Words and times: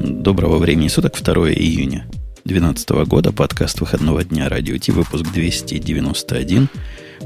Доброго 0.00 0.58
времени 0.58 0.86
суток, 0.86 1.20
2 1.20 1.50
июня 1.54 2.06
2012 2.44 2.90
года, 3.08 3.32
подкаст 3.32 3.80
выходного 3.80 4.22
дня 4.22 4.48
Радио 4.48 4.76
Ти, 4.76 4.92
выпуск 4.92 5.24
291. 5.32 6.68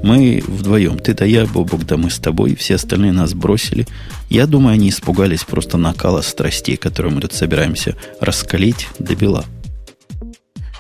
Мы 0.03 0.43
вдвоем, 0.46 0.98
ты 0.98 1.12
да 1.12 1.27
я, 1.27 1.45
Бобук, 1.45 1.85
да 1.85 1.98
мы 1.98 2.11
с 2.11 2.19
тобой, 2.19 2.54
все 2.54 2.77
остальные 2.77 3.12
нас 3.12 3.35
бросили. 3.35 3.87
Я 4.30 4.46
думаю, 4.46 4.74
они 4.74 4.88
испугались 4.88 5.45
просто 5.45 5.77
накала 5.77 6.22
страстей, 6.22 6.79
которые 6.79 7.13
мы 7.13 7.21
тут 7.21 7.35
собираемся 7.35 7.95
раскалить 8.21 8.89
до 8.99 9.15
бела 9.15 9.45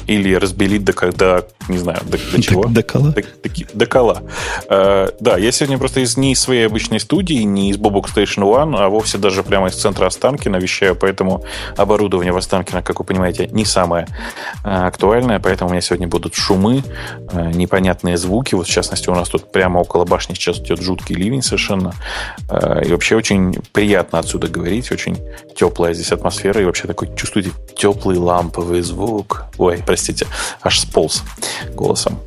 или 0.06 0.34
разбелить 0.34 0.84
до, 0.84 0.92
до 1.12 1.48
не 1.68 1.78
знаю, 1.78 1.98
до, 2.04 2.18
до 2.18 2.42
чего? 2.42 2.64
До, 2.64 2.68
до 2.70 2.82
кола. 2.82 3.10
До, 3.10 3.22
до, 3.22 3.50
до 3.74 3.86
кола. 3.86 4.22
Э, 4.68 5.08
да, 5.20 5.36
я 5.36 5.52
сегодня 5.52 5.78
просто 5.78 6.00
из, 6.00 6.16
не 6.16 6.32
из 6.32 6.40
своей 6.40 6.66
обычной 6.66 7.00
студии, 7.00 7.42
не 7.42 7.70
из 7.70 7.76
Bobok 7.76 8.06
Station 8.14 8.42
One, 8.42 8.76
а 8.76 8.88
вовсе 8.88 9.18
даже 9.18 9.42
прямо 9.42 9.68
из 9.68 9.74
центра 9.74 10.06
Останкина 10.06 10.56
вещаю, 10.56 10.96
поэтому 10.96 11.44
оборудование 11.76 12.32
в 12.32 12.36
Останкино, 12.36 12.82
как 12.82 12.98
вы 12.98 13.04
понимаете, 13.04 13.48
не 13.52 13.64
самое 13.64 14.06
э, 14.64 14.68
актуальное, 14.68 15.38
поэтому 15.38 15.70
у 15.70 15.72
меня 15.72 15.80
сегодня 15.80 16.08
будут 16.08 16.34
шумы, 16.34 16.82
э, 17.32 17.50
непонятные 17.52 18.16
звуки. 18.16 18.54
Вот, 18.54 18.66
в 18.66 18.70
частности, 18.70 19.08
у 19.08 19.14
нас 19.14 19.28
тут 19.28 19.52
прямо 19.52 19.78
около 19.78 20.04
башни 20.04 20.34
сейчас 20.34 20.58
идет 20.58 20.80
жуткий 20.80 21.14
ливень 21.14 21.42
совершенно. 21.42 21.92
Э, 22.48 22.82
и 22.84 22.90
вообще 22.90 23.16
очень 23.16 23.54
приятно 23.72 24.18
отсюда 24.18 24.48
говорить, 24.48 24.90
очень 24.92 25.18
теплая 25.56 25.94
здесь 25.94 26.12
атмосфера, 26.12 26.60
и 26.60 26.64
вообще 26.64 26.86
такой 26.86 27.14
чувствуете 27.16 27.50
теплый 27.76 28.18
ламповый 28.18 28.80
звук. 28.82 29.44
Ой, 29.58 29.82
простите, 29.92 30.26
аж 30.62 30.80
сполз 30.80 31.22
голосом. 31.74 32.18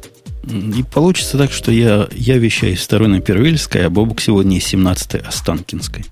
И 0.44 0.84
получится 0.84 1.36
так, 1.36 1.52
что 1.52 1.72
я, 1.72 2.08
я 2.12 2.38
вещаю 2.38 2.74
из 2.74 2.82
второй 2.84 3.08
на 3.08 3.22
Первильской, 3.22 3.88
а 3.88 3.90
Бобук 3.90 4.22
сегодня 4.22 4.58
из 4.58 4.72
17-й 4.72 5.22
Останкинской. 5.22 6.06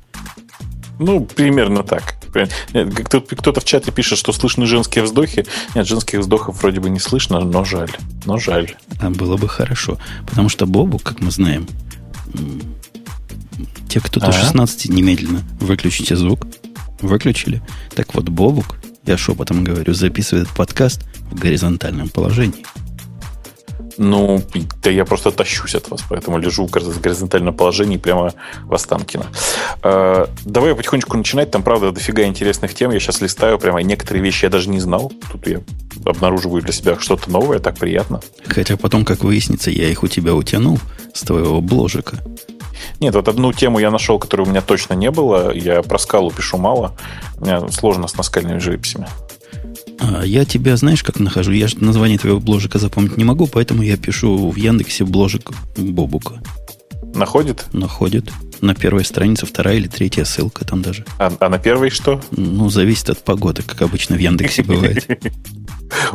Ну, 0.97 1.23
примерно 1.25 1.83
так. 1.83 2.15
Кто-то 2.31 3.61
в 3.61 3.65
чате 3.65 3.91
пишет, 3.91 4.17
что 4.17 4.33
слышны 4.33 4.65
женские 4.65 5.03
вздохи. 5.03 5.45
Нет, 5.75 5.85
женских 5.85 6.21
вздохов 6.21 6.59
вроде 6.63 6.79
бы 6.79 6.89
не 6.89 6.99
слышно, 6.99 7.39
но 7.41 7.63
жаль. 7.63 7.91
Но 8.25 8.39
жаль. 8.39 8.75
А 8.99 9.11
было 9.11 9.37
бы 9.37 9.47
хорошо. 9.47 9.99
Потому 10.25 10.49
что 10.49 10.65
Бобук, 10.65 11.03
как 11.03 11.19
мы 11.19 11.29
знаем, 11.29 11.67
те, 13.89 13.99
кто 13.99 14.19
до 14.19 14.31
16 14.31 14.89
немедленно 14.89 15.43
выключите 15.59 16.15
звук. 16.15 16.47
Выключили. 16.99 17.61
Так 17.93 18.15
вот, 18.15 18.27
Бобук, 18.29 18.77
я 19.05 19.17
шепотом 19.17 19.63
говорю, 19.63 19.93
записывает 19.93 20.47
подкаст 20.49 21.01
в 21.31 21.39
горизонтальном 21.39 22.09
положении. 22.09 22.65
Ну, 23.97 24.41
да 24.81 24.89
я 24.89 25.05
просто 25.05 25.31
тащусь 25.31 25.75
от 25.75 25.89
вас, 25.89 26.03
поэтому 26.09 26.39
лежу 26.39 26.65
в 26.65 26.71
горизонтальном 27.01 27.53
положении 27.53 27.97
прямо 27.97 28.33
в 28.63 28.73
Останкино. 28.73 29.27
Э, 29.83 30.25
давай 30.45 30.69
я 30.69 30.75
потихонечку 30.75 31.17
начинать. 31.17 31.51
Там, 31.51 31.63
правда, 31.63 31.91
дофига 31.91 32.23
интересных 32.23 32.73
тем. 32.73 32.91
Я 32.91 32.99
сейчас 32.99 33.21
листаю 33.21 33.59
прямо 33.59 33.83
некоторые 33.83 34.23
вещи 34.23 34.45
я 34.45 34.49
даже 34.49 34.69
не 34.69 34.79
знал. 34.79 35.11
Тут 35.31 35.47
я 35.47 35.61
обнаруживаю 36.05 36.63
для 36.63 36.73
себя 36.73 36.97
что-то 36.99 37.29
новое, 37.29 37.59
так 37.59 37.77
приятно. 37.77 38.21
Хотя 38.45 38.77
потом, 38.77 39.05
как 39.05 39.23
выяснится, 39.23 39.69
я 39.69 39.89
их 39.89 40.03
у 40.03 40.07
тебя 40.07 40.33
утянул 40.33 40.79
с 41.13 41.21
твоего 41.21 41.61
бложика. 41.61 42.17
Нет, 43.03 43.15
вот 43.15 43.27
одну 43.27 43.51
тему 43.51 43.79
я 43.79 43.91
нашел, 43.91 44.17
которой 44.17 44.43
у 44.43 44.49
меня 44.49 44.61
точно 44.61 44.93
не 44.93 45.11
было. 45.11 45.53
Я 45.53 45.81
про 45.81 45.99
скалу 45.99 46.31
пишу 46.31 46.57
мало. 46.57 46.95
У 47.37 47.43
меня 47.43 47.67
сложно 47.67 48.07
с 48.07 48.15
наскальными 48.15 48.59
живописями. 48.59 49.07
А, 49.99 50.23
я 50.23 50.45
тебя, 50.45 50.77
знаешь, 50.77 51.03
как 51.03 51.19
нахожу? 51.19 51.51
Я 51.51 51.67
же 51.67 51.83
название 51.83 52.17
твоего 52.17 52.39
бложика 52.39 52.79
запомнить 52.79 53.17
не 53.17 53.25
могу, 53.25 53.47
поэтому 53.47 53.81
я 53.81 53.97
пишу 53.97 54.49
в 54.51 54.55
Яндексе 54.55 55.03
бложик 55.03 55.51
Бобука. 55.75 56.35
Находит? 57.13 57.65
Находит. 57.73 58.31
На 58.61 58.73
первой 58.73 59.03
странице 59.03 59.45
вторая 59.45 59.75
или 59.75 59.89
третья 59.89 60.23
ссылка 60.23 60.63
там 60.63 60.81
даже. 60.81 61.03
А, 61.19 61.29
а 61.41 61.49
на 61.49 61.59
первой 61.59 61.89
что? 61.89 62.21
Ну, 62.31 62.69
зависит 62.69 63.09
от 63.09 63.21
погоды, 63.21 63.63
как 63.63 63.81
обычно 63.81 64.15
в 64.15 64.19
Яндексе 64.19 64.63
бывает. 64.63 65.05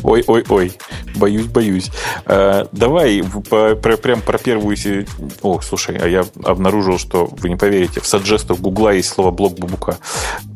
Ой, 0.02 0.24
ой, 0.26 0.44
ой, 0.48 0.72
боюсь, 1.16 1.46
боюсь. 1.46 1.90
А, 2.26 2.68
давай 2.72 3.22
по, 3.50 3.74
про, 3.74 3.96
прям 3.96 4.20
про 4.20 4.38
первую... 4.38 4.76
О, 5.42 5.60
слушай, 5.60 5.96
а 5.96 6.06
я 6.06 6.24
обнаружил, 6.44 6.98
что 6.98 7.26
вы 7.26 7.48
не 7.48 7.56
поверите, 7.56 8.00
в 8.00 8.06
саджестах 8.06 8.58
Гугла 8.58 8.92
есть 8.92 9.08
слово 9.08 9.30
блок 9.30 9.58
бабука. 9.58 9.98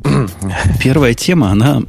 Первая 0.83 1.15
тема, 1.15 1.51
она 1.51 1.83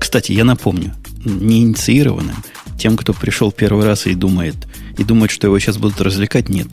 кстати, 0.00 0.32
я 0.32 0.44
напомню, 0.44 0.94
не 1.24 1.62
инициированным, 1.62 2.36
тем, 2.78 2.96
кто 2.96 3.12
пришел 3.12 3.52
первый 3.52 3.84
раз 3.84 4.06
и 4.06 4.14
думает, 4.14 4.56
и 4.98 5.04
думает, 5.04 5.30
что 5.30 5.46
его 5.46 5.58
сейчас 5.58 5.78
будут 5.78 6.00
развлекать, 6.00 6.48
нет. 6.48 6.68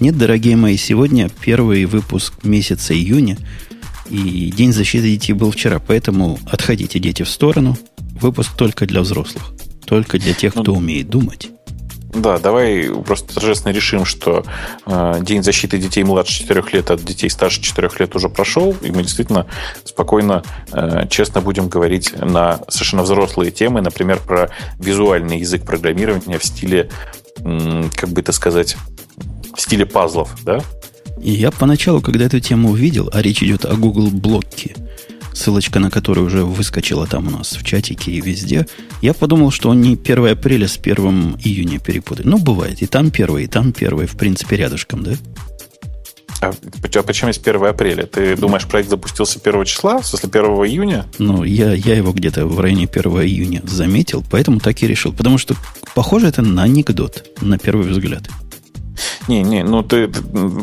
Нет, 0.00 0.16
дорогие 0.16 0.56
мои, 0.56 0.76
сегодня 0.76 1.30
первый 1.40 1.84
выпуск 1.84 2.44
месяца 2.44 2.94
июня, 2.94 3.38
и 4.08 4.52
День 4.56 4.72
защиты 4.72 5.10
детей 5.10 5.32
был 5.32 5.50
вчера, 5.50 5.78
поэтому 5.78 6.38
отходите, 6.46 6.98
дети, 6.98 7.22
в 7.22 7.28
сторону. 7.28 7.76
Выпуск 8.20 8.56
только 8.56 8.86
для 8.86 9.02
взрослых, 9.02 9.52
только 9.84 10.18
для 10.18 10.34
тех, 10.34 10.52
кто 10.52 10.72
ну, 10.72 10.78
умеет 10.78 11.08
думать. 11.08 11.50
Да, 12.14 12.38
давай 12.38 12.88
просто 13.04 13.34
торжественно 13.34 13.72
решим, 13.72 14.06
что 14.06 14.44
э, 14.86 15.18
День 15.20 15.42
защиты 15.42 15.76
детей 15.76 16.02
младше 16.02 16.40
4 16.40 16.64
лет 16.72 16.90
от 16.90 17.04
детей 17.04 17.28
старше 17.28 17.60
4 17.60 17.90
лет 17.98 18.16
уже 18.16 18.30
прошел, 18.30 18.74
и 18.80 18.90
мы 18.90 19.02
действительно 19.02 19.46
спокойно, 19.84 20.42
э, 20.72 21.06
честно 21.10 21.42
будем 21.42 21.68
говорить 21.68 22.14
на 22.18 22.60
совершенно 22.68 23.02
взрослые 23.02 23.50
темы, 23.50 23.82
например, 23.82 24.20
про 24.20 24.50
визуальный 24.78 25.40
язык 25.40 25.66
программирования 25.66 26.38
в 26.38 26.44
стиле, 26.44 26.88
э, 27.38 27.84
как 27.94 28.08
бы 28.10 28.22
это 28.22 28.32
сказать, 28.32 28.76
в 29.54 29.60
стиле 29.60 29.84
пазлов, 29.84 30.34
да? 30.42 30.60
И 31.20 31.32
я 31.32 31.50
поначалу, 31.50 32.00
когда 32.00 32.24
эту 32.24 32.40
тему 32.40 32.70
увидел, 32.70 33.10
а 33.12 33.20
речь 33.20 33.42
идет 33.42 33.64
о 33.66 33.74
Google 33.74 34.10
блоке, 34.10 34.74
ссылочка 35.36 35.78
на 35.78 35.90
которую 35.90 36.26
уже 36.26 36.44
выскочила 36.44 37.06
там 37.06 37.28
у 37.28 37.30
нас 37.30 37.56
в 37.56 37.64
чатике 37.64 38.12
и 38.12 38.20
везде, 38.20 38.66
я 39.02 39.14
подумал, 39.14 39.50
что 39.50 39.68
он 39.68 39.80
не 39.80 39.94
1 39.94 40.26
апреля 40.28 40.66
с 40.66 40.78
1 40.78 41.36
июня 41.44 41.78
перепутали. 41.78 42.26
Ну, 42.26 42.38
бывает. 42.38 42.82
И 42.82 42.86
там 42.86 43.10
первый, 43.10 43.44
и 43.44 43.46
там 43.46 43.72
первый, 43.72 44.06
в 44.06 44.16
принципе, 44.16 44.56
рядышком, 44.56 45.02
да? 45.02 45.12
А, 46.40 46.50
а 46.50 47.02
почему 47.02 47.28
есть 47.28 47.46
1 47.46 47.64
апреля? 47.64 48.06
Ты 48.06 48.36
думаешь, 48.36 48.66
проект 48.66 48.88
запустился 48.88 49.38
1 49.42 49.64
числа, 49.64 50.00
в 50.00 50.06
смысле 50.06 50.30
1 50.32 50.44
июня? 50.66 51.06
Ну, 51.18 51.44
я, 51.44 51.72
я 51.72 51.96
его 51.96 52.12
где-то 52.12 52.46
в 52.46 52.58
районе 52.60 52.88
1 52.90 53.02
июня 53.22 53.62
заметил, 53.64 54.24
поэтому 54.30 54.60
так 54.60 54.82
и 54.82 54.86
решил. 54.86 55.12
Потому 55.12 55.38
что 55.38 55.54
похоже 55.94 56.28
это 56.28 56.42
на 56.42 56.64
анекдот, 56.64 57.26
на 57.40 57.58
первый 57.58 57.88
взгляд. 57.88 58.28
Не, 59.28 59.42
не, 59.42 59.62
ну 59.62 59.82
ты, 59.82 60.08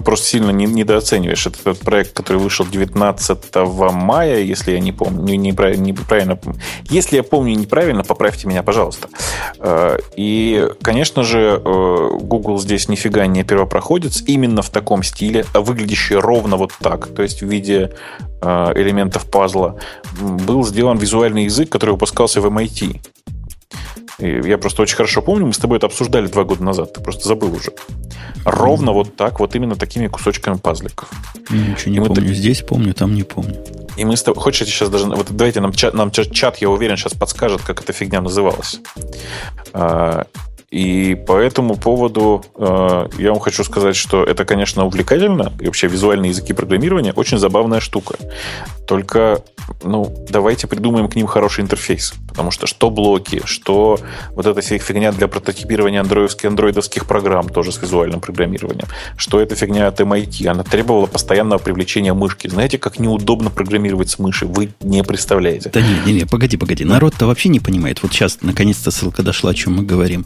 просто 0.05 0.25
сильно 0.25 0.51
не, 0.51 0.65
недооцениваешь 0.65 1.45
этот, 1.47 1.67
этот 1.67 1.79
проект, 1.79 2.13
который 2.13 2.37
вышел 2.37 2.65
19 2.65 3.55
мая, 3.93 4.39
если 4.39 4.71
я 4.71 4.79
не 4.79 4.91
помню, 4.91 5.21
не, 5.23 5.37
не, 5.37 5.51
неправильно. 5.51 6.39
Если 6.89 7.17
я 7.17 7.23
помню 7.23 7.55
неправильно, 7.55 8.03
поправьте 8.03 8.47
меня, 8.47 8.63
пожалуйста. 8.63 9.09
Э, 9.59 9.97
и, 10.15 10.69
конечно 10.81 11.23
же, 11.23 11.61
э, 11.63 12.09
Google 12.21 12.59
здесь 12.59 12.89
нифига 12.89 13.25
не 13.27 13.43
первопроходец, 13.43 14.23
именно 14.27 14.61
в 14.61 14.69
таком 14.69 15.03
стиле, 15.03 15.45
а 15.53 15.61
выглядящий 15.61 16.15
ровно 16.15 16.57
вот 16.57 16.71
так, 16.79 17.07
то 17.07 17.21
есть 17.21 17.41
в 17.41 17.47
виде 17.47 17.91
э, 18.41 18.71
элементов 18.75 19.29
пазла, 19.29 19.79
был 20.19 20.65
сделан 20.65 20.97
визуальный 20.97 21.45
язык, 21.45 21.69
который 21.69 21.91
выпускался 21.91 22.41
в 22.41 22.45
MIT. 22.45 23.01
Я 24.19 24.57
просто 24.57 24.81
очень 24.81 24.95
хорошо 24.95 25.21
помню, 25.21 25.47
мы 25.47 25.53
с 25.53 25.57
тобой 25.57 25.77
это 25.77 25.87
обсуждали 25.87 26.27
два 26.27 26.43
года 26.43 26.63
назад, 26.63 26.93
ты 26.93 27.01
просто 27.01 27.27
забыл 27.27 27.53
уже. 27.53 27.71
Ровно 28.45 28.91
mm 28.91 28.93
вот 28.93 29.15
так, 29.15 29.39
вот 29.39 29.55
именно 29.55 29.75
такими 29.75 30.07
кусочками 30.07 30.57
пазликов. 30.57 31.09
Ничего 31.49 31.91
не 31.91 31.97
и 31.97 31.99
помню. 31.99 32.15
Так... 32.15 32.25
Здесь 32.25 32.61
помню, 32.61 32.93
там 32.93 33.15
не 33.15 33.23
помню. 33.23 33.55
И 33.95 34.05
мы 34.05 34.17
с 34.17 34.23
тобой... 34.23 34.41
Хочешь, 34.41 34.67
сейчас 34.67 34.89
даже... 34.89 35.05
Вот 35.05 35.27
давайте 35.29 35.61
нам 35.61 35.71
чат, 35.71 35.93
нам 35.93 36.11
чат, 36.11 36.57
я 36.57 36.69
уверен, 36.69 36.97
сейчас 36.97 37.13
подскажет, 37.13 37.61
как 37.61 37.81
эта 37.81 37.93
фигня 37.93 38.21
называлась. 38.21 38.79
И 40.73 41.13
по 41.13 41.37
этому 41.37 41.75
поводу 41.75 42.43
э, 42.55 43.07
я 43.19 43.29
вам 43.29 43.39
хочу 43.39 43.63
сказать, 43.63 43.95
что 43.95 44.23
это, 44.23 44.43
конечно, 44.43 44.83
увлекательно. 44.87 45.53
И 45.61 45.67
вообще 45.67 45.85
визуальные 45.85 46.29
языки 46.29 46.51
программирования 46.51 47.13
очень 47.13 47.37
забавная 47.37 47.79
штука. 47.79 48.15
Только, 48.87 49.43
ну, 49.83 50.11
давайте 50.29 50.65
придумаем 50.65 51.09
к 51.09 51.15
ним 51.15 51.27
хороший 51.27 51.61
интерфейс. 51.61 52.15
Потому 52.27 52.49
что 52.49 52.65
что 52.65 52.89
блоки, 52.89 53.43
что 53.45 53.99
вот 54.31 54.47
эта 54.47 54.61
фигня 54.61 55.11
для 55.11 55.27
прототипирования 55.27 56.01
андроидских, 56.01 56.45
андроидовских 56.49 57.05
программ 57.05 57.49
тоже 57.49 57.71
с 57.71 57.79
визуальным 57.79 58.19
программированием. 58.19 58.87
Что 59.15 59.39
эта 59.39 59.53
фигня 59.53 59.87
от 59.87 59.99
MIT. 59.99 60.47
Она 60.47 60.63
требовала 60.63 61.05
постоянного 61.05 61.59
привлечения 61.59 62.15
мышки. 62.15 62.47
Знаете, 62.47 62.79
как 62.79 62.97
неудобно 62.97 63.51
программировать 63.51 64.09
с 64.09 64.17
мыши? 64.17 64.47
Вы 64.47 64.71
не 64.81 65.03
представляете. 65.03 65.69
Да 65.71 65.81
не, 65.81 65.99
не, 66.07 66.21
не, 66.21 66.25
погоди, 66.25 66.57
погоди. 66.57 66.83
Народ-то 66.83 67.27
вообще 67.27 67.49
не 67.49 67.59
понимает. 67.59 68.01
Вот 68.01 68.11
сейчас, 68.11 68.39
наконец-то, 68.41 68.89
ссылка 68.89 69.21
дошла, 69.21 69.51
о 69.51 69.53
чем 69.53 69.75
мы 69.75 69.83
говорим 69.83 70.25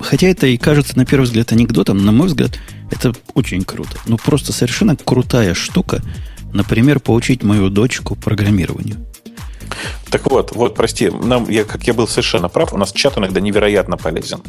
хотя 0.00 0.28
это 0.28 0.46
и 0.46 0.56
кажется 0.56 0.96
на 0.96 1.04
первый 1.04 1.24
взгляд 1.24 1.52
анекдотом, 1.52 2.04
на 2.04 2.12
мой 2.12 2.26
взгляд, 2.28 2.58
это 2.90 3.12
очень 3.34 3.64
круто. 3.64 3.98
Ну, 4.06 4.16
просто 4.16 4.52
совершенно 4.52 4.96
крутая 4.96 5.54
штука, 5.54 6.02
например, 6.52 7.00
поучить 7.00 7.42
мою 7.42 7.70
дочку 7.70 8.16
программированию. 8.16 8.96
Так 10.10 10.30
вот, 10.30 10.54
вот, 10.54 10.74
прости, 10.74 11.10
нам, 11.10 11.48
я, 11.50 11.64
как 11.64 11.84
я 11.84 11.94
был 11.94 12.06
совершенно 12.06 12.48
прав, 12.48 12.72
у 12.72 12.78
нас 12.78 12.92
чат 12.92 13.18
иногда 13.18 13.40
невероятно 13.40 13.96
полезен. 13.96 14.42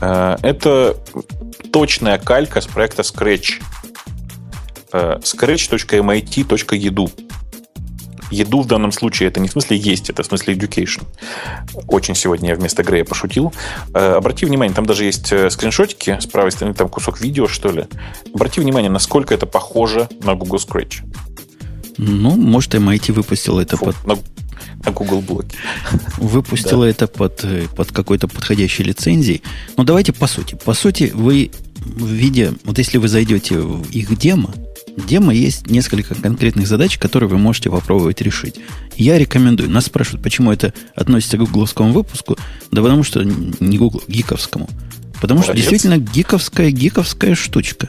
Э, 0.00 0.36
это 0.42 0.96
точная 1.72 2.18
калька 2.18 2.60
с 2.60 2.66
проекта 2.66 3.02
Scratch. 3.02 3.62
Э, 4.92 5.18
scratch.mit.edu 5.22 7.10
Еду 8.30 8.62
в 8.62 8.66
данном 8.66 8.92
случае 8.92 9.28
это 9.28 9.40
не 9.40 9.48
в 9.48 9.52
смысле 9.52 9.76
есть, 9.76 10.10
это 10.10 10.22
в 10.22 10.26
смысле 10.26 10.54
education. 10.54 11.04
Очень 11.88 12.14
сегодня 12.14 12.50
я 12.50 12.54
вместо 12.56 12.82
Грея 12.82 13.04
пошутил. 13.04 13.52
Э, 13.94 14.14
обрати 14.14 14.46
внимание, 14.46 14.74
там 14.74 14.86
даже 14.86 15.04
есть 15.04 15.32
э, 15.32 15.50
скриншотики 15.50 16.18
с 16.20 16.26
правой 16.26 16.52
стороны, 16.52 16.74
там 16.74 16.88
кусок 16.88 17.20
видео, 17.20 17.46
что 17.46 17.70
ли. 17.70 17.86
Обрати 18.34 18.60
внимание, 18.60 18.90
насколько 18.90 19.34
это 19.34 19.46
похоже 19.46 20.08
на 20.22 20.34
Google 20.34 20.58
Scratch. 20.58 21.02
Ну, 21.96 22.36
может, 22.36 22.74
MIT 22.74 23.12
выпустил 23.12 23.58
это 23.58 23.76
Фу, 23.76 23.86
под... 23.86 24.06
На, 24.06 24.16
на 24.84 24.92
Google 24.92 25.20
блоке. 25.20 25.56
Выпустила 26.18 26.84
это 26.84 27.06
под, 27.06 27.44
э, 27.44 27.66
под 27.76 27.92
какой-то 27.92 28.28
подходящей 28.28 28.84
лицензией. 28.84 29.42
Но 29.76 29.84
давайте 29.84 30.12
по 30.12 30.26
сути. 30.26 30.56
По 30.64 30.74
сути, 30.74 31.10
вы 31.14 31.50
в 31.84 32.06
виде... 32.06 32.52
Вот 32.64 32.78
если 32.78 32.98
вы 32.98 33.08
зайдете 33.08 33.58
в 33.58 33.88
их 33.90 34.16
демо, 34.18 34.52
демо 34.96 35.32
есть 35.32 35.66
несколько 35.68 36.14
конкретных 36.14 36.66
задач, 36.66 36.98
которые 36.98 37.28
вы 37.28 37.38
можете 37.38 37.70
попробовать 37.70 38.20
решить. 38.20 38.56
Я 38.96 39.18
рекомендую. 39.18 39.70
Нас 39.70 39.86
спрашивают, 39.86 40.22
почему 40.22 40.52
это 40.52 40.72
относится 40.94 41.36
к 41.36 41.40
гугловскому 41.40 41.92
выпуску. 41.92 42.36
Да 42.70 42.82
потому 42.82 43.02
что 43.02 43.22
не 43.24 43.78
Google, 43.78 44.02
гиковскому. 44.08 44.68
Потому 45.20 45.40
Молодец. 45.40 45.64
что 45.64 45.70
действительно 45.70 45.98
гиковская, 45.98 46.70
гиковская 46.70 47.34
штучка. 47.34 47.88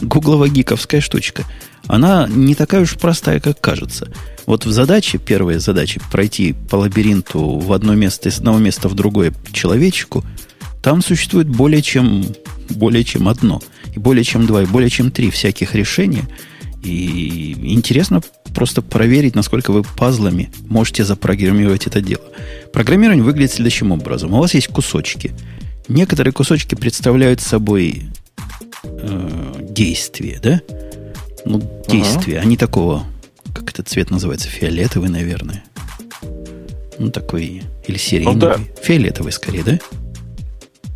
Гугловая 0.00 0.48
гиковская 0.50 1.00
штучка. 1.00 1.44
Она 1.86 2.26
не 2.28 2.54
такая 2.54 2.82
уж 2.82 2.94
простая, 2.96 3.40
как 3.40 3.60
кажется. 3.60 4.10
Вот 4.44 4.64
в 4.66 4.70
задаче, 4.70 5.18
первая 5.18 5.58
задача, 5.58 6.00
пройти 6.10 6.54
по 6.70 6.76
лабиринту 6.76 7.58
в 7.58 7.72
одно 7.72 7.94
место, 7.94 8.28
из 8.28 8.38
одного 8.38 8.58
места 8.58 8.88
в 8.88 8.94
другое 8.94 9.32
человечку, 9.52 10.24
там 10.82 11.02
существует 11.02 11.48
более 11.48 11.82
чем, 11.82 12.24
более 12.70 13.04
чем 13.04 13.28
одно, 13.28 13.62
и 13.94 13.98
более 13.98 14.24
чем 14.24 14.46
два, 14.46 14.62
и 14.62 14.66
более 14.66 14.90
чем 14.90 15.10
три 15.10 15.30
всяких 15.30 15.74
решения. 15.74 16.24
И 16.82 17.56
интересно 17.74 18.22
просто 18.54 18.80
проверить, 18.80 19.34
насколько 19.34 19.72
вы 19.72 19.82
пазлами 19.82 20.50
можете 20.68 21.04
запрограммировать 21.04 21.86
это 21.86 22.00
дело. 22.00 22.24
Программирование 22.72 23.24
выглядит 23.24 23.52
следующим 23.52 23.92
образом. 23.92 24.32
У 24.32 24.38
вас 24.38 24.54
есть 24.54 24.68
кусочки. 24.68 25.32
Некоторые 25.88 26.32
кусочки 26.32 26.74
представляют 26.74 27.40
собой 27.40 28.04
э, 28.84 29.66
действие, 29.68 30.38
да? 30.42 30.60
Ну, 31.44 31.62
действие, 31.88 32.38
uh-huh. 32.38 32.42
а 32.42 32.44
не 32.44 32.56
такого, 32.56 33.04
как 33.54 33.70
этот 33.70 33.88
цвет 33.88 34.10
называется, 34.10 34.48
фиолетовый, 34.48 35.10
наверное. 35.10 35.64
Ну, 36.98 37.10
такой, 37.10 37.62
или 37.86 37.98
сиреневый. 37.98 38.34
Ну, 38.34 38.40
да. 38.40 38.58
Фиолетовый 38.82 39.32
скорее, 39.32 39.62
да? 39.62 39.78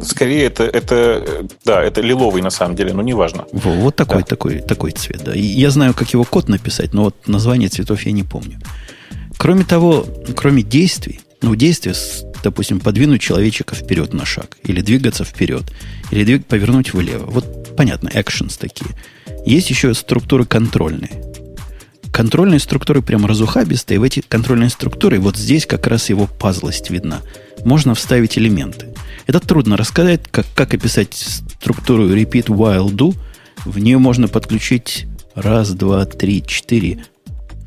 Скорее, 0.02 0.44
это, 0.44 0.64
это, 0.64 1.47
да, 1.64 1.82
это 1.82 2.00
лиловый 2.00 2.43
на 2.43 2.50
самом 2.50 2.76
деле, 2.76 2.93
но 2.93 3.02
неважно. 3.02 3.47
Во, 3.52 3.70
вот 3.73 3.97
такой, 3.97 4.19
да. 4.19 4.25
такой, 4.25 4.61
такой 4.61 4.91
цвет, 4.93 5.23
да. 5.25 5.35
И 5.35 5.43
я 5.43 5.70
знаю, 5.70 5.94
как 5.94 6.11
его 6.11 6.25
код 6.25 6.49
написать, 6.49 6.94
но 6.94 7.05
вот 7.05 7.29
название 7.29 7.69
цветов 7.69 8.02
я 8.02 8.12
не 8.12 8.23
помню. 8.23 8.58
Кроме 9.37 9.64
того, 9.64 10.06
кроме 10.37 10.62
действий, 10.62 11.20
ну, 11.43 11.55
действие, 11.55 11.94
допустим, 12.43 12.81
подвинуть 12.81 13.23
человечека 13.23 13.75
вперед 13.75 14.12
на 14.12 14.25
шаг, 14.26 14.58
или 14.64 14.81
двигаться 14.81 15.25
вперед, 15.25 15.64
или 16.11 16.25
двиг, 16.25 16.47
повернуть 16.47 16.93
влево. 16.93 17.26
Вот 17.26 17.75
понятно, 17.76 18.08
actions 18.08 18.58
такие. 18.58 18.91
Есть 19.47 19.70
еще 19.70 19.94
структуры 19.94 20.44
контрольные. 20.44 21.11
Контрольные 22.12 22.58
структуры 22.58 23.02
прям 23.02 23.25
разухабистые. 23.25 24.00
В 24.00 24.02
эти 24.02 24.20
контрольные 24.20 24.69
структуры, 24.69 25.19
вот 25.20 25.37
здесь 25.37 25.64
как 25.64 25.87
раз 25.87 26.11
его 26.11 26.26
пазлость 26.26 26.91
видна. 26.91 27.20
Можно 27.64 27.94
вставить 27.94 28.38
элементы. 28.38 28.88
Это 29.26 29.40
трудно 29.40 29.76
рассказать, 29.76 30.22
как, 30.30 30.46
как 30.54 30.74
описать 30.74 31.14
структуру 31.14 32.08
repeat 32.08 32.46
while 32.46 32.90
do. 32.90 33.16
В 33.64 33.78
нее 33.78 33.98
можно 33.98 34.28
подключить 34.28 35.06
раз, 35.34 35.70
два, 35.70 36.04
три, 36.04 36.44
четыре. 36.46 37.04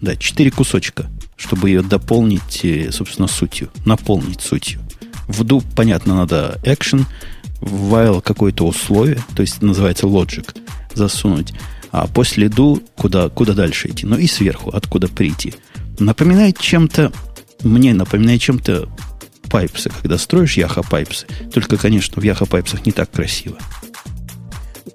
Да, 0.01 0.15
четыре 0.15 0.51
кусочка, 0.51 1.09
чтобы 1.35 1.69
ее 1.69 1.81
дополнить, 1.81 2.61
э, 2.63 2.91
собственно, 2.91 3.27
сутью. 3.27 3.69
Наполнить 3.85 4.41
сутью. 4.41 4.81
В 5.27 5.43
do, 5.43 5.63
понятно, 5.75 6.15
надо 6.15 6.59
action, 6.63 7.05
в 7.61 7.93
while 7.93 8.21
какое-то 8.21 8.65
условие, 8.65 9.19
то 9.35 9.41
есть 9.41 9.61
называется 9.61 10.07
logic– 10.07 10.57
засунуть. 10.95 11.53
А 11.91 12.07
после 12.07 12.49
ду 12.49 12.81
куда, 12.95 13.29
куда 13.29 13.53
дальше 13.53 13.89
идти? 13.89 14.05
Ну 14.05 14.17
и 14.17 14.27
сверху, 14.27 14.69
откуда 14.71 15.07
прийти. 15.07 15.53
Напоминает 15.99 16.57
чем-то, 16.57 17.11
мне 17.63 17.93
напоминает 17.93 18.41
чем-то 18.41 18.89
пайпсы, 19.53 19.91
когда 19.91 20.17
строишь 20.17 20.57
Yahoo 20.57 20.81
Pipes 20.81 21.14
ы. 21.14 21.27
Только, 21.53 21.77
конечно, 21.77 22.19
в 22.19 22.23
Yahoo 22.23 22.47
Pipes 22.47 22.72
ах 22.72 22.87
не 22.87 22.91
так 22.91 23.11
красиво. 23.11 23.59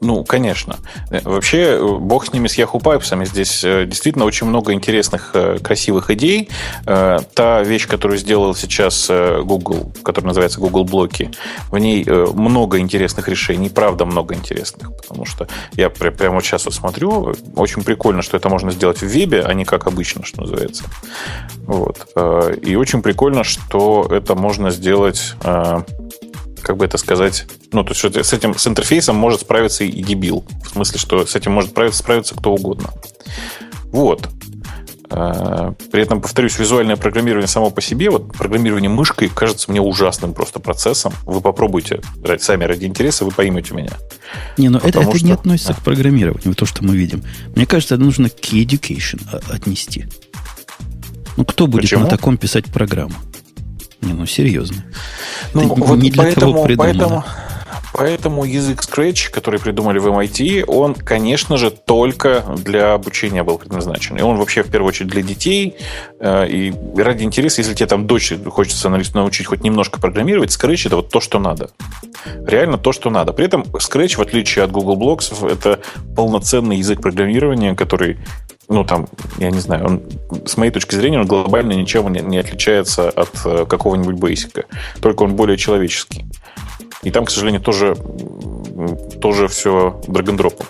Ну, 0.00 0.24
конечно. 0.24 0.76
Э, 1.10 1.20
вообще, 1.24 1.76
э, 1.76 1.96
бог 1.98 2.26
с 2.26 2.32
ними, 2.32 2.48
с 2.48 2.58
Yahoo 2.58 2.80
Pipes. 2.80 3.24
Здесь 3.24 3.64
э, 3.64 3.84
действительно 3.84 4.24
очень 4.24 4.46
много 4.46 4.72
интересных, 4.72 5.34
красивых 5.62 6.10
идей. 6.10 6.48
Та 6.84 7.62
вещь, 7.62 7.86
которую 7.86 8.18
сделал 8.18 8.54
сейчас 8.54 9.08
Google, 9.08 9.92
которая 10.02 10.28
называется 10.28 10.60
Google 10.60 10.84
Blockly, 10.84 11.30
в 11.70 11.78
ней 11.78 12.04
много 12.04 12.78
интересных 12.78 13.28
решений, 13.28 13.68
правда 13.68 14.04
много 14.04 14.34
интересных, 14.34 14.96
потому 14.96 15.24
что 15.24 15.48
я 15.74 15.90
прямо 15.90 16.36
вот 16.36 16.44
сейчас 16.44 16.64
вот 16.64 16.74
смотрю, 16.74 17.34
очень 17.56 17.82
прикольно, 17.82 18.22
что 18.22 18.36
это 18.36 18.48
можно 18.48 18.70
сделать 18.70 18.98
в 18.98 19.06
вебе, 19.06 19.42
а 19.42 19.52
не 19.54 19.64
как 19.64 19.86
обычно, 19.86 20.24
что 20.24 20.42
называется. 20.42 20.84
Вот. 21.66 22.08
И 22.62 22.76
очень 22.76 23.02
прикольно, 23.02 23.44
что 23.44 24.06
это 24.10 24.34
можно 24.34 24.70
сделать 24.70 25.34
как 26.68 26.76
бы 26.76 26.84
это 26.84 26.98
сказать, 26.98 27.46
ну, 27.72 27.82
то 27.82 27.94
есть 27.94 28.26
с 28.26 28.32
этим, 28.34 28.54
с 28.54 28.66
интерфейсом 28.66 29.16
может 29.16 29.40
справиться 29.40 29.84
и 29.84 30.02
дебил. 30.02 30.44
В 30.62 30.68
смысле, 30.68 30.98
что 30.98 31.24
с 31.24 31.34
этим 31.34 31.52
может 31.52 31.70
справиться, 31.70 32.00
справиться 32.00 32.34
кто 32.34 32.52
угодно. 32.52 32.90
Вот. 33.86 34.28
А, 35.08 35.72
при 35.90 36.02
этом, 36.02 36.20
повторюсь, 36.20 36.58
визуальное 36.58 36.96
программирование 36.96 37.48
само 37.48 37.70
по 37.70 37.80
себе, 37.80 38.10
вот 38.10 38.34
программирование 38.34 38.90
мышкой 38.90 39.30
кажется 39.30 39.70
мне 39.70 39.80
ужасным 39.80 40.34
просто 40.34 40.60
процессом. 40.60 41.14
Вы 41.22 41.40
попробуйте 41.40 42.02
сами 42.38 42.64
ради 42.64 42.84
интереса, 42.84 43.24
вы 43.24 43.30
поймете 43.30 43.72
меня. 43.72 43.92
Не, 44.58 44.68
но 44.68 44.76
это, 44.76 45.00
это 45.00 45.16
что... 45.16 45.24
не 45.26 45.32
относится 45.32 45.72
а. 45.72 45.74
к 45.74 45.82
программированию, 45.82 46.54
то, 46.54 46.66
что 46.66 46.84
мы 46.84 46.98
видим. 46.98 47.24
Мне 47.56 47.64
кажется, 47.64 47.94
это 47.94 48.04
нужно 48.04 48.28
к 48.28 48.52
education 48.52 49.22
отнести. 49.50 50.04
Ну, 51.38 51.46
кто 51.46 51.66
будет 51.66 51.84
Почему? 51.84 52.02
на 52.02 52.10
таком 52.10 52.36
писать 52.36 52.66
программу? 52.66 53.14
Не, 54.02 54.12
ну 54.12 54.26
серьезно. 54.26 54.84
Ну, 55.54 55.62
Это 55.62 55.74
вот 55.74 55.98
не 55.98 56.10
для 56.10 56.22
поэтому, 56.24 56.52
того 56.52 56.68
Поэтому, 56.76 57.24
поэтому 57.98 58.44
язык 58.44 58.82
Scratch, 58.82 59.28
который 59.30 59.58
придумали 59.58 59.98
в 59.98 60.06
MIT, 60.06 60.64
он, 60.66 60.94
конечно 60.94 61.56
же, 61.56 61.70
только 61.72 62.44
для 62.56 62.94
обучения 62.94 63.42
был 63.42 63.58
предназначен. 63.58 64.16
И 64.16 64.22
он 64.22 64.36
вообще, 64.36 64.62
в 64.62 64.70
первую 64.70 64.90
очередь, 64.90 65.10
для 65.10 65.22
детей. 65.22 65.74
Э, 66.20 66.46
и 66.48 66.72
ради 66.96 67.24
интереса, 67.24 67.60
если 67.60 67.74
тебе 67.74 67.86
там 67.86 68.06
дочь 68.06 68.32
хочется 68.46 68.88
научить 68.88 69.46
хоть 69.46 69.64
немножко 69.64 70.00
программировать, 70.00 70.50
Scratch 70.50 70.86
это 70.86 70.96
вот 70.96 71.10
то, 71.10 71.20
что 71.20 71.40
надо. 71.40 71.70
Реально 72.46 72.78
то, 72.78 72.92
что 72.92 73.10
надо. 73.10 73.32
При 73.32 73.46
этом 73.46 73.62
Scratch, 73.62 74.16
в 74.16 74.20
отличие 74.20 74.64
от 74.64 74.70
Google 74.70 74.96
Blocks, 74.96 75.50
это 75.50 75.80
полноценный 76.14 76.76
язык 76.76 77.00
программирования, 77.00 77.74
который 77.74 78.18
ну, 78.68 78.84
там, 78.84 79.08
я 79.38 79.50
не 79.50 79.60
знаю, 79.60 79.86
он, 79.86 80.02
с 80.46 80.56
моей 80.58 80.70
точки 80.70 80.94
зрения, 80.94 81.18
он 81.18 81.26
глобально 81.26 81.72
ничем 81.72 82.12
не, 82.12 82.20
не 82.20 82.36
отличается 82.36 83.08
от 83.08 83.30
э, 83.46 83.64
какого-нибудь 83.66 84.16
бейсика. 84.16 84.64
Только 85.00 85.22
он 85.22 85.36
более 85.36 85.56
человеческий. 85.56 86.26
И 87.02 87.10
там, 87.10 87.24
к 87.24 87.30
сожалению, 87.30 87.60
тоже, 87.60 87.96
тоже 89.20 89.48
все 89.48 90.00
драгондропом. 90.06 90.66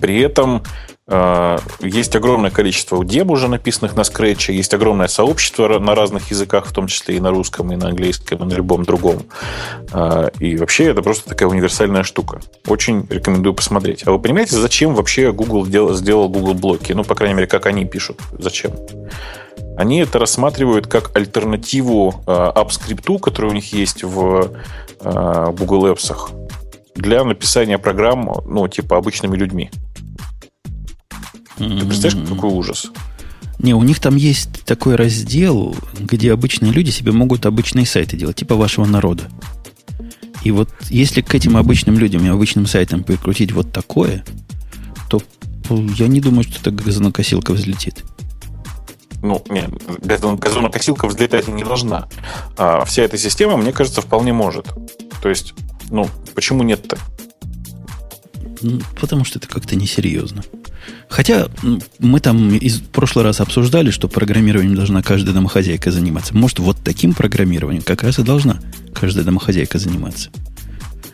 При 0.00 0.20
этом 0.20 0.62
э, 1.06 1.58
есть 1.80 2.16
огромное 2.16 2.50
количество 2.50 3.04
дем 3.04 3.30
уже 3.30 3.48
написанных 3.48 3.94
на 3.94 4.04
скретче, 4.04 4.54
есть 4.54 4.72
огромное 4.72 5.08
сообщество 5.08 5.78
на 5.78 5.94
разных 5.94 6.30
языках, 6.30 6.66
в 6.66 6.72
том 6.72 6.86
числе 6.86 7.16
и 7.16 7.20
на 7.20 7.30
русском, 7.30 7.70
и 7.70 7.76
на 7.76 7.88
английском, 7.88 8.42
и 8.42 8.46
на 8.46 8.54
любом 8.54 8.84
другом. 8.84 9.24
Э, 9.92 10.30
и 10.38 10.56
вообще 10.56 10.86
это 10.86 11.02
просто 11.02 11.28
такая 11.28 11.48
универсальная 11.48 12.02
штука. 12.02 12.40
Очень 12.66 13.06
рекомендую 13.10 13.54
посмотреть. 13.54 14.06
А 14.06 14.12
вы 14.12 14.18
понимаете, 14.18 14.56
зачем 14.56 14.94
вообще 14.94 15.32
Google 15.32 15.66
сделал 15.94 16.28
Google 16.28 16.54
блоки? 16.54 16.92
Ну, 16.92 17.04
по 17.04 17.14
крайней 17.14 17.34
мере, 17.34 17.46
как 17.46 17.66
они 17.66 17.84
пишут. 17.84 18.20
Зачем? 18.38 18.72
Они 19.80 20.00
это 20.00 20.18
рассматривают 20.18 20.86
как 20.86 21.16
альтернативу 21.16 22.22
э, 22.26 22.30
апскрипту, 22.30 23.18
который 23.18 23.50
у 23.50 23.54
них 23.54 23.72
есть 23.72 24.04
в 24.04 24.52
Google 25.02 25.86
Apps 25.86 26.12
для 26.94 27.24
написания 27.24 27.78
программ, 27.78 28.30
ну, 28.44 28.68
типа 28.68 28.98
обычными 28.98 29.38
людьми. 29.38 29.70
Ты 31.56 31.86
представляешь, 31.86 32.28
какой 32.28 32.50
ужас? 32.50 32.90
Не, 33.58 33.72
у 33.72 33.82
них 33.82 34.00
там 34.00 34.16
есть 34.16 34.66
такой 34.66 34.96
раздел, 34.96 35.74
где 35.98 36.34
обычные 36.34 36.72
люди 36.72 36.90
себе 36.90 37.12
могут 37.12 37.46
обычные 37.46 37.86
сайты 37.86 38.18
делать, 38.18 38.36
типа 38.36 38.56
вашего 38.56 38.84
народа. 38.84 39.30
И 40.44 40.50
вот 40.50 40.68
если 40.90 41.22
к 41.22 41.34
этим 41.34 41.56
обычным 41.56 41.96
людям 41.96 42.22
и 42.26 42.28
обычным 42.28 42.66
сайтам 42.66 43.02
прикрутить 43.02 43.52
вот 43.52 43.72
такое, 43.72 44.26
то 45.08 45.22
я 45.70 46.06
не 46.06 46.20
думаю, 46.20 46.42
что 46.42 46.60
эта 46.60 46.70
газонокосилка 46.70 47.54
взлетит. 47.54 48.04
Ну, 49.22 49.44
нет, 49.50 49.70
газонокосилка 50.02 51.06
взлетать 51.06 51.48
не 51.48 51.62
должна. 51.62 52.08
А 52.56 52.84
вся 52.84 53.02
эта 53.02 53.18
система, 53.18 53.56
мне 53.56 53.72
кажется, 53.72 54.00
вполне 54.00 54.32
может. 54.32 54.66
То 55.22 55.28
есть, 55.28 55.54
ну, 55.90 56.08
почему 56.34 56.62
нет-то? 56.62 56.96
Ну, 58.62 58.80
потому 59.00 59.24
что 59.24 59.38
это 59.38 59.48
как-то 59.48 59.76
несерьезно. 59.76 60.42
Хотя 61.08 61.48
мы 61.98 62.20
там 62.20 62.54
из 62.54 62.78
прошлый 62.80 63.24
раз 63.24 63.40
обсуждали, 63.40 63.90
что 63.90 64.08
программированием 64.08 64.74
должна 64.74 65.02
каждая 65.02 65.34
домохозяйка 65.34 65.90
заниматься. 65.90 66.36
Может, 66.36 66.58
вот 66.58 66.78
таким 66.82 67.14
программированием 67.14 67.82
как 67.82 68.02
раз 68.02 68.18
и 68.18 68.22
должна 68.22 68.60
каждая 68.94 69.24
домохозяйка 69.24 69.78
заниматься. 69.78 70.30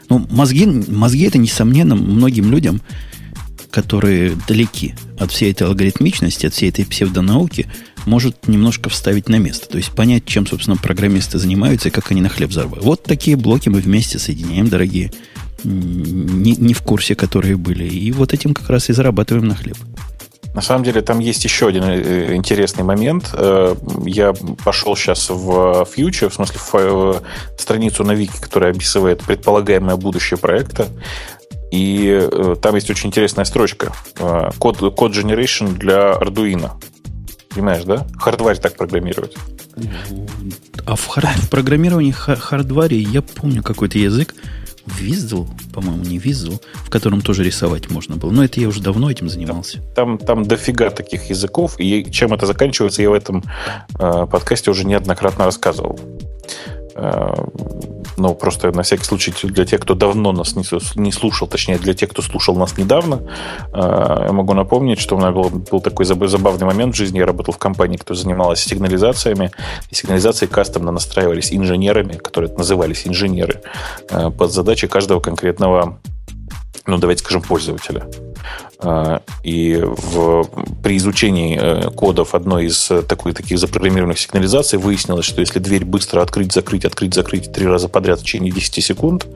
Ну, 0.08 0.26
мозги, 0.30 0.66
мозги 0.66 1.24
это, 1.24 1.38
несомненно, 1.38 1.96
многим 1.96 2.50
людям, 2.50 2.80
которые 3.70 4.36
далеки 4.46 4.94
от 5.18 5.32
всей 5.32 5.52
этой 5.52 5.66
алгоритмичности, 5.66 6.46
от 6.46 6.54
всей 6.54 6.70
этой 6.70 6.84
псевдонауки, 6.86 7.66
может 8.06 8.48
немножко 8.48 8.88
вставить 8.88 9.28
на 9.28 9.36
место. 9.36 9.68
То 9.68 9.76
есть 9.76 9.92
понять, 9.92 10.24
чем, 10.24 10.46
собственно, 10.46 10.76
программисты 10.76 11.38
занимаются 11.38 11.88
и 11.88 11.90
как 11.90 12.10
они 12.10 12.22
на 12.22 12.28
хлеб 12.28 12.52
зарабатывают. 12.52 12.86
Вот 12.86 13.02
такие 13.02 13.36
блоки 13.36 13.68
мы 13.68 13.80
вместе 13.80 14.18
соединяем, 14.18 14.68
дорогие. 14.68 15.12
Не, 15.64 16.54
не 16.56 16.74
в 16.74 16.82
курсе, 16.82 17.14
которые 17.14 17.56
были. 17.56 17.84
И 17.84 18.12
вот 18.12 18.32
этим 18.32 18.54
как 18.54 18.70
раз 18.70 18.88
и 18.88 18.92
зарабатываем 18.92 19.48
на 19.48 19.54
хлеб. 19.54 19.76
На 20.56 20.62
самом 20.62 20.84
деле 20.84 21.02
там 21.02 21.18
есть 21.18 21.44
еще 21.44 21.68
один 21.68 21.84
э, 21.84 22.34
интересный 22.34 22.82
момент. 22.82 23.28
Э, 23.34 23.74
я 24.06 24.32
пошел 24.64 24.96
сейчас 24.96 25.28
в 25.28 25.86
Future, 25.94 26.30
в 26.30 26.34
смысле 26.34 26.58
в 26.64 27.22
страницу 27.58 28.04
на 28.04 28.12
Вики, 28.12 28.40
которая 28.40 28.70
описывает 28.72 29.22
предполагаемое 29.22 29.96
будущее 29.96 30.38
проекта. 30.38 30.88
И 31.70 32.08
э, 32.08 32.56
там 32.62 32.74
есть 32.74 32.88
очень 32.88 33.08
интересная 33.08 33.44
строчка. 33.44 33.92
Код, 34.58 34.78
код 34.94 35.12
generation 35.12 35.74
для 35.74 36.12
Arduino. 36.12 36.70
Понимаешь, 37.56 37.84
да? 37.84 38.06
Хардварь 38.18 38.58
так 38.58 38.76
программирует. 38.76 39.34
А 40.84 40.94
в, 40.94 41.06
хард, 41.06 41.38
в 41.38 41.48
программировании 41.48 42.10
хардваре 42.10 42.98
я 42.98 43.22
помню 43.22 43.62
какой-то 43.62 43.98
язык, 43.98 44.34
Виздл, 44.84 45.46
по-моему, 45.72 46.04
не 46.04 46.18
Виздл, 46.18 46.56
в 46.74 46.90
котором 46.90 47.22
тоже 47.22 47.42
рисовать 47.42 47.90
можно 47.90 48.16
было. 48.16 48.30
Но 48.30 48.44
это 48.44 48.60
я 48.60 48.68
уже 48.68 48.82
давно 48.82 49.10
этим 49.10 49.30
занимался. 49.30 49.80
Там, 49.94 50.18
там 50.18 50.44
дофига 50.44 50.90
таких 50.90 51.30
языков, 51.30 51.76
и 51.78 52.04
чем 52.10 52.34
это 52.34 52.44
заканчивается, 52.44 53.00
я 53.00 53.08
в 53.08 53.14
этом 53.14 53.42
э, 53.98 54.26
подкасте 54.30 54.70
уже 54.70 54.84
неоднократно 54.84 55.46
рассказывал. 55.46 55.98
Э, 56.96 57.34
ну, 58.16 58.34
просто 58.34 58.72
на 58.72 58.82
всякий 58.82 59.04
случай 59.04 59.32
для 59.42 59.66
тех, 59.66 59.80
кто 59.80 59.94
давно 59.94 60.32
нас 60.32 60.56
не, 60.56 61.12
слушал, 61.12 61.46
точнее, 61.46 61.78
для 61.78 61.92
тех, 61.92 62.08
кто 62.08 62.22
слушал 62.22 62.56
нас 62.56 62.78
недавно, 62.78 63.20
э, 63.72 64.24
я 64.26 64.32
могу 64.32 64.54
напомнить, 64.54 64.98
что 64.98 65.16
у 65.16 65.18
меня 65.18 65.30
был, 65.30 65.50
был 65.50 65.80
такой 65.80 66.06
забавный 66.06 66.66
момент 66.66 66.94
в 66.94 66.96
жизни. 66.96 67.18
Я 67.18 67.26
работал 67.26 67.52
в 67.52 67.58
компании, 67.58 67.98
кто 67.98 68.14
занималась 68.14 68.60
сигнализациями, 68.60 69.50
и 69.90 69.94
сигнализации 69.94 70.46
кастомно 70.46 70.92
настраивались 70.92 71.52
инженерами, 71.52 72.14
которые 72.14 72.52
назывались 72.54 73.06
инженеры, 73.06 73.60
э, 74.10 74.30
под 74.30 74.52
задачи 74.52 74.86
каждого 74.86 75.20
конкретного 75.20 75.98
ну, 76.86 76.98
давайте 76.98 77.22
скажем, 77.22 77.42
пользователя. 77.42 78.06
А, 78.78 79.22
и 79.42 79.80
в, 79.82 80.44
при 80.82 80.98
изучении 80.98 81.58
э, 81.58 81.90
кодов 81.90 82.34
одной 82.34 82.66
из 82.66 82.90
э, 82.90 83.02
такой, 83.02 83.32
таких 83.32 83.58
запрограммированных 83.58 84.18
сигнализаций 84.18 84.78
выяснилось, 84.78 85.24
что 85.24 85.40
если 85.40 85.58
дверь 85.60 85.84
быстро 85.84 86.20
открыть, 86.20 86.52
закрыть, 86.52 86.84
открыть, 86.84 87.14
закрыть 87.14 87.50
три 87.52 87.66
раза 87.66 87.88
подряд 87.88 88.20
в 88.20 88.22
течение 88.22 88.52
10 88.52 88.84
секунд, 88.84 89.26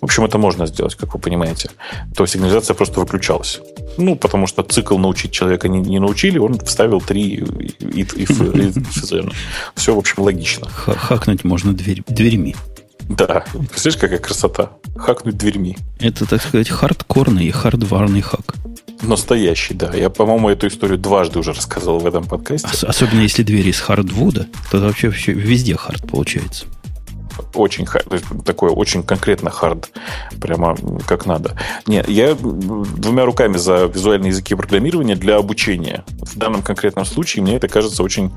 в 0.00 0.04
общем, 0.04 0.24
это 0.24 0.38
можно 0.38 0.66
сделать, 0.66 0.94
как 0.94 1.12
вы 1.14 1.20
понимаете, 1.20 1.70
то 2.16 2.24
сигнализация 2.24 2.74
просто 2.74 3.00
выключалась. 3.00 3.60
Ну, 3.96 4.14
потому 4.14 4.46
что 4.46 4.62
цикл 4.62 4.96
научить 4.96 5.32
человека 5.32 5.68
не, 5.68 5.80
не 5.80 5.98
научили, 5.98 6.38
он 6.38 6.58
вставил 6.60 7.00
три 7.00 7.38
if, 7.38 8.14
if, 8.14 8.38
if, 8.38 9.34
Все, 9.74 9.94
в 9.94 9.98
общем, 9.98 10.22
логично. 10.22 10.68
Хакнуть 10.68 11.42
можно 11.42 11.72
дверь, 11.72 12.04
дверьми. 12.06 12.54
Да, 13.08 13.44
представляешь, 13.70 14.00
какая 14.00 14.18
красота. 14.18 14.70
Хакнуть 14.96 15.36
дверьми. 15.36 15.76
Это, 16.00 16.26
так 16.26 16.42
сказать, 16.42 16.68
хардкорный 16.70 17.46
и 17.46 17.50
хардварный 17.50 18.22
хак. 18.22 18.54
Настоящий, 19.02 19.74
да. 19.74 19.92
Я, 19.94 20.08
по-моему, 20.08 20.48
эту 20.48 20.68
историю 20.68 20.98
дважды 20.98 21.38
уже 21.38 21.52
рассказывал 21.52 21.98
в 21.98 22.06
этом 22.06 22.24
подкасте. 22.24 22.68
Ос- 22.68 22.84
особенно 22.84 23.20
если 23.20 23.42
двери 23.42 23.70
из 23.70 23.80
hardwood 23.80 24.33
а, 24.33 24.46
то 24.70 24.78
вообще, 24.78 25.08
вообще 25.08 25.32
везде 25.32 25.76
hard 25.76 26.08
получается. 26.08 26.66
Очень 27.54 27.86
hard, 27.86 28.06
такой 28.44 28.70
очень 28.70 29.02
конкретно 29.02 29.50
hard, 29.50 29.90
прямо 30.40 30.76
как 31.06 31.26
надо. 31.26 31.56
Нет, 31.86 32.08
я 32.08 32.34
двумя 32.34 33.24
руками 33.24 33.56
за 33.56 33.86
визуальные 33.86 34.30
языки 34.30 34.54
программирования 34.54 35.14
для 35.14 35.36
обучения. 35.36 36.04
В 36.08 36.36
данном 36.36 36.62
конкретном 36.62 37.04
случае 37.04 37.42
мне 37.42 37.56
это 37.56 37.68
кажется 37.68 38.02
очень, 38.02 38.32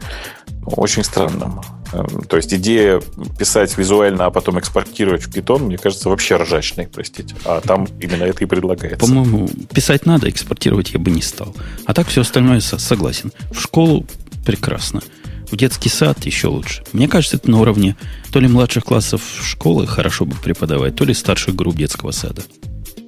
очень 0.66 1.04
странным. 1.04 1.62
Эм, 1.94 2.24
то 2.24 2.38
есть 2.38 2.54
идея 2.54 3.02
писать 3.38 3.78
визуально, 3.78 4.26
а 4.26 4.32
потом 4.32 4.60
экспортировать 4.60 5.24
в 5.24 5.30
Python, 5.30 5.60
мне 5.60 5.78
кажется, 5.78 6.10
вообще 6.10 6.36
ржачной, 6.36 6.88
простите. 6.88 7.36
А 7.46 7.62
там 7.62 7.88
именно 8.00 8.24
это 8.24 8.44
и 8.44 8.48
предлагается. 8.48 9.00
По-моему, 9.00 9.48
писать 9.74 10.06
надо, 10.06 10.30
экспортировать 10.30 10.92
я 10.92 11.00
бы 11.00 11.12
не 11.12 11.22
стал. 11.22 11.56
А 11.86 11.94
так 11.94 12.08
все 12.08 12.22
остальное 12.22 12.60
согласен. 12.60 13.32
В 13.52 13.60
школу 13.60 14.06
прекрасно. 14.46 15.02
В 15.50 15.56
детский 15.56 15.90
сад 15.90 16.26
еще 16.26 16.48
лучше. 16.48 16.84
Мне 16.94 17.08
кажется, 17.08 17.38
это 17.38 17.50
на 17.50 17.60
уровне 17.60 17.96
то 18.32 18.40
ли 18.40 18.48
младших 18.48 18.84
классов 18.84 19.22
школы 19.42 19.88
хорошо 19.88 20.26
бы 20.26 20.36
преподавать, 20.36 20.96
то 20.96 21.06
ли 21.06 21.14
старших 21.14 21.56
групп 21.56 21.76
детского 21.76 22.12
сада. 22.12 22.44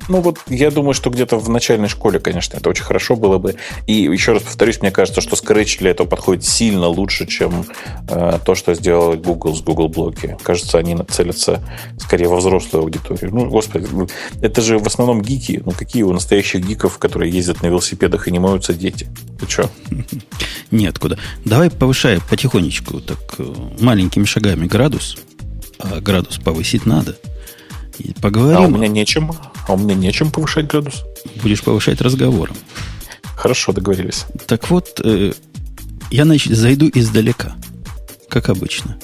Ну 0.09 0.21
вот 0.21 0.39
я 0.47 0.71
думаю, 0.71 0.95
что 0.95 1.11
где-то 1.11 1.37
в 1.37 1.49
начальной 1.49 1.87
школе, 1.87 2.19
конечно, 2.19 2.57
это 2.57 2.67
очень 2.67 2.83
хорошо 2.83 3.15
было 3.15 3.37
бы. 3.37 3.55
И 3.85 3.93
еще 3.93 4.33
раз 4.33 4.41
повторюсь, 4.41 4.81
мне 4.81 4.89
кажется, 4.89 5.21
что 5.21 5.35
Scratch 5.35 5.77
для 5.77 5.91
этого 5.91 6.07
подходит 6.07 6.43
сильно 6.43 6.87
лучше, 6.87 7.27
чем 7.27 7.63
э, 8.09 8.39
то, 8.43 8.55
что 8.55 8.73
сделал 8.73 9.13
Google 9.13 9.55
с 9.55 9.61
Google 9.61 9.87
блоки. 9.87 10.35
Кажется, 10.41 10.79
они 10.79 10.95
нацелятся 10.95 11.61
скорее 11.99 12.27
во 12.27 12.37
взрослую 12.37 12.83
аудиторию. 12.83 13.29
Ну, 13.31 13.45
господи, 13.49 13.87
это 14.41 14.61
же 14.61 14.79
в 14.79 14.87
основном 14.87 15.21
гики. 15.21 15.61
Ну, 15.63 15.73
какие 15.73 16.01
у 16.01 16.11
настоящих 16.11 16.65
гиков, 16.65 16.97
которые 16.97 17.31
ездят 17.31 17.61
на 17.61 17.67
велосипедах 17.67 18.27
и 18.27 18.31
не 18.31 18.39
моются 18.39 18.73
дети? 18.73 19.07
Ты 19.39 19.47
что? 19.47 19.69
Нет, 20.71 20.97
куда. 20.97 21.17
Давай 21.45 21.69
повышай 21.69 22.19
потихонечку, 22.27 22.99
так 22.99 23.19
э, 23.37 23.53
маленькими 23.79 24.25
шагами 24.25 24.65
градус. 24.65 25.17
А 25.77 26.01
градус 26.01 26.39
повысить 26.39 26.87
надо– 26.87 27.15
поговорим. 28.21 28.57
А 28.57 28.67
у 28.67 28.69
меня 28.69 28.87
нечем. 28.87 29.31
А 29.67 29.73
у 29.73 29.77
меня 29.77 29.95
нечем 29.95 30.31
повышать 30.31 30.67
градус. 30.67 31.03
Будешь 31.41 31.63
повышать 31.63 32.01
разговором. 32.01 32.55
Хорошо, 33.35 33.71
договорились. 33.71 34.25
Так 34.47 34.69
вот, 34.69 34.99
э, 35.03 35.31
я 36.11 36.25
значит, 36.25 36.55
зайду 36.55 36.89
издалека, 36.93 37.53
как 38.27 38.49
обычно. 38.49 38.97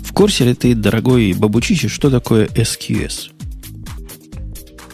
В 0.00 0.12
курсе 0.12 0.44
ли 0.44 0.54
ты, 0.54 0.74
дорогой 0.74 1.32
бабучичи, 1.34 1.88
что 1.88 2.10
такое 2.10 2.46
SQS? 2.46 3.30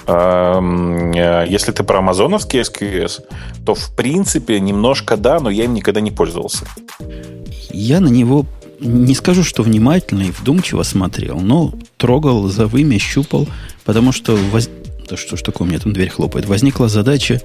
Э, 0.07 1.45
если 1.49 1.73
ты 1.73 1.85
про 1.85 1.99
амазоновский 1.99 2.61
SQS, 2.61 3.23
то 3.65 3.75
в 3.75 3.95
принципе 3.95 4.61
немножко 4.61 5.17
да, 5.17 5.41
но 5.41 5.51
я 5.51 5.65
им 5.65 5.75
никогда 5.75 6.01
не 6.01 6.11
пользовался. 6.11 6.67
Я 7.71 8.01
на 8.01 8.09
него 8.09 8.47
не 8.81 9.15
скажу, 9.15 9.45
что 9.45 9.63
внимательно 9.63 10.23
и 10.23 10.31
вдумчиво 10.31 10.83
смотрел, 10.83 11.41
но 11.41 11.73
трогал 12.03 12.49
за 12.49 12.67
вымя, 12.67 12.99
щупал, 12.99 13.49
потому 13.85 14.11
что... 14.11 14.35
Воз... 14.35 14.69
Да 15.09 15.17
что 15.17 15.37
ж 15.37 15.43
такое, 15.43 15.69
у 15.69 15.71
меня 15.71 15.79
там 15.79 15.93
дверь 15.93 16.11
хлопает. 16.11 16.47
Возникла 16.47 16.89
задача 16.89 17.41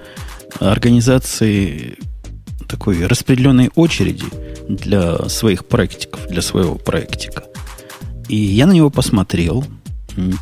организации 0.59 1.97
такой 2.67 3.05
распределенной 3.05 3.69
очереди 3.75 4.25
для 4.67 5.29
своих 5.29 5.65
проектиков, 5.65 6.27
для 6.27 6.41
своего 6.41 6.73
проектика. 6.73 7.43
И 8.29 8.35
я 8.35 8.65
на 8.65 8.71
него 8.71 8.89
посмотрел, 8.89 9.63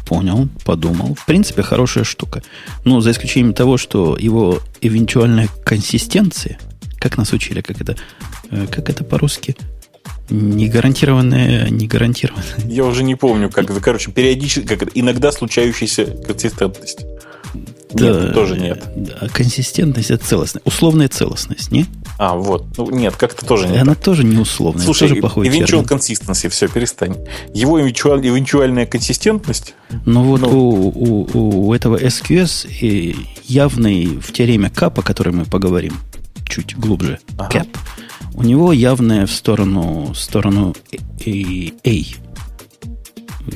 понял, 0.05 0.47
подумал. 0.63 1.15
В 1.15 1.25
принципе, 1.25 1.61
хорошая 1.61 2.05
штука. 2.05 2.41
Но 2.85 3.01
за 3.01 3.11
исключением 3.11 3.53
того, 3.53 3.77
что 3.77 4.15
его 4.17 4.61
эвентуальная 4.79 5.49
консистенция, 5.65 6.57
как 6.99 7.17
нас 7.17 7.33
учили, 7.33 7.59
как 7.59 7.81
это, 7.81 7.97
э, 8.49 8.65
как 8.71 8.89
это 8.89 9.03
по-русски, 9.03 9.57
не 10.29 10.67
гарантированная, 10.67 11.69
не 11.69 11.87
гарантированная. 11.87 12.45
Я 12.65 12.85
уже 12.85 13.03
не 13.03 13.15
помню, 13.15 13.49
как 13.49 13.69
это, 13.69 13.79
короче, 13.79 14.11
периодически, 14.11 14.67
как 14.67 14.83
это, 14.83 14.91
иногда 14.93 15.31
случающаяся 15.31 16.05
консистентность. 16.05 17.05
Да, 17.91 18.09
нет, 18.09 18.33
тоже 18.33 18.59
нет. 18.59 18.83
Да, 18.95 19.29
консистентность 19.29 20.11
это 20.11 20.25
целостность. 20.25 20.65
Условная 20.67 21.07
целостность, 21.07 21.71
не? 21.71 21.85
А, 22.17 22.35
вот. 22.35 22.65
Ну, 22.77 22.89
нет, 22.91 23.15
как-то 23.15 23.45
тоже 23.45 23.67
нет. 23.67 23.81
Она 23.81 23.95
так. 23.95 24.03
тоже 24.03 24.25
не 24.25 24.37
условная. 24.37 24.83
Слушай, 24.83 25.21
тоже 25.21 25.21
eventual 25.21 25.87
consistency, 25.87 26.49
все, 26.49 26.67
перестань. 26.67 27.15
Его 27.53 27.79
эвенчуальная 27.79 28.85
консистентность... 28.85 29.75
Ну, 30.05 30.23
вот 30.23 30.41
ну, 30.41 30.49
у, 30.49 31.29
у, 31.33 31.67
у 31.67 31.73
этого 31.73 31.97
SQS 31.97 32.67
и 32.81 33.15
явный 33.45 34.07
в 34.07 34.33
теореме 34.33 34.69
капа, 34.69 35.01
о 35.01 35.03
которой 35.03 35.29
мы 35.29 35.45
поговорим 35.45 35.93
чуть 36.47 36.75
глубже, 36.77 37.19
ага. 37.37 37.59
cap, 37.59 37.67
у 38.35 38.43
него 38.43 38.73
явная 38.73 39.25
в 39.25 39.31
сторону, 39.31 40.11
в 40.13 40.17
сторону 40.17 40.75
A. 41.25 42.01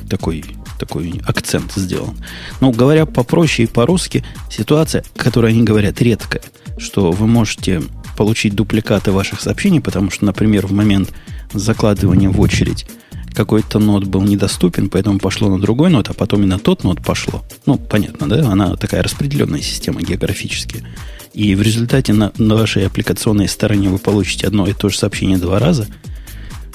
Такой, 0.08 0.44
такой 0.78 1.20
акцент 1.26 1.72
сделан. 1.74 2.16
Но 2.60 2.70
говоря 2.70 3.06
попроще 3.06 3.68
и 3.68 3.70
по-русски, 3.70 4.24
ситуация, 4.50 5.04
которую 5.16 5.50
они 5.50 5.62
говорят 5.62 6.00
редкая, 6.00 6.42
что 6.78 7.10
вы 7.12 7.26
можете 7.26 7.82
получить 8.16 8.54
дупликаты 8.54 9.12
ваших 9.12 9.40
сообщений, 9.40 9.80
потому 9.80 10.10
что, 10.10 10.24
например, 10.24 10.66
в 10.66 10.72
момент 10.72 11.12
закладывания 11.52 12.30
в 12.30 12.40
очередь 12.40 12.86
какой-то 13.34 13.78
нод 13.78 14.04
был 14.04 14.22
недоступен, 14.22 14.88
поэтому 14.88 15.18
пошло 15.18 15.48
на 15.48 15.60
другой 15.60 15.90
нод, 15.90 16.08
а 16.08 16.14
потом 16.14 16.42
и 16.42 16.46
на 16.46 16.58
тот 16.58 16.84
нод 16.84 17.02
пошло. 17.04 17.44
Ну, 17.66 17.76
понятно, 17.76 18.28
да? 18.28 18.50
Она 18.50 18.76
такая 18.76 19.02
распределенная 19.02 19.60
система 19.60 20.02
географически. 20.02 20.84
И 21.32 21.54
в 21.54 21.62
результате 21.62 22.12
на, 22.12 22.32
на 22.38 22.54
вашей 22.56 22.86
аппликационной 22.86 23.48
стороне 23.48 23.88
вы 23.88 23.98
получите 23.98 24.46
одно 24.46 24.66
и 24.66 24.72
то 24.72 24.88
же 24.88 24.98
сообщение 24.98 25.38
два 25.38 25.58
раза, 25.58 25.86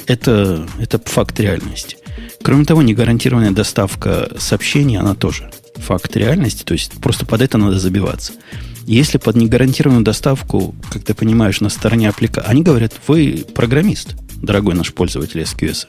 это, 0.08 0.68
это 0.80 1.00
факт 1.04 1.40
реальности. 1.40 1.98
Кроме 2.42 2.66
того, 2.66 2.82
негарантированная 2.82 3.52
доставка 3.52 4.30
сообщений, 4.38 4.98
она 4.98 5.16
тоже 5.16 5.52
факт 5.76 6.16
реальности, 6.16 6.64
то 6.64 6.74
есть 6.74 6.94
просто 7.02 7.26
под 7.26 7.42
это 7.42 7.58
надо 7.58 7.80
забиваться. 7.80 8.34
Если 8.86 9.18
под 9.18 9.36
негарантированную 9.36 10.06
доставку, 10.06 10.76
как 10.92 11.04
ты 11.04 11.14
понимаешь, 11.16 11.60
на 11.60 11.70
стороне 11.70 12.08
аппликации, 12.08 12.50
они 12.50 12.62
говорят, 12.62 12.94
вы 13.08 13.44
программист, 13.56 14.16
дорогой 14.36 14.76
наш 14.76 14.94
пользователь 14.94 15.42
SQS. 15.42 15.88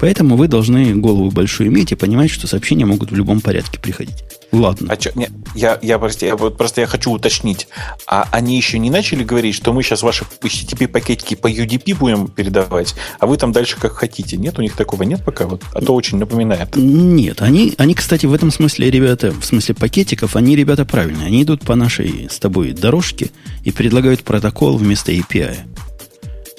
Поэтому 0.00 0.36
вы 0.36 0.48
должны 0.48 0.94
голову 0.94 1.30
большую 1.30 1.68
иметь 1.68 1.92
и 1.92 1.94
понимать, 1.94 2.30
что 2.30 2.46
сообщения 2.46 2.86
могут 2.86 3.10
в 3.10 3.14
любом 3.14 3.40
порядке 3.40 3.78
приходить. 3.78 4.24
Ладно. 4.50 4.88
А 4.90 4.96
чё, 4.96 5.10
не, 5.14 5.28
я, 5.54 5.78
я, 5.82 5.98
прости, 5.98 6.26
я 6.26 6.36
просто 6.36 6.80
я 6.80 6.86
хочу 6.86 7.12
уточнить. 7.12 7.68
А 8.06 8.26
они 8.32 8.56
еще 8.56 8.78
не 8.78 8.90
начали 8.90 9.22
говорить, 9.22 9.54
что 9.54 9.72
мы 9.72 9.82
сейчас 9.82 10.02
ваши 10.02 10.24
HTTP 10.24 10.88
пакетики 10.88 11.34
по 11.34 11.48
UDP 11.48 11.94
будем 11.96 12.28
передавать, 12.28 12.94
а 13.20 13.26
вы 13.26 13.36
там 13.36 13.52
дальше 13.52 13.76
как 13.78 13.92
хотите? 13.92 14.36
Нет, 14.36 14.58
у 14.58 14.62
них 14.62 14.74
такого 14.74 15.02
нет 15.04 15.24
пока? 15.24 15.46
Вот, 15.46 15.62
а 15.72 15.80
то 15.80 15.94
очень 15.94 16.18
напоминает. 16.18 16.74
Нет, 16.74 17.42
они, 17.42 17.74
они, 17.78 17.94
кстати, 17.94 18.26
в 18.26 18.32
этом 18.32 18.50
смысле, 18.50 18.90
ребята, 18.90 19.32
в 19.32 19.44
смысле 19.44 19.74
пакетиков, 19.74 20.34
они, 20.34 20.56
ребята, 20.56 20.84
правильные. 20.84 21.26
Они 21.26 21.42
идут 21.42 21.62
по 21.62 21.76
нашей 21.76 22.28
с 22.30 22.38
тобой 22.38 22.72
дорожке 22.72 23.30
и 23.64 23.70
предлагают 23.70 24.22
протокол 24.22 24.76
вместо 24.78 25.12
API. 25.12 25.58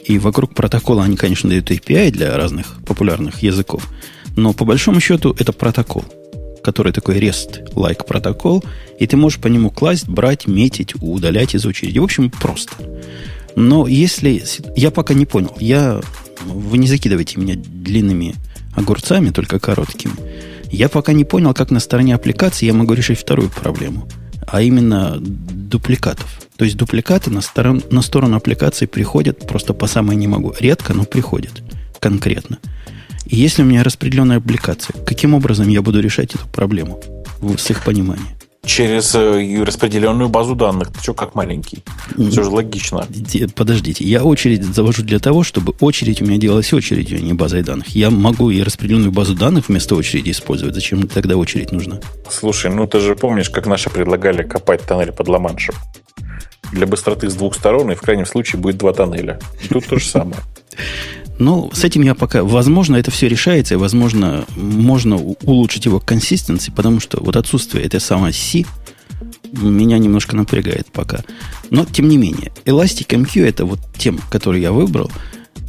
И 0.05 0.19
вокруг 0.19 0.53
протокола 0.53 1.03
они, 1.03 1.15
конечно, 1.15 1.49
дают 1.49 1.69
API 1.71 2.11
для 2.11 2.35
разных 2.35 2.77
популярных 2.85 3.43
языков. 3.43 3.87
Но 4.35 4.53
по 4.53 4.65
большому 4.65 4.99
счету 4.99 5.35
это 5.37 5.53
протокол, 5.53 6.05
который 6.63 6.93
такой 6.93 7.19
REST-like 7.19 8.05
протокол, 8.05 8.63
и 8.99 9.07
ты 9.07 9.17
можешь 9.17 9.39
по 9.39 9.47
нему 9.47 9.69
класть, 9.69 10.07
брать, 10.07 10.47
метить, 10.47 10.93
удалять 11.01 11.55
из 11.55 11.65
очереди. 11.65 11.99
В 11.99 12.03
общем, 12.03 12.29
просто. 12.29 12.73
Но 13.55 13.87
если... 13.87 14.43
Я 14.75 14.91
пока 14.91 15.13
не 15.13 15.25
понял. 15.25 15.55
Я... 15.59 16.01
Вы 16.45 16.77
не 16.77 16.87
закидывайте 16.87 17.39
меня 17.39 17.55
длинными 17.55 18.35
огурцами, 18.73 19.29
только 19.29 19.59
короткими. 19.59 20.13
Я 20.71 20.87
пока 20.89 21.11
не 21.13 21.25
понял, 21.25 21.53
как 21.53 21.69
на 21.69 21.79
стороне 21.79 22.15
аппликации 22.15 22.65
я 22.65 22.73
могу 22.73 22.93
решить 22.93 23.19
вторую 23.19 23.49
проблему, 23.49 24.07
а 24.51 24.61
именно 24.61 25.17
дупликатов. 25.19 26.27
То 26.57 26.65
есть 26.65 26.77
дупликаты 26.77 27.31
на, 27.31 27.41
сторон, 27.41 27.81
на 27.89 28.01
сторону 28.01 28.35
аппликации 28.35 28.85
приходят 28.85 29.47
просто 29.47 29.73
по 29.73 29.87
самой 29.87 30.17
не 30.17 30.27
могу. 30.27 30.53
Редко, 30.59 30.93
но 30.93 31.05
приходят 31.05 31.63
конкретно. 31.99 32.59
И 33.25 33.37
если 33.37 33.63
у 33.63 33.65
меня 33.65 33.83
распределенная 33.83 34.37
аппликация, 34.37 34.93
каким 35.05 35.33
образом 35.33 35.69
я 35.69 35.81
буду 35.81 36.01
решать 36.01 36.35
эту 36.35 36.47
проблему 36.47 37.01
с 37.57 37.69
их 37.69 37.83
пониманием? 37.83 38.27
Через 38.63 39.15
э, 39.15 39.63
распределенную 39.63 40.29
базу 40.29 40.55
данных. 40.55 40.91
Ты 40.93 40.99
что, 41.01 41.13
как 41.15 41.33
маленький? 41.33 41.83
Все 42.15 42.43
же 42.43 42.49
логично. 42.49 43.07
Подождите, 43.55 44.03
я 44.03 44.23
очередь 44.23 44.63
завожу 44.63 45.01
для 45.01 45.17
того, 45.17 45.43
чтобы 45.43 45.73
очередь 45.79 46.21
у 46.21 46.25
меня 46.25 46.37
делалась 46.37 46.71
очередью, 46.71 47.17
а 47.17 47.21
не 47.21 47.33
базой 47.33 47.63
данных. 47.63 47.87
Я 47.89 48.11
могу 48.11 48.51
и 48.51 48.61
распределенную 48.61 49.11
базу 49.11 49.33
данных 49.33 49.69
вместо 49.69 49.95
очереди 49.95 50.29
использовать. 50.29 50.75
Зачем 50.75 51.07
тогда 51.07 51.37
очередь 51.37 51.71
нужна? 51.71 51.99
Слушай, 52.29 52.69
ну 52.71 52.85
ты 52.85 52.99
же 52.99 53.15
помнишь, 53.15 53.49
как 53.49 53.65
наши 53.65 53.89
предлагали 53.89 54.43
копать 54.43 54.81
тоннель 54.81 55.11
под 55.11 55.27
Ла-Маншем? 55.27 55.75
Для 56.71 56.85
быстроты 56.85 57.29
с 57.29 57.33
двух 57.33 57.55
сторон, 57.55 57.91
и 57.91 57.95
в 57.95 58.01
крайнем 58.01 58.27
случае 58.27 58.61
будет 58.61 58.77
два 58.77 58.93
тоннеля. 58.93 59.39
Тут 59.69 59.87
то 59.87 59.97
же 59.97 60.05
самое. 60.05 60.39
Ну, 61.39 61.71
с 61.73 61.83
этим 61.83 62.03
я 62.03 62.13
пока... 62.13 62.43
Возможно, 62.43 62.97
это 62.97 63.11
все 63.11 63.27
решается, 63.27 63.73
и, 63.73 63.77
возможно, 63.77 64.45
можно 64.55 65.17
улучшить 65.17 65.85
его 65.85 65.99
консистенции, 65.99 66.71
потому 66.71 66.99
что 66.99 67.21
вот 67.21 67.35
отсутствие 67.35 67.83
этой 67.83 67.99
самой 67.99 68.33
C 68.33 68.63
меня 69.51 69.97
немножко 69.97 70.35
напрягает 70.35 70.87
пока. 70.91 71.23
Но, 71.69 71.85
тем 71.85 72.07
не 72.07 72.17
менее, 72.17 72.51
Elastic 72.65 73.07
MQ 73.07 73.45
это 73.45 73.65
вот 73.65 73.79
тем, 73.97 74.19
который 74.29 74.61
я 74.61 74.71
выбрал 74.71 75.11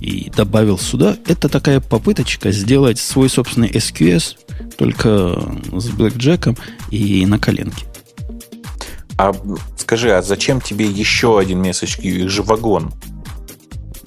и 0.01 0.31
добавил 0.37 0.79
сюда. 0.79 1.17
Это 1.27 1.49
такая 1.49 1.81
попыточка 1.81 2.53
сделать 2.53 2.99
свой 2.99 3.29
собственный 3.29 3.71
SQS, 3.71 4.37
только 4.77 5.41
с 5.73 5.89
блэкджеком 5.89 6.57
и 6.91 7.25
на 7.27 7.39
коленке. 7.39 7.87
А 9.17 9.33
скажи, 9.77 10.11
а 10.11 10.23
зачем 10.23 10.61
тебе 10.61 10.87
еще 10.87 11.39
один 11.39 11.63
queue? 11.63 12.03
Их 12.03 12.31
же 12.31 12.43
вагон. 12.43 12.93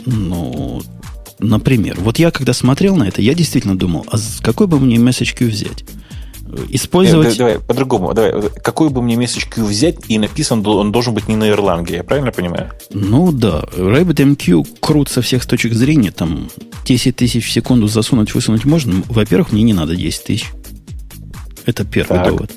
Ну, 0.05 0.81
Например, 1.39 1.97
вот 1.99 2.19
я 2.19 2.31
когда 2.31 2.53
смотрел 2.53 2.95
на 2.95 3.07
это, 3.07 3.21
я 3.21 3.33
действительно 3.33 3.77
думал, 3.77 4.05
а 4.11 4.17
какой 4.41 4.67
бы 4.67 4.79
мне 4.79 4.97
queue 4.97 5.49
взять? 5.49 5.83
Использовать... 6.69 7.35
Э, 7.35 7.37
давай, 7.37 7.59
по-другому. 7.59 8.13
Давай, 8.13 8.49
какой 8.63 8.89
бы 8.89 9.01
мне 9.01 9.15
queue 9.15 9.65
взять, 9.65 9.97
и 10.07 10.17
написан 10.17 10.65
он 10.65 10.91
должен 10.91 11.13
быть 11.13 11.27
не 11.27 11.35
на 11.35 11.49
Erlang, 11.49 11.91
я 11.91 12.03
правильно 12.03 12.31
понимаю? 12.31 12.71
Ну 12.91 13.31
да. 13.31 13.63
RabbitMQ 13.75 14.77
крут 14.79 15.09
со 15.09 15.21
всех 15.21 15.45
точек 15.45 15.73
зрения. 15.73 16.11
Там 16.11 16.49
10 16.85 17.15
тысяч 17.15 17.45
в 17.45 17.51
секунду 17.51 17.87
засунуть, 17.87 18.33
высунуть 18.33 18.63
можно. 18.63 19.03
Во-первых, 19.09 19.51
мне 19.51 19.63
не 19.63 19.73
надо 19.73 19.95
10 19.95 20.23
тысяч. 20.23 20.51
Это 21.65 21.83
первый 21.83 22.19
так. 22.19 22.27
довод. 22.27 22.51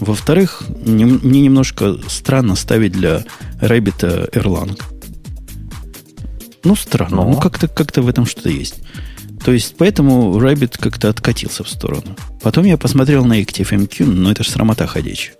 Во-вторых, 0.00 0.64
мне 0.84 1.40
немножко 1.40 1.96
странно 2.08 2.56
ставить 2.56 2.92
для 2.92 3.24
Rabbit 3.60 4.30
Erlang. 4.32 4.80
Ну, 6.64 6.74
странно. 6.74 7.16
Но. 7.16 7.28
Ну, 7.28 7.40
как-то 7.40 7.68
как 7.68 7.94
в 7.96 8.08
этом 8.08 8.26
что-то 8.26 8.48
есть. 8.48 8.76
То 9.44 9.52
есть, 9.52 9.76
поэтому 9.76 10.38
Rabbit 10.38 10.78
как-то 10.78 11.10
откатился 11.10 11.64
в 11.64 11.68
сторону. 11.68 12.16
Потом 12.42 12.64
я 12.64 12.78
посмотрел 12.78 13.24
на 13.24 13.40
ActiveMQ, 13.40 14.06
но 14.06 14.32
это 14.32 14.42
же 14.42 14.50
срамота 14.50 14.86
ходячая. 14.86 15.34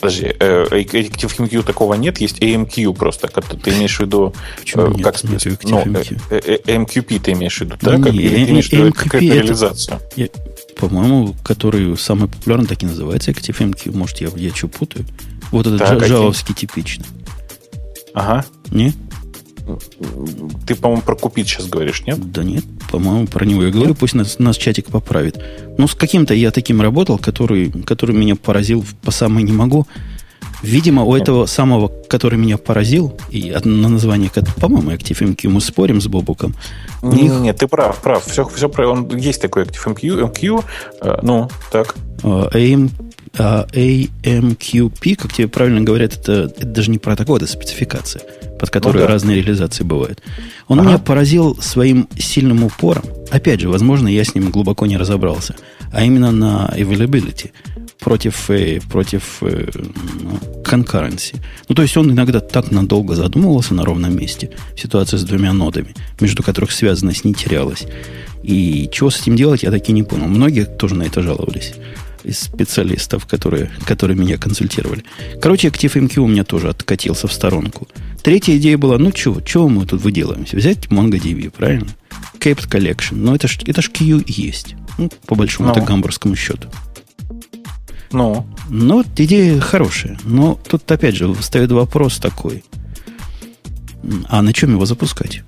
Подожди, 0.00 0.34
э, 0.40 0.66
ActiveMQ 0.70 1.62
такого 1.62 1.94
нет, 1.94 2.20
есть 2.20 2.38
AMQ 2.40 2.94
просто. 2.94 3.28
Ты 3.28 3.70
имеешь 3.70 3.98
в 3.98 4.00
виду... 4.00 4.34
Почему 4.58 4.84
э, 4.84 5.02
как, 5.02 5.22
нет, 5.24 5.44
нет 5.44 5.58
ну, 5.64 5.78
AMQP 5.82 7.20
ты 7.20 7.32
имеешь 7.32 7.58
в 7.58 7.60
виду, 7.60 7.76
да? 7.80 7.98
Как, 7.98 8.12
не, 8.12 8.20
или 8.20 8.44
ты 8.44 8.50
имеешь 8.50 8.68
в 8.68 8.72
виду 8.72 8.92
как 8.92 9.14
реализацию? 9.14 10.00
Я, 10.16 10.28
по-моему, 10.78 11.36
который 11.44 11.96
самый 11.98 12.28
популярный 12.28 12.66
так 12.66 12.82
и 12.82 12.86
называется 12.86 13.30
ActiveMQ. 13.30 13.94
Может, 13.94 14.22
я, 14.22 14.28
я 14.34 14.54
что 14.54 14.68
путаю? 14.68 15.04
Вот 15.50 15.66
этот 15.66 15.80
так, 15.80 16.02
джавовский 16.02 16.54
типичный. 16.54 17.06
Ага. 18.14 18.44
Не? 18.70 18.94
Ты, 20.66 20.74
по-моему, 20.74 21.02
про 21.02 21.14
купить 21.16 21.48
сейчас 21.48 21.66
говоришь, 21.66 22.02
нет? 22.06 22.32
Да 22.32 22.42
нет, 22.42 22.64
по-моему, 22.90 23.26
про 23.26 23.44
него 23.44 23.64
я 23.64 23.70
говорю, 23.70 23.94
пусть 23.94 24.14
нас, 24.14 24.38
нас 24.38 24.56
чатик 24.56 24.86
поправит. 24.86 25.42
Ну, 25.78 25.86
с 25.86 25.94
каким-то 25.94 26.34
я 26.34 26.50
таким 26.50 26.80
работал, 26.80 27.18
который, 27.18 27.70
который 27.70 28.16
меня 28.16 28.36
поразил 28.36 28.84
по 29.02 29.10
самой 29.10 29.42
не 29.42 29.52
могу. 29.52 29.86
Видимо, 30.62 31.04
у 31.04 31.14
этого 31.14 31.46
самого, 31.46 31.88
который 31.88 32.38
меня 32.38 32.58
поразил, 32.58 33.18
и 33.30 33.50
на 33.64 33.88
название, 33.88 34.30
по-моему, 34.60 34.90
ActiveMQ, 34.90 35.48
мы 35.48 35.60
спорим 35.60 36.00
с 36.00 36.06
Бобуком. 36.06 36.54
Нет, 37.02 37.14
них... 37.14 37.32
нет, 37.40 37.56
ты 37.56 37.66
прав, 37.66 37.98
прав. 38.00 38.24
Все, 38.26 38.46
все 38.46 38.68
прав. 38.68 38.90
Он 38.90 39.16
есть 39.16 39.40
такой 39.40 39.64
ActiveMQ, 39.64 40.30
MQ, 40.30 40.64
э, 41.00 41.18
ну, 41.22 41.48
так. 41.72 41.94
AM, 42.22 42.90
а, 43.38 43.66
AMQP, 43.72 45.16
как 45.16 45.32
тебе 45.32 45.48
правильно 45.48 45.80
говорят, 45.80 46.14
это, 46.14 46.52
это 46.56 46.66
даже 46.66 46.90
не 46.90 46.98
протокол, 46.98 47.36
это 47.36 47.46
спецификация 47.46 48.22
под 48.60 48.68
которой 48.68 48.98
ну, 48.98 49.06
да. 49.06 49.14
разные 49.14 49.36
реализации 49.36 49.84
бывают. 49.84 50.20
Он 50.68 50.78
ага. 50.80 50.88
меня 50.88 50.98
поразил 50.98 51.56
своим 51.62 52.06
сильным 52.18 52.62
упором. 52.62 53.04
Опять 53.30 53.60
же, 53.60 53.70
возможно, 53.70 54.06
я 54.06 54.22
с 54.22 54.34
ним 54.34 54.50
глубоко 54.50 54.84
не 54.84 54.98
разобрался. 54.98 55.56
А 55.90 56.04
именно 56.04 56.30
на 56.30 56.70
availability 56.76 57.52
против, 58.00 58.50
э, 58.50 58.80
против 58.90 59.38
э, 59.40 59.70
ну, 60.20 60.62
concurrency. 60.62 61.36
Ну, 61.70 61.74
то 61.74 61.80
есть 61.80 61.96
он 61.96 62.10
иногда 62.10 62.40
так 62.40 62.70
надолго 62.70 63.14
задумывался 63.14 63.72
на 63.72 63.82
ровном 63.82 64.14
месте. 64.14 64.50
Ситуация 64.76 65.16
с 65.16 65.24
двумя 65.24 65.54
нодами, 65.54 65.94
между 66.20 66.42
которых 66.42 66.72
связанность 66.72 67.24
не 67.24 67.32
терялась. 67.32 67.86
И 68.42 68.90
чего 68.92 69.08
с 69.08 69.22
этим 69.22 69.36
делать, 69.36 69.62
я 69.62 69.70
таки 69.70 69.90
не 69.92 70.02
понял. 70.02 70.26
Многие 70.26 70.66
тоже 70.66 70.96
на 70.96 71.04
это 71.04 71.22
жаловались 71.22 71.72
из 72.24 72.40
специалистов, 72.40 73.26
которые, 73.26 73.70
которые 73.86 74.16
меня 74.16 74.36
консультировали. 74.38 75.04
Короче, 75.40 75.68
ActiveMQ 75.68 76.18
у 76.20 76.26
меня 76.26 76.44
тоже 76.44 76.68
откатился 76.68 77.28
в 77.28 77.32
сторонку. 77.32 77.88
Третья 78.22 78.56
идея 78.56 78.76
была, 78.76 78.98
ну 78.98 79.12
чего, 79.12 79.40
чего 79.40 79.68
мы 79.68 79.86
тут 79.86 80.02
выделаемся? 80.02 80.56
Взять 80.56 80.86
MongoDB, 80.86 81.50
правильно? 81.50 81.88
Caped 82.38 82.68
Collection. 82.68 83.16
Но 83.16 83.34
это 83.34 83.48
ж, 83.48 83.58
это 83.66 83.82
ж 83.82 83.90
Q 83.90 84.22
есть. 84.26 84.74
Ну, 84.98 85.10
по 85.26 85.34
большому 85.34 85.72
ну. 85.74 85.84
гамбургскому 85.84 86.36
счету. 86.36 86.68
Ну. 88.12 88.46
Ну, 88.68 89.04
идея 89.16 89.60
хорошая. 89.60 90.18
Но 90.24 90.58
тут 90.68 90.90
опять 90.90 91.14
же 91.14 91.32
встает 91.34 91.70
вопрос 91.70 92.18
такой. 92.18 92.64
А 94.28 94.42
на 94.42 94.52
чем 94.52 94.72
его 94.72 94.86
запускать? 94.86 95.42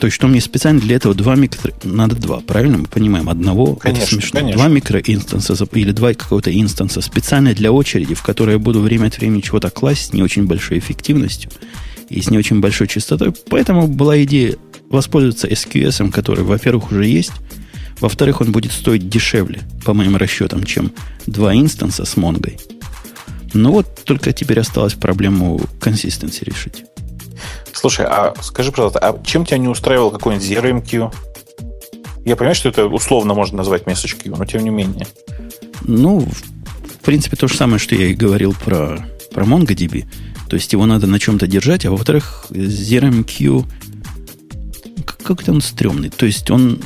То 0.00 0.06
есть, 0.06 0.14
что 0.14 0.28
мне 0.28 0.40
специально 0.40 0.80
для 0.80 0.96
этого 0.96 1.14
два 1.14 1.34
микро... 1.34 1.72
Надо 1.82 2.16
два, 2.16 2.40
правильно 2.40 2.78
мы 2.78 2.86
понимаем? 2.86 3.28
Одного, 3.28 3.74
конечно, 3.74 4.02
это 4.02 4.12
смешно. 4.14 4.40
Конечно. 4.40 4.58
Два 4.58 4.68
микроинстанса 4.68 5.68
или 5.72 5.90
два 5.92 6.14
какого-то 6.14 6.52
инстанса 6.52 7.00
специально 7.00 7.52
для 7.54 7.72
очереди, 7.72 8.14
в 8.14 8.22
которой 8.22 8.52
я 8.52 8.58
буду 8.58 8.80
время 8.80 9.06
от 9.06 9.18
времени 9.18 9.40
чего-то 9.40 9.70
класть 9.70 10.06
с 10.06 10.12
не 10.12 10.22
очень 10.22 10.46
большой 10.46 10.78
эффективностью 10.78 11.50
и 12.08 12.20
с 12.20 12.30
не 12.30 12.38
очень 12.38 12.60
большой 12.60 12.88
частотой. 12.88 13.32
Поэтому 13.50 13.88
была 13.88 14.22
идея 14.22 14.56
воспользоваться 14.88 15.48
SQS, 15.48 16.10
который, 16.10 16.44
во-первых, 16.44 16.92
уже 16.92 17.06
есть, 17.06 17.32
во-вторых, 18.00 18.40
он 18.40 18.52
будет 18.52 18.72
стоить 18.72 19.08
дешевле, 19.08 19.60
по 19.84 19.92
моим 19.94 20.16
расчетам, 20.16 20.64
чем 20.64 20.92
два 21.26 21.54
инстанса 21.54 22.04
с 22.04 22.16
Монгой. 22.16 22.58
Ну 23.54 23.72
вот 23.72 24.04
только 24.04 24.32
теперь 24.32 24.60
осталось 24.60 24.94
проблему 24.94 25.60
консистенции 25.80 26.44
решить. 26.44 26.84
Слушай, 27.72 28.06
а 28.06 28.34
скажи, 28.40 28.70
пожалуйста, 28.70 28.98
а 28.98 29.22
чем 29.24 29.44
тебя 29.44 29.58
не 29.58 29.68
устраивал 29.68 30.10
какой-нибудь 30.10 30.46
ZRMQ? 30.46 31.14
Я 32.24 32.36
понимаю, 32.36 32.54
что 32.54 32.68
это 32.68 32.86
условно 32.86 33.34
можно 33.34 33.58
назвать 33.58 33.84
message 33.84 34.22
queue, 34.22 34.34
но 34.36 34.44
тем 34.44 34.62
не 34.62 34.70
менее. 34.70 35.06
Ну, 35.82 36.20
в 36.20 37.04
принципе, 37.04 37.36
то 37.36 37.48
же 37.48 37.56
самое, 37.56 37.78
что 37.78 37.94
я 37.94 38.06
и 38.06 38.14
говорил 38.14 38.54
про, 38.54 39.06
про 39.32 39.44
MongoDB. 39.44 40.06
То 40.48 40.56
есть 40.56 40.72
его 40.72 40.86
надо 40.86 41.06
на 41.06 41.18
чем-то 41.18 41.46
держать, 41.46 41.86
а 41.86 41.90
во-вторых, 41.90 42.46
ZRMQ 42.50 43.64
как-то 45.28 45.52
он 45.52 45.60
стрёмный. 45.60 46.08
То 46.08 46.24
есть 46.24 46.50
он, 46.50 46.80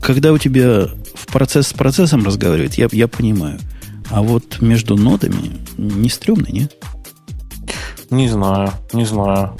когда 0.00 0.32
у 0.32 0.38
тебя 0.38 0.88
в 1.14 1.26
процесс 1.26 1.68
с 1.68 1.72
процессом 1.72 2.24
разговаривает, 2.24 2.74
я, 2.74 2.88
я 2.92 3.08
понимаю. 3.08 3.58
А 4.10 4.22
вот 4.22 4.60
между 4.60 4.96
нодами 4.96 5.58
не 5.76 6.08
стрёмный, 6.08 6.52
нет? 6.52 6.76
Не 8.10 8.28
знаю, 8.28 8.72
не 8.92 9.04
знаю. 9.04 9.56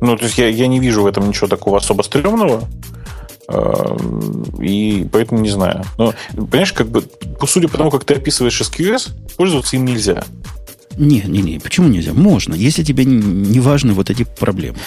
Ну, 0.00 0.16
то 0.16 0.24
есть 0.24 0.38
я, 0.38 0.48
я 0.48 0.66
не 0.66 0.78
вижу 0.80 1.02
в 1.02 1.06
этом 1.06 1.28
ничего 1.28 1.48
такого 1.48 1.78
особо 1.78 2.02
стрёмного. 2.02 2.62
Эм, 3.48 4.42
и 4.60 5.06
поэтому 5.10 5.40
не 5.40 5.50
знаю. 5.50 5.84
Но, 5.96 6.14
понимаешь, 6.34 6.72
как 6.72 6.88
бы, 6.88 7.04
судя 7.46 7.68
по 7.68 7.78
тому, 7.78 7.90
как 7.90 8.04
ты 8.04 8.14
описываешь 8.14 8.60
SQS, 8.60 9.10
пользоваться 9.36 9.76
им 9.76 9.86
нельзя. 9.86 10.24
Не, 10.96 11.22
не, 11.22 11.40
не, 11.42 11.58
почему 11.58 11.88
нельзя? 11.88 12.12
Можно, 12.12 12.54
если 12.54 12.82
тебе 12.82 13.04
не 13.04 13.60
важны 13.60 13.92
вот 13.92 14.10
эти 14.10 14.24
проблемы. 14.24 14.78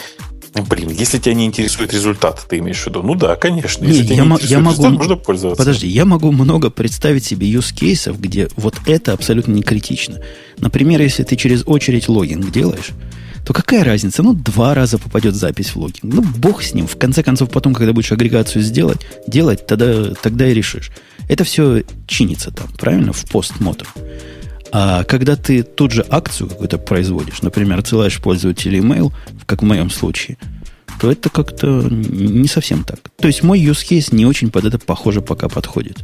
Блин, 0.54 0.90
если 0.90 1.18
тебя 1.18 1.34
не 1.34 1.46
интересует 1.46 1.94
результат, 1.94 2.46
ты 2.50 2.58
имеешь 2.58 2.82
в 2.84 2.88
виду? 2.88 3.02
Ну 3.02 3.16
да, 3.16 3.38
конечно. 3.38 3.86
Если 3.86 4.04
не, 4.04 4.16
я, 4.16 4.26
не 4.26 4.38
я 4.42 4.60
могу, 4.60 4.90
можно 4.90 5.16
пользоваться. 5.16 5.58
Подожди, 5.58 5.88
я 5.88 6.04
могу 6.04 6.32
много 6.34 6.70
представить 6.70 7.24
себе 7.24 7.50
use 7.50 7.74
кейсов, 7.74 8.20
где 8.20 8.50
вот 8.58 8.76
это 8.86 9.14
абсолютно 9.14 9.54
не 9.54 9.64
критично. 9.64 10.20
Например, 10.58 11.02
если 11.02 11.24
ты 11.24 11.38
через 11.38 11.64
очередь 11.66 12.10
логинг 12.10 12.52
делаешь, 12.52 12.90
то 13.46 13.54
какая 13.54 13.84
разница? 13.84 14.24
Ну, 14.24 14.34
два 14.34 14.74
раза 14.74 14.98
попадет 14.98 15.36
запись 15.36 15.70
в 15.72 15.78
логинг. 15.78 16.04
Ну, 16.04 16.22
бог 16.22 16.64
с 16.64 16.74
ним. 16.74 16.88
В 16.88 16.98
конце 16.98 17.24
концов, 17.24 17.50
потом, 17.50 17.74
когда 17.74 17.94
будешь 17.94 18.12
агрегацию 18.12 18.62
сделать, 18.62 19.06
делать, 19.28 19.66
тогда, 19.66 20.14
тогда 20.14 20.48
и 20.48 20.54
решишь. 20.54 20.92
Это 21.28 21.44
все 21.44 21.84
чинится 22.08 22.52
там, 22.52 22.68
правильно? 22.78 23.14
В 23.14 23.26
постмотор. 23.26 23.88
А 24.72 25.04
когда 25.04 25.36
ты 25.36 25.64
тут 25.64 25.92
же 25.92 26.06
акцию 26.10 26.50
какую-то 26.50 26.78
производишь, 26.78 27.42
например, 27.42 27.80
отсылаешь 27.80 28.22
пользователю 28.22 28.82
email, 28.82 29.14
как 29.46 29.62
в 29.62 29.66
моем 29.66 29.90
случае, 29.90 30.38
то 31.00 31.12
это 31.12 31.30
как-то 31.30 31.68
не 31.90 32.48
совсем 32.48 32.84
так. 32.84 33.00
То 33.18 33.28
есть 33.28 33.44
мой 33.44 33.60
use 33.60 33.86
case 33.90 34.16
не 34.16 34.26
очень 34.26 34.52
под 34.52 34.66
это, 34.66 34.78
похоже, 34.78 35.22
пока 35.22 35.50
подходит. 35.50 35.98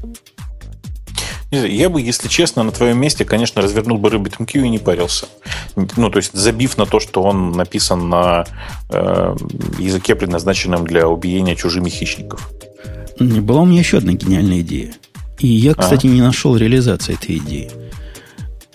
Я 1.50 1.90
бы, 1.90 2.02
если 2.02 2.28
честно, 2.28 2.64
на 2.64 2.72
твоем 2.72 3.00
месте, 3.00 3.24
конечно, 3.24 3.62
развернул 3.62 3.98
бы 3.98 4.10
RabbitMQ 4.10 4.66
и 4.66 4.70
не 4.70 4.80
парился. 4.80 5.28
Ну, 5.76 6.10
то 6.10 6.18
есть, 6.18 6.34
забив 6.34 6.78
на 6.78 6.86
то, 6.86 7.00
что 7.00 7.24
он 7.24 7.54
написан 7.54 8.10
на 8.10 8.46
э, 8.90 9.36
языке, 9.80 10.16
предназначенном 10.16 10.86
для 10.86 11.08
убиения 11.08 11.56
чужими 11.56 11.90
хищников. 11.90 12.52
Была 13.20 13.62
у 13.62 13.66
меня 13.66 13.80
еще 13.80 14.00
одна 14.00 14.12
гениальная 14.12 14.60
идея. 14.60 14.94
И 15.40 15.48
я, 15.48 15.74
кстати, 15.74 16.08
а? 16.08 16.10
не 16.10 16.22
нашел 16.22 16.58
реализации 16.58 17.14
этой 17.14 17.38
идеи. 17.38 17.72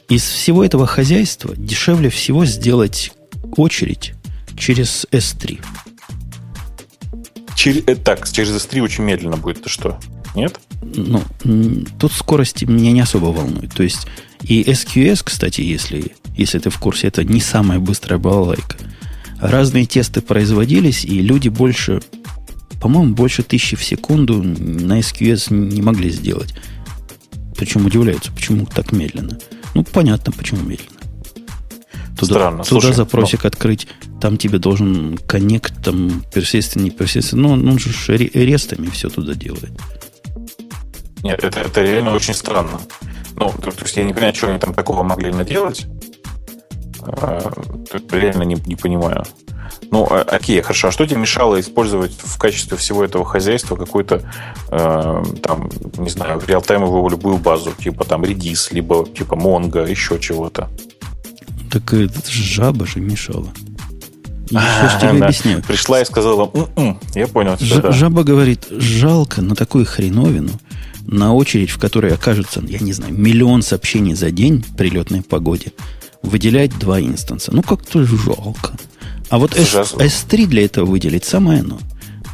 Из 0.08 0.22
всего 0.22 0.64
этого 0.64 0.86
хозяйства 0.86 1.54
дешевле 1.54 2.08
всего 2.08 2.46
сделать 2.46 3.12
очередь 3.56 4.14
через 4.56 5.06
S3. 5.12 5.62
Через, 7.54 7.82
э, 7.86 7.96
так, 7.96 8.30
через 8.30 8.50
S3 8.56 8.80
очень 8.80 9.04
медленно 9.04 9.36
будет. 9.36 9.58
Это 9.58 9.68
что? 9.68 9.98
Нет? 10.34 10.58
Ну, 10.82 11.22
тут 11.98 12.12
скорости 12.12 12.64
меня 12.64 12.92
не 12.92 13.00
особо 13.00 13.26
волнует. 13.26 13.72
То 13.74 13.82
есть 13.82 14.06
и 14.42 14.62
SQS, 14.62 15.22
кстати, 15.24 15.60
если, 15.60 16.12
если 16.36 16.58
ты 16.58 16.70
в 16.70 16.78
курсе, 16.78 17.08
это 17.08 17.24
не 17.24 17.40
самая 17.40 17.78
быстрая 17.78 18.18
балалайка. 18.18 18.76
Разные 19.40 19.86
тесты 19.86 20.20
производились, 20.20 21.04
и 21.04 21.20
люди 21.20 21.48
больше, 21.48 22.00
по-моему, 22.80 23.14
больше 23.14 23.42
тысячи 23.42 23.76
в 23.76 23.84
секунду 23.84 24.42
на 24.42 25.00
SQS 25.00 25.52
не 25.52 25.82
могли 25.82 26.10
сделать. 26.10 26.54
Причем 27.56 27.86
удивляются, 27.86 28.32
почему 28.32 28.66
так 28.66 28.92
медленно. 28.92 29.38
Ну, 29.74 29.84
понятно, 29.84 30.32
почему 30.32 30.62
медленно. 30.62 30.98
Туда, 32.18 32.34
Странно. 32.34 32.64
Туда 32.64 32.80
Слушай, 32.80 32.94
запросик 32.94 33.44
но... 33.44 33.48
открыть, 33.48 33.88
там 34.20 34.36
тебе 34.36 34.58
должен 34.58 35.18
коннект, 35.26 35.74
там 35.82 36.22
persistent, 36.32 36.82
не 36.82 36.90
persistent. 36.90 37.36
Ну, 37.36 37.50
он 37.52 37.78
же 37.78 37.90
рестами 38.16 38.88
все 38.90 39.08
туда 39.08 39.34
делает. 39.34 39.72
Нет, 41.22 41.44
это, 41.44 41.60
это 41.60 41.82
реально 41.82 42.14
очень 42.14 42.34
странно. 42.34 42.80
Ну, 43.36 43.50
то, 43.50 43.70
то 43.70 43.82
есть 43.82 43.96
я 43.96 44.04
не 44.04 44.12
понимаю, 44.12 44.34
что 44.34 44.48
они 44.48 44.58
там 44.58 44.74
такого 44.74 45.02
могли 45.02 45.32
наделать. 45.32 45.86
А, 47.04 47.52
реально 48.10 48.42
не, 48.42 48.56
не 48.66 48.76
понимаю. 48.76 49.24
Ну, 49.90 50.06
а, 50.10 50.22
окей, 50.22 50.60
хорошо. 50.62 50.88
А 50.88 50.92
что 50.92 51.06
тебе 51.06 51.20
мешало 51.20 51.60
использовать 51.60 52.12
в 52.12 52.38
качестве 52.38 52.76
всего 52.76 53.04
этого 53.04 53.24
хозяйства 53.24 53.76
какую-то, 53.76 54.22
э, 54.70 55.22
там, 55.42 55.70
не 55.98 56.10
знаю, 56.10 56.40
реалтаймовую 56.46 57.08
любую 57.10 57.36
базу, 57.38 57.72
типа 57.72 58.04
там 58.04 58.22
Redis, 58.22 58.68
либо 58.72 59.06
типа 59.06 59.34
Mongo, 59.34 59.88
еще 59.88 60.18
чего-то? 60.18 60.70
Так 61.70 61.92
это 61.94 62.20
жаба 62.30 62.86
же 62.86 63.00
мешала. 63.00 63.48
Я 64.50 64.88
что 64.90 65.00
тебе 65.12 65.24
объясняю. 65.24 65.62
Пришла 65.62 66.00
и 66.00 66.04
сказала, 66.04 66.50
М-м". 66.54 66.98
я 67.14 67.26
понял. 67.26 67.56
Да. 67.60 67.92
Жаба 67.92 68.24
говорит, 68.24 68.66
жалко 68.70 69.40
на 69.40 69.54
такую 69.54 69.86
хреновину, 69.86 70.50
на 71.06 71.34
очередь, 71.34 71.70
в 71.70 71.78
которой 71.78 72.12
окажется, 72.12 72.62
я 72.66 72.78
не 72.78 72.92
знаю, 72.92 73.14
миллион 73.14 73.62
сообщений 73.62 74.14
за 74.14 74.30
день 74.30 74.64
при 74.76 74.90
летной 74.90 75.22
погоде, 75.22 75.72
выделять 76.22 76.78
два 76.78 77.00
инстанса. 77.00 77.52
Ну, 77.54 77.62
как-то 77.62 78.04
жалко. 78.04 78.72
А 79.28 79.38
вот 79.38 79.56
S, 79.56 79.74
S3 79.74 80.46
для 80.46 80.64
этого 80.64 80.86
выделить 80.86 81.24
самое 81.24 81.60
оно. 81.60 81.78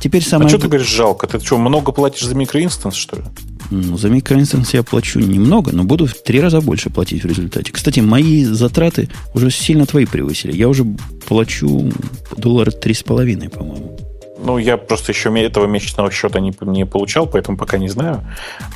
Теперь 0.00 0.22
самое... 0.22 0.46
А 0.46 0.48
что 0.48 0.58
ты 0.58 0.68
говоришь 0.68 0.88
жалко? 0.88 1.26
Ты 1.26 1.40
что, 1.40 1.58
много 1.58 1.92
платишь 1.92 2.24
за 2.24 2.34
микроинстанс, 2.34 2.94
что 2.94 3.16
ли? 3.16 3.22
Ну, 3.70 3.98
за 3.98 4.08
микроинстанс 4.08 4.72
я 4.74 4.82
плачу 4.82 5.18
немного, 5.20 5.72
но 5.72 5.84
буду 5.84 6.06
в 6.06 6.22
три 6.22 6.40
раза 6.40 6.60
больше 6.60 6.88
платить 6.88 7.22
в 7.22 7.26
результате. 7.26 7.70
Кстати, 7.72 8.00
мои 8.00 8.44
затраты 8.44 9.10
уже 9.34 9.50
сильно 9.50 9.86
твои 9.86 10.06
превысили. 10.06 10.56
Я 10.56 10.68
уже 10.68 10.84
плачу 11.26 11.92
доллар 12.36 12.72
три 12.72 12.94
с 12.94 13.02
половиной, 13.02 13.48
по-моему. 13.48 14.07
Ну, 14.38 14.58
я 14.58 14.76
просто 14.76 15.12
еще 15.12 15.28
этого 15.40 15.66
месячного 15.66 16.10
счета 16.10 16.40
не, 16.40 16.52
не 16.60 16.86
получал, 16.86 17.26
поэтому 17.26 17.56
пока 17.56 17.78
не 17.78 17.88
знаю. 17.88 18.24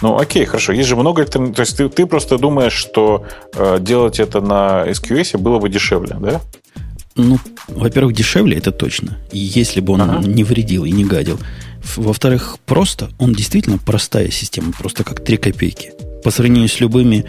Ну, 0.02 0.18
окей, 0.18 0.44
хорошо. 0.44 0.72
Есть 0.72 0.88
же 0.88 0.96
много 0.96 1.24
То 1.24 1.40
есть 1.58 1.76
ты, 1.76 1.88
ты 1.88 2.06
просто 2.06 2.38
думаешь, 2.38 2.72
что 2.72 3.24
э, 3.54 3.78
делать 3.80 4.20
это 4.20 4.40
на 4.40 4.84
SQS 4.86 5.38
было 5.38 5.58
бы 5.58 5.68
дешевле, 5.68 6.16
да? 6.20 6.40
Ну, 7.14 7.38
во-первых, 7.68 8.14
дешевле, 8.14 8.56
это 8.56 8.72
точно. 8.72 9.18
Если 9.32 9.80
бы 9.80 9.92
он 9.92 10.02
ага. 10.02 10.26
не 10.26 10.44
вредил 10.44 10.84
и 10.84 10.90
не 10.90 11.04
гадил. 11.04 11.38
Во-вторых, 11.96 12.56
просто, 12.64 13.10
он 13.18 13.32
действительно 13.32 13.78
простая 13.78 14.30
система, 14.30 14.72
просто 14.72 15.04
как 15.04 15.22
3 15.24 15.36
копейки. 15.36 15.92
По 16.24 16.30
сравнению 16.30 16.68
с 16.68 16.80
любыми, 16.80 17.24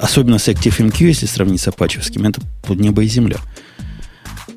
особенно 0.00 0.38
с 0.38 0.48
ActiveMQ, 0.48 1.04
если 1.04 1.26
сравнить 1.26 1.60
с 1.60 1.68
апачевским, 1.68 2.24
это 2.26 2.40
небо 2.68 3.02
и 3.02 3.06
земля. 3.06 3.36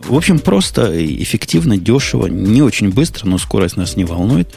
В 0.04 0.16
общем, 0.16 0.40
просто, 0.40 0.92
эффективно, 1.24 1.78
дешево, 1.78 2.28
не 2.28 2.62
очень 2.62 2.90
быстро, 2.90 3.28
но 3.28 3.38
скорость 3.38 3.78
нас 3.78 3.96
не 3.96 4.04
волнует. 4.04 4.54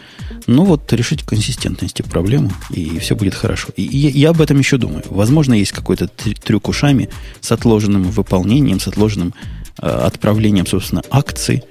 Ну 0.47 0.64
вот, 0.64 0.92
решить 0.92 1.23
консистентности 1.23 2.03
проблему, 2.03 2.53
и 2.70 2.99
все 2.99 3.14
будет 3.14 3.35
хорошо. 3.35 3.68
И 3.77 3.83
я, 3.83 4.11
я 4.11 4.31
об 4.31 4.40
этом 4.40 4.59
еще 4.59 4.77
думаю. 4.77 5.03
Возможно, 5.09 5.55
есть 5.55 5.73
какой-то 5.73 6.09
трюк 6.09 6.68
ушами 6.68 7.09
с 7.40 7.53
отложенным 7.53 8.03
выполнением, 8.05 8.81
с 8.81 8.88
отложенным 8.88 9.33
э, 9.81 9.87
отправлением, 9.87 10.66
собственно, 10.66 11.03
акций. 11.11 11.62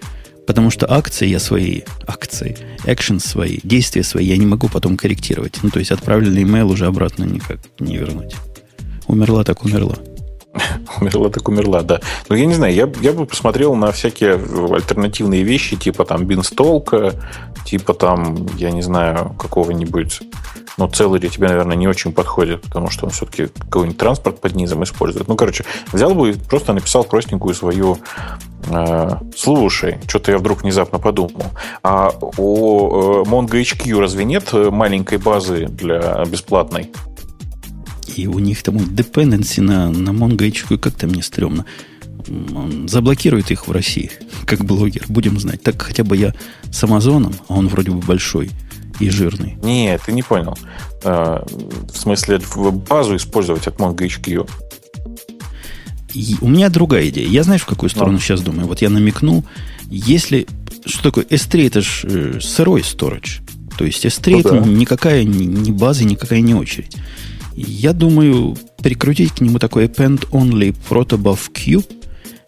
Потому 0.47 0.71
что 0.71 0.91
акции 0.91 1.27
я 1.27 1.39
свои, 1.39 1.81
акции, 2.05 2.57
экшен 2.85 3.19
свои, 3.19 3.59
действия 3.63 4.03
свои 4.03 4.25
я 4.25 4.37
не 4.37 4.45
могу 4.45 4.67
потом 4.67 4.97
корректировать. 4.97 5.59
Ну, 5.63 5.69
то 5.69 5.79
есть 5.79 5.91
отправленный 5.91 6.43
имейл 6.43 6.69
уже 6.69 6.85
обратно 6.85 7.23
никак 7.23 7.59
не 7.79 7.97
вернуть. 7.97 8.33
Умерла 9.07 9.43
так 9.43 9.63
умерла. 9.63 9.95
Умерла 11.01 11.29
так 11.29 11.47
умерла, 11.47 11.81
да. 11.81 11.99
Но 12.29 12.35
я 12.35 12.45
не 12.45 12.53
знаю, 12.53 12.73
я, 12.73 12.89
я 13.01 13.13
бы 13.13 13.25
посмотрел 13.25 13.75
на 13.75 13.91
всякие 13.91 14.33
альтернативные 14.33 15.43
вещи, 15.43 15.75
типа 15.75 16.05
там 16.05 16.25
бинстолка, 16.25 17.13
типа 17.65 17.93
там, 17.93 18.47
я 18.57 18.71
не 18.71 18.81
знаю, 18.81 19.35
какого-нибудь 19.39 20.21
но 20.77 20.87
Celery 20.87 21.29
тебе, 21.29 21.47
наверное, 21.47 21.75
не 21.75 21.87
очень 21.87 22.13
подходит, 22.13 22.61
потому 22.61 22.89
что 22.89 23.05
он 23.05 23.11
все-таки 23.11 23.47
какой-нибудь 23.47 23.97
транспорт 23.97 24.39
под 24.39 24.55
низом 24.55 24.83
использует. 24.83 25.27
Ну, 25.27 25.35
короче, 25.35 25.65
взял 25.91 26.15
бы 26.15 26.31
и 26.31 26.33
просто 26.33 26.73
написал 26.73 27.03
простенькую 27.03 27.53
свою 27.53 27.97
э, 28.67 29.09
«Слушай, 29.35 29.99
что-то 30.07 30.31
я 30.31 30.37
вдруг 30.37 30.63
внезапно 30.63 30.97
подумал, 30.97 31.45
а 31.83 32.11
у 32.37 33.21
э, 33.21 33.29
MongoHQ 33.29 33.99
разве 33.99 34.25
нет 34.25 34.51
маленькой 34.51 35.19
базы 35.19 35.67
для 35.67 36.23
бесплатной?» 36.25 36.91
И 38.15 38.27
у 38.27 38.39
них 38.39 38.61
там 38.63 38.77
dependency 38.77 39.61
на, 39.61 39.91
на 39.91 40.09
MongoHQ 40.09 40.77
как-то 40.77 41.07
мне 41.07 41.21
стрёмно. 41.21 41.65
Он 42.27 42.87
заблокирует 42.87 43.51
их 43.51 43.67
в 43.67 43.71
России, 43.71 44.11
как 44.45 44.63
блогер, 44.63 45.05
будем 45.09 45.39
знать. 45.39 45.61
Так 45.61 45.81
хотя 45.81 46.03
бы 46.03 46.15
я 46.15 46.33
с 46.71 46.83
Амазоном, 46.83 47.33
а 47.47 47.55
он 47.55 47.67
вроде 47.67 47.91
бы 47.91 47.99
большой 47.99 48.51
и 48.99 49.09
жирный. 49.09 49.57
Нет, 49.63 50.01
ты 50.05 50.13
не 50.13 50.21
понял. 50.21 50.57
Э, 51.03 51.43
в 51.91 51.97
смысле, 51.97 52.39
базу 52.89 53.15
использовать 53.15 53.67
от 53.67 53.77
MongoHQ. 53.77 54.49
И 56.13 56.35
у 56.41 56.47
меня 56.47 56.69
другая 56.69 57.09
идея. 57.09 57.27
Я 57.27 57.43
знаешь, 57.43 57.61
в 57.61 57.65
какую 57.65 57.89
сторону 57.89 58.19
сейчас 58.19 58.41
думаю? 58.41 58.67
Вот 58.67 58.81
я 58.81 58.89
намекнул. 58.89 59.43
Если... 59.89 60.47
Что 60.85 61.03
такое? 61.03 61.23
S3 61.25 61.67
это 61.67 61.81
же 61.81 62.07
э, 62.07 62.39
сырой 62.39 62.81
storage. 62.81 63.41
То 63.77 63.85
есть 63.85 64.05
S3 64.05 64.31
ну, 64.31 64.39
это 64.39 64.51
да. 64.51 64.59
никакая 64.59 65.23
не 65.23 65.71
база, 65.71 66.03
никакая 66.05 66.41
не 66.41 66.53
очередь. 66.53 66.95
Я 67.55 67.93
думаю, 67.93 68.57
прикрутить 68.81 69.33
к 69.33 69.41
нему 69.41 69.59
такой 69.59 69.85
append 69.85 70.29
only 70.31 70.75
protobuf 70.89 71.51
queue, 71.53 71.85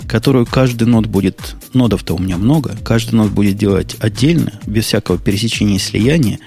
которую 0.07 0.45
каждый 0.45 0.87
нод 0.87 1.05
будет, 1.07 1.55
нодов-то 1.73 2.15
у 2.15 2.19
меня 2.19 2.37
много, 2.37 2.75
каждый 2.83 3.15
нод 3.15 3.31
будет 3.31 3.57
делать 3.57 3.95
отдельно, 3.99 4.53
без 4.65 4.85
всякого 4.85 5.17
пересечения 5.17 5.75
и 5.75 5.79
слияния, 5.79 6.39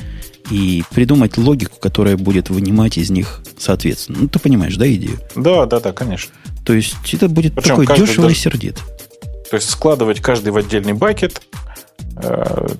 и 0.51 0.83
придумать 0.91 1.37
логику, 1.37 1.79
которая 1.79 2.17
будет 2.17 2.51
вынимать 2.51 2.99
из 2.99 3.11
них 3.11 3.43
соответственно. 3.59 4.19
Ну, 4.23 4.29
ты 4.29 4.39
понимаешь, 4.39 4.77
да, 4.77 4.91
идею? 4.93 5.19
Да, 5.35 5.67
да, 5.67 5.81
да, 5.81 5.93
конечно. 5.93 6.33
То 6.65 6.73
есть 6.73 6.97
это 7.13 7.29
будет 7.29 7.55
Причем 7.55 7.77
такой 7.77 7.87
дешево 7.87 8.25
даже, 8.25 8.35
и 8.35 8.39
сердит. 8.39 8.77
То 9.51 9.57
есть 9.57 9.71
складывать 9.71 10.21
каждый 10.21 10.51
в 10.51 10.57
отдельный 10.57 10.93
бакет, 10.93 11.43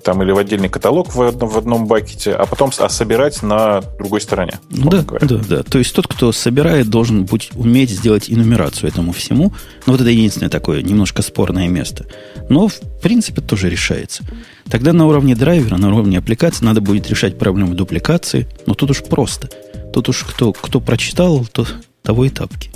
там 0.03 0.21
или 0.21 0.31
в 0.31 0.37
отдельный 0.37 0.69
каталог 0.69 1.15
в 1.15 1.21
одном, 1.21 1.49
в 1.49 1.57
одном 1.57 1.87
бакете, 1.87 2.33
а 2.33 2.45
потом 2.45 2.71
а 2.77 2.89
собирать 2.89 3.41
на 3.41 3.81
другой 3.97 4.21
стороне. 4.21 4.59
Да, 4.69 5.01
говоря. 5.01 5.25
да, 5.25 5.37
да. 5.37 5.63
То 5.63 5.77
есть 5.77 5.93
тот, 5.93 6.07
кто 6.07 6.31
собирает, 6.31 6.89
должен 6.89 7.25
быть, 7.25 7.51
уметь 7.55 7.89
сделать 7.89 8.29
инумерацию 8.29 8.89
этому 8.89 9.13
всему. 9.13 9.53
Но 9.85 9.93
вот 9.93 10.01
это 10.01 10.09
единственное 10.09 10.49
такое 10.49 10.81
немножко 10.81 11.21
спорное 11.21 11.69
место. 11.69 12.05
Но, 12.49 12.67
в 12.67 12.79
принципе, 13.01 13.41
тоже 13.41 13.69
решается. 13.69 14.23
Тогда 14.69 14.91
на 14.91 15.07
уровне 15.07 15.35
драйвера, 15.35 15.77
на 15.77 15.93
уровне 15.93 16.17
аппликации 16.17 16.65
надо 16.65 16.81
будет 16.81 17.09
решать 17.09 17.37
проблему 17.37 17.75
дупликации. 17.75 18.47
Но 18.65 18.73
тут 18.73 18.91
уж 18.91 19.03
просто. 19.03 19.49
Тут 19.93 20.09
уж 20.09 20.23
кто, 20.23 20.51
кто 20.51 20.81
прочитал, 20.81 21.45
то 21.45 21.65
того 22.03 22.25
и 22.25 22.29
тапки. 22.29 22.71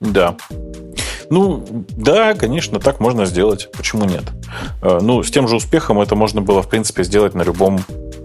Да. 0.00 0.36
Ну, 1.30 1.64
да, 1.96 2.34
конечно, 2.34 2.80
так 2.80 3.00
можно 3.00 3.26
сделать. 3.26 3.68
Почему 3.72 4.04
нет? 4.04 4.24
Э, 4.82 4.98
ну, 5.00 5.22
с 5.22 5.30
тем 5.30 5.48
же 5.48 5.56
успехом 5.56 6.00
это 6.00 6.14
можно 6.14 6.40
было, 6.40 6.62
в 6.62 6.68
принципе, 6.68 7.04
сделать 7.04 7.34
на 7.34 7.42
любом 7.42 7.80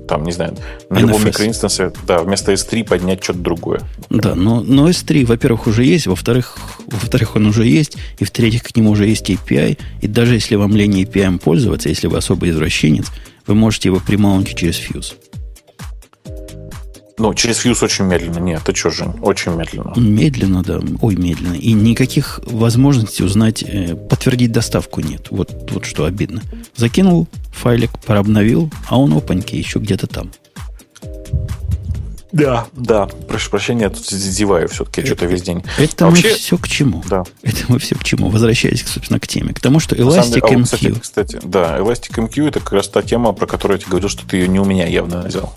там, 0.08 0.24
не 0.24 0.32
знаю, 0.32 0.56
на 0.90 0.98
NFS. 0.98 1.02
любом 1.02 1.26
микроинстансе, 1.26 1.94
да, 2.08 2.24
вместо 2.24 2.52
S3 2.52 2.84
поднять 2.84 3.24
что-то 3.24 3.40
другое. 3.40 3.82
Да, 4.10 4.34
но, 4.34 4.62
но 4.62 4.90
S3, 4.90 5.26
во-первых, 5.26 5.68
уже 5.68 5.86
есть, 5.86 6.08
во-вторых, 6.08 6.58
во-вторых, 6.88 7.36
он 7.36 7.46
уже 7.46 7.68
есть, 7.68 7.96
и 8.18 8.26
в-третьих, 8.26 8.64
к 8.64 8.76
нему 8.76 8.90
уже 8.90 9.06
есть 9.06 9.30
API, 9.30 9.78
и 10.02 10.08
даже 10.08 10.34
если 10.34 10.56
вам 10.56 10.76
лень 10.76 11.04
API 11.04 11.38
пользоваться, 11.38 11.90
если 11.90 12.08
вы 12.08 12.18
особый 12.18 12.50
извращенец, 12.50 13.12
вы 13.46 13.54
можете 13.54 13.90
его 13.90 14.00
примаунтить 14.00 14.58
через 14.58 14.80
Fuse. 14.80 15.14
Ну, 17.20 17.34
через 17.34 17.64
Fuse 17.66 17.84
очень 17.84 18.06
медленно. 18.06 18.40
Нет, 18.40 18.62
ты 18.64 18.74
что, 18.74 18.90
Жень? 18.90 19.14
Очень 19.22 19.54
медленно. 19.54 19.94
Медленно, 19.98 20.64
да. 20.64 20.80
Ой, 21.02 21.18
медленно. 21.18 21.56
И 21.56 21.74
никаких 21.74 22.40
возможностей 22.46 23.26
узнать, 23.26 23.62
э, 23.62 23.96
подтвердить 23.96 24.54
доставку 24.54 25.02
нет. 25.02 25.28
Вот, 25.30 25.70
вот 25.72 25.86
что 25.86 26.06
обидно. 26.06 26.42
Закинул 26.78 27.28
файлик, 27.52 27.92
прообновил, 28.00 28.72
а 28.88 28.98
он 28.98 29.14
опаньки 29.14 29.56
еще 29.56 29.80
где-то 29.80 30.08
там. 30.08 30.32
Да, 32.32 32.68
да. 32.74 33.08
Прошу 33.28 33.50
прощения, 33.50 33.84
я 33.84 33.90
тут 33.90 34.08
зеваю 34.08 34.70
все-таки 34.70 35.06
что-то 35.06 35.26
весь 35.26 35.42
день. 35.42 35.62
Это 35.78 36.06
а 36.06 36.10
мы 36.10 36.16
вообще... 36.16 36.36
все 36.36 36.58
к 36.58 36.70
чему? 36.70 37.04
Да. 37.10 37.24
Это 37.42 37.64
мы 37.68 37.80
все 37.80 37.96
к 37.96 38.04
чему? 38.06 38.30
Возвращаясь, 38.30 38.86
собственно, 38.86 39.20
к 39.20 39.28
теме. 39.28 39.52
К 39.54 39.60
тому, 39.60 39.82
что 39.82 39.94
Elastic 39.96 40.48
деле, 40.48 40.62
MQ... 40.62 40.64
кстати, 40.64 41.00
кстати, 41.00 41.40
да, 41.44 41.80
Elastic 41.80 42.16
MQ 42.16 42.48
это 42.48 42.60
как 42.62 42.74
раз 42.74 42.88
та 42.88 43.02
тема, 43.02 43.34
про 43.34 43.46
которую 43.46 43.78
я 43.78 43.82
тебе 43.82 43.92
говорил, 43.92 44.10
что 44.10 44.26
ты 44.26 44.38
ее 44.38 44.48
не 44.48 44.60
у 44.60 44.66
меня 44.66 44.88
явно 44.88 45.24
взял 45.24 45.54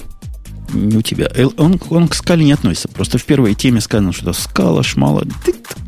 не 0.73 0.97
у 0.97 1.03
тебя. 1.03 1.31
Он, 1.57 1.81
он 1.91 2.09
к 2.09 2.15
скале 2.15 2.45
не 2.45 2.53
относится. 2.53 2.89
Просто 2.89 3.19
в 3.19 3.25
первой 3.25 3.55
теме 3.55 3.81
сказано, 3.81 4.13
что 4.13 4.33
скала, 4.33 4.83
шмала. 4.83 5.25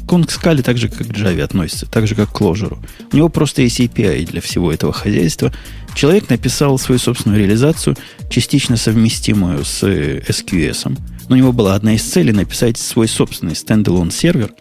Он 0.08 0.24
к 0.24 0.30
скале 0.30 0.62
так 0.62 0.78
же, 0.78 0.88
как 0.88 1.08
к 1.08 1.10
Java 1.10 1.42
относится, 1.42 1.86
так 1.86 2.06
же, 2.06 2.14
как 2.14 2.30
к 2.30 2.40
Clojure. 2.40 2.78
У 3.12 3.16
него 3.16 3.28
просто 3.28 3.62
есть 3.62 3.80
API 3.80 4.26
для 4.26 4.40
всего 4.40 4.72
этого 4.72 4.92
хозяйства. 4.92 5.52
Человек 5.94 6.28
написал 6.28 6.78
свою 6.78 6.98
собственную 6.98 7.40
реализацию, 7.40 7.96
частично 8.28 8.76
совместимую 8.76 9.64
с 9.64 9.82
SQS. 9.82 10.98
Но 11.28 11.34
у 11.34 11.38
него 11.38 11.52
была 11.52 11.74
одна 11.74 11.94
из 11.94 12.02
целей 12.02 12.32
написать 12.32 12.78
свой 12.78 13.08
собственный 13.08 13.56
standalone 13.56 14.10
сервер. 14.10 14.52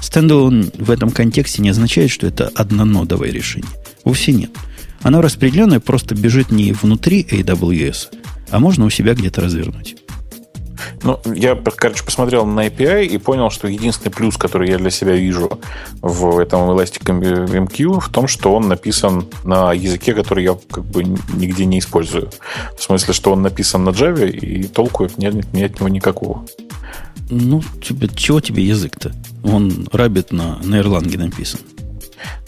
Standalone 0.00 0.70
в 0.78 0.90
этом 0.90 1.10
контексте 1.10 1.62
не 1.62 1.70
означает, 1.70 2.10
что 2.10 2.26
это 2.26 2.50
однонодовое 2.54 3.30
решение. 3.30 3.70
Вовсе 4.04 4.32
нет. 4.32 4.50
Оно 5.02 5.20
распределенное 5.20 5.80
просто 5.80 6.14
бежит 6.14 6.50
не 6.50 6.72
внутри 6.72 7.26
AWS, 7.30 8.08
а 8.50 8.58
можно 8.58 8.84
у 8.84 8.90
себя 8.90 9.14
где-то 9.14 9.40
развернуть. 9.40 9.96
Ну, 11.02 11.20
я, 11.34 11.54
короче, 11.54 12.04
посмотрел 12.04 12.46
на 12.46 12.66
API 12.66 13.06
и 13.06 13.18
понял, 13.18 13.50
что 13.50 13.68
единственный 13.68 14.10
плюс, 14.10 14.36
который 14.36 14.70
я 14.70 14.78
для 14.78 14.90
себя 14.90 15.14
вижу 15.14 15.60
в 16.00 16.38
этом 16.38 16.70
Elastic 16.70 17.04
MQ, 17.04 18.00
в 18.00 18.08
том, 18.10 18.28
что 18.28 18.54
он 18.54 18.68
написан 18.68 19.26
на 19.44 19.72
языке, 19.72 20.14
который 20.14 20.44
я 20.44 20.56
как 20.70 20.84
бы 20.84 21.04
нигде 21.04 21.64
не 21.64 21.78
использую. 21.78 22.30
В 22.76 22.82
смысле, 22.82 23.14
что 23.14 23.32
он 23.32 23.42
написан 23.42 23.84
на 23.84 23.90
Java, 23.90 24.28
и 24.28 24.64
толку 24.64 25.08
нет, 25.16 25.52
нет 25.52 25.72
от 25.72 25.80
него 25.80 25.88
никакого. 25.88 26.44
Ну, 27.30 27.62
тебе, 27.82 28.08
чего 28.08 28.40
тебе 28.40 28.62
язык-то? 28.64 29.12
Он 29.42 29.68
Rabbit 29.92 30.28
на, 30.30 30.58
на 30.62 30.76
Erlang 30.76 31.16
написан. 31.18 31.60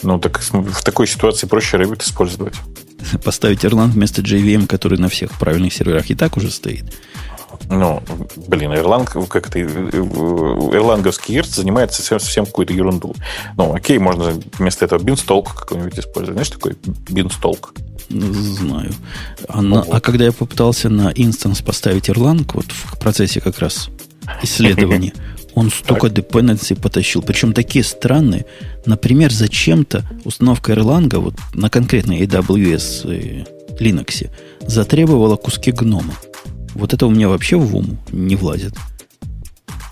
Ну, 0.02 0.18
так 0.18 0.40
в 0.40 0.84
такой 0.84 1.06
ситуации 1.06 1.46
проще 1.46 1.76
Rabbit 1.76 2.02
использовать. 2.02 2.54
поставить 3.24 3.64
Erlang 3.64 3.90
вместо 3.90 4.22
JVM, 4.22 4.66
который 4.66 4.98
на 4.98 5.08
всех 5.08 5.38
правильных 5.38 5.72
серверах 5.72 6.10
и 6.10 6.14
так 6.14 6.36
уже 6.36 6.50
стоит. 6.50 6.84
Ну, 7.70 8.02
блин, 8.48 8.72
Erlang, 8.72 9.26
как 9.26 9.50
то 9.50 9.58
эрланговский 9.58 11.38
ERT 11.38 11.46
занимается 11.46 12.00
совсем, 12.00 12.20
совсем 12.20 12.46
какой-то 12.46 12.72
ерунду. 12.72 13.14
Ну, 13.56 13.74
окей, 13.74 13.98
можно 13.98 14.40
вместо 14.58 14.84
этого 14.84 15.00
Beanstalk 15.00 15.48
какой-нибудь 15.54 15.98
использовать. 15.98 16.34
Знаешь, 16.34 16.50
такой 16.50 16.72
Beanstalk? 17.08 17.70
Знаю. 18.10 18.92
А, 19.48 19.60
на, 19.60 19.82
а 19.82 20.00
когда 20.00 20.24
я 20.24 20.32
попытался 20.32 20.88
на 20.88 21.12
инстанс 21.14 21.60
поставить 21.60 22.08
Erlang, 22.08 22.48
вот 22.54 22.66
в 22.70 22.98
процессе 22.98 23.40
как 23.40 23.58
раз 23.58 23.90
исследования, 24.42 25.12
он 25.54 25.70
столько 25.70 26.08
dependency 26.08 26.80
потащил, 26.80 27.22
причем 27.22 27.52
такие 27.52 27.84
странные. 27.84 28.46
Например, 28.86 29.32
зачем-то 29.32 30.04
установка 30.24 30.72
Erlang 30.72 31.14
вот 31.18 31.34
на 31.54 31.68
конкретной 31.68 32.20
AWS 32.20 33.16
и 33.16 33.44
Linux 33.80 34.30
затребовала 34.66 35.36
куски 35.36 35.72
гнома. 35.72 36.14
Вот 36.74 36.94
это 36.94 37.06
у 37.06 37.10
меня 37.10 37.28
вообще 37.28 37.56
в 37.56 37.74
ум 37.74 37.98
не 38.12 38.36
влазит. 38.36 38.74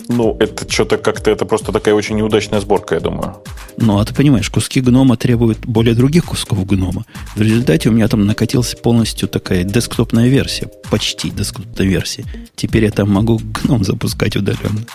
Ну, 0.09 0.37
это 0.39 0.71
что-то 0.71 0.99
как-то, 0.99 1.31
это 1.31 1.45
просто 1.47 1.73
такая 1.73 1.95
очень 1.95 2.17
неудачная 2.17 2.61
сборка, 2.61 2.95
я 2.95 3.01
думаю. 3.01 3.37
Ну, 3.77 3.99
а 3.99 4.05
ты 4.05 4.15
понимаешь, 4.15 4.49
куски 4.51 4.81
гнома 4.81 5.17
требуют 5.17 5.59
более 5.67 5.95
других 5.95 6.27
кусков 6.27 6.65
гнома. 6.65 7.05
В 7.35 7.43
результате 7.43 7.89
у 7.89 7.93
меня 7.93 8.07
там 8.09 8.25
накатилась 8.25 8.75
полностью 8.75 9.29
такая 9.29 9.65
десктопная 9.65 10.29
версия, 10.29 10.71
почти 10.91 11.31
десктопная 11.31 11.87
версия. 11.87 12.25
Теперь 12.55 12.85
я 12.85 12.91
там 12.91 13.11
могу 13.11 13.41
гном 13.43 13.85
запускать 13.85 14.37
удаленно. 14.37 14.87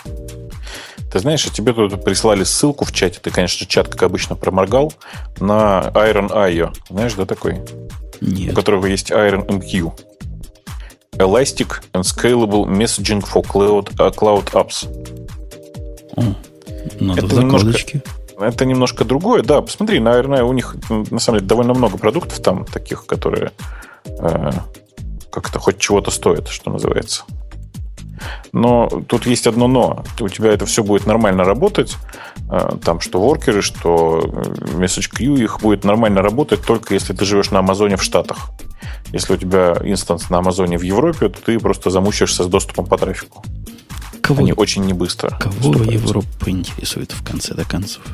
Ты 1.12 1.18
знаешь, 1.18 1.44
тебе 1.44 1.74
тут 1.74 2.02
прислали 2.02 2.42
ссылку 2.42 2.86
в 2.86 2.92
чате. 2.92 3.20
Ты, 3.20 3.30
конечно, 3.30 3.66
чат, 3.66 3.88
как 3.88 4.02
обычно, 4.02 4.34
проморгал 4.34 4.94
на 5.40 5.92
Iron.io. 5.94 6.74
Знаешь, 6.88 7.12
да, 7.14 7.26
такой? 7.26 7.60
Нет. 8.22 8.52
У 8.52 8.56
которого 8.56 8.86
есть 8.86 9.10
Iron 9.10 9.46
MQ. 9.46 9.92
Elastic 11.12 11.82
and 11.92 12.04
Scalable 12.04 12.64
Messaging 12.64 13.22
for 13.22 13.44
Cloud, 13.44 13.94
uh, 13.96 14.14
cloud 14.14 14.50
Apps. 14.52 14.88
О, 16.16 16.34
надо 16.98 17.26
это 17.26 17.36
немножко, 17.36 18.02
это 18.40 18.64
немножко 18.64 19.04
другое. 19.04 19.42
Да, 19.42 19.60
посмотри, 19.60 20.00
на 20.00 20.18
Iron.io 20.18 20.44
у 20.44 20.54
них, 20.54 20.76
на 20.88 21.20
самом 21.20 21.40
деле, 21.40 21.48
довольно 21.48 21.74
много 21.74 21.98
продуктов 21.98 22.40
там 22.40 22.64
таких, 22.64 23.04
которые 23.04 23.52
э, 24.06 24.50
как-то 25.30 25.58
хоть 25.58 25.78
чего-то 25.78 26.10
стоят, 26.10 26.48
что 26.48 26.70
называется. 26.70 27.24
Но 28.52 28.88
тут 29.06 29.26
есть 29.26 29.46
одно 29.46 29.68
но. 29.68 30.04
У 30.20 30.28
тебя 30.28 30.52
это 30.52 30.66
все 30.66 30.82
будет 30.82 31.06
нормально 31.06 31.44
работать. 31.44 31.96
А, 32.48 32.76
там 32.76 33.00
что 33.00 33.20
воркеры, 33.20 33.62
что 33.62 34.20
э, 34.22 34.42
message 34.76 35.10
queue, 35.12 35.42
их 35.42 35.60
будет 35.60 35.84
нормально 35.84 36.22
работать 36.22 36.62
только 36.64 36.94
если 36.94 37.12
ты 37.12 37.24
живешь 37.24 37.50
на 37.50 37.60
Амазоне 37.60 37.96
в 37.96 38.02
Штатах. 38.02 38.50
Если 39.12 39.34
у 39.34 39.36
тебя 39.36 39.76
инстанс 39.82 40.30
на 40.30 40.38
Амазоне 40.38 40.78
в 40.78 40.82
Европе, 40.82 41.28
то 41.28 41.40
ты 41.40 41.58
просто 41.58 41.90
замучаешься 41.90 42.44
с 42.44 42.46
доступом 42.46 42.86
по 42.86 42.98
трафику. 42.98 43.44
Кого, 44.20 44.40
Они 44.40 44.52
очень 44.52 44.84
не 44.84 44.92
быстро. 44.92 45.36
Кого 45.38 45.82
Европа 45.82 46.50
интересует 46.50 47.12
в 47.12 47.24
конце-то 47.24 47.64
концов? 47.64 48.04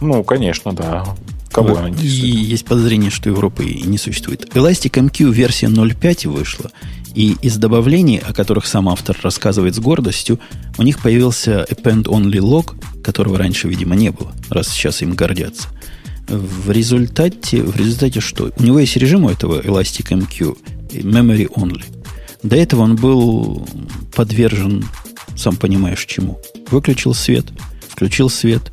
Ну, 0.00 0.24
конечно, 0.24 0.72
да. 0.72 1.04
Кого 1.50 1.88
И 2.00 2.06
есть 2.06 2.64
подозрение, 2.64 3.10
что 3.10 3.28
Европы 3.28 3.64
и 3.64 3.82
не 3.82 3.98
существует. 3.98 4.48
Elastic 4.54 4.92
MQ 4.92 5.32
версия 5.32 5.66
0.5 5.66 6.28
вышла, 6.28 6.70
и 7.14 7.36
из 7.42 7.56
добавлений, 7.56 8.18
о 8.18 8.32
которых 8.32 8.66
сам 8.66 8.88
автор 8.88 9.18
рассказывает 9.22 9.74
с 9.74 9.80
гордостью, 9.80 10.38
у 10.78 10.82
них 10.82 11.00
появился 11.00 11.66
append-only 11.68 12.38
log, 12.38 13.02
которого 13.02 13.36
раньше, 13.36 13.68
видимо, 13.68 13.96
не 13.96 14.10
было, 14.10 14.32
раз 14.48 14.68
сейчас 14.68 15.02
им 15.02 15.14
гордятся. 15.14 15.68
В 16.28 16.70
результате, 16.70 17.62
в 17.62 17.76
результате 17.76 18.20
что? 18.20 18.52
У 18.56 18.62
него 18.62 18.78
есть 18.78 18.96
режим 18.96 19.24
у 19.24 19.30
этого 19.30 19.60
Elastic 19.60 20.10
MQ, 20.16 20.56
memory 21.02 21.48
only. 21.52 21.84
До 22.44 22.54
этого 22.54 22.82
он 22.82 22.94
был 22.94 23.66
подвержен, 24.14 24.84
сам 25.36 25.56
понимаешь, 25.56 26.06
чему. 26.06 26.40
Выключил 26.70 27.12
свет, 27.12 27.46
включил 27.88 28.30
свет, 28.30 28.72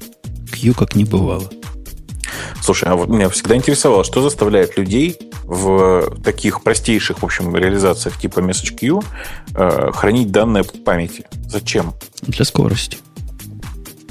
Q 0.52 0.74
как 0.74 0.96
не 0.96 1.04
бывало. 1.04 1.50
Слушай, 2.62 2.90
а 2.90 2.96
вот 2.96 3.10
меня 3.10 3.30
всегда 3.30 3.56
интересовало, 3.56 4.04
что 4.04 4.22
заставляет 4.22 4.78
людей 4.78 5.18
в 5.44 6.16
таких 6.24 6.62
простейших, 6.62 7.22
в 7.22 7.26
общем, 7.26 7.56
реализациях 7.56 8.20
типа 8.20 8.40
MessageQ 8.40 9.04
э, 9.56 9.92
хранить 9.94 10.32
данные 10.32 10.64
в 10.64 10.84
памяти. 10.84 11.26
Зачем? 11.48 11.94
Для 12.22 12.46
скорости. 12.46 12.98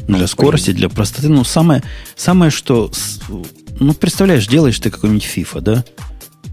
Для 0.08 0.26
скорости, 0.26 0.70
для 0.70 0.88
простоты. 0.88 1.28
Ну, 1.28 1.44
самое, 1.44 1.82
самое 2.14 2.50
что... 2.50 2.90
Ну, 3.78 3.92
представляешь, 3.92 4.46
делаешь 4.46 4.78
ты 4.78 4.90
какой-нибудь 4.90 5.26
FIFA, 5.26 5.60
да? 5.60 5.84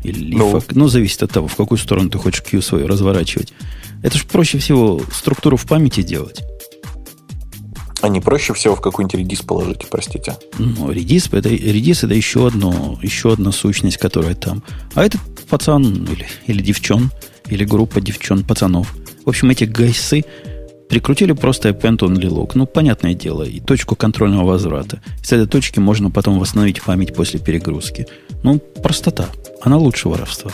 Или 0.04 0.36
ну, 0.36 0.56
лифа, 0.56 0.66
ну, 0.72 0.88
зависит 0.88 1.24
от 1.24 1.32
того, 1.32 1.48
в 1.48 1.56
какую 1.56 1.78
сторону 1.78 2.10
ты 2.10 2.18
хочешь 2.18 2.42
Q 2.42 2.62
свою 2.62 2.88
разворачивать. 2.88 3.54
Это 4.02 4.18
же 4.18 4.26
проще 4.26 4.58
всего 4.58 5.02
структуру 5.14 5.56
в 5.56 5.66
памяти 5.66 6.02
делать. 6.02 6.42
А 8.04 8.10
не 8.10 8.20
проще 8.20 8.54
всего 8.54 8.76
в 8.76 8.82
какой-нибудь 8.82 9.18
редис 9.18 9.42
положить, 9.44 9.88
простите? 9.90 10.36
Ну, 10.60 10.92
редис 10.92 11.30
это, 11.32 11.48
редис 11.48 12.04
это 12.04 12.14
еще, 12.14 12.48
одно, 12.48 13.00
еще 13.02 13.32
одна 13.32 13.54
сущность, 13.54 13.96
которая 13.96 14.36
там. 14.36 14.62
А 14.94 15.06
этот 15.06 15.22
пацан 15.50 16.04
или, 16.04 16.28
или 16.48 16.62
девчон, 16.62 17.12
или 17.48 17.64
группа 17.64 18.02
девчон, 18.02 18.44
пацанов. 18.44 18.94
В 19.24 19.30
общем, 19.30 19.52
эти 19.52 19.64
гайсы 19.64 20.26
прикрутили 20.90 21.32
просто 21.32 21.70
append 21.70 22.00
only 22.00 22.28
log. 22.28 22.52
Ну, 22.56 22.66
понятное 22.66 23.14
дело, 23.14 23.44
и 23.44 23.62
точку 23.62 23.96
контрольного 23.96 24.48
возврата. 24.48 25.02
С 25.24 25.32
этой 25.32 25.48
точки 25.48 25.80
можно 25.80 26.12
потом 26.12 26.40
восстановить 26.40 26.84
память 26.84 27.16
после 27.16 27.40
перегрузки. 27.40 28.08
Ну, 28.44 28.60
простота. 28.60 29.30
Она 29.62 29.78
лучше 29.78 30.10
воровства. 30.10 30.52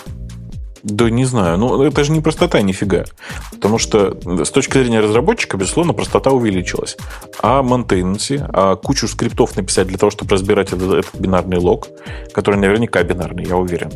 Да 0.83 1.09
не 1.09 1.25
знаю. 1.25 1.57
Ну, 1.57 1.83
это 1.83 2.03
же 2.03 2.11
не 2.11 2.21
простота 2.21 2.61
нифига. 2.61 3.05
Потому 3.51 3.77
что 3.77 4.17
с 4.43 4.51
точки 4.51 4.73
зрения 4.73 4.99
разработчика, 4.99 5.57
безусловно, 5.57 5.93
простота 5.93 6.31
увеличилась. 6.31 6.97
А 7.41 7.61
maintenance, 7.61 8.43
а 8.53 8.75
кучу 8.75 9.07
скриптов 9.07 9.55
написать 9.55 9.87
для 9.87 9.97
того, 9.97 10.09
чтобы 10.09 10.31
разбирать 10.35 10.73
этот, 10.73 10.93
этот 10.93 11.19
бинарный 11.19 11.57
лог, 11.57 11.87
который 12.33 12.59
наверняка 12.59 13.03
бинарный, 13.03 13.45
я 13.45 13.57
уверен. 13.57 13.91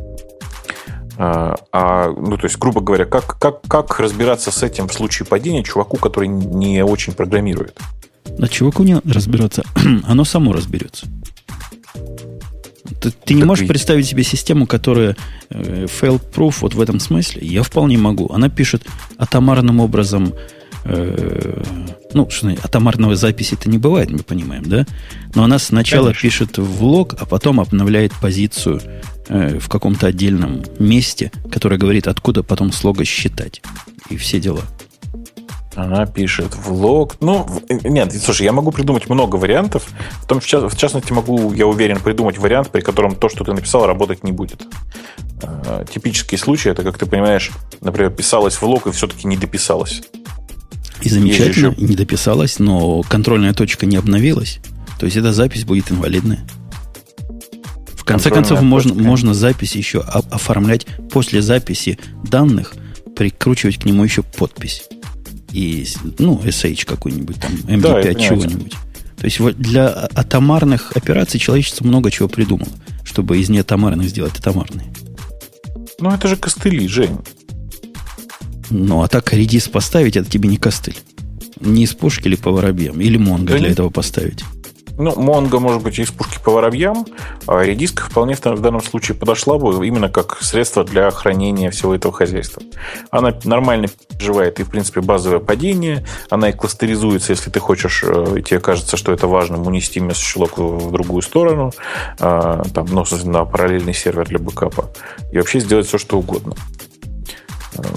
А, 1.17 1.55
а, 1.71 2.11
ну, 2.11 2.37
то 2.37 2.45
есть, 2.45 2.57
грубо 2.57 2.81
говоря, 2.81 3.05
как, 3.05 3.37
как, 3.39 3.61
как 3.67 3.99
разбираться 3.99 4.51
с 4.51 4.63
этим 4.63 4.87
в 4.87 4.93
случае 4.93 5.27
падения 5.27 5.63
чуваку, 5.63 5.97
который 5.97 6.27
не 6.27 6.83
очень 6.83 7.13
программирует? 7.13 7.77
Да 8.37 8.47
чуваку 8.47 8.83
не 8.83 8.99
разбираться. 9.05 9.63
Оно 10.07 10.25
само 10.25 10.53
разберется. 10.53 11.07
Ты, 12.93 13.11
ты 13.11 13.33
не 13.33 13.43
можешь 13.43 13.65
и... 13.65 13.67
представить 13.67 14.07
себе 14.07 14.23
систему, 14.23 14.67
которая 14.67 15.15
э, 15.49 15.85
fail-proof 15.85 16.57
вот 16.61 16.73
в 16.73 16.81
этом 16.81 16.99
смысле? 16.99 17.45
Я 17.45 17.63
вполне 17.63 17.97
могу. 17.97 18.31
Она 18.31 18.49
пишет 18.49 18.83
атомарным 19.17 19.79
образом 19.79 20.33
э, 20.85 21.63
ну, 22.13 22.29
что 22.29 22.49
атомарного 22.49 23.15
записи 23.15 23.55
это 23.55 23.69
не 23.69 23.77
бывает, 23.77 24.11
мы 24.11 24.19
понимаем, 24.19 24.63
да? 24.63 24.85
Но 25.35 25.43
она 25.43 25.59
сначала 25.59 26.07
Конечно. 26.07 26.21
пишет 26.21 26.57
в 26.57 26.83
лог, 26.83 27.15
а 27.19 27.25
потом 27.25 27.59
обновляет 27.59 28.13
позицию 28.13 28.81
э, 29.27 29.59
в 29.59 29.69
каком-то 29.69 30.07
отдельном 30.07 30.63
месте, 30.79 31.31
которое 31.51 31.77
говорит, 31.77 32.07
откуда 32.07 32.43
потом 32.43 32.71
слога 32.71 33.05
считать. 33.05 33.61
И 34.09 34.17
все 34.17 34.39
дела. 34.39 34.61
Она 35.75 36.05
пишет 36.05 36.55
влог. 36.55 37.15
Ну, 37.19 37.47
нет, 37.69 38.13
слушай, 38.21 38.43
я 38.43 38.51
могу 38.51 38.71
придумать 38.71 39.09
много 39.09 39.37
вариантов. 39.37 39.87
В, 40.21 40.27
том, 40.27 40.39
в 40.39 40.45
частности, 40.45 41.11
могу, 41.11 41.51
я 41.53 41.65
уверен, 41.65 41.99
придумать 41.99 42.37
вариант, 42.37 42.69
при 42.69 42.81
котором 42.81 43.15
то, 43.15 43.29
что 43.29 43.43
ты 43.43 43.53
написал, 43.53 43.87
работать 43.87 44.23
не 44.23 44.31
будет. 44.31 44.61
Э, 45.41 45.83
типический 45.91 46.37
случай, 46.37 46.69
это, 46.69 46.83
как 46.83 46.97
ты 46.97 47.05
понимаешь, 47.05 47.51
например, 47.81 48.11
писалось 48.11 48.61
влог 48.61 48.85
и 48.87 48.91
все-таки 48.91 49.27
не 49.27 49.35
дописалось. 49.35 50.03
И 51.01 51.09
замечательно, 51.09 51.71
еще... 51.71 51.81
не 51.81 51.95
дописалось, 51.95 52.59
но 52.59 53.01
контрольная 53.03 53.53
точка 53.53 53.85
не 53.85 53.97
обновилась. 53.97 54.59
То 54.99 55.05
есть 55.05 55.17
эта 55.17 55.33
запись 55.33 55.65
будет 55.65 55.91
инвалидная. 55.91 56.45
В 57.95 58.03
конце 58.05 58.29
концов, 58.29 58.61
можно, 58.61 58.93
можно 58.93 59.33
запись 59.33 59.75
еще 59.75 60.01
оформлять 60.01 60.85
после 61.11 61.41
записи 61.41 61.97
данных, 62.23 62.73
прикручивать 63.15 63.77
к 63.77 63.85
нему 63.85 64.03
еще 64.03 64.23
подпись 64.23 64.83
и, 65.53 65.87
ну, 66.17 66.41
SH 66.43 66.85
какой-нибудь 66.85 67.39
там, 67.39 67.51
MD5 67.51 68.03
да, 68.03 68.13
чего-нибудь. 68.15 68.73
То 69.17 69.25
есть 69.25 69.39
вот 69.39 69.55
для 69.57 69.87
атомарных 69.87 70.91
операций 70.97 71.39
человечество 71.39 71.85
много 71.85 72.11
чего 72.11 72.27
придумало, 72.27 72.71
чтобы 73.03 73.37
из 73.37 73.49
неатомарных 73.49 74.09
сделать 74.09 74.37
атомарные. 74.37 74.91
Ну, 75.99 76.11
это 76.11 76.27
же 76.27 76.35
костыли, 76.35 76.87
Жень. 76.87 77.17
Ну, 78.69 79.03
а 79.03 79.07
так 79.07 79.31
редис 79.33 79.67
поставить, 79.67 80.17
это 80.17 80.29
тебе 80.29 80.49
не 80.49 80.57
костыль. 80.57 80.97
Не 81.59 81.83
из 81.83 81.93
пушки 81.93 82.27
или 82.27 82.35
по 82.35 82.51
воробьям. 82.51 82.99
Или 82.99 83.17
Монго 83.17 83.53
да 83.53 83.59
для 83.59 83.67
не... 83.67 83.73
этого 83.73 83.89
поставить. 83.89 84.43
Ну, 84.97 85.19
Монго, 85.19 85.59
может 85.59 85.81
быть, 85.81 85.97
из 85.97 86.11
пушки 86.11 86.39
по 86.43 86.51
воробьям, 86.51 87.05
а 87.47 87.63
редиска 87.63 88.03
вполне 88.03 88.35
в 88.35 88.61
данном 88.61 88.81
случае 88.83 89.17
подошла 89.17 89.57
бы 89.57 89.87
именно 89.87 90.09
как 90.09 90.37
средство 90.41 90.83
для 90.83 91.09
хранения 91.09 91.71
всего 91.71 91.95
этого 91.95 92.13
хозяйства. 92.13 92.61
Она 93.09 93.33
нормально 93.43 93.87
переживает 94.09 94.59
и, 94.59 94.63
в 94.63 94.69
принципе, 94.69 95.01
базовое 95.01 95.39
падение, 95.39 96.05
она 96.29 96.49
и 96.49 96.53
кластеризуется, 96.53 97.31
если 97.33 97.49
ты 97.49 97.59
хочешь, 97.59 98.03
э, 98.05 98.39
и 98.39 98.43
тебе 98.43 98.59
кажется, 98.59 98.95
что 98.95 99.11
это 99.11 99.27
важно, 99.27 99.61
унести 99.61 99.99
месседж-лог 99.99 100.57
в 100.57 100.91
другую 100.91 101.23
сторону, 101.23 101.71
а, 102.19 102.63
там, 102.73 102.85
ну, 102.91 103.03
на 103.23 103.45
параллельный 103.45 103.93
сервер 103.93 104.27
для 104.27 104.39
бэкапа, 104.39 104.91
и 105.31 105.37
вообще 105.37 105.59
сделать 105.59 105.87
все, 105.87 105.97
что 105.97 106.19
угодно. 106.19 106.55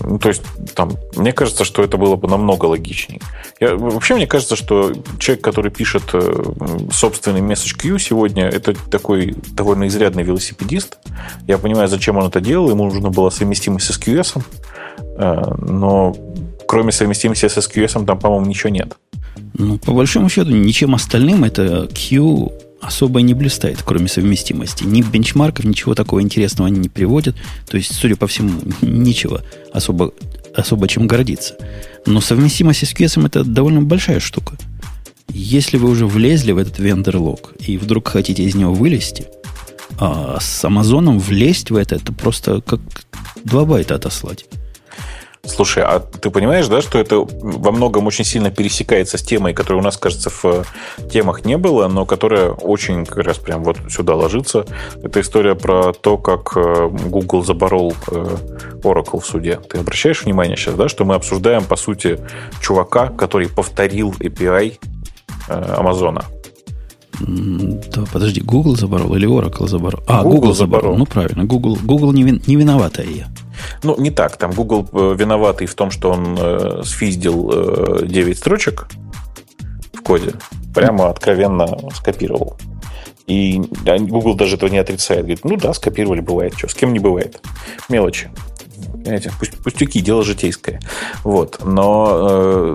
Ну, 0.03 0.19
то 0.19 0.29
есть, 0.29 0.43
там, 0.75 0.93
мне 1.17 1.33
кажется, 1.33 1.65
что 1.65 1.83
это 1.83 1.97
было 1.97 2.17
бы 2.17 2.29
намного 2.29 2.67
логичнее. 2.67 3.21
Я, 3.61 3.77
вообще, 3.77 4.15
мне 4.15 4.27
кажется, 4.27 4.57
что 4.57 4.93
человек, 5.19 5.45
который 5.45 5.71
пишет 5.71 6.03
э, 6.13 6.45
собственный 6.93 7.41
message 7.41 7.77
queue 7.79 7.99
сегодня, 7.99 8.45
это 8.47 8.75
такой 8.91 9.35
довольно 9.53 9.87
изрядный 9.89 10.23
велосипедист. 10.23 10.99
Я 11.47 11.59
понимаю, 11.59 11.89
зачем 11.89 12.17
он 12.17 12.27
это 12.27 12.41
делал. 12.41 12.71
Ему 12.71 12.85
нужно 12.85 13.11
было 13.11 13.31
совместимость 13.31 13.87
с 13.87 13.99
SQS, 13.99 14.43
э, 14.99 15.55
но 15.59 16.17
кроме 16.67 16.93
совместимости 16.93 17.49
с 17.49 17.57
SQS 17.57 18.05
там, 18.05 18.19
по-моему, 18.19 18.47
ничего 18.47 18.71
нет. 18.71 18.97
Ну, 19.55 19.79
по 19.79 19.93
большому 19.93 20.29
счету, 20.29 20.51
ничем 20.51 20.95
остальным 20.95 21.45
это 21.45 21.89
Q 21.89 22.53
особо 22.81 23.23
не 23.23 23.35
блистает, 23.35 23.83
кроме 23.83 24.09
совместимости. 24.09 24.85
Ни 24.85 25.03
бенчмарков, 25.03 25.65
ничего 25.65 25.95
такого 25.95 26.23
интересного 26.23 26.69
они 26.69 26.79
не 26.81 26.89
приводят. 26.89 27.37
То 27.69 27.77
есть, 27.77 27.95
судя 27.95 28.17
по 28.17 28.27
всему, 28.27 28.61
ничего 28.83 29.41
особо, 29.73 30.13
особо 30.55 30.89
чем 30.89 31.07
гордиться. 31.07 31.57
Но 32.07 32.21
совместимость 32.21 32.87
с 32.87 32.95
QS 32.95 33.27
это 33.27 33.45
довольно 33.45 33.83
большая 33.83 34.21
штука. 34.21 34.57
Если 35.29 35.77
вы 35.77 35.91
уже 35.91 36.07
влезли 36.07 36.53
в 36.53 36.59
этот 36.59 36.79
вендор-лог 36.79 37.55
и 37.59 37.77
вдруг 37.79 38.09
хотите 38.09 38.45
из 38.45 38.55
него 38.55 38.73
вылезти, 38.73 39.27
а 39.99 40.39
с 40.41 40.65
Амазоном 40.65 41.19
влезть 41.19 41.71
в 41.71 41.77
это, 41.77 41.97
это 41.97 42.13
просто 42.13 42.61
как 42.61 42.81
два 43.45 43.65
байта 43.65 43.95
отослать. 43.97 44.47
Слушай, 45.47 45.85
а 45.85 46.01
ты 46.01 46.31
понимаешь, 46.31 46.67
да, 46.69 46.83
что 46.83 46.99
это 46.99 47.19
во 47.19 47.73
многом 47.73 48.07
очень 48.07 48.25
сильно 48.25 48.51
пересекается 48.51 49.17
с 49.17 49.23
темой, 49.23 49.55
которая 49.55 49.81
у 49.81 49.85
нас, 49.85 49.97
кажется, 49.97 50.31
в 50.31 50.65
темах 51.11 51.45
не 51.45 51.57
было, 51.57 51.89
но 51.89 52.05
которая 52.05 52.51
очень 52.51 53.07
как 53.07 53.25
раз 53.25 53.39
прям 53.39 53.63
вот 53.63 53.79
сюда 53.89 54.15
ложится. 54.15 54.67
Это 55.03 55.21
история 55.21 55.55
про 55.55 55.93
то, 55.93 56.19
как 56.19 56.57
э, 56.57 56.89
Google 56.89 57.45
заборол 57.45 57.95
э, 58.11 58.37
Oracle 58.83 59.21
в 59.21 59.27
суде. 59.27 59.61
Ты 59.69 59.79
обращаешь 59.79 60.25
внимание 60.25 60.57
сейчас, 60.57 60.75
да, 60.75 60.89
что 60.89 61.05
мы 61.05 61.15
обсуждаем, 61.15 61.65
по 61.65 61.77
сути, 61.77 62.21
чувака, 62.61 63.09
который 63.09 63.49
повторил 63.49 64.15
API 64.19 64.79
э, 65.49 65.75
Амазона. 65.77 66.25
Да, 67.21 68.05
подожди, 68.13 68.41
Google 68.41 68.77
заборол 68.77 69.15
или 69.15 69.27
Oracle 69.27 69.67
заборол? 69.67 70.03
А, 70.07 70.23
Google, 70.23 70.37
Google 70.37 70.55
заборол. 70.55 70.81
заборол. 70.83 70.99
Ну, 70.99 71.07
правильно, 71.07 71.45
Google, 71.45 71.79
Google 71.83 72.13
не, 72.13 72.23
вин, 72.25 72.43
не 72.47 72.57
виновата 72.57 73.03
я. 73.03 73.29
Ну, 73.83 73.99
не 73.99 74.11
так. 74.11 74.37
Там 74.37 74.51
Google 74.53 74.89
э, 74.93 75.17
виноватый 75.19 75.67
в 75.67 75.75
том, 75.75 75.91
что 75.91 76.11
он 76.11 76.37
э, 76.39 76.83
сфиздил 76.85 77.51
э, 77.53 78.07
9 78.07 78.39
строчек 78.39 78.89
в 79.93 80.03
коде. 80.03 80.33
Прямо 80.75 81.09
откровенно 81.09 81.67
скопировал. 81.95 82.59
И 83.27 83.61
Google 83.85 84.35
даже 84.35 84.57
этого 84.57 84.71
не 84.71 84.79
отрицает. 84.79 85.23
Говорит, 85.23 85.45
ну 85.45 85.57
да, 85.57 85.73
скопировали, 85.73 86.21
бывает. 86.21 86.55
Что, 86.57 86.69
с 86.69 86.75
кем 86.75 86.93
не 86.93 86.99
бывает. 86.99 87.41
Мелочи. 87.89 88.31
Понимаете, 88.93 89.33
пустяки, 89.63 90.01
дело 90.01 90.23
житейское. 90.23 90.81
Вот. 91.25 91.65
Но, 91.65 92.75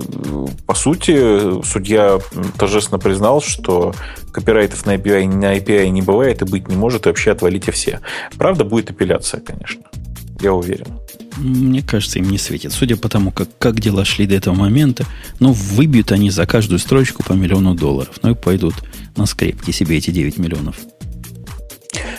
по 0.66 0.74
сути, 0.74 1.62
судья 1.64 2.18
торжественно 2.58 2.98
признал, 2.98 3.40
что 3.40 3.94
копирайтов 4.32 4.86
на 4.86 4.96
API, 4.96 5.26
на 5.26 5.56
API 5.56 5.88
не 5.88 6.02
бывает 6.02 6.42
и 6.42 6.44
быть 6.44 6.68
не 6.68 6.76
может, 6.76 7.06
и 7.06 7.08
вообще 7.08 7.32
отвалите 7.32 7.72
все. 7.72 8.00
Правда, 8.36 8.64
будет 8.64 8.90
апелляция, 8.90 9.40
конечно 9.40 9.84
я 10.42 10.52
уверен. 10.52 10.86
Мне 11.36 11.82
кажется, 11.82 12.18
им 12.18 12.28
не 12.30 12.38
светит. 12.38 12.72
Судя 12.72 12.96
по 12.96 13.08
тому, 13.08 13.30
как, 13.30 13.48
как 13.58 13.80
дела 13.80 14.04
шли 14.04 14.26
до 14.26 14.34
этого 14.34 14.54
момента, 14.54 15.06
ну, 15.40 15.52
выбьют 15.52 16.12
они 16.12 16.30
за 16.30 16.46
каждую 16.46 16.78
строчку 16.78 17.22
по 17.22 17.32
миллиону 17.32 17.74
долларов. 17.74 18.18
Ну 18.22 18.32
и 18.32 18.34
пойдут 18.34 18.74
на 19.16 19.26
скрепки 19.26 19.70
себе 19.70 19.96
эти 19.96 20.10
9 20.10 20.38
миллионов. 20.38 20.76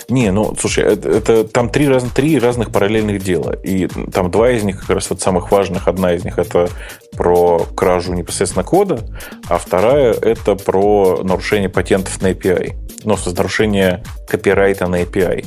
Не, 0.10 0.32
ну, 0.32 0.56
слушай, 0.60 0.84
это, 0.84 1.10
это 1.10 1.44
там 1.46 1.70
три, 1.70 1.88
раз, 1.88 2.04
три 2.14 2.38
разных 2.38 2.72
параллельных 2.72 3.24
дела. 3.24 3.54
И 3.64 3.88
там 3.88 4.30
два 4.30 4.52
из 4.52 4.64
них, 4.64 4.82
как 4.82 4.90
раз 4.92 5.10
вот 5.10 5.22
самых 5.22 5.52
важных, 5.52 5.88
одна 5.88 6.14
из 6.14 6.24
них 6.24 6.38
это 6.38 6.70
про 7.12 7.60
кражу 7.76 8.14
непосредственно 8.14 8.64
кода, 8.64 9.00
а 9.48 9.58
вторая 9.58 10.14
это 10.14 10.56
про 10.56 11.22
нарушение 11.24 11.70
патентов 11.70 12.22
на 12.22 12.32
API. 12.32 12.76
Ну, 13.04 13.18
нарушение 13.36 14.04
копирайта 14.28 14.88
на 14.88 15.02
API. 15.02 15.46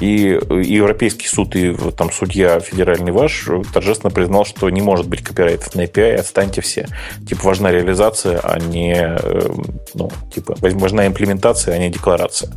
И, 0.00 0.38
и 0.38 0.74
Европейский 0.74 1.26
суд, 1.26 1.56
и 1.56 1.74
там 1.96 2.10
судья 2.10 2.60
федеральный 2.60 3.12
ваш 3.12 3.48
торжественно 3.72 4.10
признал, 4.10 4.44
что 4.44 4.68
не 4.70 4.80
может 4.80 5.08
быть 5.08 5.22
копирайтов 5.22 5.74
на 5.74 5.82
API, 5.82 6.16
отстаньте 6.16 6.60
все. 6.60 6.86
Типа 7.28 7.42
важна 7.44 7.70
реализация, 7.70 8.40
а 8.42 8.58
не 8.58 8.94
э, 8.94 9.48
ну, 9.94 10.10
типа 10.34 10.56
важна 10.60 11.06
имплементация, 11.06 11.74
а 11.74 11.78
не 11.78 11.90
декларация. 11.90 12.52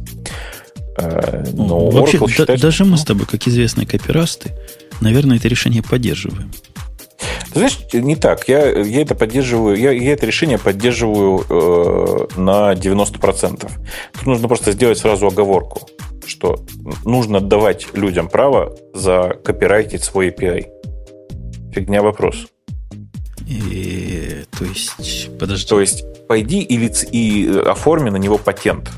Э, 0.98 1.44
но 1.54 1.66
ну, 1.66 1.90
Вообще, 1.92 2.18
Oracle 2.18 2.30
считает, 2.30 2.60
да, 2.60 2.68
даже 2.68 2.86
мы 2.86 2.98
с 2.98 3.04
тобой, 3.04 3.26
как 3.26 3.48
известные 3.48 3.88
копирасты, 3.88 4.52
наверное, 5.00 5.38
это 5.38 5.48
решение 5.48 5.84
поддерживаем. 5.84 6.52
Ты 7.54 7.60
знаешь, 7.60 7.80
не 7.94 8.16
так. 8.16 8.48
Я, 8.48 8.80
я 8.80 9.02
это 9.02 9.14
поддерживаю, 9.14 9.76
я, 9.78 9.92
я 9.92 10.14
это 10.14 10.26
решение 10.26 10.58
поддерживаю 10.58 11.46
э, 11.50 12.40
на 12.40 12.74
90%. 12.74 13.72
Тут 14.14 14.26
нужно 14.26 14.48
просто 14.48 14.72
сделать 14.72 14.98
сразу 14.98 15.28
оговорку, 15.28 15.88
что 16.26 16.64
нужно 17.06 17.42
давать 17.42 17.88
людям 17.94 18.30
право 18.30 18.76
за 18.94 19.38
копирайтить 19.44 20.04
свой 20.04 20.30
API. 20.30 20.68
Фигня 21.74 22.02
вопрос. 22.02 22.48
И, 23.48 24.44
то 24.58 24.66
есть, 24.66 25.38
подожди. 25.38 25.68
То 25.68 25.82
есть, 25.82 26.06
пойди 26.28 26.62
и, 26.62 26.78
лиц, 26.78 27.06
и 27.12 27.62
оформи 27.66 28.10
на 28.10 28.18
него 28.18 28.38
патент. 28.38 28.90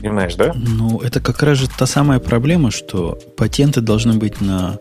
Понимаешь, 0.00 0.34
да? 0.36 0.52
Ну, 0.54 1.00
это 1.00 1.20
как 1.20 1.42
раз 1.42 1.58
же 1.58 1.68
та 1.68 1.86
самая 1.86 2.20
проблема, 2.20 2.70
что 2.70 3.18
патенты 3.36 3.80
должны 3.80 4.14
быть 4.14 4.40
на... 4.40 4.78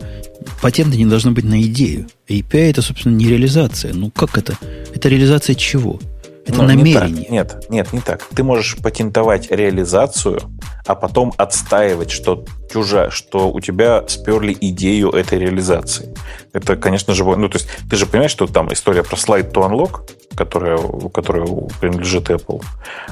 Патенты 0.61 0.97
не 0.97 1.05
должны 1.05 1.31
быть 1.31 1.43
на 1.43 1.61
идею. 1.63 2.07
API 2.29 2.69
это, 2.69 2.81
собственно, 2.81 3.15
не 3.15 3.27
реализация. 3.27 3.93
Ну, 3.93 4.11
как 4.11 4.37
это? 4.37 4.57
Это 4.93 5.09
реализация 5.09 5.55
чего? 5.55 5.99
Это 6.47 6.61
ну, 6.61 6.67
намерение. 6.67 7.25
Не 7.25 7.27
нет, 7.29 7.65
нет, 7.69 7.93
не 7.93 7.99
так. 7.99 8.23
Ты 8.23 8.43
можешь 8.43 8.77
патентовать 8.77 9.51
реализацию, 9.51 10.39
а 10.85 10.95
потом 10.95 11.33
отстаивать, 11.37 12.09
что 12.09 12.45
чужа, 12.71 13.11
что 13.11 13.51
у 13.51 13.59
тебя 13.59 14.03
сперли 14.07 14.55
идею 14.59 15.11
этой 15.11 15.39
реализации. 15.39 16.15
Это, 16.53 16.77
конечно 16.77 17.13
же, 17.13 17.25
ну, 17.25 17.49
то 17.49 17.57
есть 17.57 17.69
ты 17.89 17.97
же 17.97 18.05
понимаешь, 18.05 18.31
что 18.31 18.47
там 18.47 18.71
история 18.71 19.03
про 19.03 19.17
слайд 19.17 19.53
to 19.53 19.69
unlock, 19.69 20.09
которая, 20.35 20.79
которая 21.13 21.45
принадлежит 21.81 22.29
Apple, 22.29 22.63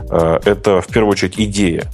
э, 0.09 0.39
это 0.45 0.81
в 0.81 0.88
первую 0.88 1.11
очередь 1.11 1.36
идея. 1.38 1.91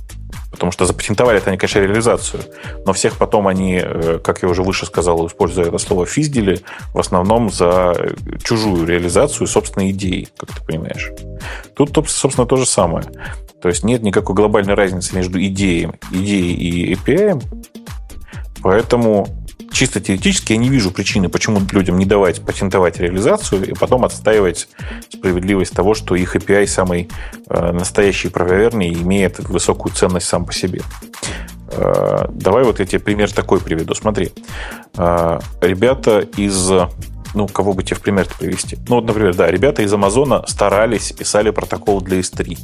Потому 0.51 0.71
что 0.71 0.85
запатентовали 0.85 1.37
это 1.37 1.49
они, 1.49 1.57
конечно, 1.57 1.79
реализацию. 1.79 2.43
Но 2.85 2.93
всех 2.93 3.17
потом 3.17 3.47
они, 3.47 3.81
э, 3.81 4.19
как 4.23 4.43
я 4.43 4.49
уже 4.49 4.63
выше 4.63 4.85
сказал, 4.85 5.25
используя 5.25 5.67
это 5.67 5.77
слово, 5.77 6.05
физдили 6.05 6.59
в 6.93 6.99
основном 6.99 7.49
за 7.49 7.95
чужую 8.43 8.85
реализацию 8.85 9.47
собственной 9.47 9.91
идеи, 9.91 10.27
как 10.37 10.51
ты 10.51 10.63
понимаешь. 10.65 11.11
Тут, 11.73 11.97
собственно, 12.09 12.45
то 12.45 12.57
же 12.57 12.65
самое. 12.65 13.05
То 13.61 13.69
есть 13.69 13.83
нет 13.83 14.01
никакой 14.01 14.35
глобальной 14.35 14.73
разницы 14.73 15.15
между 15.15 15.41
идеей, 15.41 15.91
идеей 16.11 16.53
и 16.53 16.95
API. 16.95 17.41
Поэтому 18.61 19.27
чисто 19.71 19.99
теоретически 19.99 20.53
я 20.53 20.57
не 20.57 20.69
вижу 20.69 20.91
причины, 20.91 21.29
почему 21.29 21.61
людям 21.71 21.97
не 21.97 22.05
давать 22.05 22.41
патентовать 22.41 22.99
реализацию 22.99 23.69
и 23.69 23.73
потом 23.73 24.05
отстаивать 24.05 24.67
справедливость 25.09 25.73
того, 25.73 25.93
что 25.93 26.15
их 26.15 26.35
API 26.35 26.67
самый 26.67 27.09
э, 27.49 27.71
настоящий 27.71 28.29
правоверный 28.29 28.89
и 28.89 29.01
имеет 29.01 29.39
высокую 29.39 29.93
ценность 29.93 30.27
сам 30.27 30.45
по 30.45 30.53
себе. 30.53 30.81
Э, 31.71 32.27
давай 32.29 32.63
вот 32.63 32.79
я 32.79 32.85
тебе 32.85 32.99
пример 32.99 33.31
такой 33.31 33.59
приведу. 33.59 33.95
Смотри, 33.95 34.31
э, 34.97 35.39
ребята 35.61 36.19
из 36.19 36.71
ну, 37.33 37.47
кого 37.47 37.73
бы 37.73 37.81
тебе 37.81 37.95
в 37.95 38.01
пример 38.01 38.27
привести? 38.37 38.77
Ну, 38.89 38.95
вот, 38.95 39.05
например, 39.05 39.33
да, 39.33 39.49
ребята 39.49 39.83
из 39.83 39.93
Амазона 39.93 40.43
старались, 40.47 41.13
писали 41.13 41.49
протокол 41.51 42.01
для 42.01 42.19
S3 42.19 42.57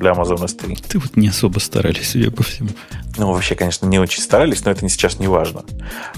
для 0.00 0.12
Amazon 0.12 0.44
S3. 0.44 0.82
Ты 0.88 0.98
вот 0.98 1.16
не 1.16 1.28
особо 1.28 1.58
старались, 1.58 2.10
судя 2.10 2.30
по 2.30 2.42
всему. 2.42 2.70
Ну, 3.16 3.32
вообще, 3.32 3.54
конечно, 3.54 3.86
не 3.86 3.98
очень 3.98 4.22
старались, 4.22 4.64
но 4.64 4.70
это 4.70 4.84
не 4.84 4.88
сейчас 4.88 5.18
не 5.18 5.26
важно. 5.26 5.64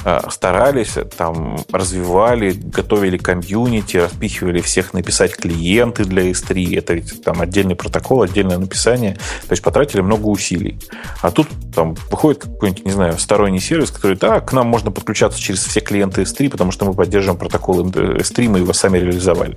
А, 0.05 0.29
старались, 0.31 0.95
там, 1.17 1.59
развивали, 1.73 2.53
готовили 2.53 3.17
комьюнити, 3.17 3.97
распихивали 3.97 4.61
всех 4.61 4.93
написать 4.93 5.37
клиенты 5.37 6.05
для 6.05 6.31
S3. 6.31 6.79
Это 6.79 6.95
ведь 6.95 7.25
там 7.25 7.41
отдельный 7.41 7.75
протокол, 7.75 8.23
отдельное 8.23 8.59
написание. 8.59 9.15
То 9.15 9.53
есть 9.53 9.63
потратили 9.63 10.01
много 10.01 10.27
усилий. 10.27 10.79
А 11.23 11.31
тут 11.31 11.49
там 11.75 11.95
выходит 12.11 12.43
какой-нибудь, 12.43 12.85
не 12.85 12.93
знаю, 12.93 13.19
сторонний 13.19 13.61
сервис, 13.61 13.91
который, 13.91 14.17
да, 14.17 14.41
к 14.41 14.53
нам 14.53 14.67
можно 14.67 14.91
подключаться 14.91 15.41
через 15.41 15.65
все 15.65 15.81
клиенты 15.81 16.23
S3, 16.23 16.51
потому 16.51 16.73
что 16.73 16.85
мы 16.85 16.95
поддерживаем 16.95 17.39
протокол 17.39 17.85
S3, 17.85 18.49
мы 18.49 18.59
его 18.59 18.73
сами 18.73 18.99
реализовали 18.99 19.57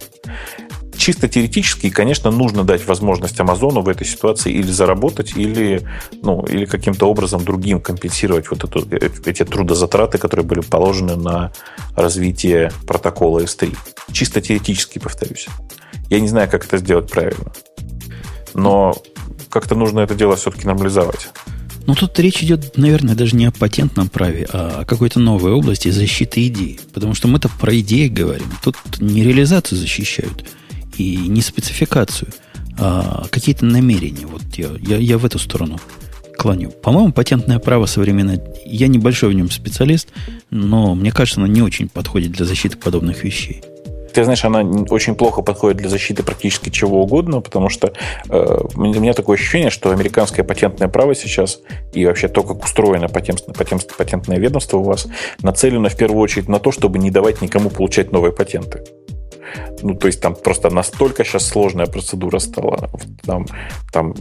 чисто 0.97 1.27
теоретически, 1.27 1.89
конечно, 1.89 2.31
нужно 2.31 2.63
дать 2.63 2.85
возможность 2.87 3.39
Амазону 3.39 3.81
в 3.81 3.89
этой 3.89 4.05
ситуации 4.05 4.51
или 4.53 4.71
заработать, 4.71 5.33
или, 5.35 5.87
ну, 6.21 6.43
или 6.43 6.65
каким-то 6.65 7.09
образом 7.09 7.43
другим 7.43 7.79
компенсировать 7.79 8.49
вот 8.49 8.63
эту, 8.63 8.87
эти 8.89 9.43
трудозатраты, 9.43 10.17
которые 10.17 10.45
были 10.45 10.61
положены 10.61 11.15
на 11.15 11.51
развитие 11.95 12.71
протокола 12.87 13.39
S3. 13.39 13.75
Чисто 14.11 14.41
теоретически, 14.41 14.99
повторюсь. 14.99 15.47
Я 16.09 16.19
не 16.19 16.27
знаю, 16.27 16.49
как 16.49 16.65
это 16.65 16.77
сделать 16.77 17.09
правильно. 17.09 17.51
Но 18.53 18.95
как-то 19.49 19.75
нужно 19.75 20.01
это 20.01 20.15
дело 20.15 20.35
все-таки 20.35 20.67
нормализовать. 20.67 21.29
Ну, 21.87 21.93
тут 21.93 22.17
речь 22.19 22.41
идет, 22.41 22.77
наверное, 22.77 23.15
даже 23.15 23.35
не 23.35 23.45
о 23.45 23.51
патентном 23.51 24.09
праве, 24.09 24.47
а 24.51 24.81
о 24.81 24.85
какой-то 24.85 25.19
новой 25.19 25.51
области 25.51 25.89
защиты 25.89 26.47
идей. 26.47 26.79
Потому 26.93 27.13
что 27.13 27.27
мы-то 27.27 27.47
про 27.47 27.77
идеи 27.79 28.07
говорим. 28.07 28.47
Тут 28.63 28.75
не 28.99 29.23
реализацию 29.23 29.77
защищают, 29.77 30.45
и 30.97 31.27
не 31.27 31.41
спецификацию, 31.41 32.29
а 32.77 33.25
какие-то 33.29 33.65
намерения. 33.65 34.25
Вот 34.25 34.43
я, 34.55 34.69
я, 34.79 34.97
я 34.97 35.17
в 35.17 35.25
эту 35.25 35.39
сторону 35.39 35.79
клоню. 36.37 36.71
По-моему, 36.71 37.13
патентное 37.13 37.59
право 37.59 37.85
современное, 37.85 38.41
я 38.65 38.87
небольшой 38.87 39.29
в 39.29 39.33
нем 39.33 39.49
специалист, 39.49 40.09
но 40.49 40.95
мне 40.95 41.11
кажется, 41.11 41.39
оно 41.39 41.47
не 41.47 41.61
очень 41.61 41.87
подходит 41.89 42.31
для 42.31 42.45
защиты 42.45 42.77
подобных 42.77 43.23
вещей 43.23 43.63
ты 44.15 44.23
знаешь, 44.23 44.45
она 44.45 44.61
очень 44.89 45.13
плохо 45.13 45.41
подходит 45.41 45.77
для 45.77 45.89
защиты 45.89 46.23
практически 46.23 46.69
чего 46.69 47.03
угодно, 47.03 47.41
потому 47.41 47.67
что 47.67 47.91
э, 48.29 48.57
у 48.73 48.81
меня 48.81 49.11
такое 49.13 49.35
ощущение, 49.35 49.69
что 49.69 49.91
американское 49.91 50.45
патентное 50.45 50.87
право 50.87 51.13
сейчас 51.13 51.59
и 51.93 52.05
вообще 52.05 52.29
то, 52.29 52.41
как 52.43 52.63
устроено 52.63 53.09
патент, 53.09 53.45
патент, 53.45 53.85
патентное 53.97 54.39
ведомство 54.39 54.77
у 54.77 54.83
вас, 54.83 55.07
нацелено 55.41 55.89
в 55.89 55.97
первую 55.97 56.21
очередь 56.21 56.47
на 56.47 56.59
то, 56.59 56.71
чтобы 56.71 56.97
не 56.97 57.11
давать 57.11 57.41
никому 57.41 57.69
получать 57.69 58.13
новые 58.13 58.31
патенты. 58.31 58.85
Ну, 59.81 59.95
то 59.95 60.07
есть 60.07 60.21
там 60.21 60.35
просто 60.35 60.69
настолько 60.69 61.23
сейчас 61.23 61.45
сложная 61.47 61.85
процедура 61.85 62.39
стала. 62.39 62.89
Там, 63.25 63.45
там 63.91 64.13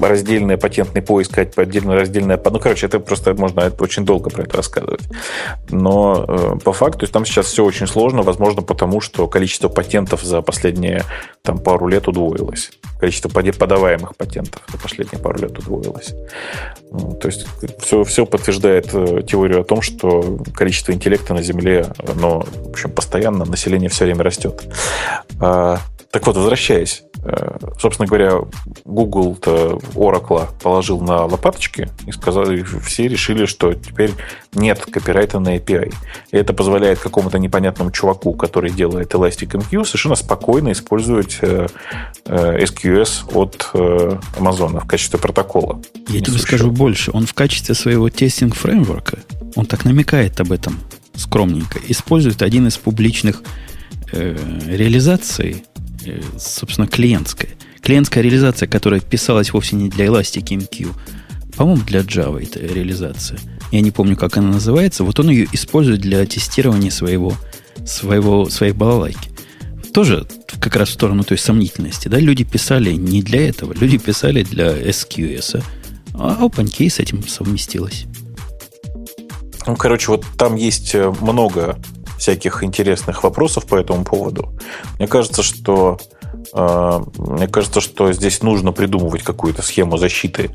раздельный 0.00 0.56
патентный 0.56 1.02
поиск, 1.02 1.38
отдельно 1.38 1.94
раздельная... 1.94 2.40
Ну, 2.44 2.58
короче, 2.58 2.86
это 2.86 3.00
просто 3.00 3.34
можно 3.34 3.72
очень 3.78 4.04
долго 4.04 4.30
про 4.30 4.42
это 4.42 4.56
рассказывать. 4.56 5.02
Но 5.70 6.24
э, 6.26 6.58
по 6.64 6.72
факту, 6.72 7.00
то 7.00 7.04
есть 7.04 7.12
там 7.12 7.24
сейчас 7.24 7.46
все 7.46 7.64
очень 7.64 7.86
сложно, 7.86 8.22
возможно, 8.22 8.62
потому 8.62 9.00
что 9.00 9.26
количество 9.28 9.68
патентов 9.68 10.22
за 10.22 10.42
последние 10.42 11.04
там, 11.42 11.58
пару 11.58 11.86
лет 11.86 12.08
удвоилось. 12.08 12.72
Количество 12.98 13.28
подаваемых 13.28 14.16
патентов 14.16 14.62
за 14.72 14.78
последние 14.78 15.20
пару 15.20 15.38
лет 15.38 15.58
удвоилось. 15.58 16.14
Ну, 16.90 17.12
то 17.14 17.28
есть 17.28 17.46
все, 17.80 18.04
все 18.04 18.26
подтверждает 18.26 18.94
э, 18.94 19.22
теорию 19.26 19.60
о 19.60 19.64
том, 19.64 19.82
что 19.82 20.38
количество 20.54 20.92
интеллекта 20.92 21.34
на 21.34 21.42
Земле, 21.42 21.86
оно, 22.08 22.40
в 22.40 22.70
общем, 22.70 22.90
постоянно, 22.90 23.44
население 23.44 23.88
все 23.88 24.04
время 24.04 24.22
растет. 24.22 24.43
А, 25.40 25.78
так 26.10 26.26
вот, 26.26 26.36
возвращаясь. 26.36 27.02
Э, 27.24 27.56
собственно 27.76 28.06
говоря, 28.06 28.38
Google-то 28.84 29.80
Oracle 29.94 30.46
положил 30.62 31.00
на 31.00 31.24
лопаточки 31.24 31.88
и 32.06 32.12
сказали, 32.12 32.62
все 32.84 33.08
решили, 33.08 33.46
что 33.46 33.72
теперь 33.72 34.12
нет 34.52 34.84
копирайта 34.84 35.40
на 35.40 35.56
API. 35.56 35.92
И 36.30 36.36
это 36.36 36.52
позволяет 36.52 37.00
какому-то 37.00 37.38
непонятному 37.38 37.90
чуваку, 37.90 38.34
который 38.34 38.70
делает 38.70 39.12
ElasticMQ, 39.12 39.84
совершенно 39.84 40.14
спокойно 40.14 40.70
использовать 40.70 41.38
э, 41.40 41.66
э, 42.26 42.58
SQS 42.62 43.34
от 43.34 43.70
Amazon 43.72 44.78
в 44.80 44.86
качестве 44.86 45.18
протокола. 45.18 45.80
Я 46.08 46.20
тебе 46.20 46.38
скажу 46.38 46.70
больше. 46.70 47.10
Он 47.12 47.26
в 47.26 47.34
качестве 47.34 47.74
своего 47.74 48.08
тестинг-фреймворка, 48.08 49.18
он 49.56 49.66
так 49.66 49.84
намекает 49.84 50.38
об 50.40 50.52
этом 50.52 50.78
скромненько, 51.16 51.80
использует 51.88 52.42
один 52.42 52.68
из 52.68 52.76
публичных 52.76 53.42
э, 54.14 54.36
реализации, 54.66 55.64
э, 56.04 56.20
собственно, 56.38 56.86
клиентская. 56.86 57.50
Клиентская 57.82 58.22
реализация, 58.22 58.66
которая 58.66 59.00
писалась 59.00 59.52
вовсе 59.52 59.76
не 59.76 59.88
для 59.88 60.06
Elastic 60.06 60.44
MQ, 60.44 60.94
по-моему, 61.56 61.82
для 61.82 62.00
Java 62.00 62.42
это 62.42 62.60
реализация. 62.60 63.38
Я 63.70 63.80
не 63.80 63.90
помню, 63.90 64.16
как 64.16 64.36
она 64.36 64.48
называется. 64.48 65.04
Вот 65.04 65.18
он 65.20 65.30
ее 65.30 65.48
использует 65.52 66.00
для 66.00 66.24
тестирования 66.26 66.90
своего, 66.90 67.34
своего, 67.86 68.48
своей 68.50 68.72
балалайки. 68.72 69.30
Тоже 69.92 70.26
как 70.60 70.76
раз 70.76 70.88
в 70.88 70.92
сторону 70.92 71.22
той 71.22 71.38
сомнительности. 71.38 72.08
Да? 72.08 72.18
Люди 72.18 72.44
писали 72.44 72.92
не 72.92 73.22
для 73.22 73.48
этого. 73.48 73.72
Люди 73.72 73.98
писали 73.98 74.42
для 74.42 74.72
SQS. 74.72 75.62
А 76.14 76.44
OpenKey 76.44 76.90
с 76.90 76.98
этим 76.98 77.26
совместилась. 77.26 78.06
Ну, 79.66 79.76
короче, 79.76 80.10
вот 80.10 80.24
там 80.36 80.56
есть 80.56 80.94
э, 80.94 81.12
много 81.20 81.78
всяких 82.18 82.62
интересных 82.62 83.22
вопросов 83.22 83.66
по 83.66 83.76
этому 83.76 84.04
поводу. 84.04 84.52
Мне 84.98 85.08
кажется, 85.08 85.42
что 85.42 85.98
э, 86.52 87.00
мне 87.18 87.48
кажется, 87.48 87.80
что 87.80 88.12
здесь 88.12 88.42
нужно 88.42 88.72
придумывать 88.72 89.22
какую-то 89.22 89.62
схему 89.62 89.96
защиты 89.96 90.50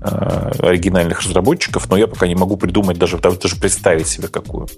э, 0.00 0.52
оригинальных 0.58 1.22
разработчиков, 1.22 1.88
но 1.90 1.96
я 1.96 2.06
пока 2.06 2.26
не 2.26 2.34
могу 2.34 2.56
придумать 2.56 2.98
даже, 2.98 3.18
даже 3.18 3.56
представить 3.56 4.08
себе 4.08 4.28
какую. 4.28 4.68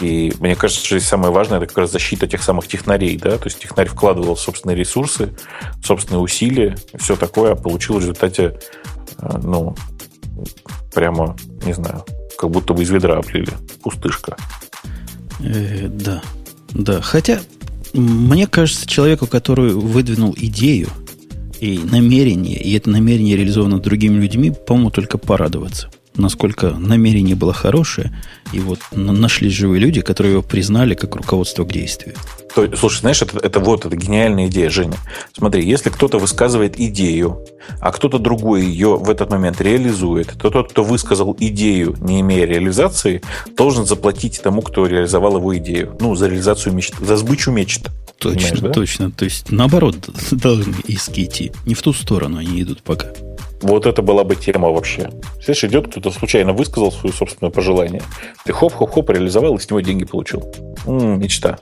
И 0.00 0.32
мне 0.40 0.56
кажется, 0.56 0.84
что 0.84 0.98
здесь 0.98 1.08
самое 1.08 1.32
важное 1.32 1.58
это 1.58 1.66
как 1.66 1.78
раз 1.78 1.92
защита 1.92 2.26
тех 2.26 2.42
самых 2.42 2.66
технарей, 2.68 3.16
да, 3.16 3.38
то 3.38 3.46
есть 3.46 3.60
технарь 3.60 3.88
вкладывал 3.88 4.36
собственные 4.36 4.76
ресурсы, 4.76 5.34
собственные 5.82 6.20
усилия, 6.20 6.76
все 6.98 7.16
такое, 7.16 7.52
а 7.52 7.56
получил 7.56 7.96
в 7.96 8.00
результате, 8.00 8.58
ну, 9.42 9.74
прямо, 10.94 11.36
не 11.64 11.72
знаю, 11.72 12.04
как 12.38 12.50
будто 12.50 12.74
бы 12.74 12.82
из 12.82 12.90
ведра 12.90 13.18
облили. 13.18 13.52
Пустышка. 13.82 14.36
Э, 15.40 15.88
да. 15.88 16.22
Да. 16.72 17.00
Хотя, 17.00 17.40
мне 17.92 18.46
кажется, 18.46 18.86
человеку, 18.86 19.26
который 19.26 19.72
выдвинул 19.72 20.34
идею 20.36 20.88
и 21.60 21.78
намерение, 21.78 22.60
и 22.60 22.76
это 22.76 22.90
намерение 22.90 23.36
реализовано 23.36 23.78
другими 23.78 24.20
людьми, 24.20 24.52
по-моему, 24.66 24.90
только 24.90 25.18
порадоваться 25.18 25.90
насколько 26.16 26.70
намерение 26.70 27.34
было 27.34 27.52
хорошее, 27.52 28.12
и 28.52 28.60
вот 28.60 28.78
нашлись 28.92 29.52
живые 29.52 29.80
люди, 29.80 30.00
которые 30.00 30.32
его 30.32 30.42
признали 30.42 30.94
как 30.94 31.16
руководство 31.16 31.64
к 31.64 31.72
действию. 31.72 32.14
То, 32.54 32.74
слушай, 32.76 33.00
знаешь, 33.00 33.20
это, 33.20 33.38
это 33.38 33.58
вот 33.58 33.84
это 33.84 33.96
гениальная 33.96 34.46
идея, 34.46 34.70
Женя. 34.70 34.96
Смотри, 35.36 35.66
если 35.68 35.90
кто-то 35.90 36.18
высказывает 36.18 36.78
идею, 36.78 37.44
а 37.80 37.90
кто-то 37.90 38.18
другой 38.18 38.64
ее 38.64 38.96
в 38.96 39.10
этот 39.10 39.30
момент 39.30 39.60
реализует, 39.60 40.28
то 40.38 40.50
тот, 40.50 40.70
кто 40.70 40.84
высказал 40.84 41.36
идею, 41.40 41.96
не 42.00 42.20
имея 42.20 42.46
реализации, 42.46 43.22
должен 43.56 43.86
заплатить 43.86 44.40
тому, 44.40 44.62
кто 44.62 44.86
реализовал 44.86 45.38
его 45.38 45.56
идею. 45.56 45.96
Ну, 46.00 46.14
за 46.14 46.28
реализацию 46.28 46.74
мечты, 46.74 47.04
за 47.04 47.16
сбычу 47.16 47.50
мечты. 47.50 47.90
Точно, 48.18 48.60
да? 48.60 48.70
точно. 48.70 49.10
То 49.10 49.24
есть, 49.24 49.50
наоборот, 49.50 49.96
должны 50.30 50.76
иски 50.86 51.24
идти. 51.24 51.52
Не 51.66 51.74
в 51.74 51.82
ту 51.82 51.92
сторону 51.92 52.38
они 52.38 52.62
идут 52.62 52.82
пока. 52.82 53.08
Вот 53.64 53.86
это 53.86 54.02
была 54.02 54.24
бы 54.24 54.36
тема 54.36 54.68
вообще. 54.68 55.10
Слышишь, 55.42 55.70
идет 55.70 55.88
кто-то 55.88 56.10
случайно 56.10 56.52
высказал 56.52 56.92
свое 56.92 57.14
собственное 57.14 57.50
пожелание. 57.50 58.02
Ты 58.44 58.52
хоп-хоп-хоп 58.52 59.08
реализовал 59.08 59.56
и 59.56 59.58
с 59.58 59.70
него 59.70 59.80
деньги 59.80 60.04
получил. 60.04 60.52
М-м, 60.86 61.18
мечта. 61.18 61.58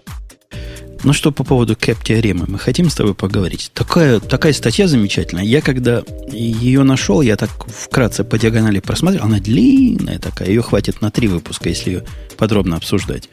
Ну 1.04 1.12
что 1.12 1.30
по 1.30 1.44
поводу 1.44 1.76
кэп-теоремы? 1.76 2.46
Мы 2.48 2.58
хотим 2.58 2.90
с 2.90 2.96
тобой 2.96 3.14
поговорить. 3.14 3.70
Такая, 3.72 4.18
такая 4.18 4.52
статья 4.52 4.88
замечательная. 4.88 5.44
Я 5.44 5.60
когда 5.60 6.02
ее 6.32 6.82
нашел, 6.82 7.22
я 7.22 7.36
так 7.36 7.50
вкратце 7.68 8.24
по 8.24 8.36
диагонали 8.36 8.80
просмотрел. 8.80 9.22
Она 9.22 9.38
длинная 9.38 10.18
такая. 10.18 10.48
Ее 10.48 10.62
хватит 10.62 11.02
на 11.02 11.12
три 11.12 11.28
выпуска, 11.28 11.68
если 11.68 11.90
ее 11.90 12.04
подробно 12.36 12.76
обсуждать. 12.76 13.28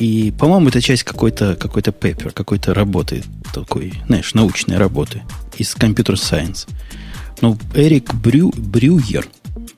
И, 0.00 0.34
по-моему, 0.36 0.70
это 0.70 0.82
часть 0.82 1.04
какой-то 1.04 1.54
какой 1.54 1.82
пейпер, 1.82 2.32
какой-то 2.32 2.74
работы 2.74 3.22
такой, 3.54 3.94
знаешь, 4.08 4.34
научной 4.34 4.76
работы 4.76 5.22
из 5.56 5.72
Science. 5.76 6.68
Ну, 7.40 7.58
Эрик 7.74 8.14
Брю, 8.14 8.52
Брюер, 8.56 9.26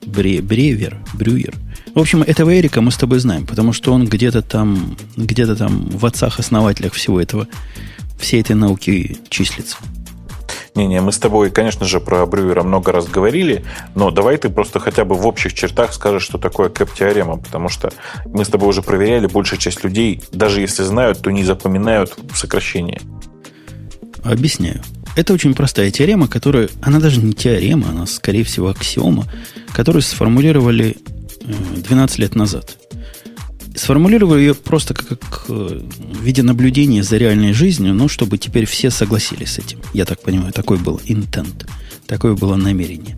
Бре, 0.05 0.41
Бревер, 0.41 0.97
Брюер. 1.13 1.53
В 1.93 1.99
общем, 1.99 2.21
этого 2.21 2.57
Эрика 2.57 2.81
мы 2.81 2.91
с 2.91 2.97
тобой 2.97 3.19
знаем, 3.19 3.45
потому 3.45 3.73
что 3.73 3.93
он 3.93 4.05
где-то 4.05 4.41
там, 4.41 4.95
где-то 5.17 5.55
там 5.55 5.89
в 5.89 6.05
отцах-основателях 6.05 6.93
всего 6.93 7.19
этого, 7.19 7.47
всей 8.19 8.41
этой 8.41 8.55
науки 8.55 9.17
числится. 9.29 9.77
Не-не, 10.75 11.01
мы 11.01 11.11
с 11.11 11.17
тобой, 11.17 11.49
конечно 11.49 11.85
же, 11.85 11.99
про 11.99 12.25
Брюера 12.25 12.63
много 12.63 12.91
раз 12.91 13.07
говорили, 13.07 13.65
но 13.95 14.11
давай 14.11 14.37
ты 14.37 14.49
просто 14.49 14.79
хотя 14.79 15.03
бы 15.03 15.15
в 15.15 15.25
общих 15.25 15.53
чертах 15.53 15.93
скажешь, 15.93 16.23
что 16.23 16.37
такое 16.37 16.69
кэп-теорема, 16.69 17.37
потому 17.37 17.69
что 17.69 17.91
мы 18.25 18.45
с 18.45 18.49
тобой 18.49 18.69
уже 18.69 18.81
проверяли, 18.81 19.27
большая 19.27 19.59
часть 19.59 19.83
людей, 19.83 20.21
даже 20.31 20.61
если 20.61 20.83
знают, 20.83 21.21
то 21.21 21.31
не 21.31 21.43
запоминают 21.43 22.17
сокращение. 22.33 23.01
Объясняю. 24.23 24.81
Это 25.15 25.33
очень 25.33 25.53
простая 25.53 25.91
теорема, 25.91 26.27
которая, 26.27 26.69
она 26.81 26.99
даже 26.99 27.21
не 27.21 27.33
теорема, 27.33 27.89
она, 27.89 28.05
скорее 28.05 28.43
всего, 28.43 28.69
аксиома, 28.69 29.27
которую 29.73 30.01
сформулировали 30.01 30.97
12 31.77 32.19
э, 32.19 32.21
лет 32.21 32.35
назад. 32.35 32.77
Сформулировали 33.75 34.41
ее 34.41 34.55
просто 34.55 34.93
как, 34.93 35.45
э, 35.49 35.81
в 35.97 36.23
виде 36.23 36.43
наблюдения 36.43 37.03
за 37.03 37.17
реальной 37.17 37.53
жизнью, 37.53 37.93
но 37.93 38.07
чтобы 38.07 38.37
теперь 38.37 38.65
все 38.65 38.89
согласились 38.89 39.53
с 39.53 39.59
этим. 39.59 39.79
Я 39.93 40.05
так 40.05 40.21
понимаю, 40.21 40.53
такой 40.53 40.77
был 40.77 41.01
intent, 41.05 41.67
такое 42.07 42.35
было 42.35 42.55
намерение. 42.55 43.17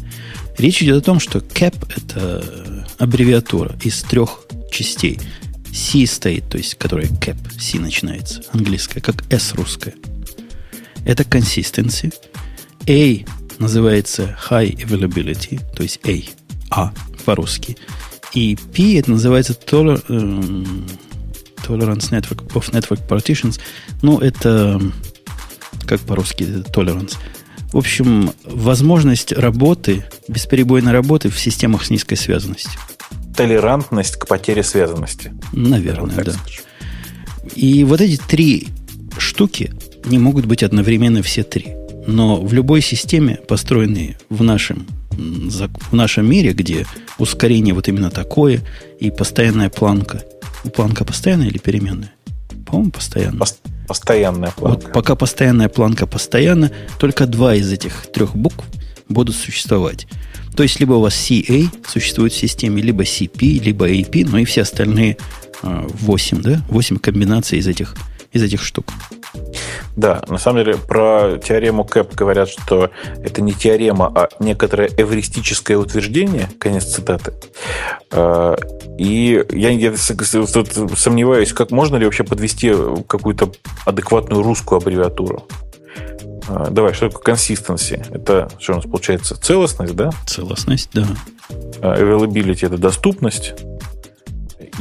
Речь 0.57 0.81
идет 0.81 0.97
о 0.97 1.05
том, 1.05 1.19
что 1.19 1.39
CAP– 1.39 1.75
это 1.95 2.85
аббревиатура 2.97 3.75
из 3.83 4.01
трех 4.03 4.41
частей. 4.71 5.19
C 5.73 6.05
стоит, 6.05 6.49
то 6.49 6.57
есть 6.57 6.75
которая 6.75 7.07
CAP, 7.07 7.37
C 7.59 7.79
начинается, 7.79 8.43
английская, 8.51 9.01
как 9.01 9.23
S 9.31 9.53
русская– 9.53 9.93
это 11.05 11.23
consistency. 11.23 12.13
A 12.87 13.25
называется 13.59 14.37
high 14.49 14.75
availability, 14.75 15.61
то 15.75 15.83
есть 15.83 15.99
A, 16.07 16.21
А 16.69 16.93
по-русски. 17.25 17.77
И 18.33 18.57
P 18.73 18.97
это 18.97 19.11
называется 19.11 19.53
toler, 19.53 20.03
эм, 20.09 20.87
tolerance 21.67 22.11
network 22.11 22.47
of 22.53 22.71
network 22.71 23.07
partitions. 23.07 23.59
Ну, 24.01 24.19
это 24.19 24.81
как 25.85 25.99
по-русски 26.01 26.43
tolerance. 26.73 27.15
В 27.71 27.77
общем, 27.77 28.31
возможность 28.43 29.31
работы, 29.31 30.05
бесперебойной 30.27 30.91
работы 30.91 31.29
в 31.29 31.39
системах 31.39 31.85
с 31.85 31.89
низкой 31.89 32.15
связанностью. 32.15 32.79
Толерантность 33.35 34.17
к 34.17 34.27
потере 34.27 34.63
связанности. 34.63 35.33
Наверное, 35.53 36.23
да. 36.23 36.33
И 37.55 37.83
вот 37.83 38.01
эти 38.01 38.17
три 38.17 38.67
штуки, 39.17 39.71
не 40.05 40.19
могут 40.19 40.45
быть 40.45 40.63
одновременно 40.63 41.21
все 41.21 41.43
три. 41.43 41.75
Но 42.07 42.41
в 42.41 42.53
любой 42.53 42.81
системе, 42.81 43.39
построенной 43.47 44.17
в 44.29 44.43
нашем, 44.43 44.87
в 45.11 45.93
нашем 45.93 46.29
мире, 46.29 46.53
где 46.53 46.85
ускорение 47.17 47.73
вот 47.73 47.87
именно 47.87 48.09
такое 48.09 48.61
и 48.99 49.11
постоянная 49.11 49.69
планка. 49.69 50.23
Планка 50.75 51.05
постоянная 51.05 51.47
или 51.47 51.57
переменная? 51.57 52.13
По-моему, 52.65 52.91
постоянная. 52.91 53.39
постоянная 53.87 54.51
планка. 54.51 54.85
Вот 54.85 54.93
пока 54.93 55.15
постоянная 55.15 55.69
планка 55.69 56.07
постоянна, 56.07 56.71
только 56.99 57.27
два 57.27 57.55
из 57.55 57.71
этих 57.71 58.07
трех 58.11 58.35
букв 58.35 58.63
будут 59.09 59.35
существовать. 59.35 60.07
То 60.55 60.63
есть, 60.63 60.79
либо 60.79 60.93
у 60.93 61.01
вас 61.01 61.13
CA 61.13 61.67
существует 61.87 62.33
в 62.33 62.37
системе, 62.37 62.81
либо 62.81 63.03
CP, 63.03 63.59
либо 63.59 63.89
AP, 63.89 64.27
но 64.29 64.37
и 64.37 64.45
все 64.45 64.61
остальные 64.61 65.17
8, 65.61 66.37
а, 66.37 66.41
да? 66.41 66.65
8 66.69 66.97
комбинаций 66.97 67.59
из 67.59 67.67
этих, 67.67 67.95
из 68.31 68.43
этих 68.43 68.61
штук. 68.61 68.85
Да, 69.95 70.21
на 70.27 70.37
самом 70.37 70.63
деле 70.63 70.77
про 70.77 71.37
теорему 71.37 71.83
Кэп 71.83 72.13
говорят, 72.15 72.49
что 72.49 72.91
это 73.23 73.41
не 73.41 73.53
теорема, 73.53 74.11
а 74.13 74.29
некоторое 74.39 74.87
эвристическое 74.87 75.77
утверждение, 75.77 76.49
конец 76.59 76.85
цитаты. 76.85 77.33
А, 78.11 78.55
и 78.97 79.43
я, 79.51 79.69
я 79.69 79.95
сомневаюсь, 79.97 81.53
как 81.53 81.71
можно 81.71 81.97
ли 81.97 82.05
вообще 82.05 82.23
подвести 82.23 82.73
какую-то 83.07 83.51
адекватную 83.85 84.43
русскую 84.43 84.77
аббревиатуру. 84.77 85.45
А, 86.47 86.69
давай, 86.69 86.93
что 86.93 87.09
такое 87.09 87.35
consistency? 87.35 88.05
Это 88.13 88.49
что 88.59 88.73
у 88.73 88.75
нас 88.77 88.85
получается? 88.85 89.35
Целостность, 89.35 89.95
да? 89.95 90.11
Целостность, 90.25 90.89
да. 90.93 91.05
А, 91.81 91.95
availability– 91.95 92.65
это 92.67 92.77
доступность. 92.77 93.53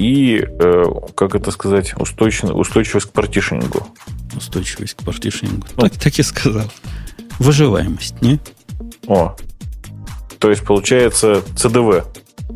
И, 0.00 0.42
э, 0.42 0.84
как 1.14 1.34
это 1.34 1.50
сказать, 1.50 1.92
устойчивость 1.98 3.06
к 3.06 3.12
партишенингу. 3.12 3.86
Устойчивость 4.34 4.94
к 4.94 5.02
партишингу. 5.04 5.66
Ну, 5.76 5.82
так, 5.82 5.92
так 5.98 6.18
и 6.18 6.22
сказал. 6.22 6.70
Выживаемость, 7.38 8.22
не? 8.22 8.40
О, 9.06 9.36
то 10.38 10.48
есть 10.48 10.62
получается 10.62 11.42
ЦДВ. 11.54 12.06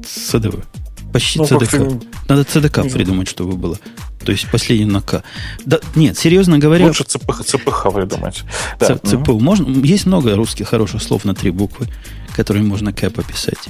ЦДВ. 0.02 0.64
Почти 1.12 1.38
ну, 1.38 1.44
ЦДК. 1.44 1.80
Надо 2.28 2.44
ЦДК 2.44 2.90
придумать, 2.90 3.28
чтобы 3.28 3.56
было. 3.56 3.78
То 4.24 4.32
есть 4.32 4.50
последний 4.50 4.86
на 4.86 5.02
К. 5.02 5.22
Да, 5.66 5.80
нет, 5.94 6.16
серьезно 6.16 6.58
говоря... 6.58 6.86
Лучше 6.86 7.04
ЦПХ, 7.04 7.44
ЦПХ 7.44 7.92
придумать. 7.92 8.42
Да. 8.80 8.96
ЦПУ. 8.96 9.38
Можно, 9.38 9.84
есть 9.84 10.06
много 10.06 10.34
русских 10.34 10.68
хороших 10.68 11.02
слов 11.02 11.26
на 11.26 11.34
три 11.34 11.50
буквы, 11.50 11.88
которые 12.34 12.64
можно 12.64 12.94
К 12.94 13.10
пописать. 13.10 13.68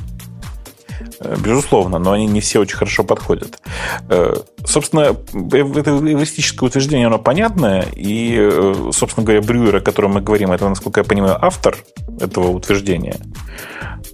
Э, 1.21 1.37
безусловно, 1.43 1.99
но 1.99 2.13
они 2.13 2.27
не 2.27 2.41
все 2.41 2.61
очень 2.61 2.77
хорошо 2.77 3.05
подходят. 3.05 3.59
Э, 4.09 4.35
собственно, 4.65 5.17
это 5.53 5.91
эвристическое 5.91 6.69
утверждение, 6.69 7.07
оно 7.07 7.19
понятное, 7.19 7.87
и, 7.95 8.37
э, 8.39 8.91
собственно 8.93 9.25
говоря, 9.25 9.43
Брюер, 9.43 9.77
о 9.77 9.81
котором 9.81 10.13
мы 10.13 10.21
говорим, 10.21 10.53
это, 10.53 10.69
насколько 10.69 11.01
я 11.01 11.05
понимаю, 11.05 11.39
автор 11.41 11.77
этого 12.21 12.49
утверждения. 12.49 13.17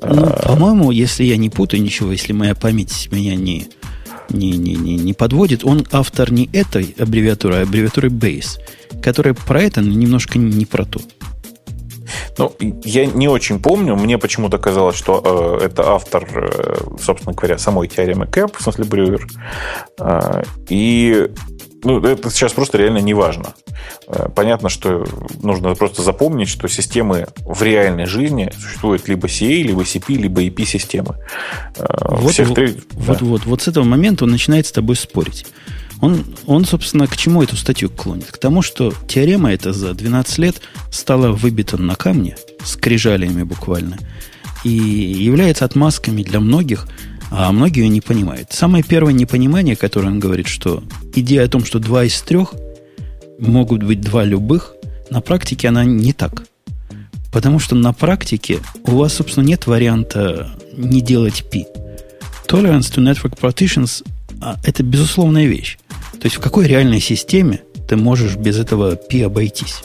Ну, 0.02 0.32
по-моему, 0.44 0.90
если 0.90 1.24
я 1.24 1.36
не 1.36 1.50
путаю 1.50 1.82
ничего, 1.82 2.12
если 2.12 2.32
моя 2.32 2.54
память 2.54 3.08
меня 3.12 3.36
не, 3.36 3.68
не, 4.30 4.52
не, 4.52 4.74
не, 4.74 4.96
не 4.96 5.12
подводит, 5.12 5.64
он 5.64 5.86
автор 5.92 6.32
не 6.32 6.48
этой 6.52 6.94
аббревиатуры, 6.98 7.56
а 7.56 7.62
аббревиатуры 7.62 8.08
Base, 8.08 8.58
которая 9.02 9.34
про 9.34 9.62
это, 9.62 9.82
но 9.82 9.92
немножко 9.92 10.38
не 10.38 10.64
про 10.64 10.84
то. 10.84 11.00
Ну, 12.38 12.54
я 12.84 13.06
не 13.06 13.28
очень 13.28 13.60
помню. 13.60 13.96
Мне 13.96 14.18
почему-то 14.18 14.58
казалось, 14.58 14.96
что 14.96 15.58
э, 15.60 15.66
это 15.66 15.90
автор, 15.90 16.28
э, 16.32 16.76
собственно 17.00 17.34
говоря, 17.34 17.58
самой 17.58 17.88
теоремы 17.88 18.26
Кэп, 18.26 18.56
в 18.56 18.62
смысле 18.62 18.84
Брюер. 18.84 19.26
Э, 19.98 20.42
и 20.68 21.30
ну, 21.82 22.00
это 22.00 22.30
сейчас 22.30 22.52
просто 22.52 22.78
реально 22.78 22.98
не 22.98 23.14
важно. 23.14 23.54
Э, 24.06 24.28
понятно, 24.34 24.68
что 24.68 25.04
нужно 25.42 25.74
просто 25.74 26.02
запомнить, 26.02 26.48
что 26.48 26.68
системы 26.68 27.28
в 27.38 27.62
реальной 27.62 28.06
жизни 28.06 28.50
существуют 28.58 29.08
либо 29.08 29.28
CA, 29.28 29.62
либо 29.62 29.82
CP, 29.82 30.14
либо 30.14 30.42
EP-системы. 30.42 31.16
Э, 31.76 31.86
вот, 32.00 32.32
Всех 32.32 32.48
вот, 32.48 32.54
три... 32.54 32.76
вот, 32.92 33.18
да. 33.18 33.24
вот, 33.24 33.46
вот 33.46 33.62
с 33.62 33.68
этого 33.68 33.84
момента 33.84 34.24
он 34.24 34.30
начинает 34.30 34.66
с 34.66 34.72
тобой 34.72 34.96
спорить. 34.96 35.46
Он, 36.00 36.24
он, 36.46 36.64
собственно, 36.64 37.06
к 37.06 37.16
чему 37.16 37.42
эту 37.42 37.56
статью 37.56 37.90
клонит? 37.90 38.30
К 38.30 38.38
тому, 38.38 38.62
что 38.62 38.92
теорема 39.06 39.52
эта 39.52 39.72
за 39.72 39.94
12 39.94 40.38
лет 40.38 40.60
стала 40.90 41.30
выбита 41.30 41.76
на 41.76 41.94
камне, 41.94 42.36
скрижалями 42.64 43.42
буквально, 43.42 43.98
и 44.64 44.70
является 44.70 45.64
отмазками 45.64 46.22
для 46.22 46.40
многих– 46.40 46.88
а 47.30 47.52
многие 47.52 47.84
ее 47.84 47.88
не 47.88 48.00
понимают. 48.00 48.52
Самое 48.52 48.82
первое 48.82 49.12
непонимание, 49.12 49.76
которое 49.76 50.08
он 50.08 50.18
говорит, 50.18 50.48
что 50.48 50.82
идея 51.14 51.44
о 51.44 51.48
том, 51.48 51.64
что 51.64 51.78
два 51.78 52.04
из 52.04 52.20
трех 52.22 52.54
могут 53.38 53.82
быть 53.84 54.00
два 54.00 54.24
любых, 54.24 54.74
на 55.10 55.20
практике 55.20 55.68
она 55.68 55.84
не 55.84 56.12
так. 56.12 56.44
Потому 57.32 57.60
что 57.60 57.76
на 57.76 57.92
практике 57.92 58.58
у 58.84 58.96
вас, 58.96 59.14
собственно, 59.14 59.44
нет 59.44 59.66
варианта 59.68 60.50
не 60.76 61.00
делать 61.00 61.44
P. 61.50 61.66
Tolerance 62.48 62.92
to 62.92 63.00
Network 63.00 63.38
Partitions 63.38 64.04
а,– 64.40 64.56
это 64.64 64.82
безусловная 64.82 65.46
вещь. 65.46 65.78
То 66.20 66.26
есть 66.26 66.36
в 66.36 66.40
какой 66.40 66.66
реальной 66.66 67.00
системе 67.00 67.62
ты 67.88 67.96
можешь 67.96 68.36
без 68.36 68.58
этого 68.58 68.96
P 68.96 69.24
обойтись? 69.24 69.82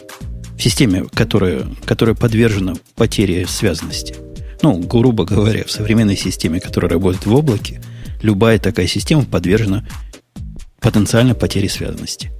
В 0.57 0.61
системе, 0.61 1.05
которая, 1.13 1.65
которая 1.85 2.15
подвержена 2.15 2.73
потере 2.95 3.47
связанности– 3.47 4.15
ну, 4.65 4.79
грубо 4.79 5.25
говоря, 5.25 5.63
в 5.63 5.71
современной 5.71 6.17
системе, 6.17 6.59
которая 6.59 6.91
работает 6.91 7.27
в 7.27 7.35
облаке, 7.35 7.81
любая 8.23 8.57
такая 8.57 8.87
система 8.87 9.23
подвержена 9.23 9.85
потенциально 10.79 11.35
потере 11.35 11.69
связанности. 11.69 12.31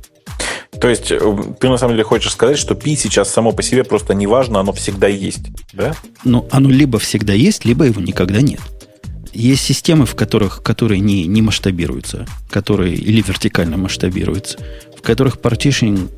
То 0.82 0.90
есть 0.90 1.12
э, 1.12 1.20
ты 1.60 1.70
на 1.70 1.78
самом 1.78 1.94
деле 1.94 2.04
хочешь 2.04 2.32
сказать, 2.32 2.58
что 2.58 2.74
пи 2.74 2.96
сейчас 2.96 3.32
само 3.32 3.52
по 3.52 3.62
себе 3.62 3.84
просто 3.84 4.16
не 4.16 4.26
важно, 4.26 4.60
оно 4.60 4.74
всегда 4.74 5.08
есть, 5.08 5.44
да? 5.72 5.96
Ну, 6.24 6.48
оно 6.50 6.70
либо 6.70 6.98
всегда 6.98 7.34
есть, 7.34 7.64
либо 7.64 7.86
его 7.86 8.02
никогда 8.02 8.42
нет. 8.42 8.60
Есть 9.36 9.64
системы, 9.64 10.06
в 10.06 10.16
которых, 10.16 10.64
которые 10.64 11.02
не, 11.02 11.26
не 11.28 11.42
масштабируются, 11.42 12.26
которые 12.50 12.96
или 12.96 13.22
вертикально 13.22 13.76
масштабируются, 13.76 14.58
в 14.98 15.02
которых 15.02 15.38
partition 15.38 16.10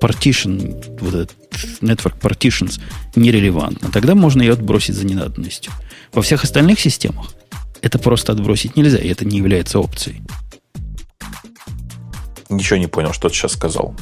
partition, 0.00 0.98
вот 1.00 1.14
этот 1.14 1.36
network 1.80 2.18
partitions 2.20 2.80
нерелевантно, 3.16 3.90
тогда 3.90 4.14
можно 4.14 4.42
ее 4.42 4.52
отбросить 4.52 4.94
за 4.94 5.06
ненадобностью. 5.06 5.72
Во 6.12 6.22
всех 6.22 6.44
остальных 6.44 6.80
системах 6.80 7.34
это 7.82 7.98
просто 7.98 8.32
отбросить 8.32 8.76
нельзя, 8.76 8.98
и 8.98 9.08
это 9.08 9.24
не 9.24 9.38
является 9.38 9.78
опцией. 9.78 10.22
Ничего 12.50 12.78
не 12.78 12.88
понял, 12.88 13.12
что 13.12 13.28
ты 13.28 13.34
сейчас 13.36 13.52
сказал. 13.52 13.94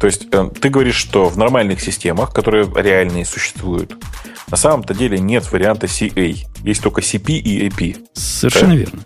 То 0.00 0.06
есть 0.06 0.26
э, 0.32 0.50
ты 0.60 0.70
говоришь, 0.70 0.96
что 0.96 1.28
в 1.28 1.36
нормальных 1.36 1.80
системах, 1.80 2.32
которые 2.32 2.68
реальные 2.74 3.26
существуют, 3.26 3.94
на 4.50 4.56
самом-то 4.56 4.94
деле 4.94 5.18
нет 5.18 5.50
варианта 5.50 5.86
CA. 5.86 6.36
Есть 6.64 6.82
только 6.82 7.00
CP 7.00 7.32
и 7.32 7.68
AP. 7.68 7.96
Совершенно 8.14 8.72
да? 8.72 8.76
верно. 8.76 9.04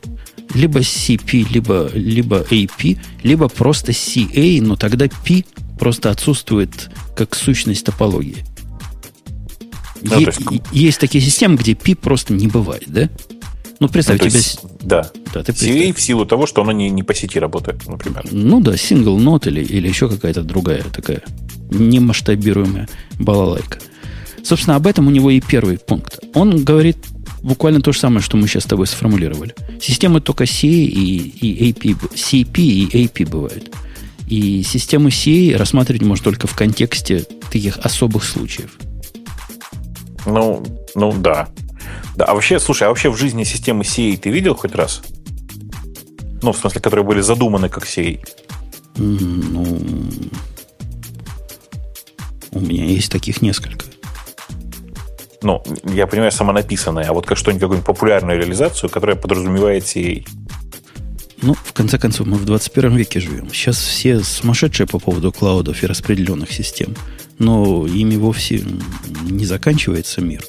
Либо 0.55 0.81
CP, 0.81 1.47
либо, 1.51 1.91
либо 1.93 2.41
AP, 2.43 2.99
либо 3.23 3.49
просто 3.49 3.93
CA, 3.93 4.63
но 4.63 4.77
тогда 4.77 5.07
P 5.25 5.45
просто 5.79 6.11
отсутствует 6.11 6.91
как 7.15 7.35
сущность 7.35 7.85
топологии. 7.85 8.45
Ну, 10.03 10.21
е- 10.21 10.27
есть... 10.27 10.41
есть 10.73 11.01
такие 11.01 11.23
системы, 11.23 11.57
где 11.57 11.75
пи 11.75 11.95
просто 11.95 12.33
не 12.33 12.49
бывает, 12.49 12.85
да? 12.87 13.09
Ну, 13.79 13.89
представь, 13.89 14.21
ну, 14.21 14.29
тебя... 14.29 14.39
Есть, 14.39 14.61
да. 14.81 15.11
да 15.35 15.43
ты 15.43 15.53
CA 15.53 15.93
в 15.93 16.01
силу 16.01 16.25
того, 16.25 16.47
что 16.47 16.63
оно 16.63 16.73
не, 16.73 16.89
не 16.91 17.03
по 17.03 17.15
сети 17.15 17.39
работает, 17.39 17.87
например. 17.87 18.25
Ну 18.31 18.61
да, 18.61 18.73
single 18.73 19.19
node 19.19 19.49
или, 19.49 19.63
или 19.63 19.89
еще 19.89 20.09
какая-то 20.09 20.43
другая 20.43 20.83
такая 20.85 21.23
немасштабируемая 21.71 22.89
балалайка. 23.19 23.79
Собственно, 24.47 24.77
об 24.77 24.87
этом 24.87 25.09
у 25.09 25.11
него 25.11 25.33
и 25.33 25.41
первый 25.41 25.77
пункт. 25.77 26.21
Он 26.33 26.63
говорит 26.63 26.99
буквально 27.43 27.81
то 27.81 27.91
же 27.91 27.99
самое, 27.99 28.21
что 28.21 28.37
мы 28.37 28.47
сейчас 28.47 28.63
с 28.63 28.67
тобой 28.67 28.87
сформулировали. 28.87 29.57
Системы 29.83 30.21
только 30.21 30.45
CA 30.45 30.69
и, 30.69 31.17
и 31.17 31.73
AP, 31.73 32.13
CP 32.15 32.61
и 32.61 33.07
AP 33.07 33.29
бывают. 33.29 33.75
И 34.29 34.63
систему 34.63 35.09
CA 35.09 35.57
рассматривать 35.57 36.03
можно 36.03 36.23
только 36.23 36.47
в 36.47 36.55
контексте 36.55 37.25
таких 37.51 37.79
особых 37.79 38.23
случаев. 38.23 38.79
Ну, 40.27 40.65
ну 40.95 41.13
да. 41.13 41.49
Да, 42.15 42.27
а 42.27 42.35
вообще, 42.35 42.61
слушай, 42.61 42.85
а 42.85 42.91
вообще 42.91 43.11
в 43.11 43.17
жизни 43.17 43.43
системы 43.43 43.83
CA 43.83 44.17
ты 44.17 44.31
видел 44.31 44.55
хоть 44.55 44.77
раз? 44.77 45.03
Ну, 46.41 46.53
в 46.53 46.57
смысле, 46.57 46.81
которые 46.81 47.05
были 47.05 47.21
задуманы 47.21 47.69
как 47.69 47.83
CA? 47.85 48.25
Ну, 48.97 49.81
у 52.53 52.61
меня 52.61 52.85
есть 52.85 53.11
таких 53.11 53.43
несколько. 53.43 53.87
Ну, 55.43 55.63
я 55.85 56.07
понимаю, 56.07 56.33
самонаписанная, 56.33 57.09
а 57.09 57.13
вот 57.13 57.27
как 57.27 57.39
что-нибудь, 57.39 57.61
какую-нибудь 57.61 57.87
популярную 57.87 58.39
реализацию, 58.39 58.91
которая 58.91 59.17
подразумевает 59.17 59.85
CA. 59.85 60.27
Ну, 61.43 61.55
в 61.55 61.73
конце 61.73 61.99
концов, 61.99 62.27
мы 62.27 62.39
в 62.39 62.45
21 62.45 62.97
веке 62.97 63.21
живем. 63.21 63.51
Сейчас 63.53 63.77
все 63.77 64.21
сумасшедшие 64.21 64.87
по 64.87 64.99
поводу 64.99 65.33
клаудов 65.33 65.83
и 65.83 65.87
распределенных 65.87 66.51
систем. 66.51 66.95
Но 67.39 67.87
ими 67.87 68.17
вовсе 68.17 68.63
не 69.23 69.45
заканчивается 69.45 70.23
мир. 70.23 70.43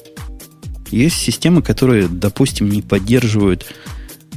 Есть 0.90 1.16
системы, 1.16 1.60
которые, 1.62 2.08
допустим, 2.08 2.70
не 2.70 2.80
поддерживают 2.80 3.66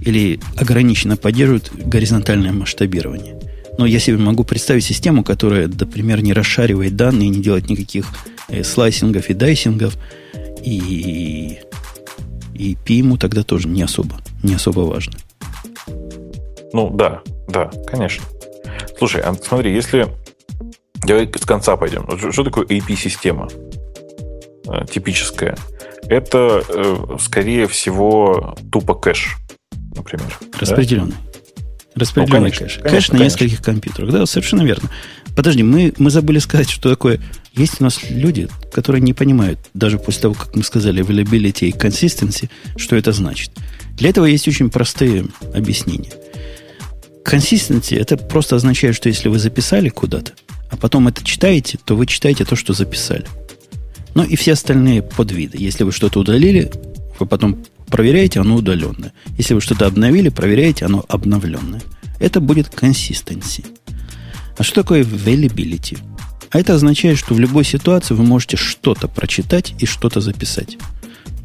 или 0.02 0.40
ограниченно 0.58 1.16
поддерживают 1.16 1.72
горизонтальное 1.74 2.52
масштабирование. 2.52 3.40
Но 3.78 3.86
я 3.86 4.00
себе 4.00 4.18
могу 4.18 4.44
представить 4.44 4.84
систему, 4.84 5.24
которая, 5.24 5.68
например, 5.68 6.22
не 6.22 6.34
расшаривает 6.34 6.96
данные, 6.96 7.30
не 7.30 7.42
делает 7.42 7.70
никаких 7.70 8.06
э, 8.50 8.64
слайсингов 8.64 9.30
и 9.30 9.34
дайсингов, 9.34 9.98
и, 10.64 11.60
и 12.54 12.76
P 12.86 12.94
ему 12.96 13.18
тогда 13.18 13.44
тоже 13.44 13.68
не 13.68 13.82
особо, 13.82 14.18
не 14.44 14.56
особо 14.56 14.82
важно. 14.82 15.14
Ну, 16.74 16.90
да, 16.90 17.22
да, 17.48 17.70
конечно. 17.88 18.24
Слушай, 18.98 19.22
а 19.22 19.34
смотри, 19.34 19.74
если... 19.74 20.08
Давай 21.04 21.28
с 21.28 21.46
конца 21.46 21.76
пойдем. 21.78 22.08
Что 22.32 22.44
такое 22.44 22.66
AP-система? 22.66 23.50
Э, 24.68 24.86
типическая. 24.86 25.58
Это, 26.08 26.64
э, 26.68 27.18
скорее 27.20 27.68
всего, 27.68 28.56
тупо 28.72 28.94
кэш, 28.94 29.38
например. 29.96 30.38
Распределенный. 30.60 31.12
Да? 31.14 32.02
Распределенный 32.02 32.52
ну, 32.52 32.56
конечно, 32.56 32.66
кэш. 32.66 32.78
Конечно, 32.78 32.98
кэш 32.98 33.10
на 33.10 33.18
конечно. 33.18 33.44
нескольких 33.44 33.66
компьютерах. 33.66 34.12
Да, 34.12 34.26
совершенно 34.26 34.62
верно. 34.62 34.90
Подожди, 35.36 35.64
мы, 35.64 35.94
мы 35.98 36.10
забыли 36.10 36.40
сказать, 36.40 36.70
что 36.70 36.90
такое... 36.90 37.20
Есть 37.54 37.82
у 37.82 37.84
нас 37.84 38.00
люди, 38.10 38.48
которые 38.72 39.02
не 39.02 39.14
понимают, 39.14 39.60
даже 39.74 39.98
после 39.98 40.22
того, 40.22 40.34
как 40.36 40.56
мы 40.56 40.64
сказали 40.64 41.04
availability 41.04 41.68
и 41.68 41.72
consistency, 41.72 42.50
что 42.78 42.96
это 42.96 43.12
значит. 43.12 43.52
Для 43.98 44.10
этого 44.10 44.26
есть 44.26 44.48
очень 44.48 44.70
простые 44.70 45.26
объяснения– 45.54 46.14
Consistency 47.24 47.98
это 47.98 48.18
просто 48.18 48.56
означает, 48.56 48.96
что 48.96 49.10
если 49.10 49.30
вы 49.30 49.40
записали 49.40 49.90
куда-то, 49.90 50.34
а 50.70 50.78
потом 50.78 51.08
это 51.08 51.24
читаете, 51.24 51.78
то 51.84 51.96
вы 51.96 52.06
читаете 52.06 52.46
то, 52.46 52.56
что 52.56 52.74
записали. 52.74 53.26
Ну 54.16 54.24
и 54.24 54.36
все 54.36 54.54
остальные 54.54 55.04
подвиды. 55.04 55.58
Если 55.58 55.84
вы 55.84 55.92
что-то 55.92 56.20
удалили, 56.20 56.72
вы 57.20 57.26
потом 57.26 57.64
проверяете, 57.88 58.40
оно 58.40 58.56
удаленное. 58.56 59.14
Если 59.38 59.54
вы 59.54 59.62
что-то 59.62 59.86
обновили, 59.86 60.30
проверяете, 60.30 60.86
оно 60.86 61.06
обновленное. 61.08 61.82
Это 62.20 62.40
будет 62.40 62.68
consistency. 62.68 63.66
А 64.58 64.64
что 64.64 64.82
такое 64.82 65.04
availability? 65.04 65.98
А 66.52 66.60
это 66.60 66.74
означает, 66.74 67.18
что 67.18 67.34
в 67.34 67.40
любой 67.40 67.64
ситуации 67.64 68.14
вы 68.14 68.24
можете 68.24 68.58
что-то 68.58 69.08
прочитать 69.08 69.74
и 69.80 69.86
что-то 69.86 70.20
записать. 70.20 70.78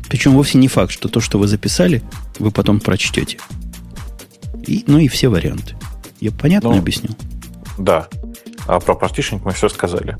Причем 0.08 0.34
вовсе 0.34 0.58
не 0.58 0.68
факт, 0.68 0.92
что 0.92 1.08
то, 1.08 1.20
что 1.20 1.38
вы 1.38 1.46
записали, 1.48 2.02
вы 2.38 2.50
потом 2.50 2.80
прочтете. 2.80 3.38
И, 4.66 4.84
ну 4.86 4.98
и 4.98 5.08
все 5.08 5.28
варианты. 5.28 5.76
Я 6.20 6.32
понятно 6.32 6.70
ну, 6.70 6.78
объяснил? 6.78 7.16
Да. 7.78 8.08
А 8.66 8.80
про 8.80 8.94
партишнинг 8.94 9.44
мы 9.44 9.52
все 9.52 9.68
сказали. 9.68 10.16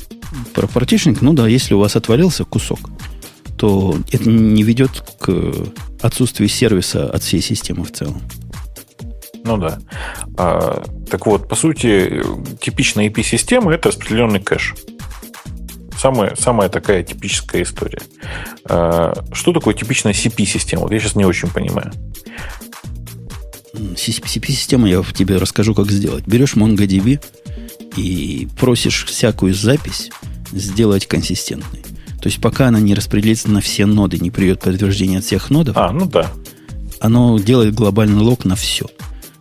Про 0.55 0.66
партишнинг, 0.66 1.20
ну 1.20 1.32
да, 1.32 1.49
если 1.49 1.74
у 1.74 1.80
вас 1.80 1.97
отвалился 1.97 2.45
кусок, 2.45 2.78
то 3.57 3.97
это 4.12 4.28
не 4.28 4.62
ведет 4.62 5.03
к 5.18 5.53
отсутствию 6.01 6.49
сервиса 6.49 7.09
от 7.11 7.22
всей 7.22 7.41
системы 7.41 7.84
в 7.84 7.93
целом. 7.93 8.20
Ну 9.47 9.57
да. 9.57 9.78
А, 10.36 10.84
так 11.09 11.26
вот, 11.26 11.49
по 11.49 11.55
сути, 11.55 12.22
типичная 12.61 13.09
IP-система 13.09 13.72
это 13.72 13.88
распределенный 13.88 14.40
кэш. 14.40 14.74
Самая, 15.97 16.34
самая 16.36 16.68
такая 16.68 17.03
типическая 17.03 17.62
история. 17.62 18.03
А, 18.64 19.14
что 19.32 19.53
такое 19.53 19.72
типичная 19.72 20.12
CP-система? 20.12 20.82
Вот 20.82 20.92
я 20.92 20.99
сейчас 20.99 21.14
не 21.14 21.24
очень 21.24 21.49
понимаю. 21.49 21.92
CP-система 23.72 24.88
я 24.88 25.03
тебе 25.03 25.36
расскажу, 25.36 25.74
как 25.74 25.90
сделать. 25.90 26.26
Берешь 26.26 26.55
MongoDB 26.55 27.22
и 27.97 28.49
просишь 28.59 29.05
всякую 29.05 29.55
запись 29.55 30.11
сделать 30.53 31.07
консистентной. 31.07 31.82
То 31.82 32.22
То 32.26 32.28
есть 32.28 32.40
пока 32.40 32.66
она 32.66 32.80
не 32.80 32.94
распределится 32.94 33.49
на 33.49 33.61
все 33.61 33.86
ноды, 33.86 34.18
не 34.18 34.32
придет 34.32 34.61
подтверждение 34.61 35.20
от 35.20 35.24
всех 35.24 35.49
нодов. 35.49 35.76
А, 35.76 35.92
ну 35.92 36.07
да. 36.07 36.32
Оно 36.99 37.38
делает 37.38 37.74
глобальный 37.74 38.20
лог 38.20 38.44
на 38.44 38.57
все. 38.57 38.86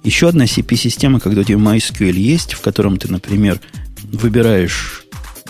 Еще 0.06 0.30
одна 0.30 0.46
CP-система, 0.46 1.20
когда 1.20 1.42
у 1.42 1.44
тебя 1.44 1.58
MySQL 1.58 2.14
есть, 2.14 2.54
в 2.54 2.62
котором 2.62 2.98
ты, 2.98 3.12
например, 3.12 3.60
выбираешь, 4.04 5.04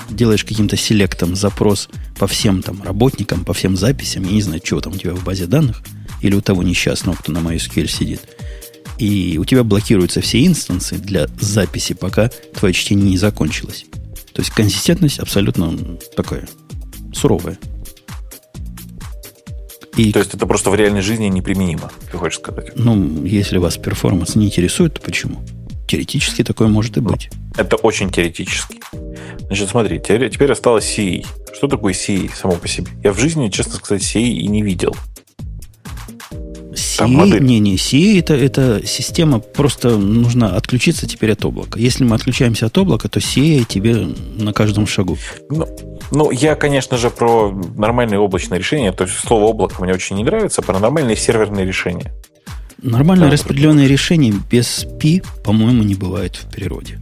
делаешь 0.10 0.46
каким-то 0.46 0.78
селектом 0.78 1.36
запрос 1.36 1.90
по 2.18 2.26
всем 2.26 2.64
там 2.64 2.82
работникам, 2.82 3.44
по 3.44 3.54
всем 3.54 3.76
записям, 3.76 4.24
я 4.24 4.32
не 4.32 4.42
знаю, 4.42 4.62
что 4.64 4.80
там 4.80 4.94
у 4.94 4.96
тебя 4.98 5.14
в 5.14 5.26
базе 5.26 5.46
данных, 5.46 5.84
или 6.22 6.36
у 6.36 6.42
того 6.42 6.64
несчастного, 6.64 7.18
кто 7.18 7.34
на 7.34 7.40
MySQL 7.40 7.88
сидит, 7.90 8.22
и 8.98 9.38
у 9.38 9.44
тебя 9.44 9.66
блокируются 9.66 10.22
все 10.22 10.46
инстансы 10.46 10.96
для 10.96 11.28
записи, 11.38 11.94
пока 11.94 12.30
твое 12.58 12.74
чтение 12.74 13.10
не 13.10 13.18
закончилось. 13.18 13.86
То 14.32 14.42
есть 14.42 14.52
консистентность 14.52 15.20
абсолютно 15.20 15.98
такая 16.16 16.48
суровая. 17.14 17.60
И, 19.98 20.12
То 20.12 20.20
есть 20.20 20.34
это 20.34 20.46
просто 20.46 20.70
в 20.70 20.76
реальной 20.76 21.02
жизни 21.02 21.28
неприменимо, 21.28 21.90
ты 22.12 22.18
хочешь 22.18 22.40
сказать? 22.40 22.72
Ну, 22.76 23.24
если 23.24 23.58
вас 23.58 23.78
перформанс 23.78 24.36
не 24.36 24.48
интересует, 24.48 24.96
то 24.96 25.02
почему? 25.02 25.42
Теоретически 25.88 26.44
такое 26.44 26.68
может 26.68 26.98
и 26.98 27.00
быть. 27.00 27.30
Это 27.58 27.78
очень 27.78 28.10
теоретически. 28.10 28.80
Значит, 29.48 29.70
смотри, 29.70 30.00
теперь 30.00 30.52
осталось 30.52 30.86
CA. 30.98 31.26
Что 31.54 31.68
такое 31.68 31.94
CA 31.94 32.30
само 32.36 32.56
по 32.56 32.68
себе? 32.68 32.88
Я 33.04 33.14
в 33.14 33.20
жизни, 33.20 33.50
честно 33.50 33.74
сказать, 33.76 34.02
CA 34.02 34.22
и 34.22 34.48
не 34.48 34.64
видел. 34.64 34.96
CA, 36.76 37.40
не, 37.40 37.60
не, 37.60 37.76
CA 37.76 38.20
это, 38.20 38.34
это 38.34 38.86
система, 38.86 39.40
просто 39.40 39.98
нужно 39.98 40.56
отключиться 40.56 41.08
теперь 41.08 41.32
от 41.32 41.44
облака. 41.44 41.80
Если 41.80 42.04
мы 42.04 42.16
отключаемся 42.16 42.68
от 42.68 42.78
облака, 42.78 43.10
то 43.10 43.20
CA 43.20 43.66
тебе 43.66 44.08
на 44.38 44.54
каждом 44.54 44.86
шагу. 44.86 45.18
Ну, 45.50 45.68
ну, 46.12 46.32
я, 46.32 46.56
конечно 46.56 46.98
же, 46.98 47.10
про 47.10 47.52
нормальные 47.76 48.20
облачные 48.20 48.60
решения, 48.60 48.92
то 48.92 49.06
есть 49.06 49.16
слово 49.18 49.46
облако 49.46 49.84
мне 49.84 49.94
очень 49.94 50.18
не 50.18 50.24
нравится, 50.24 50.62
про 50.62 50.80
нормальные 50.80 51.16
серверные 51.16 51.66
решения. 51.66 52.14
Нормальное 52.82 53.30
да, 53.30 53.34
распределенное 53.34 53.88
решение 53.88 54.34
без 54.52 54.86
P, 55.02 55.22
по-моему, 55.44 55.84
не 55.84 55.96
бывает 55.96 56.36
в 56.36 56.52
природе. 56.52 57.00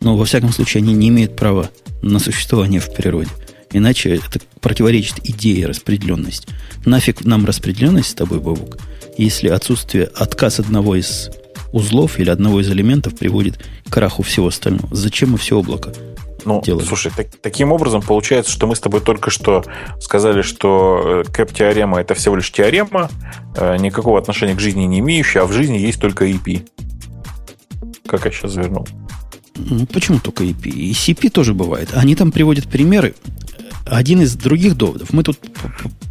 Но, 0.00 0.16
во 0.16 0.24
всяком 0.24 0.50
случае, 0.50 0.82
они 0.82 0.92
не 0.94 1.08
имеют 1.08 1.36
права 1.36 1.70
на 2.02 2.18
существование 2.18 2.80
в 2.80 2.92
природе. 2.92 3.30
Иначе 3.72 4.16
это 4.16 4.40
противоречит 4.60 5.16
идее 5.24 5.66
распределенности. 5.66 6.48
Нафиг 6.84 7.24
нам 7.24 7.46
распределенность 7.46 8.10
с 8.10 8.14
тобой, 8.14 8.40
Бабук, 8.40 8.78
если 9.16 9.48
отсутствие, 9.48 10.04
отказ 10.14 10.60
одного 10.60 10.96
из 10.96 11.30
узлов 11.72 12.18
или 12.18 12.30
одного 12.30 12.60
из 12.60 12.70
элементов 12.70 13.16
приводит 13.16 13.58
к 13.86 13.92
краху 13.92 14.22
всего 14.22 14.48
остального. 14.48 14.94
Зачем 14.94 15.30
мы 15.32 15.38
все 15.38 15.58
облако 15.58 15.92
ну, 16.44 16.60
делаем? 16.62 16.86
Слушай, 16.86 17.12
так, 17.16 17.28
таким 17.40 17.72
образом 17.72 18.02
получается, 18.02 18.52
что 18.52 18.66
мы 18.66 18.76
с 18.76 18.80
тобой 18.80 19.00
только 19.00 19.30
что 19.30 19.64
сказали, 20.00 20.42
что 20.42 21.24
кэп-теорема 21.32 22.00
это 22.00 22.14
всего 22.14 22.36
лишь 22.36 22.50
теорема, 22.52 23.10
э, 23.56 23.76
никакого 23.78 24.18
отношения 24.18 24.54
к 24.54 24.60
жизни 24.60 24.84
не 24.84 25.00
имеющая, 25.00 25.40
а 25.40 25.46
в 25.46 25.52
жизни 25.52 25.78
есть 25.78 26.00
только 26.00 26.26
EP. 26.26 26.68
Как 28.06 28.24
я 28.24 28.30
сейчас 28.30 28.52
завернул? 28.52 28.86
Ну, 29.56 29.86
почему 29.86 30.18
только 30.18 30.44
EP? 30.44 30.68
И 30.68 30.92
CP 30.92 31.30
тоже 31.30 31.54
бывает. 31.54 31.90
Они 31.94 32.14
там 32.16 32.32
приводят 32.32 32.68
примеры 32.68 33.14
один 33.86 34.22
из 34.22 34.34
других 34.34 34.76
доводов, 34.76 35.12
мы 35.12 35.22
тут 35.22 35.38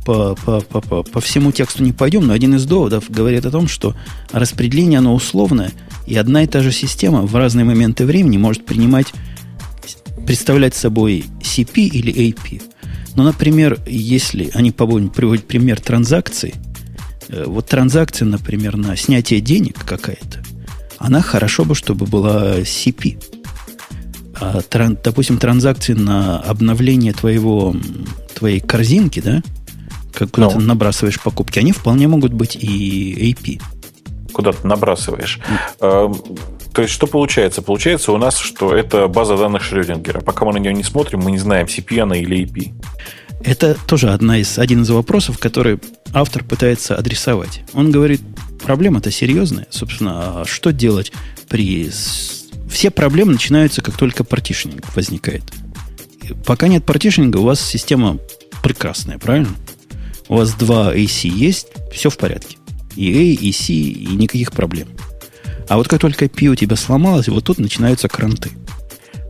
по, 0.05 0.35
по, 0.35 0.61
по, 0.61 0.81
по, 0.81 1.03
по 1.03 1.21
всему 1.21 1.51
тексту 1.51 1.83
не 1.83 1.93
пойдем, 1.93 2.27
но 2.27 2.33
один 2.33 2.55
из 2.55 2.65
доводов 2.65 3.09
говорит 3.09 3.45
о 3.45 3.51
том, 3.51 3.67
что 3.67 3.95
распределение, 4.31 4.99
оно 4.99 5.13
условное, 5.13 5.71
и 6.07 6.15
одна 6.15 6.43
и 6.43 6.47
та 6.47 6.61
же 6.61 6.71
система 6.71 7.21
в 7.21 7.35
разные 7.35 7.65
моменты 7.65 8.05
времени 8.05 8.37
может 8.37 8.65
принимать, 8.65 9.07
представлять 10.25 10.75
собой 10.75 11.25
CP 11.41 11.87
или 11.87 12.13
AP. 12.29 12.61
Ну, 13.15 13.23
например, 13.23 13.79
если 13.85 14.49
они 14.53 14.71
приводят 14.71 15.45
пример 15.45 15.79
транзакции, 15.79 16.55
э, 17.29 17.43
вот 17.45 17.67
транзакция, 17.67 18.25
например, 18.25 18.77
на 18.77 18.95
снятие 18.95 19.41
денег 19.41 19.77
какая-то, 19.85 20.43
она 20.97 21.21
хорошо 21.21 21.65
бы, 21.65 21.75
чтобы 21.75 22.05
была 22.05 22.59
CP 22.59 23.40
тран, 24.69 24.97
допустим, 25.03 25.37
транзакции 25.37 25.93
на 25.93 26.39
обновление 26.39 27.13
твоего, 27.13 27.75
твоей 28.35 28.59
корзинки, 28.59 29.19
да, 29.19 29.41
как 30.13 30.29
no. 30.37 30.51
ты 30.51 30.59
набрасываешь 30.59 31.19
покупки, 31.19 31.59
они 31.59 31.71
вполне 31.71 32.07
могут 32.07 32.33
быть 32.33 32.55
и 32.55 33.33
AP. 33.33 33.61
Куда 34.33 34.51
ты 34.53 34.65
набрасываешь. 34.67 35.39
Mm. 35.79 36.47
То 36.73 36.81
есть, 36.81 36.93
что 36.93 37.07
получается? 37.07 37.61
Получается 37.61 38.11
у 38.11 38.17
нас, 38.17 38.37
что 38.37 38.73
это 38.73 39.07
база 39.07 39.35
данных 39.35 39.63
Шрёдингера. 39.63 40.21
Пока 40.21 40.45
мы 40.45 40.53
на 40.53 40.57
нее 40.57 40.73
не 40.73 40.83
смотрим, 40.83 41.19
мы 41.19 41.31
не 41.31 41.37
знаем, 41.37 41.67
CP 41.67 41.99
она 41.99 42.15
или 42.15 42.45
AP. 42.45 42.71
Это 43.43 43.75
тоже 43.87 44.09
одна 44.09 44.37
из, 44.37 44.57
один 44.57 44.83
из 44.83 44.89
вопросов, 44.89 45.37
который 45.37 45.79
автор 46.13 46.43
пытается 46.43 46.95
адресовать. 46.95 47.63
Он 47.73 47.91
говорит, 47.91 48.21
проблема-то 48.63 49.11
серьезная. 49.11 49.67
Собственно, 49.69 50.41
а 50.41 50.45
что 50.45 50.71
делать 50.71 51.11
при 51.49 51.89
все 52.71 52.89
проблемы 52.89 53.33
начинаются, 53.33 53.81
как 53.81 53.97
только 53.97 54.23
партишнинг 54.23 54.95
возникает. 54.95 55.43
Пока 56.45 56.67
нет 56.67 56.85
партишнинга, 56.85 57.37
у 57.37 57.43
вас 57.43 57.61
система 57.61 58.17
прекрасная, 58.63 59.19
правильно? 59.19 59.49
У 60.29 60.37
вас 60.37 60.53
два 60.53 60.95
AC 60.95 61.27
есть, 61.27 61.67
все 61.91 62.09
в 62.09 62.17
порядке. 62.17 62.57
И 62.95 63.11
A, 63.11 63.43
и 63.43 63.51
C, 63.51 63.73
и 63.73 64.15
никаких 64.15 64.51
проблем. 64.53 64.87
А 65.67 65.77
вот 65.77 65.87
как 65.87 65.99
только 65.99 66.27
P 66.29 66.47
у 66.47 66.55
тебя 66.55 66.75
сломалось, 66.75 67.27
вот 67.27 67.43
тут 67.43 67.59
начинаются 67.59 68.07
кранты. 68.07 68.51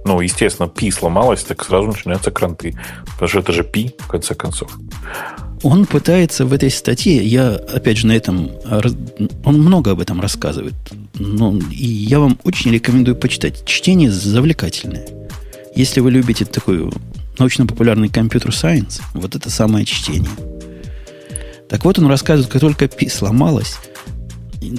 Ну, 0.05 0.19
естественно, 0.21 0.67
P 0.67 0.91
сломалось, 0.91 1.43
так 1.43 1.63
сразу 1.63 1.87
начинаются 1.87 2.31
кранты. 2.31 2.75
Потому 3.05 3.27
что 3.27 3.39
это 3.39 3.51
же 3.53 3.63
P, 3.63 3.93
в 3.99 4.07
конце 4.07 4.33
концов. 4.33 4.77
Он 5.63 5.85
пытается 5.85 6.45
в 6.45 6.53
этой 6.53 6.71
статье, 6.71 7.23
я 7.23 7.51
опять 7.51 7.97
же 7.97 8.07
на 8.07 8.13
этом, 8.13 8.51
он 9.45 9.61
много 9.61 9.91
об 9.91 9.99
этом 9.99 10.19
рассказывает. 10.19 10.73
Ну, 11.13 11.59
и 11.71 11.85
я 11.85 12.19
вам 12.19 12.39
очень 12.43 12.71
рекомендую 12.71 13.15
почитать. 13.15 13.65
Чтение 13.65 14.11
завлекательное. 14.11 15.07
Если 15.75 15.99
вы 15.99 16.11
любите 16.11 16.45
такой 16.45 16.91
научно-популярный 17.37 18.09
компьютер 18.09 18.53
сайенс, 18.53 19.01
вот 19.13 19.35
это 19.35 19.49
самое 19.49 19.85
чтение. 19.85 20.29
Так 21.69 21.85
вот, 21.85 21.99
он 21.99 22.07
рассказывает, 22.07 22.51
как 22.51 22.61
только 22.61 22.87
Пи 22.87 23.07
сломалась, 23.07 23.77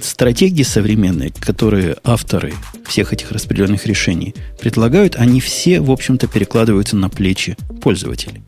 стратегии 0.02 0.62
современные, 0.62 1.30
которые 1.30 1.96
авторы 2.04 2.54
всех 2.86 3.12
этих 3.12 3.32
распределенных 3.32 3.86
решений 3.86 4.34
предлагают, 4.60 5.16
они 5.16 5.40
все, 5.40 5.80
в 5.80 5.90
общем-то, 5.90 6.28
перекладываются 6.28 6.96
на 6.96 7.08
плечи 7.08 7.56
пользователей 7.80 8.42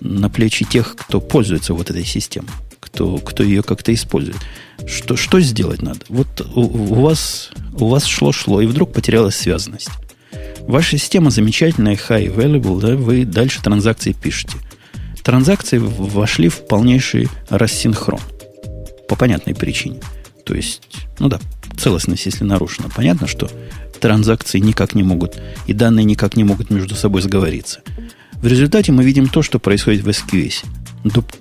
на 0.00 0.30
плечи 0.30 0.64
тех, 0.64 0.94
кто 0.96 1.20
пользуется 1.20 1.74
вот 1.74 1.90
этой 1.90 2.04
системой, 2.04 2.50
кто, 2.96 3.18
кто 3.18 3.42
ее 3.42 3.62
как-то 3.62 3.92
использует. 3.92 4.38
Что, 4.86 5.16
что 5.16 5.38
сделать 5.40 5.82
надо? 5.82 6.00
Вот 6.08 6.40
у, 6.54 6.62
у 6.62 7.02
вас 7.02 7.50
у 7.78 7.88
вас 7.88 8.06
шло-шло, 8.06 8.62
и 8.62 8.66
вдруг 8.66 8.94
потерялась 8.94 9.36
связанность. 9.36 9.90
Ваша 10.60 10.96
система 10.96 11.30
замечательная, 11.30 11.94
high 11.94 12.34
available, 12.34 12.80
да, 12.80 12.96
вы 12.96 13.26
дальше 13.26 13.62
транзакции 13.62 14.12
пишете. 14.12 14.56
Транзакции 15.22 15.76
вошли 15.78 16.48
в 16.48 16.66
полнейший 16.66 17.28
рассинхрон. 17.50 18.20
По 19.08 19.14
понятной 19.14 19.54
причине. 19.54 20.00
То 20.44 20.54
есть, 20.54 20.80
ну 21.18 21.28
да, 21.28 21.38
целостность, 21.78 22.24
если 22.24 22.44
нарушена. 22.44 22.88
Понятно, 22.94 23.26
что 23.26 23.50
транзакции 24.00 24.58
никак 24.58 24.94
не 24.94 25.02
могут, 25.02 25.36
и 25.66 25.74
данные 25.74 26.04
никак 26.04 26.36
не 26.36 26.44
могут 26.44 26.70
между 26.70 26.94
собой 26.94 27.20
сговориться. 27.20 27.80
В 28.40 28.46
результате 28.46 28.92
мы 28.92 29.04
видим 29.04 29.28
то, 29.28 29.42
что 29.42 29.58
происходит 29.58 30.02
в 30.02 30.08
SQS. 30.08 30.64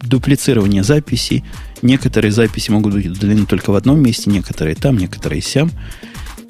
дуплицирование 0.02 0.84
записей. 0.84 1.44
Некоторые 1.82 2.32
записи 2.32 2.72
могут 2.72 2.94
быть 2.94 3.08
удалены 3.08 3.46
только 3.46 3.72
в 3.72 3.76
одном 3.76 4.00
месте, 4.00 4.30
некоторые 4.30 4.76
там, 4.76 4.98
некоторые 4.98 5.42
сям. 5.42 5.72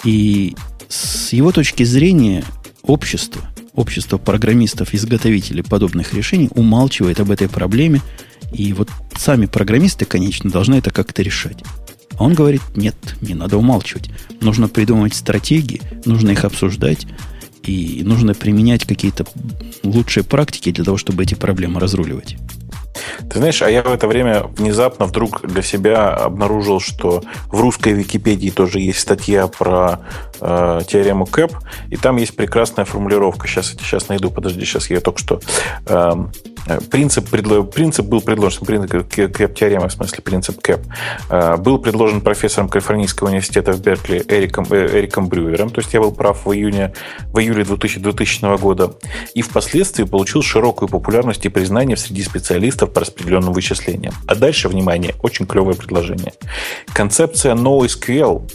И 0.03 0.55
с 0.87 1.33
его 1.33 1.51
точки 1.51 1.83
зрения 1.83 2.43
общество, 2.83 3.41
общество 3.73 4.17
программистов, 4.17 4.93
изготовителей 4.93 5.63
подобных 5.63 6.13
решений 6.13 6.49
умалчивает 6.53 7.19
об 7.19 7.31
этой 7.31 7.49
проблеме. 7.49 8.01
И 8.53 8.71
вот 8.73 8.89
сами 9.17 9.47
программисты, 9.47 10.05
конечно, 10.05 10.49
должны 10.49 10.75
это 10.75 10.91
как-то 10.91 11.21
решать. 11.21 11.63
А 12.17 12.23
он 12.23 12.33
говорит, 12.33 12.61
нет, 12.75 12.95
не 13.21 13.33
надо 13.33 13.57
умалчивать. 13.57 14.09
Нужно 14.41 14.67
придумывать 14.67 15.15
стратегии, 15.15 15.81
нужно 16.05 16.31
их 16.31 16.45
обсуждать, 16.45 17.07
и 17.67 18.03
нужно 18.03 18.33
применять 18.33 18.85
какие-то 18.85 19.25
лучшие 19.83 20.23
практики 20.23 20.71
для 20.71 20.83
того, 20.83 20.97
чтобы 20.97 21.23
эти 21.23 21.35
проблемы 21.35 21.79
разруливать. 21.79 22.37
Ты 23.29 23.39
знаешь, 23.39 23.61
а 23.61 23.69
я 23.69 23.83
в 23.83 23.91
это 23.91 24.07
время 24.07 24.43
внезапно 24.57 25.05
вдруг 25.05 25.45
для 25.45 25.61
себя 25.61 26.13
обнаружил, 26.13 26.79
что 26.79 27.23
в 27.51 27.59
русской 27.59 27.93
Википедии 27.93 28.49
тоже 28.49 28.79
есть 28.79 28.99
статья 28.99 29.47
про 29.47 29.99
э, 30.41 30.81
теорему 30.87 31.25
Кэп, 31.25 31.51
и 31.89 31.97
там 31.97 32.17
есть 32.17 32.35
прекрасная 32.35 32.85
формулировка. 32.85 33.47
Сейчас, 33.47 33.71
сейчас 33.71 34.09
найду, 34.09 34.31
подожди, 34.31 34.65
сейчас 34.65 34.89
я 34.89 34.99
только 34.99 35.19
что... 35.19 35.39
Э, 35.87 36.13
Э, 36.67 36.79
принцип, 36.79 37.29
принцип 37.29 38.05
был 38.05 38.21
предложен, 38.21 38.65
принцип 38.65 39.07
кэп-теорема, 39.07 39.87
в 39.87 39.93
смысле 39.93 40.23
принцип 40.23 40.61
кэп, 40.61 40.81
э, 41.29 41.57
был 41.57 41.79
предложен 41.79 42.21
профессором 42.21 42.69
Калифорнийского 42.69 43.27
университета 43.27 43.73
в 43.73 43.81
Беркли 43.81 44.23
Эриком, 44.27 44.65
э, 44.71 44.99
Эриком 44.99 45.27
Брюером, 45.27 45.69
то 45.69 45.81
есть 45.81 45.93
я 45.93 45.99
был 45.99 46.11
прав 46.11 46.45
в, 46.45 46.51
июне, 46.51 46.93
в 47.31 47.39
июле 47.39 47.63
2000, 47.63 47.99
2000 47.99 48.57
года, 48.57 48.93
и 49.33 49.41
впоследствии 49.41 50.03
получил 50.03 50.41
широкую 50.41 50.89
популярность 50.89 51.45
и 51.45 51.49
признание 51.49 51.97
среди 51.97 52.23
специалистов 52.23 52.91
по 52.93 53.01
распределенным 53.01 53.53
вычислениям. 53.53 54.13
А 54.27 54.35
дальше, 54.35 54.67
внимание, 54.67 55.13
очень 55.21 55.45
клевое 55.45 55.75
предложение. 55.75 56.33
Концепция 56.93 57.53
NoSQL 57.53 58.49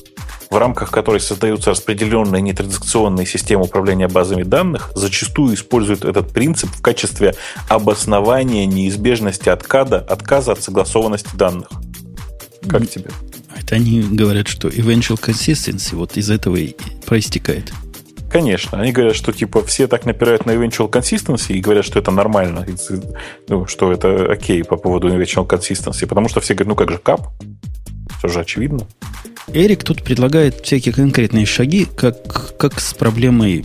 в 0.51 0.57
рамках 0.57 0.91
которой 0.91 1.21
создаются 1.21 1.71
распределенные 1.71 2.43
нетрадиционные 2.43 3.25
системы 3.25 3.65
управления 3.65 4.09
базами 4.09 4.43
данных, 4.43 4.91
зачастую 4.97 5.55
используют 5.55 6.05
этот 6.05 6.33
принцип 6.33 6.71
в 6.71 6.83
качестве 6.83 7.35
обоснования 7.69 8.67
неизбежности 8.67 9.49
отказа, 9.49 9.99
отказа 9.99 10.53
от 10.53 10.63
согласованности 10.63 11.37
данных. 11.37 11.69
Как 12.69 12.89
тебе? 12.89 13.11
Это 13.57 13.77
они 13.77 14.03
говорят, 14.03 14.49
что 14.49 14.69
eventual 14.69 15.21
consistency 15.21 15.95
вот 15.95 16.17
из 16.17 16.31
этого 16.31 16.57
и 16.57 16.75
проистекает. 17.07 17.73
Конечно. 18.29 18.81
Они 18.81 18.93
говорят, 18.93 19.15
что 19.15 19.33
типа 19.33 19.65
все 19.65 19.87
так 19.87 20.05
напирают 20.05 20.47
на 20.47 20.51
eventual 20.51 20.91
consistency 20.91 21.53
и 21.53 21.61
говорят, 21.61 21.85
что 21.85 22.01
это 22.01 22.11
нормально, 22.11 22.67
ну, 23.49 23.67
что 23.67 23.93
это 23.93 24.33
окей 24.33 24.65
по 24.65 24.77
поводу 24.77 25.09
eventual 25.09 25.49
consistency, 25.49 26.07
потому 26.07 26.29
что 26.29 26.41
все 26.41 26.55
говорят, 26.55 26.69
ну 26.69 26.75
как 26.75 26.91
же 26.91 26.99
кап? 26.99 27.29
Все 28.19 28.29
же 28.29 28.41
очевидно. 28.41 28.87
Эрик 29.49 29.85
тут 29.85 30.03
предлагает 30.03 30.61
всякие 30.65 30.95
конкретные 30.95 31.47
шаги, 31.47 31.87
как, 31.97 32.57
как 32.57 32.81
с 32.81 32.95
проблемой 32.95 33.65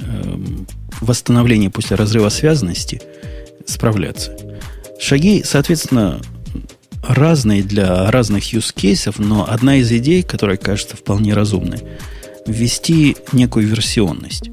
э, 0.00 0.36
восстановления 1.00 1.70
после 1.70 1.96
разрыва 1.96 2.28
связанности 2.28 3.02
справляться. 3.66 4.36
Шаги, 5.00 5.42
соответственно, 5.44 6.20
разные 7.02 7.62
для 7.62 8.10
разных 8.10 8.52
use 8.54 8.74
cases, 8.74 9.14
но 9.18 9.48
одна 9.48 9.76
из 9.76 9.90
идей, 9.92 10.22
которая 10.22 10.56
кажется 10.56 10.96
вполне 10.96 11.34
разумной, 11.34 11.82
ввести 12.46 13.16
некую 13.32 13.66
версионность. 13.66 14.50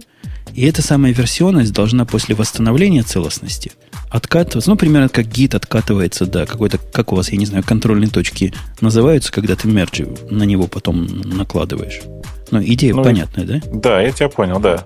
И 0.54 0.66
эта 0.66 0.82
самая 0.82 1.14
версионность 1.14 1.74
должна 1.74 2.06
после 2.06 2.36
восстановления 2.36 3.04
целостности 3.04 3.72
откатываться, 4.10 4.70
ну, 4.70 4.76
примерно 4.76 5.08
как 5.08 5.28
гид 5.28 5.56
откатывается 5.56 6.26
до 6.26 6.46
какой-то, 6.46 6.78
как 6.78 7.14
у 7.14 7.16
вас, 7.16 7.32
я 7.32 7.38
не 7.38 7.46
знаю, 7.46 7.64
контрольные 7.64 8.10
точки 8.10 8.54
называются, 8.82 9.32
когда 9.32 9.56
ты 9.56 9.70
мерджи 9.70 10.08
на 10.30 10.44
него 10.44 10.68
потом 10.68 11.06
накладываешь. 11.06 12.02
Ну, 12.52 12.62
идея 12.62 12.94
ну, 12.94 13.04
понятная, 13.04 13.46
да? 13.46 13.62
Да, 13.72 14.02
я 14.02 14.12
тебя 14.12 14.28
понял, 14.28 14.60
да. 14.60 14.86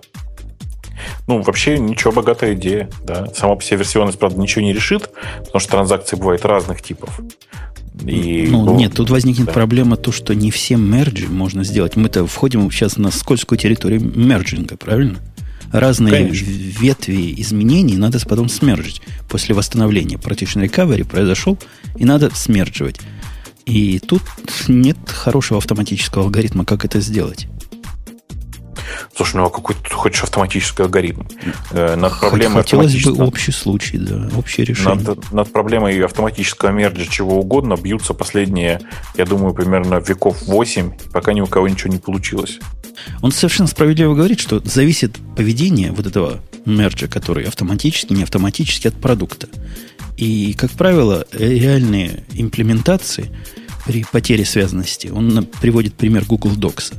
Ну, 1.28 1.42
вообще, 1.42 1.80
ничего, 1.80 2.14
богатая 2.14 2.54
идея, 2.54 2.90
да. 3.04 3.28
Сама 3.34 3.56
по 3.56 3.64
себе 3.64 3.78
версионность, 3.78 4.20
правда, 4.20 4.40
ничего 4.40 4.64
не 4.64 4.74
решит, 4.74 5.10
потому 5.40 5.60
что 5.60 5.72
транзакции 5.72 6.16
бывают 6.16 6.46
разных 6.46 6.84
типов. 6.84 7.20
И, 8.04 8.48
ну, 8.52 8.64
ну, 8.64 8.76
нет, 8.76 8.94
тут 8.94 9.10
возникнет 9.10 9.48
да. 9.48 9.54
проблема 9.54 9.96
то, 9.96 10.12
что 10.12 10.36
не 10.36 10.52
все 10.52 10.76
мерджи 10.76 11.28
можно 11.28 11.64
сделать. 11.64 11.96
Мы-то 11.96 12.28
входим 12.28 12.70
сейчас 12.70 12.98
на 12.98 13.10
скользкую 13.10 13.58
территорию 13.58 14.02
мерджинга, 14.02 14.78
правильно? 14.78 15.20
Разные 15.80 16.14
Конечно. 16.14 16.48
ветви 16.48 17.34
изменений 17.42 17.98
надо 17.98 18.20
потом 18.28 18.50
смержить. 18.50 19.02
После 19.30 19.56
восстановления 19.56 20.18
partition 20.18 20.66
recovery 20.66 21.04
произошел, 21.04 21.58
и 21.98 22.06
надо 22.06 22.32
смердживать. 22.34 23.00
И 23.66 24.00
тут 24.00 24.22
нет 24.68 24.98
хорошего 25.08 25.58
автоматического 25.58 26.26
алгоритма, 26.26 26.66
как 26.66 26.86
это 26.86 27.00
сделать. 27.00 27.48
Слушай, 29.16 29.38
ну 29.38 29.46
а 29.46 29.50
какой 29.50 29.76
хочешь 29.92 30.24
автоматический 30.24 30.84
алгоритм? 30.84 31.24
Э, 31.72 31.96
над 31.96 32.20
проблемой 32.20 32.64
Хотелось 32.64 33.04
бы 33.04 33.24
общий 33.24 33.52
случай, 33.52 33.98
да, 33.98 34.30
общее 34.38 34.66
решение. 34.66 35.04
Над, 35.04 35.32
над 35.32 35.52
проблемой 35.52 36.04
автоматического 36.04 36.70
мерджа 36.70 37.06
чего 37.06 37.40
угодно 37.40 37.76
бьются 37.76 38.14
последние, 38.14 38.82
я 39.16 39.26
думаю, 39.26 39.54
примерно 39.54 39.96
веков 39.96 40.44
8, 40.44 40.92
пока 41.12 41.34
ни 41.34 41.42
у 41.42 41.48
кого 41.48 41.68
ничего 41.68 41.92
не 41.92 42.00
получилось. 42.00 42.60
Он 43.22 43.32
совершенно 43.32 43.68
справедливо 43.68 44.16
говорит, 44.16 44.40
что 44.40 44.60
зависит 44.60 45.18
поведение 45.36 45.92
вот 45.92 46.06
этого 46.06 46.42
мерджа, 46.66 47.08
который 47.08 47.46
автоматически, 47.46 48.14
не 48.14 48.24
автоматически 48.24 48.88
от 48.88 48.96
продукта. 48.96 49.48
И, 50.18 50.54
как 50.54 50.72
правило, 50.72 51.26
реальные 51.34 52.24
имплементации 52.34 53.30
при 53.86 54.04
потере 54.04 54.46
связанности, 54.46 55.08
он 55.08 55.48
приводит 55.62 55.96
пример 55.96 56.26
Google 56.26 56.52
Docs, 56.52 56.94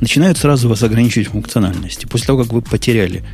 начинают 0.00 0.38
сразу 0.38 0.68
вас 0.68 0.82
ограничивать 0.82 1.28
функциональности. 1.28 2.06
После 2.06 2.26
того, 2.26 2.42
как 2.42 2.52
вы 2.52 2.62
потеряли 2.62 3.24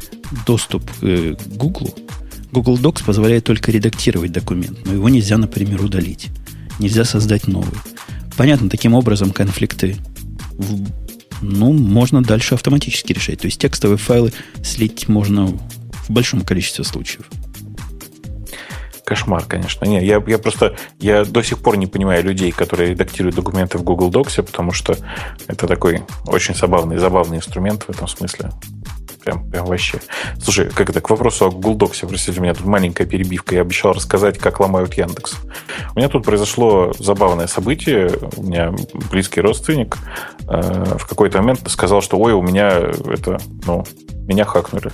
доступ 0.46 0.82
к 1.00 1.36
Google, 1.56 1.94
Google 2.52 2.78
Docs 2.78 3.04
позволяет 3.04 3.44
только 3.44 3.70
редактировать 3.70 4.32
документ, 4.32 4.78
но 4.84 4.92
его 4.92 5.08
нельзя, 5.08 5.38
например, 5.38 5.82
удалить. 5.82 6.28
Нельзя 6.78 7.04
создать 7.04 7.46
новый. 7.48 7.78
Понятно, 8.36 8.68
таким 8.68 8.94
образом 8.94 9.30
конфликты 9.30 9.96
ну, 11.42 11.72
можно 11.72 12.22
дальше 12.22 12.54
автоматически 12.54 13.12
решать. 13.12 13.40
То 13.40 13.46
есть 13.46 13.60
текстовые 13.60 13.98
файлы 13.98 14.32
слить 14.62 15.08
можно 15.08 15.46
в 15.46 16.10
большом 16.10 16.42
количестве 16.42 16.84
случаев. 16.84 17.26
Кошмар, 19.04 19.44
конечно. 19.44 19.84
Не, 19.84 20.04
я, 20.04 20.22
я 20.26 20.38
просто 20.38 20.76
я 20.98 21.24
до 21.24 21.42
сих 21.42 21.58
пор 21.58 21.76
не 21.76 21.86
понимаю 21.86 22.22
людей, 22.22 22.52
которые 22.52 22.90
редактируют 22.90 23.36
документы 23.36 23.78
в 23.78 23.82
Google 23.82 24.10
Docs, 24.10 24.42
потому 24.42 24.72
что 24.72 24.96
это 25.48 25.66
такой 25.66 26.02
очень 26.26 26.54
забавный, 26.54 26.98
забавный 26.98 27.38
инструмент 27.38 27.84
в 27.84 27.90
этом 27.90 28.06
смысле. 28.06 28.50
Прям, 29.24 29.48
прям 29.50 29.66
вообще. 29.66 30.00
Слушай, 30.40 30.68
как 30.70 30.90
это, 30.90 31.00
к 31.00 31.08
вопросу 31.08 31.46
о 31.46 31.50
Google 31.50 31.76
Docs, 31.76 32.06
простите, 32.08 32.40
у 32.40 32.42
меня 32.42 32.54
тут 32.54 32.66
маленькая 32.66 33.06
перебивка. 33.06 33.54
Я 33.54 33.60
обещал 33.60 33.92
рассказать, 33.92 34.38
как 34.38 34.58
ломают 34.58 34.94
Яндекс. 34.94 35.34
У 35.94 35.98
меня 35.98 36.08
тут 36.08 36.24
произошло 36.24 36.92
забавное 36.98 37.46
событие. 37.46 38.10
У 38.36 38.42
меня 38.42 38.72
близкий 39.10 39.40
родственник 39.40 39.96
э, 40.48 40.96
в 40.98 41.06
какой-то 41.06 41.38
момент 41.38 41.60
сказал, 41.70 42.02
что 42.02 42.18
ой, 42.18 42.32
у 42.32 42.42
меня 42.42 42.68
это, 42.68 43.38
ну, 43.64 43.84
меня 44.26 44.44
хакнули. 44.44 44.90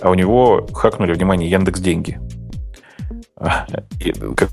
А 0.00 0.10
у 0.10 0.14
него 0.14 0.66
хакнули, 0.72 1.12
внимание, 1.12 1.50
Яндекс 1.50 1.80
деньги. 1.80 2.18
И, 4.00 4.12
как... 4.12 4.50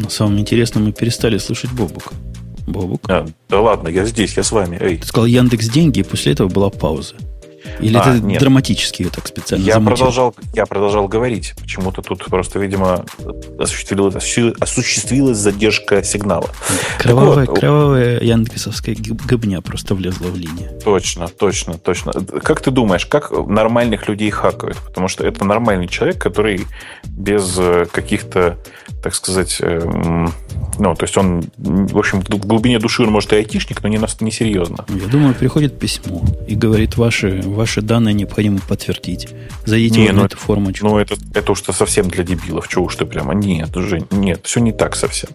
Но 0.00 0.08
самым 0.08 0.38
интересным 0.40 0.84
мы 0.84 0.92
перестали 0.92 1.38
слышать 1.38 1.72
Бобука. 1.72 2.12
Бобук. 2.66 3.08
А, 3.08 3.26
да 3.48 3.60
ладно, 3.60 3.88
я 3.88 4.04
здесь, 4.04 4.36
я 4.36 4.42
с 4.42 4.52
вами. 4.52 4.78
Эй. 4.80 4.98
Ты 4.98 5.06
сказал 5.06 5.26
Яндекс 5.26 5.68
деньги, 5.68 6.00
и 6.00 6.02
после 6.02 6.32
этого 6.32 6.48
была 6.48 6.70
пауза. 6.70 7.14
Или 7.80 7.96
а, 7.96 8.00
это 8.00 8.24
нет. 8.24 8.40
драматически 8.40 9.02
ее 9.02 9.10
так 9.10 9.26
специально 9.26 9.64
я 9.64 9.80
продолжал, 9.80 10.34
я 10.54 10.66
продолжал 10.66 11.08
говорить. 11.08 11.54
Почему-то 11.60 12.02
тут 12.02 12.24
просто, 12.26 12.58
видимо, 12.58 13.04
осуществилась, 13.58 14.14
осуществилась 14.60 15.38
задержка 15.38 16.02
сигнала. 16.02 16.50
Кровавая, 16.98 17.46
вот, 17.46 17.58
кровавая 17.58 18.20
яндексовская 18.20 18.96
гобня 19.28 19.60
просто 19.60 19.94
влезла 19.94 20.26
в 20.26 20.36
линию. 20.36 20.78
Точно, 20.84 21.28
точно, 21.28 21.74
точно. 21.74 22.12
Как 22.12 22.60
ты 22.60 22.70
думаешь, 22.70 23.06
как 23.06 23.30
нормальных 23.30 24.08
людей 24.08 24.30
хакают? 24.30 24.78
Потому 24.78 25.08
что 25.08 25.26
это 25.26 25.44
нормальный 25.44 25.88
человек, 25.88 26.18
который 26.18 26.66
без 27.04 27.56
э, 27.58 27.86
каких-то, 27.90 28.58
так 29.02 29.14
сказать, 29.14 29.58
эм, 29.60 30.32
ну, 30.78 30.94
то 30.94 31.04
есть 31.04 31.16
он, 31.16 31.44
в 31.56 31.98
общем, 31.98 32.20
в 32.20 32.46
глубине 32.46 32.78
души 32.78 33.02
он 33.02 33.10
может 33.10 33.32
и 33.32 33.36
айтишник, 33.36 33.82
но 33.82 33.88
не, 33.88 34.00
не 34.20 34.30
серьезно. 34.30 34.84
Я 34.88 35.06
думаю, 35.08 35.34
приходит 35.34 35.78
письмо 35.78 36.22
и 36.46 36.54
говорит, 36.54 36.96
ваши, 36.96 37.42
ваши 37.54 37.80
данные 37.80 38.14
необходимо 38.14 38.58
подтвердить. 38.68 39.28
Зайдите 39.64 40.00
не, 40.00 40.06
вот 40.06 40.14
ну, 40.14 40.20
на 40.22 40.26
эту 40.26 40.36
формочку. 40.36 40.86
Ну, 40.86 40.98
это, 40.98 41.16
это 41.34 41.52
уж 41.52 41.62
совсем 41.62 42.08
для 42.08 42.24
дебилов. 42.24 42.68
Чего 42.68 42.84
уж 42.84 42.96
ты 42.96 43.06
прямо? 43.06 43.34
Нет, 43.34 43.76
уже 43.76 44.06
нет, 44.10 44.40
все 44.44 44.60
не 44.60 44.72
так 44.72 44.96
совсем. 44.96 45.30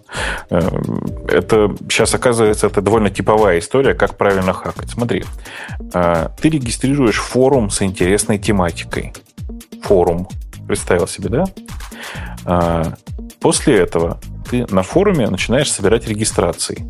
Эм, 0.49 1.26
это 1.28 1.76
сейчас, 1.89 2.13
оказывается, 2.13 2.67
это 2.67 2.82
довольно 2.82 3.09
типовая 3.09 3.59
история, 3.59 3.93
как 3.93 4.17
правильно 4.17 4.53
хакать. 4.53 4.89
Смотри, 4.89 5.24
э, 5.93 6.30
ты 6.39 6.49
регистрируешь 6.49 7.17
форум 7.17 7.70
с 7.70 7.82
интересной 7.82 8.38
тематикой. 8.38 9.13
Форум. 9.84 10.28
Представил 10.67 11.07
себе, 11.07 11.30
да? 11.30 11.45
Э, 12.45 12.93
после 13.39 13.78
этого 13.78 14.20
ты 14.49 14.65
на 14.70 14.84
форуме 14.84 15.28
начинаешь 15.28 15.72
собирать 15.72 16.07
регистрации. 16.07 16.86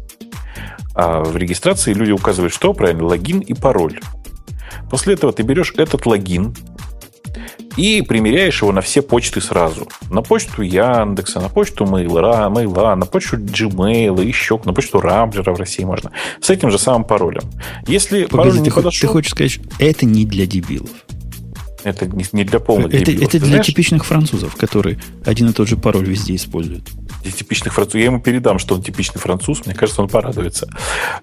А 0.96 1.24
в 1.24 1.38
регистрации 1.38 1.94
люди 1.94 2.12
указывают, 2.12 2.54
что 2.54 2.74
правильно, 2.74 3.06
логин 3.06 3.40
и 3.40 3.54
пароль. 3.54 4.00
После 4.90 5.14
этого 5.14 5.34
ты 5.34 5.44
берешь 5.44 5.74
этот 5.78 6.06
логин 6.06 6.56
и 7.78 8.02
примеряешь 8.02 8.62
его 8.62 8.72
на 8.72 8.82
все 8.82 9.02
почты 9.02 9.42
сразу. 9.42 9.88
На 10.10 10.22
почту 10.22 10.62
Яндекса, 10.62 11.40
на 11.40 11.50
почту 11.50 11.86
Мейла, 11.86 12.50
Мейла 12.50 12.96
на 12.96 13.06
почту 13.06 13.38
Gmail, 13.38 14.24
еще 14.26 14.60
на 14.66 14.74
почту 14.74 15.00
Рамблера 15.00 15.54
в 15.54 15.60
России 15.60 15.84
можно. 15.84 16.12
С 16.42 16.50
этим 16.50 16.72
же 16.72 16.78
самым 16.78 17.06
паролем. 17.06 17.44
Если 17.88 18.26
Погоди, 18.26 18.50
пароль 18.50 18.60
не 18.60 18.70
ты 18.70 18.76
подошел... 18.76 19.08
Ты 19.08 19.14
хочешь 19.14 19.32
сказать, 19.32 19.52
что 19.52 19.64
это 19.80 20.06
не 20.06 20.26
для 20.26 20.46
дебилов? 20.46 20.90
Это 21.84 22.08
не, 22.08 22.44
для 22.44 22.60
полных 22.60 22.94
это, 22.94 23.06
дебилов. 23.06 23.30
Это 23.30 23.40
для 23.40 23.48
знаешь? 23.48 23.66
типичных 23.66 24.06
французов, 24.06 24.56
которые 24.56 25.00
один 25.26 25.50
и 25.50 25.54
тот 25.54 25.68
же 25.68 25.78
пароль 25.78 26.06
везде 26.06 26.36
используют. 26.36 26.90
типичных 27.24 27.74
французов. 27.74 28.00
Я 28.00 28.06
ему 28.06 28.22
передам, 28.22 28.60
что 28.60 28.76
он 28.76 28.84
типичный 28.84 29.20
француз. 29.22 29.66
Мне 29.66 29.76
кажется, 29.76 30.02
он 30.02 30.10
порадуется. 30.10 30.70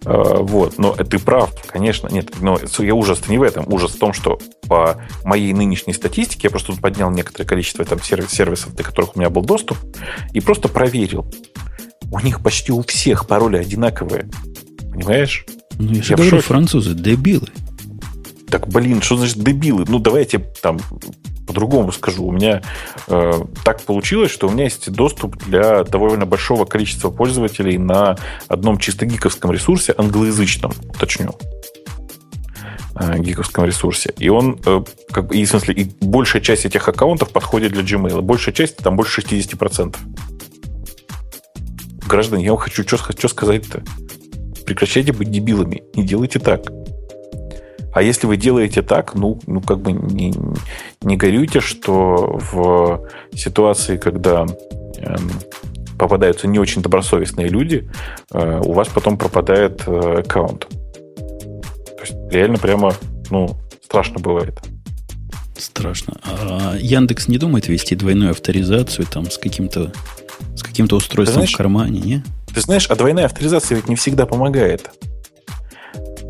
Э, 0.04 0.38
вот. 0.40 0.78
Но 0.78 0.94
ты 0.94 1.18
прав, 1.18 1.52
конечно. 1.66 2.09
Нет, 2.09 2.30
но 2.40 2.59
я 2.78 2.94
ужас 2.94 3.28
не 3.28 3.38
в 3.38 3.42
этом. 3.42 3.70
Ужас 3.72 3.92
в 3.92 3.98
том, 3.98 4.12
что 4.12 4.38
по 4.66 5.00
моей 5.24 5.52
нынешней 5.52 5.92
статистике 5.92 6.42
я 6.44 6.50
просто 6.50 6.72
поднял 6.74 7.11
некоторое 7.11 7.44
количество 7.44 7.84
там 7.84 8.02
сервисов, 8.02 8.74
до 8.74 8.82
которых 8.82 9.16
у 9.16 9.18
меня 9.18 9.30
был 9.30 9.42
доступ, 9.42 9.78
и 10.32 10.40
просто 10.40 10.68
проверил. 10.68 11.30
У 12.11 12.20
них 12.20 12.42
почти 12.42 12.72
у 12.72 12.82
всех 12.82 13.26
пароли 13.26 13.57
одинаковые. 13.57 14.28
Понимаешь? 14.92 15.44
Ну, 15.78 15.92
я 15.92 16.02
же 16.02 16.11
я 16.12 16.16
говорю, 16.16 16.40
французы 16.40 16.94
дебилы. 16.94 17.48
Так, 18.57 18.68
блин, 18.68 19.02
что 19.02 19.18
значит 19.18 19.36
дебилы? 19.36 19.84
Ну, 19.86 19.98
давайте 19.98 20.38
там 20.62 20.78
по-другому 21.46 21.92
скажу. 21.92 22.24
У 22.24 22.32
меня 22.32 22.62
э, 23.07 23.32
так 23.66 23.82
получилось, 23.82 24.30
что 24.30 24.48
у 24.48 24.50
меня 24.50 24.64
есть 24.64 24.90
доступ 24.90 25.36
для 25.36 25.84
довольно 25.84 26.24
большого 26.24 26.64
количества 26.64 27.11
пользователей 27.11 27.76
на 27.76 28.16
одном 28.48 28.78
чисто 28.78 29.04
гиковском 29.04 29.52
ресурсе, 29.52 29.94
англоязычном, 29.98 30.72
уточню. 30.88 31.34
Э, 32.98 33.18
гиковском 33.18 33.66
ресурсе. 33.66 34.14
И 34.16 34.30
он, 34.30 34.59
э, 34.64 34.82
как 35.12 35.26
бы, 35.26 35.36
и, 35.36 35.44
в 35.44 35.50
смысле, 35.50 35.74
и 35.74 35.90
большая 36.00 36.40
часть 36.40 36.64
этих 36.64 36.88
аккаунтов 36.88 37.28
подходит 37.28 37.72
для 37.72 37.82
Gmail. 37.82 38.22
Большая 38.22 38.54
часть, 38.54 38.78
там 38.78 38.96
больше 38.96 39.20
60%. 39.20 39.98
Граждане, 42.09 42.46
я 42.46 42.52
вам 42.52 42.61
хочу 42.61 42.84
что, 42.84 43.28
сказать-то? 43.28 43.82
Прекращайте 44.64 45.12
быть 45.12 45.30
дебилами. 45.30 45.82
Не 45.94 46.04
делайте 46.04 46.38
так. 46.38 46.62
А 47.97 48.03
если 48.03 48.26
вы 48.26 48.36
делаете 48.36 48.82
так, 48.82 49.14
ну, 49.14 49.40
ну 49.47 49.62
как 49.62 49.80
бы 49.80 49.90
не, 49.90 50.34
не 51.01 51.16
горюйте, 51.16 51.61
что 51.61 52.38
в 52.53 53.09
ситуации, 53.34 53.97
когда 53.97 54.44
эм, 54.99 55.30
попадаются 55.99 56.47
не 56.47 56.59
очень 56.59 56.82
добросовестные 56.82 57.49
люди, 57.49 57.90
э, 58.34 58.61
у 58.62 58.74
вас 58.74 58.88
потом 58.88 59.16
пропадает 59.16 59.84
э, 59.86 60.18
аккаунт. 60.18 60.68
То 60.68 62.03
есть 62.03 62.12
реально 62.30 62.59
прямо, 62.59 62.92
ну, 63.30 63.57
страшно 63.82 64.20
бывает. 64.20 64.61
Страшно. 65.57 66.20
А 66.22 66.76
Яндекс 66.78 67.28
не 67.28 67.38
думает 67.38 67.66
вести 67.66 67.97
двойную 67.97 68.32
авторизацию 68.32 69.07
там 69.07 69.30
с 69.30 69.38
каким-то 69.38 69.90
с 70.55 70.62
каким-то 70.62 70.97
устройством 70.97 71.36
знаешь, 71.36 71.55
в 71.55 71.57
кармане, 71.57 72.01
не? 72.01 72.24
Ты 72.55 72.61
знаешь, 72.61 72.90
а 72.90 72.94
двойная 72.94 73.24
авторизация 73.24 73.76
ведь 73.76 73.88
не 73.88 73.97
всегда 73.97 74.26
помогает. 74.26 74.90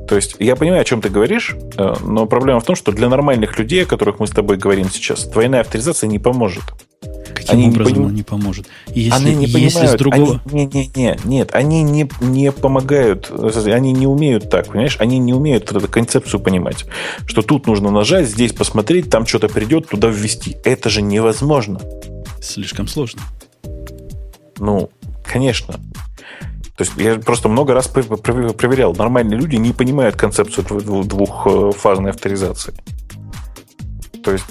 То 0.08 0.16
есть 0.16 0.36
я 0.38 0.56
понимаю, 0.56 0.82
о 0.82 0.84
чем 0.84 1.00
ты 1.00 1.08
говоришь, 1.08 1.56
э, 1.76 1.94
но 2.04 2.26
проблема 2.26 2.60
в 2.60 2.64
том, 2.64 2.76
что 2.76 2.92
для 2.92 3.08
нормальных 3.08 3.58
людей, 3.58 3.82
о 3.82 3.86
которых 3.86 4.20
мы 4.20 4.26
с 4.26 4.30
тобой 4.30 4.56
говорим 4.56 4.88
сейчас, 4.90 5.24
двойная 5.24 5.62
авторизация 5.62 6.08
не 6.08 6.18
поможет. 6.18 6.62
Каким 7.34 7.58
они 7.58 7.68
образом 7.68 7.92
не, 7.92 8.00
поним... 8.00 8.14
не 8.14 8.22
поможет? 8.22 8.66
Если, 8.88 9.10
они 9.10 9.34
не 9.34 9.46
если 9.46 9.68
понимают, 9.68 9.90
с 9.90 9.94
другого... 9.94 10.40
Они, 10.50 10.66
не, 10.66 10.66
не, 10.66 10.90
не, 10.94 11.18
нет, 11.24 11.50
они 11.52 11.82
не, 11.82 12.08
не 12.20 12.50
помогают, 12.50 13.30
они 13.66 13.92
не 13.92 14.06
умеют 14.06 14.48
так, 14.48 14.68
понимаешь? 14.68 14.96
Они 15.00 15.18
не 15.18 15.34
умеют 15.34 15.70
эту 15.70 15.86
концепцию 15.88 16.40
понимать, 16.40 16.86
что 17.26 17.42
тут 17.42 17.66
нужно 17.66 17.90
нажать, 17.90 18.26
здесь 18.26 18.52
посмотреть, 18.52 19.10
там 19.10 19.26
что-то 19.26 19.48
придет, 19.48 19.88
туда 19.88 20.08
ввести. 20.08 20.56
Это 20.64 20.88
же 20.88 21.02
невозможно. 21.02 21.80
Слишком 22.40 22.88
сложно. 22.88 23.22
Ну, 24.58 24.90
конечно. 25.24 25.74
То 26.76 26.84
есть 26.84 26.92
я 26.96 27.16
просто 27.18 27.48
много 27.48 27.72
раз 27.72 27.88
проверял. 27.88 28.94
Нормальные 28.94 29.38
люди 29.38 29.56
не 29.56 29.72
понимают 29.72 30.16
концепцию 30.16 30.66
двухфазной 31.04 32.10
авторизации. 32.10 32.74
То 34.22 34.32
есть 34.32 34.44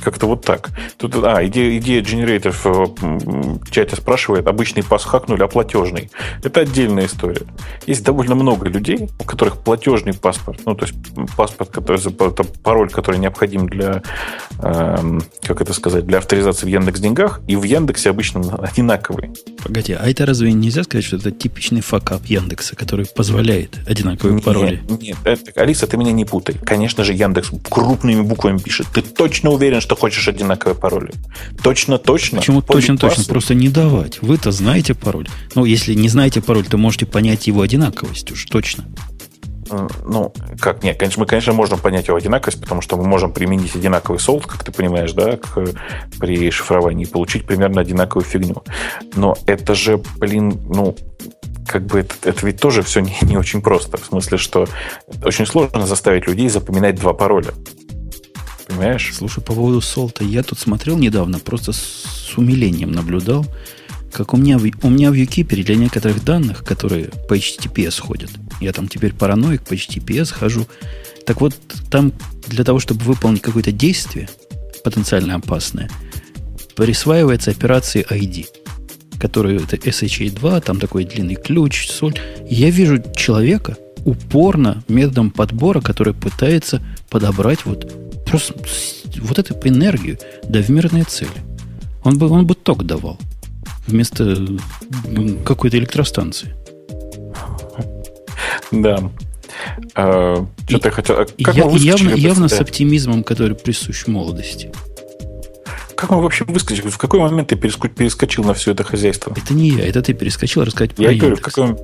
как-то 0.00 0.26
вот 0.26 0.44
так. 0.44 0.70
Тут, 0.96 1.14
а, 1.22 1.44
идея, 1.46 1.78
идея 1.78 2.02
генераторов 2.02 2.66
э, 2.66 2.70
в 2.70 3.70
чате 3.70 3.96
спрашивает, 3.96 4.46
обычный 4.46 4.82
пас 4.82 5.04
хакнули, 5.04 5.42
а 5.42 5.48
платежный. 5.48 6.10
Это 6.42 6.60
отдельная 6.60 7.06
история. 7.06 7.42
Есть 7.86 8.04
довольно 8.04 8.34
много 8.34 8.68
людей, 8.68 9.08
у 9.18 9.24
которых 9.24 9.58
платежный 9.58 10.14
паспорт, 10.14 10.60
ну, 10.64 10.74
то 10.74 10.86
есть 10.86 10.96
паспорт, 11.36 11.70
который, 11.70 12.00
это 12.00 12.44
пароль, 12.62 12.90
который 12.90 13.18
необходим 13.18 13.68
для, 13.68 14.02
э, 14.60 15.18
как 15.42 15.60
это 15.60 15.72
сказать, 15.72 16.06
для 16.06 16.18
авторизации 16.18 16.66
в 16.66 16.68
Яндекс 16.68 17.00
Деньгах, 17.00 17.40
и 17.46 17.56
в 17.56 17.62
Яндексе 17.62 18.10
обычно 18.10 18.40
одинаковый. 18.56 19.30
Погоди, 19.62 19.92
а 19.92 20.08
это 20.08 20.26
разве 20.26 20.52
нельзя 20.52 20.84
сказать, 20.84 21.04
что 21.04 21.16
это 21.16 21.30
типичный 21.30 21.80
факап 21.80 22.24
Яндекса, 22.26 22.76
который 22.76 23.06
позволяет 23.06 23.78
одинаковые 23.86 24.36
нет, 24.36 24.44
пароли? 24.44 24.82
Нет, 24.88 25.16
это, 25.24 25.60
Алиса, 25.60 25.86
ты 25.86 25.96
меня 25.96 26.12
не 26.12 26.24
путай. 26.24 26.56
Конечно 26.64 27.04
же, 27.04 27.12
Яндекс 27.12 27.50
крупными 27.68 28.22
буквами 28.22 28.58
пишет. 28.58 28.86
Ты 28.92 29.02
точно 29.02 29.50
уверен, 29.50 29.80
что 29.80 29.96
хочешь 29.98 30.28
одинаковые 30.28 30.74
пароли. 30.76 31.12
Точно, 31.62 31.98
точно. 31.98 32.38
Почему 32.38 32.62
точно, 32.62 32.96
точно? 32.96 33.24
Просто 33.24 33.54
не 33.54 33.68
давать. 33.68 34.22
Вы-то 34.22 34.52
знаете 34.52 34.94
пароль. 34.94 35.28
Ну, 35.54 35.64
если 35.64 35.94
не 35.94 36.08
знаете 36.08 36.40
пароль, 36.40 36.64
то 36.64 36.78
можете 36.78 37.06
понять 37.06 37.46
его 37.46 37.62
одинаковость 37.62 38.30
уж 38.32 38.44
точно. 38.46 38.84
Ну, 40.06 40.32
как, 40.60 40.82
нет, 40.82 40.98
конечно, 40.98 41.20
мы, 41.20 41.26
конечно, 41.26 41.52
можем 41.52 41.78
понять 41.78 42.08
его 42.08 42.16
одинаковость, 42.16 42.60
потому 42.60 42.80
что 42.80 42.96
мы 42.96 43.04
можем 43.04 43.32
применить 43.32 43.76
одинаковый 43.76 44.18
солд, 44.18 44.46
как 44.46 44.64
ты 44.64 44.72
понимаешь, 44.72 45.12
да, 45.12 45.36
к, 45.36 45.64
при 46.18 46.50
шифровании 46.50 47.04
и 47.04 47.08
получить 47.08 47.46
примерно 47.46 47.82
одинаковую 47.82 48.24
фигню. 48.24 48.62
Но 49.14 49.36
это 49.46 49.74
же, 49.74 50.00
блин, 50.16 50.58
ну, 50.68 50.96
как 51.66 51.84
бы 51.84 52.00
это, 52.00 52.14
это 52.22 52.46
ведь 52.46 52.60
тоже 52.60 52.82
все 52.82 53.00
не, 53.00 53.16
не 53.22 53.36
очень 53.36 53.60
просто. 53.60 53.98
В 53.98 54.06
смысле, 54.06 54.38
что 54.38 54.66
очень 55.22 55.46
сложно 55.46 55.86
заставить 55.86 56.26
людей 56.26 56.48
запоминать 56.48 56.96
два 56.96 57.12
пароля. 57.12 57.52
Понимаешь? 58.78 59.10
Слушай, 59.12 59.42
по 59.42 59.54
поводу 59.54 59.80
солта, 59.80 60.22
я 60.22 60.44
тут 60.44 60.56
смотрел 60.60 60.96
недавно, 60.96 61.40
просто 61.40 61.72
с 61.72 62.32
умилением 62.36 62.92
наблюдал, 62.92 63.44
как 64.12 64.34
у 64.34 64.36
меня, 64.36 64.56
у 64.82 64.88
меня 64.88 65.10
в 65.10 65.14
Юкипере 65.14 65.64
для 65.64 65.74
некоторых 65.74 66.24
данных, 66.24 66.62
которые 66.62 67.06
по 67.28 67.36
HTTPS 67.36 68.00
ходят, 68.00 68.30
я 68.60 68.72
там 68.72 68.86
теперь 68.86 69.14
параноик 69.14 69.62
по 69.64 69.74
HTTPS 69.74 70.32
хожу, 70.32 70.68
так 71.26 71.40
вот, 71.40 71.56
там 71.90 72.12
для 72.46 72.62
того, 72.62 72.78
чтобы 72.78 73.00
выполнить 73.00 73.42
какое-то 73.42 73.72
действие, 73.72 74.28
потенциально 74.84 75.34
опасное, 75.34 75.90
присваивается 76.76 77.50
операции 77.50 78.06
ID, 78.08 78.46
который 79.18 79.56
это 79.56 79.74
SHA-2, 79.74 80.60
там 80.60 80.78
такой 80.78 81.02
длинный 81.04 81.34
ключ, 81.34 81.88
соль. 81.88 82.14
я 82.48 82.70
вижу 82.70 83.02
человека 83.16 83.76
упорно 84.04 84.84
методом 84.86 85.32
подбора, 85.32 85.80
который 85.80 86.14
пытается 86.14 86.80
подобрать 87.10 87.66
вот 87.66 88.07
Просто 88.28 88.54
вот 89.20 89.38
эту 89.38 89.54
энергию, 89.68 90.18
да 90.44 90.60
в 90.60 90.68
мирные 90.68 91.04
цели. 91.04 91.30
Он 92.04 92.18
бы, 92.18 92.28
он 92.28 92.46
бы 92.46 92.54
ток 92.54 92.84
давал 92.84 93.18
вместо 93.86 94.36
какой-то 95.44 95.78
электростанции. 95.78 96.54
Да. 98.70 99.10
А, 99.94 100.46
что 100.68 100.78
ты 100.78 100.90
хотел? 100.90 101.18
А 101.18 101.26
я, 101.38 101.68
явно, 101.70 102.10
явно 102.10 102.48
с 102.48 102.60
оптимизмом, 102.60 103.24
который 103.24 103.56
присущ 103.56 104.06
молодости. 104.06 104.70
Как 105.98 106.10
мы 106.10 106.22
вообще 106.22 106.44
выскочили? 106.44 106.90
В 106.90 106.96
какой 106.96 107.18
момент 107.18 107.48
ты 107.48 107.56
перескочил 107.56 108.44
на 108.44 108.54
все 108.54 108.70
это 108.70 108.84
хозяйство? 108.84 109.34
Это 109.36 109.52
не 109.52 109.70
я, 109.70 109.84
это 109.84 110.00
ты 110.00 110.14
перескочил 110.14 110.62
рассказать 110.62 110.94
про 110.94 111.10
Я 111.10 111.18
говорю, 111.18 111.34
в 111.34 111.40
каком... 111.40 111.76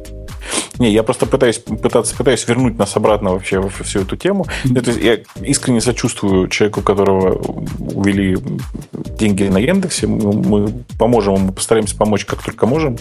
Не, 0.78 0.92
я 0.92 1.02
просто 1.02 1.26
пытаюсь, 1.26 1.58
пытаться, 1.58 2.14
пытаюсь 2.14 2.46
вернуть 2.46 2.78
нас 2.78 2.94
обратно 2.94 3.30
вообще 3.30 3.58
во 3.58 3.70
всю 3.70 4.02
эту 4.02 4.16
тему. 4.16 4.46
Mm-hmm. 4.66 5.04
я 5.04 5.44
искренне 5.44 5.80
сочувствую 5.80 6.46
человеку, 6.46 6.80
которого 6.82 7.38
увели 7.80 8.36
деньги 9.18 9.42
на 9.48 9.58
Яндексе. 9.58 10.06
Мы, 10.06 10.32
мы 10.32 10.72
поможем 10.96 11.34
ему, 11.34 11.52
постараемся 11.52 11.96
помочь 11.96 12.24
как 12.24 12.40
только 12.40 12.66
можем. 12.66 12.96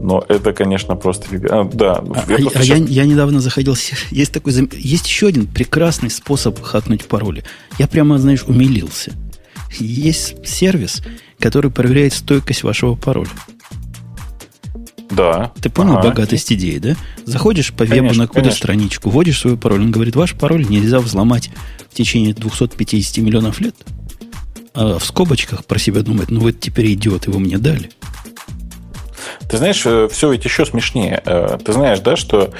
Но 0.00 0.24
это, 0.26 0.52
конечно, 0.52 0.96
просто... 0.96 1.28
А, 1.48 1.62
да. 1.72 2.02
А, 2.12 2.24
я, 2.28 2.36
а 2.38 2.40
сейчас... 2.40 2.66
я, 2.66 2.76
я 2.76 3.04
недавно 3.04 3.38
заходил... 3.38 3.76
Есть, 4.10 4.32
такой, 4.32 4.52
есть 4.72 5.06
еще 5.06 5.28
один 5.28 5.46
прекрасный 5.46 6.10
способ 6.10 6.60
хакнуть 6.60 7.04
пароли. 7.06 7.44
Я 7.78 7.86
прямо, 7.86 8.18
знаешь, 8.18 8.42
умилился. 8.48 9.12
Есть 9.80 10.46
сервис, 10.46 11.02
который 11.38 11.70
проверяет 11.70 12.12
стойкость 12.12 12.62
вашего 12.62 12.94
пароля. 12.94 13.30
Да. 15.10 15.52
Ты 15.60 15.70
понял 15.70 15.98
ага. 15.98 16.08
богатость 16.08 16.52
идеи, 16.52 16.78
да? 16.78 16.96
Заходишь 17.24 17.72
по 17.72 17.84
вебу 17.84 18.14
на 18.14 18.26
какую-то 18.26 18.50
страничку, 18.50 19.10
вводишь 19.10 19.40
свой 19.40 19.56
пароль, 19.56 19.82
он 19.82 19.90
говорит, 19.90 20.16
ваш 20.16 20.34
пароль 20.34 20.66
нельзя 20.68 20.98
взломать 21.00 21.50
в 21.90 21.94
течение 21.94 22.34
250 22.34 23.18
миллионов 23.18 23.60
лет. 23.60 23.76
А 24.74 24.98
в 24.98 25.04
скобочках 25.04 25.64
про 25.64 25.78
себя 25.78 26.02
думает, 26.02 26.30
ну 26.30 26.40
вы 26.40 26.52
теперь 26.52 26.92
идиоты, 26.94 27.30
вы 27.30 27.38
мне 27.38 27.58
дали. 27.58 27.90
Ты 29.48 29.58
знаешь, 29.58 29.82
э, 29.86 30.08
все 30.10 30.30
ведь 30.30 30.44
еще 30.44 30.64
смешнее. 30.64 31.22
Э, 31.24 31.58
ты 31.64 31.72
знаешь, 31.72 32.00
да, 32.00 32.16
что 32.16 32.50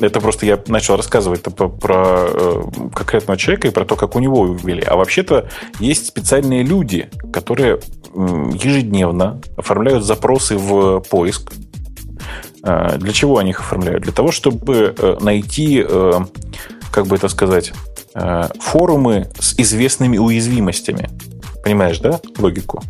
это 0.00 0.20
просто 0.20 0.46
я 0.46 0.58
начал 0.68 0.96
рассказывать 0.96 1.42
про, 1.42 2.28
э, 2.28 2.62
конкретного 2.94 3.38
человека 3.38 3.68
и 3.68 3.70
про 3.70 3.84
то, 3.84 3.96
как 3.96 4.16
у 4.16 4.18
него 4.18 4.46
ввели. 4.46 4.82
А 4.82 4.96
вообще-то 4.96 5.48
есть 5.80 6.06
специальные 6.06 6.62
люди, 6.62 7.08
которые 7.32 7.80
ежедневно 8.14 9.40
оформляют 9.56 10.04
запросы 10.04 10.56
в 10.56 11.00
поиск. 11.00 11.52
Для 12.62 13.12
чего 13.12 13.38
они 13.38 13.50
их 13.50 13.60
оформляют? 13.60 14.02
Для 14.02 14.12
того, 14.12 14.32
чтобы 14.32 14.94
найти, 15.20 15.84
как 16.90 17.06
бы 17.06 17.16
это 17.16 17.28
сказать, 17.28 17.72
форумы 18.60 19.30
с 19.38 19.58
известными 19.58 20.18
уязвимостями. 20.18 21.10
Понимаешь, 21.62 21.98
да, 21.98 22.20
логику? 22.38 22.82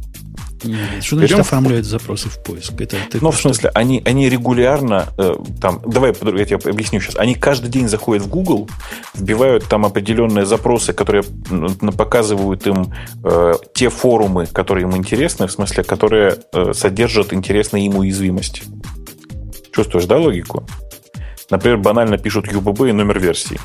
Нет, 0.65 1.03
что 1.03 1.17
значит 1.17 1.31
Берем... 1.31 1.41
оформляют 1.41 1.87
запросы 1.87 2.29
в 2.29 2.43
поиск? 2.43 2.81
Это, 2.81 2.97
это 2.97 3.19
ну, 3.21 3.31
в 3.31 3.41
смысле, 3.41 3.71
они, 3.75 4.03
они 4.05 4.29
регулярно, 4.29 5.07
э, 5.17 5.35
там, 5.61 5.81
давай 5.87 6.11
я 6.11 6.45
тебе 6.45 6.57
объясню 6.71 7.01
сейчас, 7.01 7.17
они 7.17 7.35
каждый 7.35 7.71
день 7.71 7.89
заходят 7.89 8.25
в 8.25 8.29
Google, 8.29 8.69
вбивают 9.15 9.67
там 9.69 9.85
определенные 9.85 10.47
запросы, 10.47 10.93
которые 10.93 11.25
показывают 11.97 12.67
им 12.67 12.93
э, 13.25 13.53
те 13.75 13.89
форумы, 13.89 14.47
которые 14.47 14.85
им 14.85 14.97
интересны, 14.97 15.47
в 15.47 15.53
смысле, 15.53 15.85
которые 15.85 16.37
э, 16.53 16.73
содержат 16.75 17.33
интересные 17.33 17.87
им 17.87 17.97
уязвимости. 17.97 18.63
Чувствуешь, 19.73 20.07
да, 20.07 20.19
логику? 20.19 20.67
Например, 21.51 21.79
банально 21.79 22.19
пишут 22.19 22.49
UBB 22.49 22.91
и 22.91 22.93
номер 22.93 23.19
версии, 23.21 23.59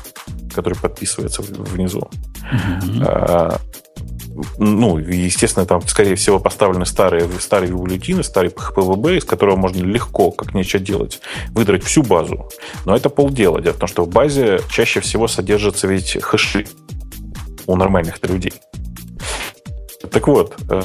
который 0.54 0.74
подписывается 0.74 1.42
внизу. 1.42 2.08
Mm-hmm 2.52 3.60
ну, 4.58 4.98
естественно, 4.98 5.66
там, 5.66 5.86
скорее 5.86 6.16
всего, 6.16 6.38
поставлены 6.40 6.86
старые, 6.86 7.28
старые 7.38 7.70
бюллетины, 7.72 8.22
старый 8.22 8.50
PHPVB, 8.50 9.18
из 9.18 9.24
которого 9.24 9.56
можно 9.56 9.84
легко, 9.84 10.30
как 10.30 10.54
нечего 10.54 10.82
делать, 10.82 11.20
выдрать 11.50 11.84
всю 11.84 12.02
базу. 12.02 12.48
Но 12.84 12.96
это 12.96 13.10
полдела. 13.10 13.60
Дело 13.60 13.74
в 13.74 13.78
том, 13.78 13.88
что 13.88 14.04
в 14.04 14.08
базе 14.08 14.60
чаще 14.70 15.00
всего 15.00 15.28
содержатся 15.28 15.86
ведь 15.86 16.20
хэши 16.20 16.66
у 17.66 17.76
нормальных 17.76 18.18
людей. 18.28 18.52
Так 20.10 20.28
вот, 20.28 20.54
э, 20.68 20.82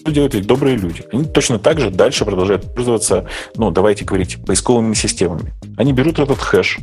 что 0.00 0.12
делают 0.12 0.34
эти 0.34 0.44
добрые 0.44 0.76
люди? 0.76 1.04
Они 1.12 1.24
точно 1.24 1.58
так 1.58 1.80
же 1.80 1.90
дальше 1.90 2.24
продолжают 2.24 2.74
пользоваться, 2.74 3.28
ну, 3.56 3.70
давайте 3.70 4.04
говорить, 4.04 4.44
поисковыми 4.44 4.94
системами. 4.94 5.52
Они 5.76 5.92
берут 5.92 6.18
этот 6.18 6.38
хэш, 6.38 6.78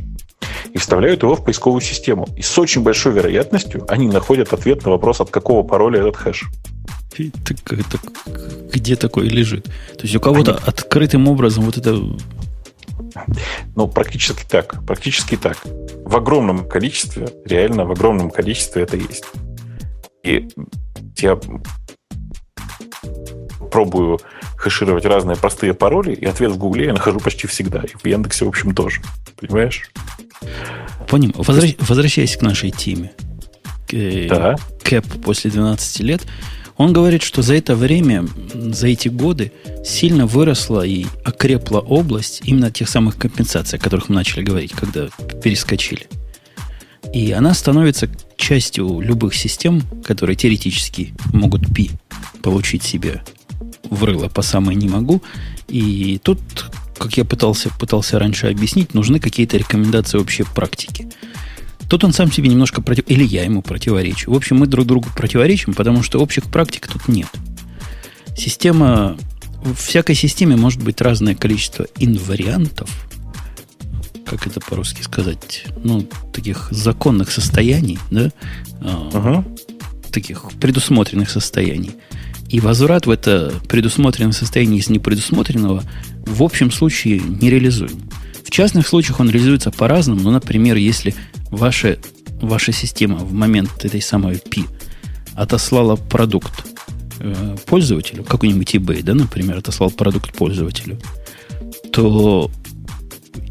и 0.72 0.78
вставляют 0.78 1.22
его 1.22 1.34
в 1.34 1.44
поисковую 1.44 1.80
систему. 1.80 2.28
И 2.36 2.42
с 2.42 2.58
очень 2.58 2.82
большой 2.82 3.12
вероятностью 3.12 3.84
они 3.88 4.08
находят 4.08 4.52
ответ 4.52 4.84
на 4.84 4.90
вопрос, 4.92 5.20
от 5.20 5.30
какого 5.30 5.66
пароля 5.66 6.00
этот 6.00 6.16
хэш. 6.16 6.44
Так, 7.44 7.72
это, 7.72 7.98
где 8.72 8.96
такое 8.96 9.28
лежит? 9.28 9.64
То 9.64 10.02
есть 10.02 10.14
у 10.14 10.20
кого-то 10.20 10.52
они... 10.52 10.60
открытым 10.64 11.28
образом 11.28 11.64
вот 11.64 11.76
это... 11.76 11.98
Ну, 13.74 13.88
практически 13.88 14.44
так. 14.48 14.84
Практически 14.86 15.36
так. 15.36 15.58
В 16.04 16.16
огромном 16.16 16.66
количестве, 16.68 17.28
реально 17.44 17.84
в 17.84 17.90
огромном 17.90 18.30
количестве 18.30 18.82
это 18.82 18.96
есть. 18.96 19.24
И 20.22 20.48
я 21.18 21.38
пробую 23.70 24.20
хэшировать 24.56 25.04
разные 25.04 25.36
простые 25.36 25.74
пароли, 25.74 26.12
и 26.12 26.24
ответ 26.26 26.52
в 26.52 26.58
Гугле 26.58 26.86
я 26.86 26.92
нахожу 26.92 27.20
почти 27.20 27.46
всегда. 27.46 27.80
И 27.80 27.96
в 27.96 28.04
Яндексе, 28.06 28.44
в 28.44 28.48
общем, 28.48 28.74
тоже. 28.74 29.00
Понимаешь? 29.36 29.90
Поним. 31.08 31.32
Возвращ... 31.36 31.74
Возвращаясь 31.80 32.36
к 32.36 32.42
нашей 32.42 32.70
теме. 32.70 33.12
Да. 33.92 34.56
Кэп 34.82 35.06
после 35.24 35.50
12 35.50 36.00
лет. 36.00 36.22
Он 36.76 36.92
говорит, 36.94 37.22
что 37.22 37.42
за 37.42 37.56
это 37.56 37.74
время, 37.74 38.26
за 38.54 38.88
эти 38.88 39.08
годы 39.08 39.52
сильно 39.84 40.26
выросла 40.26 40.86
и 40.86 41.04
окрепла 41.24 41.80
область 41.80 42.40
именно 42.44 42.70
тех 42.70 42.88
самых 42.88 43.18
компенсаций, 43.18 43.78
о 43.78 43.82
которых 43.82 44.08
мы 44.08 44.14
начали 44.14 44.42
говорить, 44.42 44.72
когда 44.72 45.08
перескочили. 45.42 46.06
И 47.12 47.32
она 47.32 47.52
становится 47.52 48.08
частью 48.36 49.00
любых 49.00 49.34
систем, 49.34 49.82
которые 50.04 50.36
теоретически 50.36 51.12
могут 51.32 51.74
пи 51.74 51.90
получить 52.42 52.82
себе 52.82 53.22
в 53.90 54.04
рыло 54.04 54.28
по 54.28 54.42
самой 54.42 54.74
не 54.74 54.88
могу. 54.88 55.20
И 55.68 56.18
тут 56.22 56.40
как 57.00 57.16
я 57.16 57.24
пытался, 57.24 57.70
пытался 57.70 58.18
раньше 58.18 58.48
объяснить, 58.48 58.92
нужны 58.92 59.18
какие-то 59.18 59.56
рекомендации 59.56 60.18
общей 60.18 60.44
практики. 60.44 61.08
Тут 61.88 62.04
он 62.04 62.12
сам 62.12 62.30
себе 62.30 62.50
немножко 62.50 62.82
против... 62.82 63.04
Или 63.08 63.24
я 63.24 63.42
ему 63.42 63.62
противоречу. 63.62 64.30
В 64.30 64.36
общем, 64.36 64.58
мы 64.58 64.66
друг 64.66 64.86
другу 64.86 65.08
противоречим, 65.16 65.72
потому 65.72 66.02
что 66.02 66.20
общих 66.20 66.44
практик 66.44 66.86
тут 66.86 67.08
нет. 67.08 67.28
Система... 68.36 69.16
В 69.64 69.74
всякой 69.74 70.14
системе 70.14 70.56
может 70.56 70.82
быть 70.82 71.00
разное 71.00 71.34
количество 71.34 71.86
инвариантов, 71.96 72.88
как 74.24 74.46
это 74.46 74.60
по-русски 74.60 75.02
сказать, 75.02 75.64
ну, 75.82 76.06
таких 76.32 76.68
законных 76.70 77.30
состояний, 77.30 77.98
да, 78.10 78.30
uh-huh. 78.80 79.44
таких 80.12 80.44
предусмотренных 80.60 81.28
состояний. 81.28 81.92
И 82.48 82.58
возврат 82.58 83.06
в 83.06 83.10
это 83.10 83.52
предусмотренное 83.68 84.32
состояние 84.32 84.80
из 84.80 84.88
непредусмотренного 84.88 85.84
в 86.26 86.42
общем 86.42 86.70
случае 86.70 87.20
не 87.20 87.50
реализуем. 87.50 88.00
В 88.44 88.50
частных 88.50 88.86
случаях 88.86 89.20
он 89.20 89.30
реализуется 89.30 89.70
по-разному. 89.70 90.20
Ну, 90.22 90.30
например, 90.30 90.76
если 90.76 91.14
ваша, 91.50 91.98
ваша 92.40 92.72
система 92.72 93.18
в 93.18 93.32
момент 93.32 93.84
этой 93.84 94.00
самой 94.00 94.38
P 94.38 94.62
отослала 95.34 95.96
продукт 95.96 96.66
э, 97.20 97.56
пользователю, 97.66 98.24
какой-нибудь 98.24 98.74
eBay, 98.74 99.02
да, 99.02 99.14
например, 99.14 99.58
отослал 99.58 99.90
продукт 99.90 100.32
пользователю, 100.32 100.98
то 101.92 102.50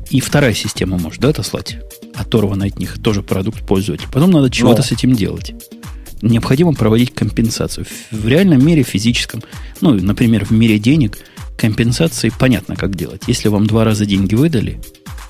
и 0.09 0.19
вторая 0.19 0.53
система 0.53 0.97
может 0.97 1.21
да, 1.21 1.29
отослать 1.29 1.77
оторванный 2.15 2.67
от 2.67 2.79
них 2.79 3.01
тоже 3.01 3.23
продукт 3.23 3.65
пользователя. 3.65 4.09
Потом 4.11 4.31
надо 4.31 4.49
чего-то 4.49 4.81
с 4.81 4.91
этим 4.91 5.13
делать 5.13 5.53
необходимо 6.21 6.73
проводить 6.73 7.13
компенсацию. 7.13 7.85
В 8.11 8.27
реальном 8.27 8.65
мире 8.65 8.83
физическом, 8.83 9.41
ну, 9.81 9.93
например, 9.93 10.45
в 10.45 10.51
мире 10.51 10.79
денег, 10.79 11.17
компенсации 11.59 12.31
понятно, 12.37 12.75
как 12.75 12.95
делать. 12.95 13.23
Если 13.27 13.49
вам 13.49 13.67
два 13.67 13.83
раза 13.83 14.05
деньги 14.05 14.35
выдали, 14.35 14.81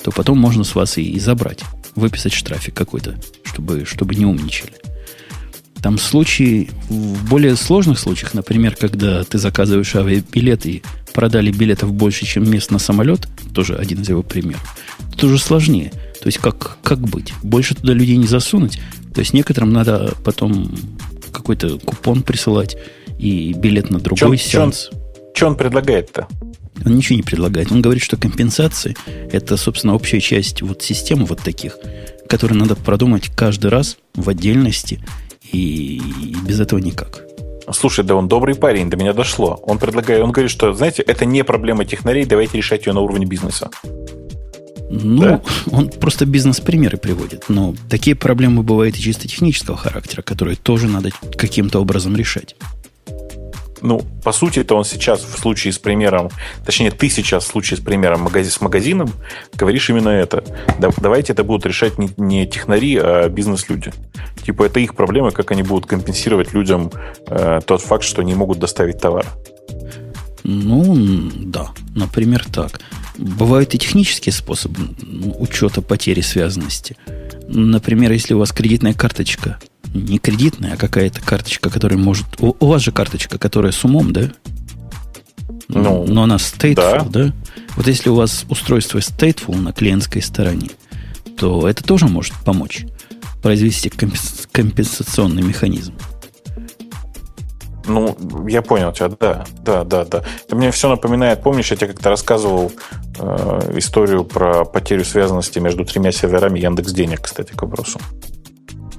то 0.03 0.11
потом 0.11 0.37
можно 0.37 0.63
с 0.63 0.75
вас 0.75 0.97
и, 0.97 1.03
и 1.03 1.19
забрать, 1.19 1.61
выписать 1.95 2.33
штрафик 2.33 2.73
какой-то, 2.73 3.15
чтобы, 3.43 3.85
чтобы 3.85 4.15
не 4.15 4.25
умничали. 4.25 4.73
Там 5.81 5.97
случаи, 5.97 6.69
в 6.89 7.29
более 7.29 7.55
сложных 7.55 7.99
случаях, 7.99 8.33
например, 8.33 8.75
когда 8.75 9.23
ты 9.23 9.37
заказываешь 9.37 9.95
авиабилет 9.95 10.65
и 10.65 10.83
продали 11.13 11.51
билетов 11.51 11.93
больше, 11.93 12.25
чем 12.25 12.49
мест 12.49 12.69
на 12.69 12.79
самолет, 12.79 13.27
тоже 13.53 13.75
один 13.75 14.01
из 14.01 14.09
его 14.09 14.21
примеров, 14.21 14.77
тут 15.11 15.23
уже 15.25 15.39
сложнее. 15.39 15.91
То 16.21 16.27
есть 16.27 16.37
как, 16.37 16.77
как 16.83 16.99
быть? 16.99 17.33
Больше 17.43 17.75
туда 17.75 17.93
людей 17.93 18.17
не 18.17 18.27
засунуть, 18.27 18.79
то 19.13 19.21
есть 19.21 19.33
некоторым 19.33 19.71
надо 19.71 20.13
потом 20.23 20.75
какой-то 21.31 21.79
купон 21.79 22.23
присылать 22.23 22.77
и 23.17 23.53
билет 23.53 23.89
на 23.89 23.99
другой 23.99 24.37
Чё, 24.37 24.49
сеанс. 24.49 24.89
Что 25.33 25.47
он, 25.47 25.55
предлагает-то? 25.55 26.27
Он 26.85 26.95
ничего 26.95 27.15
не 27.17 27.23
предлагает. 27.23 27.71
Он 27.71 27.81
говорит, 27.81 28.03
что 28.03 28.17
компенсации– 28.17 28.95
это, 29.31 29.57
собственно, 29.57 29.95
общая 29.95 30.19
часть 30.19 30.61
вот 30.61 30.81
системы 30.81 31.25
вот 31.25 31.41
таких, 31.41 31.77
которые 32.27 32.57
надо 32.57 32.75
продумать 32.75 33.29
каждый 33.35 33.67
раз 33.67 33.97
в 34.15 34.29
отдельности, 34.29 34.99
и 35.51 36.01
без 36.45 36.59
этого 36.59 36.79
никак. 36.79 37.23
Слушай, 37.71 38.03
да 38.03 38.15
он 38.15 38.27
добрый 38.27 38.55
парень, 38.55 38.89
до 38.89 38.97
меня 38.97 39.13
дошло. 39.13 39.59
Он 39.63 39.77
предлагает, 39.77 40.23
он 40.23 40.31
говорит, 40.31 40.51
что, 40.51 40.73
знаете, 40.73 41.03
это 41.03 41.25
не 41.25 41.43
проблема 41.43 41.85
технарей, 41.85 42.25
давайте 42.25 42.57
решать 42.57 42.85
ее 42.85 42.93
на 42.93 43.01
уровне 43.01 43.25
бизнеса. 43.25 43.69
Ну, 44.89 45.21
да? 45.21 45.41
он 45.71 45.89
просто 45.89 46.25
бизнес-примеры 46.25 46.97
приводит. 46.97 47.45
Но 47.47 47.75
такие 47.89 48.15
проблемы 48.15 48.63
бывают 48.63 48.97
и 48.97 49.01
чисто 49.01 49.27
технического 49.27 49.77
характера, 49.77 50.23
которые 50.23 50.57
тоже 50.57 50.87
надо 50.87 51.11
каким-то 51.37 51.79
образом 51.79 52.15
решать. 52.15 52.55
Ну, 53.81 54.01
по 54.23 54.31
сути, 54.31 54.59
это 54.59 54.75
он 54.75 54.83
сейчас 54.83 55.21
в 55.21 55.37
случае 55.39 55.73
с 55.73 55.79
примером, 55.79 56.29
точнее, 56.65 56.91
ты 56.91 57.09
сейчас 57.09 57.45
в 57.45 57.47
случае 57.47 57.77
с 57.77 57.81
примером 57.81 58.21
магазин, 58.21 58.51
с 58.51 58.61
магазином 58.61 59.11
говоришь 59.53 59.89
именно 59.89 60.09
это. 60.09 60.43
Да, 60.79 60.89
давайте 60.97 61.33
это 61.33 61.43
будут 61.43 61.65
решать 61.65 61.97
не, 61.97 62.09
не 62.17 62.45
технари, 62.45 62.97
а 62.97 63.29
бизнес-люди. 63.29 63.93
Типа, 64.43 64.63
это 64.63 64.79
их 64.79 64.95
проблемы, 64.95 65.31
как 65.31 65.51
они 65.51 65.63
будут 65.63 65.85
компенсировать 65.85 66.53
людям 66.53 66.91
э, 67.27 67.61
тот 67.65 67.81
факт, 67.81 68.03
что 68.03 68.21
они 68.21 68.35
могут 68.35 68.59
доставить 68.59 68.99
товар. 68.99 69.25
Ну, 70.43 71.29
да, 71.35 71.69
например, 71.95 72.45
так. 72.51 72.81
Бывают 73.17 73.75
и 73.75 73.77
технические 73.77 74.33
способы 74.33 74.89
учета 75.37 75.81
потери 75.81 76.21
связанности. 76.21 76.95
Например, 77.47 78.11
если 78.11 78.33
у 78.33 78.39
вас 78.39 78.51
кредитная 78.51 78.93
карточка, 78.93 79.59
не 79.93 80.19
кредитная, 80.19 80.73
а 80.73 80.77
какая-то 80.77 81.21
карточка, 81.21 81.69
которая 81.69 81.99
может... 81.99 82.25
У, 82.39 82.55
у 82.59 82.67
вас 82.67 82.81
же 82.81 82.91
карточка, 82.91 83.37
которая 83.37 83.71
с 83.71 83.83
умом, 83.83 84.13
да? 84.13 84.29
Ну, 85.67 86.05
Но 86.07 86.23
она 86.23 86.37
stateful, 86.37 87.09
да. 87.09 87.23
да? 87.25 87.33
Вот 87.75 87.87
если 87.87 88.09
у 88.09 88.15
вас 88.15 88.45
устройство 88.49 88.99
stateful 88.99 89.57
на 89.57 89.71
клиентской 89.71 90.21
стороне, 90.21 90.69
то 91.37 91.67
это 91.67 91.83
тоже 91.83 92.07
может 92.07 92.33
помочь 92.45 92.85
произвести 93.41 93.89
компенсационный 93.89 95.41
механизм. 95.41 95.93
Ну, 97.85 98.15
я 98.47 98.61
понял 98.61 98.91
тебя, 98.91 99.09
да, 99.09 99.45
да, 99.63 99.83
да, 99.83 100.05
да. 100.05 100.23
Это 100.45 100.55
мне 100.55 100.69
все 100.71 100.89
напоминает, 100.89 101.41
помнишь, 101.41 101.71
я 101.71 101.77
тебе 101.77 101.87
как-то 101.87 102.09
рассказывал 102.09 102.71
э, 103.17 103.71
историю 103.77 104.25
про 104.25 104.63
потерю 104.63 105.03
связанности 105.03 105.57
между 105.57 105.85
тремя 105.85 106.11
серверами 106.11 106.59
Яндекс 106.59 106.91
Денег, 106.91 107.21
кстати, 107.21 107.51
к 107.53 107.61
вопросу. 107.61 107.99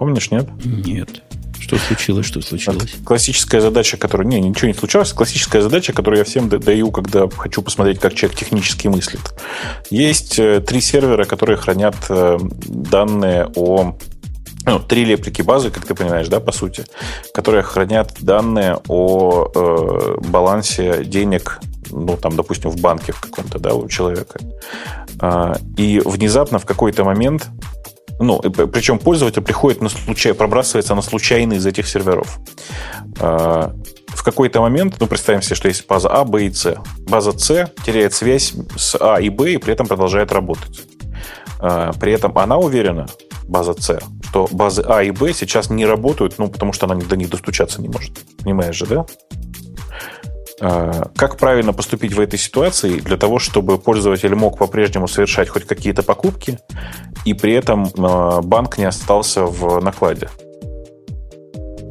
Помнишь, 0.00 0.30
нет? 0.30 0.48
Нет. 0.64 1.22
Что 1.60 1.76
случилось, 1.76 2.24
что 2.24 2.40
случилось? 2.40 2.96
Классическая 3.04 3.60
задача, 3.60 3.98
которая... 3.98 4.26
Не, 4.26 4.40
ничего 4.40 4.68
не 4.68 4.72
случалось. 4.72 5.12
Классическая 5.12 5.60
задача, 5.60 5.92
которую 5.92 6.20
я 6.20 6.24
всем 6.24 6.48
даю, 6.48 6.90
когда 6.90 7.28
хочу 7.28 7.60
посмотреть, 7.60 8.00
как 8.00 8.14
человек 8.14 8.38
технически 8.38 8.88
мыслит. 8.88 9.20
Есть 9.90 10.38
э, 10.38 10.60
три 10.60 10.80
сервера, 10.80 11.26
которые 11.26 11.58
хранят 11.58 11.96
э, 12.08 12.38
данные 12.40 13.48
о 13.54 13.98
ну, 14.64 14.78
три 14.78 15.04
реплики 15.04 15.42
базы, 15.42 15.70
как 15.70 15.84
ты 15.84 15.94
понимаешь, 15.94 16.28
да, 16.28 16.40
по 16.40 16.52
сути, 16.52 16.86
которые 17.34 17.62
хранят 17.62 18.14
данные 18.20 18.78
о 18.88 19.50
э, 19.54 20.16
балансе 20.30 21.04
денег, 21.04 21.60
ну, 21.90 22.16
там, 22.16 22.36
допустим, 22.36 22.70
в 22.70 22.80
банке 22.80 23.12
в 23.12 23.20
каком-то, 23.20 23.58
да, 23.58 23.74
у 23.74 23.86
человека. 23.86 24.40
Э, 25.20 25.56
и 25.76 26.00
внезапно 26.02 26.58
в 26.58 26.64
какой-то 26.64 27.04
момент, 27.04 27.50
ну, 28.20 28.38
причем 28.40 28.98
пользователь 28.98 29.42
приходит 29.42 29.80
на 29.80 29.88
случай, 29.88 30.32
пробрасывается 30.32 30.94
на 30.94 31.02
случайный 31.02 31.56
из 31.56 31.66
этих 31.66 31.88
серверов. 31.88 32.38
Э, 33.18 33.70
в 34.08 34.22
какой-то 34.22 34.60
момент, 34.60 34.96
ну, 35.00 35.06
представим 35.06 35.40
себе, 35.40 35.56
что 35.56 35.68
есть 35.68 35.86
база 35.86 36.08
А, 36.10 36.24
Б 36.24 36.44
и 36.44 36.52
С. 36.52 36.76
База 37.08 37.36
С 37.36 37.72
теряет 37.84 38.12
связь 38.12 38.52
с 38.76 38.96
А 39.00 39.20
и 39.20 39.30
Б 39.30 39.54
и 39.54 39.56
при 39.56 39.72
этом 39.72 39.86
продолжает 39.86 40.32
работать. 40.32 40.82
Э, 41.60 41.92
при 41.98 42.12
этом 42.12 42.36
она 42.36 42.58
уверена, 42.58 43.06
база 43.48 43.72
С, 43.72 43.98
что 44.28 44.48
базы 44.52 44.82
А 44.82 45.02
и 45.02 45.10
Б 45.10 45.32
сейчас 45.32 45.70
не 45.70 45.86
работают, 45.86 46.34
ну, 46.38 46.48
потому 46.48 46.74
что 46.74 46.86
она 46.86 46.96
до 46.96 47.16
них 47.16 47.30
достучаться 47.30 47.80
не 47.80 47.88
может. 47.88 48.12
Понимаешь 48.42 48.76
же, 48.76 48.86
да? 48.86 49.06
А, 50.60 51.10
как 51.16 51.36
правильно 51.38 51.72
поступить 51.72 52.12
в 52.12 52.20
этой 52.20 52.38
ситуации 52.38 53.00
для 53.00 53.16
того, 53.16 53.38
чтобы 53.38 53.78
пользователь 53.78 54.34
мог 54.34 54.58
по-прежнему 54.58 55.08
совершать 55.08 55.48
хоть 55.48 55.64
какие-то 55.64 56.02
покупки, 56.02 56.58
и 57.24 57.34
при 57.34 57.52
этом 57.52 57.90
а, 57.98 58.42
банк 58.42 58.78
не 58.78 58.84
остался 58.84 59.44
в 59.44 59.82
накладе? 59.82 60.28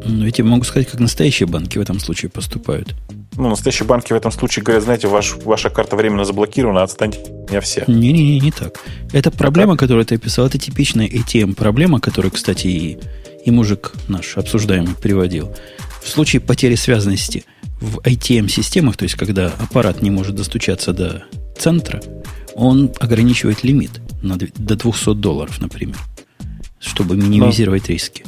Ну, 0.06 0.26
я 0.26 0.32
тебе 0.32 0.48
могу 0.48 0.64
сказать, 0.64 0.88
как 0.88 1.00
настоящие 1.00 1.48
банки 1.48 1.78
в 1.78 1.82
этом 1.82 2.00
случае 2.00 2.32
поступают 2.32 2.96
ну, 3.40 3.50
настоящие 3.50 3.88
банки 3.88 4.12
в 4.12 4.16
этом 4.16 4.32
случае 4.32 4.64
говорят, 4.64 4.84
знаете, 4.84 5.08
ваш, 5.08 5.36
ваша 5.46 5.70
карта 5.70 5.96
временно 5.96 6.26
заблокирована, 6.26 6.84
отстаньте 6.84 7.20
меня 7.50 7.62
все. 7.62 7.86
Не-не-не, 7.88 8.40
не 8.40 8.52
так. 8.52 8.80
Это 9.14 9.32
проблема, 9.32 9.74
так? 9.74 9.80
которую 9.80 10.06
ты 10.06 10.16
описал, 10.16 10.46
это 10.46 10.58
типичная 10.58 11.08
ATM-проблема, 11.08 12.02
которую, 12.02 12.32
кстати, 12.32 12.68
и, 12.68 13.00
и 13.46 13.52
мужик 13.52 13.94
наш 14.10 14.38
обсуждаемый 14.38 14.96
приводил. 14.96 15.56
В 16.04 16.10
случае 16.10 16.42
потери 16.42 16.76
связанности 16.76 17.46
в 17.80 18.00
ATM-системах, 18.00 18.98
то 18.98 19.04
есть 19.04 19.16
когда 19.16 19.48
аппарат 19.48 20.02
не 20.02 20.10
может 20.10 20.36
достучаться 20.36 20.94
до 20.94 21.24
центра, 21.58 22.02
он 22.56 22.92
ограничивает 23.00 23.64
лимит 23.64 24.02
на, 24.22 24.38
до 24.38 24.76
200 24.76 25.14
долларов, 25.16 25.60
например, 25.62 25.98
чтобы 26.80 27.16
минимизировать 27.16 27.88
Но. 27.88 27.94
риски. 27.94 28.26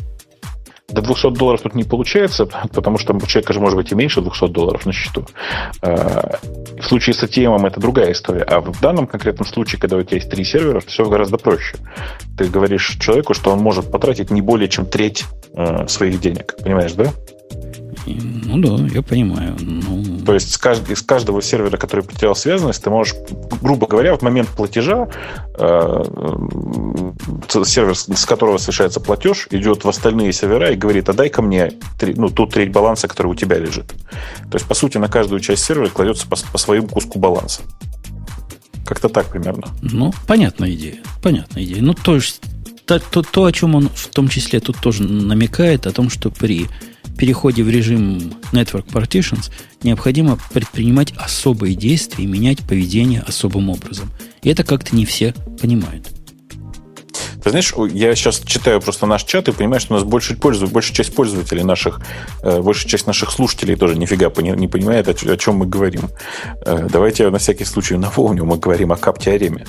До 0.90 1.02
200 1.02 1.32
долларов 1.32 1.62
тут 1.62 1.74
не 1.74 1.84
получается, 1.84 2.46
потому 2.46 2.98
что 2.98 3.14
у 3.14 3.22
человека 3.22 3.54
же 3.54 3.60
может 3.60 3.78
быть 3.78 3.92
и 3.92 3.96
меньше 3.96 4.22
200 4.22 4.48
долларов 4.50 4.86
на 4.86 4.92
счету. 4.92 5.26
А, 5.82 6.38
в 6.78 6.84
случае 6.84 7.14
с 7.14 7.24
ATM 7.24 7.66
это 7.66 7.80
другая 7.80 8.12
история. 8.12 8.44
А 8.44 8.60
в 8.60 8.80
данном 8.82 9.08
конкретном 9.08 9.48
случае, 9.48 9.80
когда 9.80 9.96
у 9.96 10.04
тебя 10.04 10.18
есть 10.18 10.30
три 10.30 10.44
сервера, 10.44 10.82
все 10.82 11.06
гораздо 11.10 11.38
проще. 11.38 11.78
Ты 12.38 12.46
говоришь 12.46 12.98
человеку, 13.00 13.34
что 13.34 13.52
он 13.52 13.60
может 13.60 13.90
потратить 13.90 14.32
не 14.32 14.42
более 14.42 14.68
чем 14.68 14.86
треть 14.86 15.24
э, 15.54 15.88
своих 15.88 16.20
денег. 16.20 16.56
Понимаешь, 16.62 16.94
да? 16.94 17.14
Ну 18.06 18.58
да, 18.58 18.88
я 18.94 19.02
понимаю. 19.02 19.56
Ну... 19.60 20.20
То 20.26 20.34
есть 20.34 20.50
из 20.50 21.02
каждого 21.02 21.42
сервера, 21.42 21.78
который 21.78 22.04
потерял 22.04 22.36
связанность, 22.36 22.84
ты 22.84 22.90
можешь, 22.90 23.16
грубо 23.62 23.88
говоря, 23.88 24.16
в 24.16 24.22
момент 24.22 24.50
платежа 24.50 25.08
э, 25.58 26.04
сервер, 27.48 27.96
с 27.96 28.26
которого 28.26 28.58
совершается 28.58 29.00
платеж, 29.00 29.48
идет 29.52 29.84
в 29.84 29.90
остальные 29.90 30.34
сервера 30.34 30.72
и 30.72 30.76
говорит, 30.76 31.10
а 31.10 31.14
дай-ка 31.14 31.42
мне 31.42 31.74
ну, 32.02 32.30
ту 32.30 32.48
треть 32.48 32.72
баланса, 32.72 33.08
который 33.08 33.28
у 33.28 33.36
тебя 33.36 33.58
лежит. 33.58 33.94
То 34.50 34.56
есть, 34.56 34.66
по 34.66 34.74
сути, 34.74 34.98
на 34.98 35.08
каждую 35.08 35.40
часть 35.40 35.64
сервера 35.64 35.90
кладется 35.90 36.28
по, 36.28 36.38
по 36.52 36.58
своему 36.58 36.88
куску 36.88 37.20
баланса. 37.20 37.62
Как-то 38.86 39.10
так 39.10 39.28
примерно. 39.28 39.68
Ну, 39.82 40.14
понятная 40.28 40.72
идея. 40.72 40.98
Понятная 41.22 41.64
идея. 41.64 41.82
Ну, 41.82 41.94
то 41.94 42.16
есть, 42.16 42.42
то, 42.86 43.00
то, 43.00 43.22
то, 43.22 43.46
о 43.46 43.52
чем 43.52 43.76
он 43.76 43.90
в 43.90 44.08
том 44.08 44.28
числе 44.28 44.60
тут 44.60 44.78
тоже 44.78 45.04
намекает, 45.04 45.88
о 45.88 45.92
том, 45.92 46.10
что 46.10 46.30
при 46.30 46.68
переходе 47.22 47.62
в 47.62 47.70
режим 47.70 48.34
Network 48.52 48.88
Partitions 48.88 49.52
необходимо 49.84 50.40
предпринимать 50.52 51.14
особые 51.18 51.76
действия 51.76 52.24
и 52.24 52.28
менять 52.28 52.62
поведение 52.62 53.22
особым 53.22 53.70
образом. 53.70 54.10
И 54.42 54.50
это 54.50 54.64
как-то 54.64 54.96
не 54.96 55.06
все 55.06 55.36
понимают. 55.62 56.21
Ты 57.44 57.50
знаешь, 57.50 57.74
я 57.92 58.16
сейчас 58.16 58.40
читаю 58.40 58.80
просто 58.82 59.08
наш 59.08 59.24
чат 59.24 59.48
и 59.48 59.52
понимаю, 59.52 59.80
что 59.80 59.94
у 59.94 59.98
нас 59.98 60.06
большая, 60.06 60.38
пользователей, 60.38 60.74
большая 60.74 60.96
часть 60.96 61.16
пользователей 61.16 61.64
наших, 61.64 62.02
э, 62.44 62.62
большая 62.62 62.90
часть 62.90 63.08
наших 63.08 63.32
слушателей 63.32 63.76
тоже 63.76 63.98
нифига 63.98 64.32
не 64.42 64.68
понимает, 64.68 65.08
о 65.08 65.38
чем 65.38 65.56
мы 65.56 65.66
говорим. 65.66 66.10
Э, 66.66 66.88
давайте 66.90 67.24
я 67.24 67.32
на 67.32 67.40
всякий 67.40 67.66
случай 67.66 67.98
напомню, 67.98 68.46
мы 68.46 68.58
говорим 68.58 68.92
о 68.92 68.98
кап-теореме. 68.98 69.66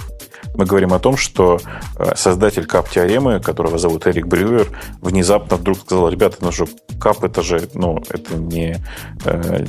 Мы 0.55 0.66
говорим 0.66 0.93
о 0.93 0.99
том, 0.99 1.16
что 1.16 1.61
э, 1.99 2.15
создатель 2.15 2.66
кап-теоремы, 2.66 3.40
которого 3.40 3.78
зовут 3.78 4.07
Эрик 4.07 4.27
Брюер, 4.27 4.69
внезапно 5.01 5.57
вдруг 5.57 5.78
сказал, 5.81 6.11
ребята, 6.11 6.36
ну 6.40 6.53
что, 6.53 6.66
кап 7.01 7.24
это 7.24 7.43
же, 7.43 7.69
ну, 7.73 8.03
это 8.11 8.36
не 8.36 8.85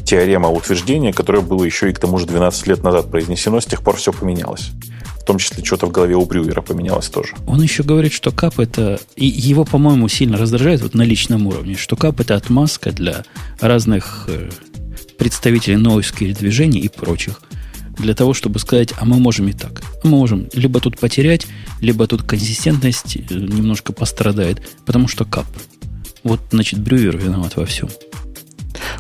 теорема, 0.04 0.50
а 0.50 0.52
утверждение, 0.52 1.14
которое 1.14 1.42
было 1.42 1.64
еще 1.64 1.90
и 1.90 1.94
к 1.94 2.00
тому 2.00 2.18
же 2.18 2.26
12 2.26 2.68
лет 2.68 2.84
назад 2.84 3.10
произнесено, 3.10 3.62
с 3.62 3.66
тех 3.66 3.82
пор 3.82 3.96
все 3.96 4.12
поменялось. 4.12 4.72
В 5.24 5.26
том 5.26 5.38
числе 5.38 5.64
что-то 5.64 5.88
в 5.88 5.92
голове 5.92 6.16
у 6.16 6.26
Брюера 6.26 6.62
поменялось 6.62 7.08
тоже. 7.08 7.36
Он 7.48 7.62
еще 7.62 7.84
говорит, 7.84 8.12
что 8.12 8.32
кап 8.32 8.60
это... 8.60 9.00
И 9.16 9.26
его, 9.26 9.64
по-моему, 9.64 10.10
сильно 10.10 10.38
раздражает 10.38 10.82
вот 10.82 10.94
на 10.96 11.04
личном 11.04 11.48
уровне, 11.48 11.76
что 11.76 11.96
кап 11.96 12.20
это 12.20 12.36
отмазка 12.36 12.92
для 12.92 13.24
разных 13.62 14.26
э, 14.28 14.50
представителей 15.18 15.78
ноускиль 15.78 16.36
движений 16.36 16.82
и 16.82 16.90
прочих 16.90 17.42
для 17.98 18.14
того, 18.16 18.34
чтобы 18.34 18.60
сказать, 18.60 18.94
а 18.98 19.06
мы 19.06 19.18
можем 19.18 19.48
и 19.48 19.54
так. 19.54 19.82
Мы 20.04 20.10
можем 20.10 20.50
либо 20.54 20.82
тут 20.82 21.00
потерять, 21.00 21.48
либо 21.80 22.06
тут 22.06 22.24
консистентность 22.24 23.16
э, 23.16 23.22
немножко 23.30 23.94
пострадает, 23.94 24.62
потому 24.86 25.08
что 25.08 25.24
кап. 25.24 25.46
Вот, 26.24 26.42
значит, 26.52 26.80
Брювер 26.80 27.18
виноват 27.18 27.56
во 27.56 27.66
всем. 27.66 27.88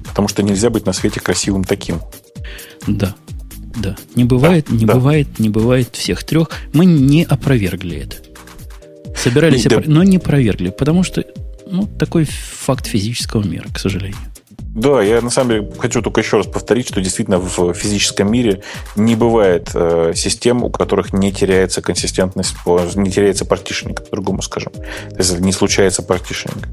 Потому 0.05 0.29
что 0.29 0.41
нельзя 0.41 0.69
быть 0.69 0.85
на 0.85 0.93
свете 0.93 1.19
красивым 1.19 1.65
таким. 1.65 1.99
Да, 2.87 3.15
да. 3.75 3.95
Не 4.15 4.23
бывает, 4.23 4.67
да, 4.69 4.75
не 4.75 4.85
да. 4.85 4.93
бывает, 4.93 5.39
не 5.39 5.49
бывает 5.49 5.89
всех 5.95 6.23
трех. 6.23 6.49
Мы 6.73 6.85
не 6.85 7.23
опровергли 7.23 7.97
это. 7.97 8.17
Собирались, 9.17 9.63
да. 9.63 9.77
опро... 9.77 9.89
но 9.89 10.03
не 10.03 10.17
опровергли, 10.17 10.69
потому 10.69 11.03
что 11.03 11.23
ну, 11.69 11.87
такой 11.87 12.25
факт 12.25 12.85
физического 12.85 13.43
мира, 13.43 13.67
к 13.73 13.79
сожалению. 13.79 14.17
Да, 14.75 15.03
я 15.03 15.21
на 15.21 15.29
самом 15.29 15.49
деле 15.51 15.71
хочу 15.77 16.01
только 16.01 16.21
еще 16.21 16.37
раз 16.37 16.47
повторить, 16.47 16.87
что 16.87 16.99
действительно 16.99 17.37
в 17.37 17.73
физическом 17.73 18.31
мире 18.31 18.63
не 18.95 19.15
бывает 19.15 19.69
э, 19.75 20.13
систем, 20.15 20.63
у 20.63 20.71
которых 20.71 21.13
не 21.13 21.31
теряется 21.31 21.81
консистентность, 21.83 22.55
не 22.95 23.11
теряется 23.11 23.45
партишнинг, 23.45 24.03
по-другому 24.03 24.41
скажем. 24.41 24.73
То 24.73 25.17
есть 25.17 25.39
не 25.39 25.51
случается 25.51 26.01
партишнинг. 26.01 26.67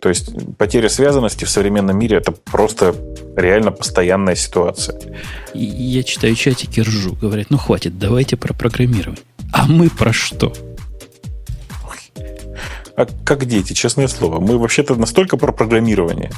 То 0.00 0.08
есть 0.08 0.30
потеря 0.56 0.88
связанности 0.88 1.44
в 1.44 1.50
современном 1.50 1.98
мире 1.98 2.18
это 2.18 2.32
просто 2.32 2.94
реально 3.36 3.72
постоянная 3.72 4.36
ситуация. 4.36 5.00
Я 5.54 6.02
читаю 6.02 6.34
чатики, 6.34 6.80
ржу. 6.80 7.16
Говорят, 7.20 7.50
ну 7.50 7.58
хватит, 7.58 7.98
давайте 7.98 8.36
про 8.36 8.54
программирование. 8.54 9.22
А 9.52 9.66
мы 9.66 9.88
про 9.90 10.12
что? 10.12 10.52
А 12.98 13.06
как 13.24 13.46
дети, 13.46 13.74
честное 13.74 14.08
слово. 14.08 14.40
Мы 14.40 14.58
вообще-то 14.58 14.96
настолько 14.96 15.36
про 15.36 15.52
программирование, 15.52 16.32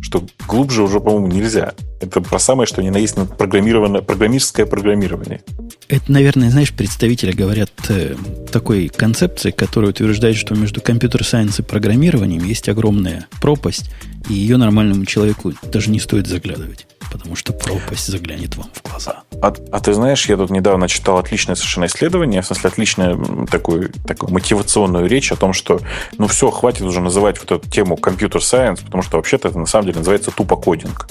что 0.00 0.24
глубже 0.46 0.84
уже, 0.84 1.00
по-моему, 1.00 1.26
нельзя. 1.26 1.74
Это 2.00 2.20
про 2.20 2.38
самое, 2.38 2.68
что 2.68 2.84
ни 2.84 2.90
на 2.90 2.98
есть 2.98 3.16
программированное, 3.36 4.00
программистское 4.00 4.64
программирование. 4.64 5.42
Это, 5.88 6.12
наверное, 6.12 6.50
знаешь, 6.50 6.72
представители 6.72 7.32
говорят 7.32 7.72
э, 7.88 8.14
такой 8.52 8.92
концепции, 8.94 9.50
которая 9.50 9.90
утверждает, 9.90 10.36
что 10.36 10.54
между 10.54 10.80
компьютер-сайенс 10.80 11.58
и 11.58 11.62
программированием 11.64 12.44
есть 12.44 12.68
огромная 12.68 13.26
пропасть, 13.40 13.90
и 14.28 14.34
ее 14.34 14.56
нормальному 14.56 15.06
человеку 15.06 15.52
даже 15.64 15.90
не 15.90 15.98
стоит 15.98 16.28
заглядывать 16.28 16.86
потому 17.10 17.36
что 17.36 17.52
пропасть 17.52 18.06
заглянет 18.06 18.56
вам 18.56 18.68
в 18.72 18.88
глаза. 18.88 19.22
А, 19.42 19.52
а 19.72 19.80
ты 19.80 19.94
знаешь, 19.94 20.26
я 20.28 20.36
тут 20.36 20.50
недавно 20.50 20.88
читал 20.88 21.18
отличное 21.18 21.54
совершенно 21.54 21.86
исследование, 21.86 22.42
в 22.42 22.46
смысле 22.46 22.70
отличную 22.70 23.46
такую, 23.50 23.90
такую 24.06 24.32
мотивационную 24.32 25.06
речь 25.06 25.32
о 25.32 25.36
том, 25.36 25.52
что 25.52 25.80
ну 26.18 26.26
все, 26.26 26.50
хватит 26.50 26.82
уже 26.82 27.00
называть 27.00 27.38
вот 27.38 27.52
эту 27.52 27.70
тему 27.70 27.96
компьютер 27.96 28.42
сайенс, 28.42 28.80
потому 28.80 29.02
что 29.02 29.16
вообще-то 29.16 29.48
это 29.48 29.58
на 29.58 29.66
самом 29.66 29.86
деле 29.86 29.98
называется 29.98 30.30
тупо 30.30 30.56
кодинг. 30.56 31.08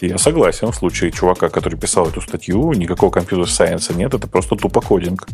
И 0.00 0.08
я 0.08 0.18
согласен, 0.18 0.72
в 0.72 0.76
случае 0.76 1.12
чувака, 1.12 1.48
который 1.48 1.78
писал 1.78 2.08
эту 2.08 2.20
статью, 2.20 2.72
никакого 2.72 3.10
компьютер 3.10 3.50
сайенса 3.50 3.94
нет, 3.94 4.14
это 4.14 4.26
просто 4.26 4.56
тупо 4.56 4.80
кодинг. 4.80 5.28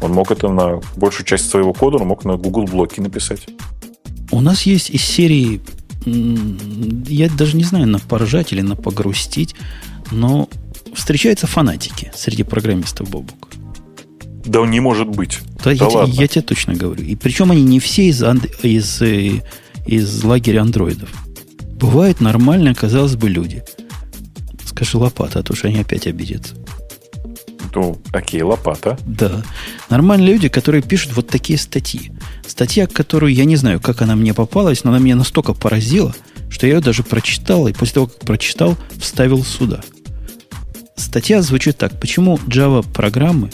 Он 0.00 0.12
мог 0.12 0.30
это 0.30 0.48
на 0.48 0.80
большую 0.96 1.26
часть 1.26 1.50
своего 1.50 1.72
кода, 1.72 1.98
он 1.98 2.06
мог 2.06 2.24
на 2.24 2.36
Google 2.36 2.64
блоки 2.64 3.00
написать. 3.00 3.46
У 4.30 4.40
нас 4.40 4.62
есть 4.62 4.88
из 4.88 5.02
серии 5.02 5.60
я 6.04 7.28
даже 7.30 7.56
не 7.56 7.64
знаю, 7.64 7.86
на 7.86 7.98
поржать 7.98 8.52
или 8.52 8.60
на 8.60 8.76
погрустить, 8.76 9.54
но 10.10 10.48
встречаются 10.94 11.46
фанатики 11.46 12.12
среди 12.14 12.42
программистов 12.42 13.08
Бобук. 13.10 13.50
Да 14.44 14.60
он 14.60 14.70
не 14.70 14.80
может 14.80 15.08
быть. 15.08 15.38
Да, 15.64 15.64
да 15.64 15.72
я, 15.72 15.88
ладно. 15.88 16.12
я 16.12 16.26
тебе 16.26 16.42
точно 16.42 16.74
говорю. 16.74 17.04
И 17.04 17.14
причем 17.14 17.52
они 17.52 17.62
не 17.62 17.78
все 17.78 18.08
из, 18.08 18.22
из, 18.62 19.02
э, 19.02 19.42
из 19.86 20.24
лагеря 20.24 20.62
андроидов. 20.62 21.10
Бывают 21.74 22.20
нормальные, 22.20 22.74
казалось 22.74 23.14
бы, 23.14 23.28
люди. 23.28 23.62
Скажи 24.64 24.98
лопата, 24.98 25.38
а 25.38 25.42
то 25.42 25.54
что 25.54 25.68
они 25.68 25.78
опять 25.80 26.06
обидятся. 26.06 26.54
Ну, 27.74 27.96
окей, 28.12 28.42
лопата. 28.42 28.98
Да. 29.06 29.42
Нормальные 29.88 30.32
люди, 30.34 30.48
которые 30.48 30.82
пишут 30.82 31.14
вот 31.14 31.28
такие 31.28 31.58
статьи. 31.58 32.12
Статья, 32.46 32.86
которую 32.86 33.32
я 33.32 33.44
не 33.44 33.56
знаю, 33.56 33.80
как 33.80 34.02
она 34.02 34.16
мне 34.16 34.34
попалась, 34.34 34.84
но 34.84 34.90
она 34.90 34.98
меня 34.98 35.16
настолько 35.16 35.54
поразила, 35.54 36.14
что 36.50 36.66
я 36.66 36.74
ее 36.74 36.80
даже 36.80 37.02
прочитал, 37.02 37.68
и 37.68 37.72
после 37.72 37.94
того, 37.94 38.06
как 38.06 38.18
прочитал, 38.20 38.76
вставил 38.98 39.44
сюда. 39.44 39.80
Статья 40.96 41.42
звучит 41.42 41.78
так. 41.78 41.98
Почему 42.00 42.36
Java 42.46 42.86
программы 42.92 43.50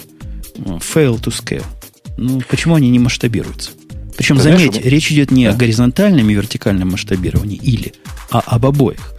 э, 0.56 0.60
fail 0.60 1.20
to 1.20 1.32
scale? 1.32 1.65
Ну, 2.16 2.43
почему 2.48 2.74
они 2.74 2.90
не 2.90 2.98
масштабируются? 2.98 3.70
Причем, 4.16 4.36
Ты 4.36 4.43
заметь, 4.43 4.73
знаешь, 4.73 4.85
речь 4.85 5.12
идет 5.12 5.31
не 5.31 5.44
да. 5.44 5.52
о 5.52 5.56
горизонтальном 5.56 6.28
и 6.28 6.35
вертикальном 6.35 6.90
масштабировании 6.90 7.56
или, 7.56 7.94
а 8.31 8.40
об 8.40 8.66
обоих. 8.66 9.15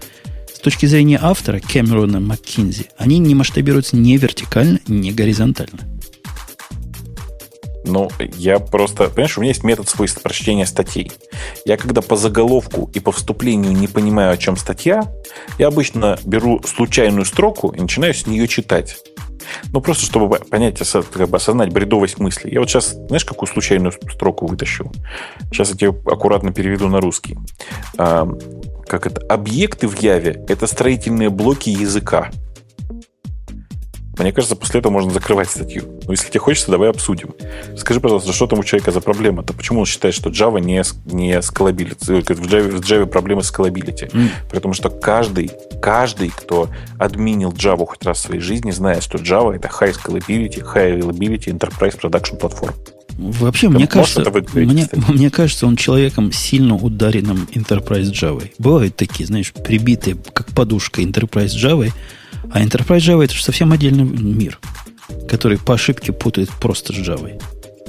С 0.53 0.59
точки 0.59 0.85
зрения 0.85 1.17
автора 1.21 1.59
Кэмерона 1.59 2.19
Маккинзи, 2.19 2.87
они 2.97 3.19
не 3.19 3.33
масштабируются 3.33 3.95
ни 3.95 4.17
вертикально, 4.17 4.81
ни 4.87 5.11
горизонтально. 5.11 5.79
Ну, 7.89 8.09
я 8.35 8.59
просто, 8.59 9.09
понимаешь, 9.09 9.37
у 9.37 9.41
меня 9.41 9.49
есть 9.49 9.63
метод 9.63 9.89
свой 9.89 10.07
прочтения 10.21 10.65
статей. 10.65 11.11
Я 11.65 11.77
когда 11.77 12.01
по 12.01 12.15
заголовку 12.15 12.89
и 12.93 12.99
по 12.99 13.11
вступлению 13.11 13.71
не 13.73 13.87
понимаю, 13.87 14.31
о 14.31 14.37
чем 14.37 14.57
статья, 14.57 15.11
я 15.57 15.67
обычно 15.67 16.19
беру 16.23 16.61
случайную 16.63 17.25
строку 17.25 17.69
и 17.69 17.81
начинаю 17.81 18.13
с 18.13 18.27
нее 18.27 18.47
читать. 18.47 18.97
Ну, 19.71 19.81
просто 19.81 20.05
чтобы 20.05 20.37
понять, 20.37 20.77
как 20.77 21.29
бы 21.29 21.37
осознать 21.37 21.71
бредовость 21.71 22.19
мысли. 22.19 22.51
Я 22.51 22.59
вот 22.59 22.69
сейчас, 22.69 22.93
знаешь, 23.07 23.25
какую 23.25 23.49
случайную 23.49 23.91
строку 23.91 24.45
вытащил? 24.45 24.91
Сейчас 25.51 25.71
я 25.71 25.75
тебе 25.75 25.89
аккуратно 25.89 26.53
переведу 26.53 26.87
на 26.87 27.01
русский. 27.01 27.37
А, 27.97 28.27
как 28.87 29.07
это? 29.07 29.21
Объекты 29.27 29.87
в 29.87 29.99
Яве– 29.99 30.43
это 30.47 30.67
строительные 30.67 31.29
блоки 31.29 31.69
языка. 31.69 32.29
Мне 34.19 34.33
кажется, 34.33 34.55
после 34.55 34.81
этого 34.81 34.91
можно 34.91 35.11
закрывать 35.11 35.49
статью. 35.49 35.83
Но 36.05 36.11
если 36.11 36.27
тебе 36.27 36.41
хочется, 36.41 36.71
давай 36.71 36.89
обсудим. 36.89 37.33
Скажи, 37.77 38.01
пожалуйста, 38.01 38.33
что 38.33 38.47
там 38.47 38.59
у 38.59 38.63
человека 38.63 38.91
за 38.91 38.99
проблема-то? 38.99 39.53
Почему 39.53 39.79
он 39.79 39.85
считает, 39.85 40.13
что 40.13 40.29
Java 40.29 40.59
не, 40.59 40.83
не 41.05 41.41
скалабилити? 41.41 41.95
В 42.05 42.09
Java, 42.09 42.77
в 42.77 42.81
Java 42.81 43.05
проблемы 43.05 43.43
скалабилити. 43.43 44.05
Mm. 44.05 44.29
Потому 44.51 44.73
что 44.73 44.89
каждый, 44.89 45.51
каждый, 45.81 46.29
кто 46.29 46.69
админил 46.97 47.51
Java 47.51 47.85
хоть 47.85 48.03
раз 48.03 48.17
в 48.17 48.21
своей 48.21 48.41
жизни, 48.41 48.71
знает, 48.71 49.03
что 49.03 49.17
Java 49.17 49.55
это 49.55 49.69
high 49.69 49.93
scalability, 49.93 50.61
high 50.61 50.99
availability 50.99 51.57
enterprise 51.57 51.97
production 51.97 52.37
platform. 52.37 52.75
Вообще, 53.19 53.67
мне 53.67 53.85
кажется, 53.85 54.23
мне, 54.53 54.87
мне 55.09 55.29
кажется, 55.29 55.67
он 55.67 55.75
человеком 55.75 56.31
сильно 56.31 56.75
ударенным 56.75 57.47
Enterprise 57.53 58.11
Java. 58.11 58.49
Бывают 58.57 58.95
такие, 58.95 59.27
знаешь, 59.27 59.51
прибитые, 59.51 60.17
как 60.33 60.47
подушка 60.47 61.01
Enterprise 61.01 61.53
Java, 61.55 61.91
а 62.51 62.63
Enterprise 62.63 62.99
Java 62.99 63.25
это 63.25 63.33
же 63.33 63.43
совсем 63.43 63.73
отдельный 63.73 64.03
мир, 64.05 64.59
который 65.27 65.57
по 65.57 65.73
ошибке 65.73 66.13
путает 66.13 66.49
просто 66.61 66.93
с 66.93 66.97
Java. 66.97 67.41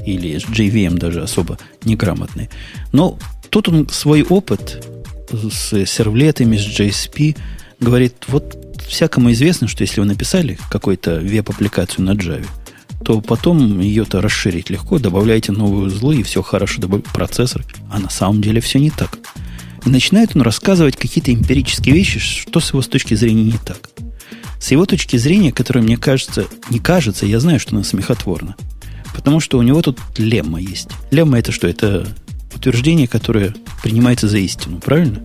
Или 0.05 0.37
с 0.37 0.45
JVM 0.45 0.99
даже 0.99 1.23
особо 1.23 1.59
неграмотный. 1.85 2.51
Но 2.91 3.19
тут 3.51 3.69
он 3.69 3.89
свой 3.89 4.23
опыт 4.23 4.85
с 5.31 5.87
сервлетами, 5.87 6.57
с 6.57 6.67
JSP 6.67 7.37
говорит, 7.79 8.25
вот 8.27 8.57
всякому 8.89 9.31
известно, 9.31 9.69
что 9.69 9.83
если 9.83 10.01
вы 10.01 10.07
написали 10.07 10.59
какую-то 10.71 11.21
веб-аппликацию 11.21 12.05
на 12.05 12.15
Java, 12.15 12.47
то 13.05 13.21
потом 13.21 13.81
ее-то 13.81 14.21
расширить 14.21 14.71
легко, 14.71 14.99
добавляете 14.99 15.53
новые 15.53 15.87
узлы, 15.87 16.17
и 16.17 16.23
все 16.23 16.43
хорошо, 16.43 16.81
добавляете 16.81 17.11
процессор. 17.13 17.65
А 17.91 17.99
на 17.99 18.11
самом 18.11 18.43
деле 18.43 18.61
все 18.61 18.79
не 18.79 18.91
так. 18.91 19.19
И 19.85 19.89
начинает 19.89 20.37
он 20.37 20.43
рассказывать 20.43 20.97
какие-то 20.97 21.33
эмпирические 21.33 21.95
вещи, 21.95 22.19
что 22.21 22.61
с 22.61 22.71
его 22.71 22.83
с 22.83 22.89
точки 22.89 23.15
зрения 23.15 23.45
не 23.45 23.59
так. 23.65 23.91
С 24.61 24.71
его 24.71 24.85
точки 24.85 25.17
зрения, 25.17 25.53
которая 25.53 25.83
мне 25.83 25.97
кажется, 25.97 26.47
не 26.69 26.79
кажется, 26.79 27.25
я 27.25 27.41
знаю, 27.41 27.59
что 27.59 27.75
она 27.75 27.83
смехотворна. 27.83 28.57
Потому 29.15 29.41
что 29.41 29.59
у 29.59 29.63
него 29.63 29.81
тут 29.81 29.99
лемма 30.19 30.61
есть. 30.61 30.89
Лемма 31.11 31.39
это 31.39 31.51
что? 31.51 31.67
Это 31.67 32.07
утверждение, 32.55 33.09
которое 33.09 33.55
принимается 33.83 34.29
за 34.29 34.39
истину, 34.39 34.79
правильно? 34.79 35.23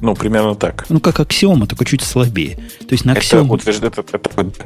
Ну, 0.00 0.14
примерно 0.14 0.54
так. 0.54 0.86
Ну, 0.88 0.98
как 0.98 1.20
аксиома, 1.20 1.66
только 1.66 1.84
чуть 1.84 2.00
слабее. 2.02 2.56
То 2.56 2.92
есть 2.92 3.04
на 3.04 3.12
аксиому... 3.12 3.54
Это, 3.54 3.70
утвержд... 3.70 3.84
это, 3.84 4.00
это, 4.00 4.64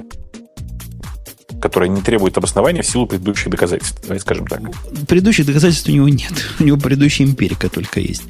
которое 1.61 1.89
не 1.89 2.03
требует 2.03 2.37
обоснования 2.37 2.83
в 2.83 2.87
силу 2.87 3.07
предыдущих 3.07 3.51
доказательств. 3.51 4.01
Давай 4.03 4.21
скажем 4.21 4.47
так. 4.47 4.61
Предыдущих 5.07 5.47
доказательств 5.47 5.89
у 5.89 5.93
него 5.93 6.09
нет. 6.09 6.33
У 6.61 6.65
него 6.65 6.77
предыдущая 6.77 7.27
эмпирика 7.27 7.69
только 7.69 8.01
есть. 8.01 8.25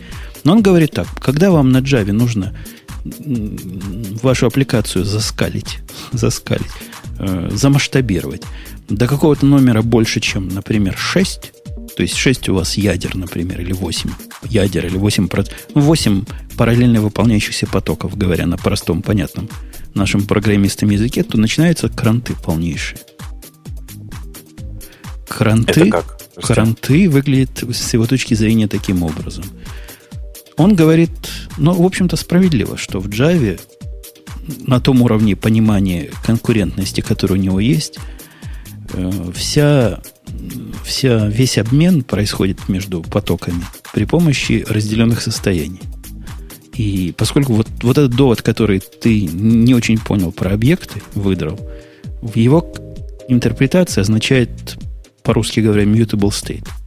Но 0.45 0.53
он 0.53 0.63
говорит 0.63 0.93
так, 0.93 1.09
когда 1.21 1.51
вам 1.51 1.71
на 1.71 1.79
Java 1.79 2.13
нужно 2.13 2.55
вашу 4.23 4.47
аппликацию 4.47 5.05
заскалить, 5.05 5.79
заскалить, 6.13 6.67
э, 7.19 7.51
замасштабировать 7.53 8.43
до 8.89 9.07
какого-то 9.07 9.47
номера 9.47 9.83
больше, 9.83 10.21
чем, 10.21 10.49
например, 10.49 10.97
6, 10.97 11.53
то 11.97 12.03
есть 12.03 12.17
6 12.17 12.49
у 12.51 12.55
вас 12.55 12.77
ядер, 12.77 13.17
например, 13.17 13.61
или 13.61 13.73
8 13.73 14.11
ядер, 14.45 14.87
или 14.87 14.97
8, 14.97 15.29
8 15.75 16.25
параллельно 16.57 17.01
выполняющихся 17.01 17.67
потоков, 17.67 18.17
говоря 18.17 18.47
на 18.47 18.57
простом, 18.57 19.03
понятном 19.03 19.49
нашем 19.95 20.27
программистском 20.27 20.91
языке, 20.91 21.23
то 21.23 21.39
начинаются 21.39 21.89
кранты 21.89 22.35
полнейшие. 22.35 22.99
Кранты, 25.27 25.81
Это 25.81 25.91
как? 25.91 26.19
кранты 26.43 27.09
выглядят 27.09 27.65
с 27.75 27.95
его 27.95 28.07
точки 28.07 28.35
зрения 28.35 28.69
таким 28.69 29.03
образом– 29.03 29.45
он 30.57 30.75
говорит, 30.75 31.11
ну, 31.59 31.73
в 31.75 31.85
общем-то, 31.85 32.17
справедливо, 32.17 32.77
что 32.77 32.99
в 32.99 33.09
Java 33.09 33.61
на 34.67 34.81
том 34.81 35.03
уровне 35.03 35.37
понимания 35.37 36.11
конкурентности, 36.25 37.01
который 37.01 37.33
у 37.33 37.41
него 37.41 37.61
есть, 37.61 37.99
вся, 39.35 40.01
вся, 40.85 41.27
весь 41.27 41.59
обмен 41.59 42.03
происходит 42.03 42.69
между 42.69 43.03
потоками 43.03 43.63
при 43.93 44.05
помощи 44.05 44.65
разделенных 44.69 45.21
состояний. 45.23 45.81
И 46.75 47.15
поскольку 47.17 47.55
вот, 47.55 47.69
вот 47.83 47.99
этот 47.99 48.15
довод, 48.15 48.43
который 48.43 48.81
ты 48.81 49.23
не 49.23 49.75
очень 49.75 49.99
понял 49.99 50.33
про 50.33 50.53
объекты, 50.53 51.03
выдрал, 51.15 51.59
его 52.35 52.75
интерпретации 53.29 54.03
означает, 54.03 54.77
по-русски 55.23 55.61
говоря, 55.61 55.85
mutable 55.85 56.31
state– 56.31 56.67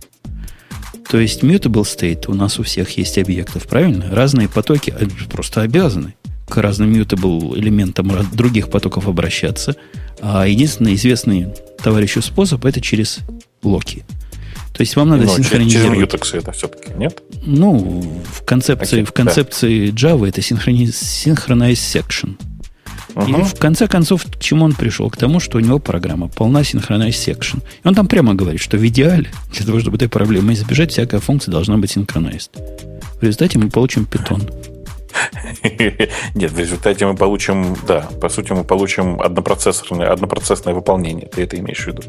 то 1.09 1.19
есть 1.19 1.41
mutable 1.41 1.81
state 1.81 2.25
у 2.27 2.35
нас 2.35 2.59
у 2.59 2.63
всех 2.63 2.95
есть 2.97 3.17
объектов, 3.17 3.67
правильно? 3.67 4.05
Разные 4.11 4.47
потоки 4.47 4.93
просто 5.31 5.61
обязаны 5.61 6.13
к 6.47 6.57
разным 6.57 6.93
mutable 6.93 7.57
элементам 7.57 8.11
других 8.31 8.69
потоков 8.69 9.07
обращаться. 9.07 9.75
А 10.21 10.47
единственный 10.47 10.95
известный 10.95 11.47
товарищу 11.81 12.21
способ 12.21 12.65
это 12.65 12.81
через 12.81 13.19
локи. 13.63 14.05
То 14.73 14.81
есть 14.81 14.95
вам 14.95 15.09
надо 15.09 15.25
Но 15.25 15.35
синхронизировать. 15.35 16.09
Через 16.09 16.13
Mutex 16.13 16.37
это 16.39 16.51
все-таки, 16.53 16.93
нет? 16.97 17.21
Ну, 17.45 18.23
в 18.33 18.45
концепции, 18.45 19.01
okay, 19.01 19.05
в 19.05 19.11
концепции 19.11 19.89
да. 19.89 20.09
Java 20.09 20.29
это 20.29 20.41
синхрониз, 20.41 21.01
synchronized 21.01 21.73
section. 21.73 22.37
Uh-huh. 23.15 23.41
И 23.41 23.43
в 23.43 23.55
конце 23.55 23.87
концов, 23.87 24.23
к 24.23 24.39
чему 24.39 24.65
он 24.65 24.73
пришел? 24.73 25.09
К 25.09 25.17
тому, 25.17 25.39
что 25.39 25.57
у 25.57 25.61
него 25.61 25.79
программа 25.79 26.27
полна 26.27 26.61
Synchronized 26.61 27.09
Section. 27.09 27.61
И 27.83 27.87
он 27.87 27.95
там 27.95 28.07
прямо 28.07 28.35
говорит, 28.35 28.61
что 28.61 28.77
в 28.77 28.87
идеале, 28.87 29.29
для 29.51 29.65
того, 29.65 29.79
чтобы 29.79 29.97
этой 29.97 30.07
проблемы 30.07 30.53
избежать, 30.53 30.91
всякая 30.91 31.19
функция 31.19 31.51
должна 31.51 31.77
быть 31.77 31.97
synchronized. 31.97 32.51
В 33.19 33.23
результате 33.23 33.57
мы 33.59 33.69
получим 33.69 34.05
питон. 34.05 34.43
Нет, 36.35 36.51
в 36.51 36.59
результате 36.59 37.05
мы 37.05 37.15
получим, 37.15 37.75
да, 37.87 38.09
по 38.21 38.29
сути, 38.29 38.53
мы 38.53 38.63
получим 38.63 39.21
однопроцессорное, 39.21 40.11
однопроцессное 40.11 40.73
выполнение. 40.73 41.27
Ты 41.27 41.43
это 41.43 41.57
имеешь 41.57 41.83
в 41.83 41.87
виду? 41.87 42.03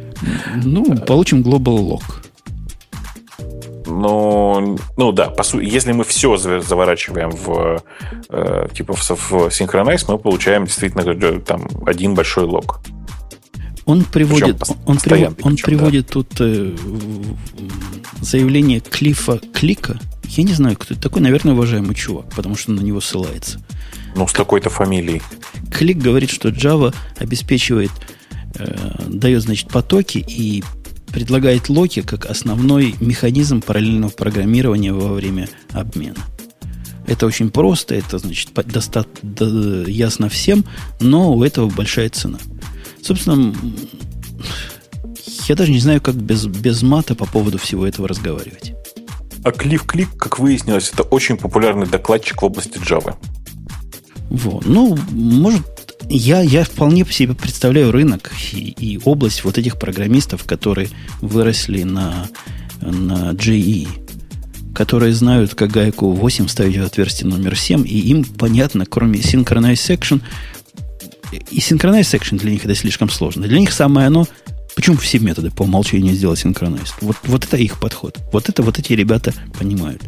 Ну, 0.65 0.97
получим 1.07 1.43
global 1.43 1.79
lock. 1.79 2.03
Ну, 3.87 4.79
ну 4.97 5.13
да, 5.13 5.31
по 5.31 5.43
сути, 5.43 5.65
если 5.65 5.93
мы 5.93 6.05
все 6.05 6.37
заворачиваем 6.37 7.31
в 7.31 7.83
э, 8.29 8.69
типа 8.73 8.95
в, 8.95 9.11
в 9.11 9.51
синхронайз, 9.51 10.09
мы 10.09 10.19
получаем 10.19 10.65
действительно 10.65 11.03
э, 11.03 11.41
там 11.41 11.67
один 11.87 12.15
большой 12.15 12.45
лог. 12.45 12.81
Он 13.87 14.05
приводит, 14.05 14.63
он, 14.87 14.99
прив, 14.99 15.29
он 15.43 15.55
причем, 15.55 15.65
приводит 15.65 16.07
да. 16.07 16.13
тут 16.13 16.29
э, 16.41 16.73
заявление 18.21 18.81
Клифа 18.81 19.41
Клика. 19.53 19.99
Я 20.31 20.45
не 20.45 20.53
знаю, 20.55 20.77
кто 20.77 20.95
это 20.95 21.03
такой, 21.03 21.23
наверное, 21.23 21.55
уважаемый 21.55 21.95
чувак, 21.95 22.31
потому 22.35 22.57
что 22.57 22.71
на 22.71 22.81
него 22.81 23.01
ссылается. 23.01 23.61
Ну, 24.15 24.29
с 24.29 24.33
такой-то 24.33 24.71
фамилией. 24.71 25.23
Клик 25.73 25.99
говорит, 25.99 26.31
что 26.31 26.51
Java 26.51 26.95
обеспечивает, 27.17 27.91
э, 28.55 29.07
дает, 29.09 29.43
значит, 29.43 29.69
потоки 29.69 30.19
и 30.19 30.63
предлагает 31.13 31.69
локи 31.69 32.03
как 32.03 32.27
основной 32.27 32.95
механизм 33.01 33.61
параллельного 33.61 34.11
программирования 34.11 34.93
во 34.93 35.13
время 35.13 35.49
обмена. 35.73 36.21
Это 37.09 37.27
очень 37.27 37.51
просто, 37.51 37.97
это 37.97 38.19
значит 38.19 38.51
достаточно 38.67 39.85
ясно 39.89 40.29
всем, 40.29 40.65
но 41.01 41.35
у 41.35 41.43
этого 41.43 41.69
большая 41.69 42.09
цена. 42.09 42.39
Собственно, 43.03 43.53
я 45.49 45.57
даже 45.57 45.73
не 45.73 45.81
знаю, 45.81 46.01
как 46.01 46.15
без, 46.15 46.47
без 46.47 46.83
мата 46.83 47.17
по 47.17 47.27
поводу 47.27 47.59
всего 47.59 47.85
этого 47.85 48.07
разговаривать. 48.07 48.75
А 49.45 49.53
Клифф 49.53 49.87
Клик, 49.87 50.17
как 50.17 50.39
выяснилось, 50.39 50.91
это 50.93 51.03
очень 51.03 51.37
популярный 51.37 51.87
докладчик 51.87 52.43
в 52.43 52.45
области 52.45 52.79
Java. 52.79 53.17
Вот. 54.29 54.67
Ну, 54.67 54.99
может, 55.11 55.97
я, 56.09 56.41
я 56.41 56.65
вполне 56.65 57.05
себе 57.07 57.35
представляю 57.35 57.91
рынок 57.91 58.31
и, 58.53 58.59
и 58.59 59.01
область 59.05 59.45
вот 59.45 59.59
этих 59.59 59.79
программистов, 59.79 60.45
которые 60.45 60.89
выросли 61.21 61.83
на 61.83 62.29
на 62.81 63.33
JE, 63.33 63.89
которые 64.75 65.13
знают, 65.13 65.55
как 65.55 65.71
гайку 65.71 66.13
8 66.13 66.49
ставить 66.49 66.79
в 66.79 66.83
отверстие 66.83 67.29
номер 67.29 67.57
7, 67.57 67.87
и 67.87 67.99
им 67.99 68.25
понятно, 68.25 68.87
кроме 68.87 69.21
Synchronize 69.21 69.75
Section, 69.75 70.23
и 71.33 71.59
Synchronize 71.59 72.01
Section 72.01 72.39
для 72.39 72.51
них 72.53 72.65
это 72.65 72.75
слишком 72.75 73.11
сложно. 73.11 73.47
Для 73.47 73.59
них 73.59 73.73
самое 73.73 74.07
оно, 74.07 74.27
почему 74.75 74.97
все 74.97 75.19
методы 75.19 75.51
по 75.51 75.63
умолчанию 75.63 76.15
сделать 76.15 76.45
Synchronize? 76.45 76.93
Вот, 77.01 77.17
вот 77.25 77.45
это 77.45 77.57
их 77.57 77.79
подход. 77.81 78.19
Вот 78.33 78.49
это 78.49 78.63
вот 78.63 78.79
эти 78.79 78.93
ребята 78.93 79.35
понимают. 79.59 80.03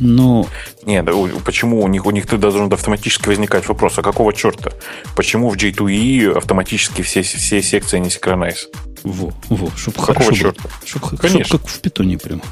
Но... 0.00 0.46
Нет, 0.84 1.06
почему 1.44 1.82
у 1.82 1.88
них, 1.88 2.06
у 2.06 2.10
них 2.10 2.26
должен 2.26 2.72
автоматически 2.72 3.28
возникать 3.28 3.68
вопрос, 3.68 3.98
а 3.98 4.02
какого 4.02 4.32
черта? 4.32 4.72
Почему 5.16 5.50
в 5.50 5.56
J2E 5.56 6.36
автоматически 6.36 7.02
все, 7.02 7.22
все 7.22 7.62
секции 7.62 7.98
не 7.98 8.10
синхронайз? 8.10 8.68
Во, 9.04 9.34
во, 9.50 9.70
чтоб 9.76 9.94
Какого 9.94 10.14
хорошо 10.14 10.34
черта? 10.34 10.68
Чтоб, 10.84 11.18
Конечно. 11.18 11.44
чтоб 11.44 11.60
как 11.60 11.70
в 11.70 11.80
питоне 11.80 12.16
прям. 12.16 12.42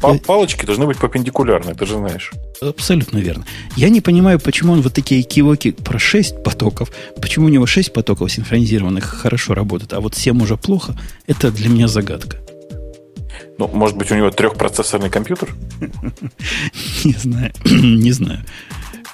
Пал- 0.00 0.18
палочки 0.18 0.66
должны 0.66 0.86
быть 0.86 0.98
перпендикулярны, 0.98 1.74
ты 1.74 1.86
же 1.86 1.94
знаешь. 1.94 2.32
Абсолютно 2.60 3.18
верно. 3.18 3.46
Я 3.76 3.88
не 3.88 4.00
понимаю, 4.00 4.40
почему 4.40 4.72
он 4.72 4.82
вот 4.82 4.92
такие 4.92 5.22
кивоки 5.22 5.70
про 5.70 5.98
6 5.98 6.42
потоков, 6.42 6.90
почему 7.22 7.46
у 7.46 7.48
него 7.48 7.66
6 7.66 7.92
потоков 7.92 8.32
синхронизированных 8.32 9.04
хорошо 9.04 9.54
работает, 9.54 9.92
а 9.92 10.00
вот 10.00 10.16
7 10.16 10.42
уже 10.42 10.56
плохо, 10.56 10.98
это 11.28 11.52
для 11.52 11.68
меня 11.68 11.86
загадка. 11.86 12.38
Ну, 13.58 13.68
может 13.68 13.96
быть, 13.96 14.10
у 14.10 14.14
него 14.14 14.30
трехпроцессорный 14.30 15.10
компьютер? 15.10 15.54
Не 17.04 17.12
знаю, 17.12 17.52
не 17.64 18.12
знаю. 18.12 18.44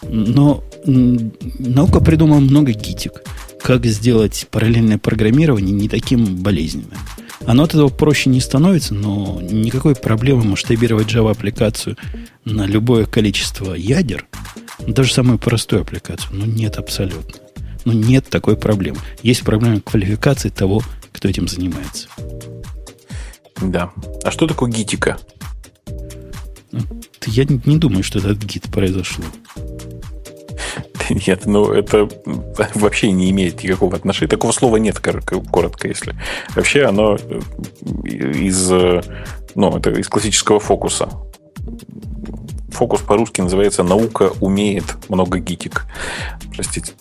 Но 0.02 0.62
наука 0.84 2.00
придумала 2.00 2.40
много 2.40 2.72
гитик, 2.72 3.22
как 3.62 3.86
сделать 3.86 4.46
параллельное 4.50 4.98
программирование 4.98 5.72
не 5.72 5.88
таким 5.88 6.36
болезненным. 6.36 6.98
Оно 7.46 7.64
от 7.64 7.70
этого 7.70 7.88
проще 7.88 8.30
не 8.30 8.40
становится, 8.40 8.94
но 8.94 9.40
никакой 9.40 9.94
проблемы 9.94 10.44
масштабировать 10.44 11.08
Java-аппликацию 11.08 11.96
на 12.44 12.66
любое 12.66 13.06
количество 13.06 13.74
ядер, 13.74 14.26
даже 14.86 15.12
самую 15.12 15.38
простую 15.38 15.82
аппликацию, 15.82 16.30
ну 16.32 16.46
нет 16.46 16.76
абсолютно. 16.76 17.40
Ну 17.84 17.92
нет 17.92 18.28
такой 18.28 18.56
проблемы. 18.56 18.98
Есть 19.22 19.42
проблема 19.42 19.80
квалификации 19.80 20.48
того, 20.48 20.82
кто 21.12 21.28
этим 21.28 21.46
занимается. 21.46 22.08
Да. 23.60 23.90
А 24.24 24.30
что 24.30 24.46
такое 24.46 24.70
гитика? 24.70 25.18
Я 27.26 27.44
не 27.44 27.78
думаю, 27.78 28.02
что 28.02 28.18
этот 28.18 28.44
гид 28.44 28.70
произошло. 28.70 29.24
Нет, 31.10 31.46
ну 31.46 31.72
это 31.72 32.08
вообще 32.74 33.10
не 33.12 33.30
имеет 33.30 33.62
никакого 33.62 33.96
отношения. 33.96 34.28
Такого 34.28 34.52
слова 34.52 34.76
нет, 34.76 34.98
коротко, 34.98 35.88
если. 35.88 36.14
Вообще 36.54 36.84
оно 36.84 37.16
из, 37.94 38.70
ну, 39.54 39.76
это 39.76 39.90
из 39.90 40.08
классического 40.08 40.60
фокуса. 40.60 41.08
Фокус 42.70 43.00
по-русски 43.00 43.40
называется 43.40 43.82
«Наука 43.82 44.32
умеет 44.40 44.96
много 45.08 45.38
гитик». 45.38 45.86
Простите. 46.54 46.92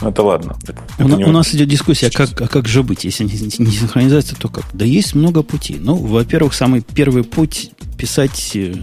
Ну, 0.00 0.08
это 0.08 0.22
ладно. 0.22 0.56
Это, 0.62 0.82
у, 0.98 1.08
это 1.08 1.28
у 1.28 1.32
нас 1.32 1.54
идет 1.54 1.68
дискуссия, 1.68 2.08
а 2.08 2.10
как, 2.10 2.40
а 2.40 2.48
как 2.48 2.68
же 2.68 2.82
быть, 2.82 3.04
если 3.04 3.24
не, 3.24 3.32
не 3.32 3.72
синхронизация, 3.72 4.36
то 4.36 4.48
как? 4.48 4.64
Да 4.74 4.84
есть 4.84 5.14
много 5.14 5.42
путей. 5.42 5.78
Ну, 5.80 5.94
во-первых, 5.94 6.54
самый 6.54 6.82
первый 6.82 7.24
путь 7.24 7.70
писать 7.96 8.52
э, 8.54 8.74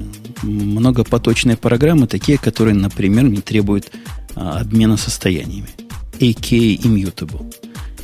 многопоточные 0.41 1.55
программы, 1.55 2.07
такие, 2.07 2.37
которые, 2.37 2.73
например, 2.73 3.25
не 3.25 3.41
требуют 3.41 3.91
а, 4.35 4.59
обмена 4.61 4.97
состояниями. 4.97 5.69
AK 6.19 6.79
immutable. 6.79 7.53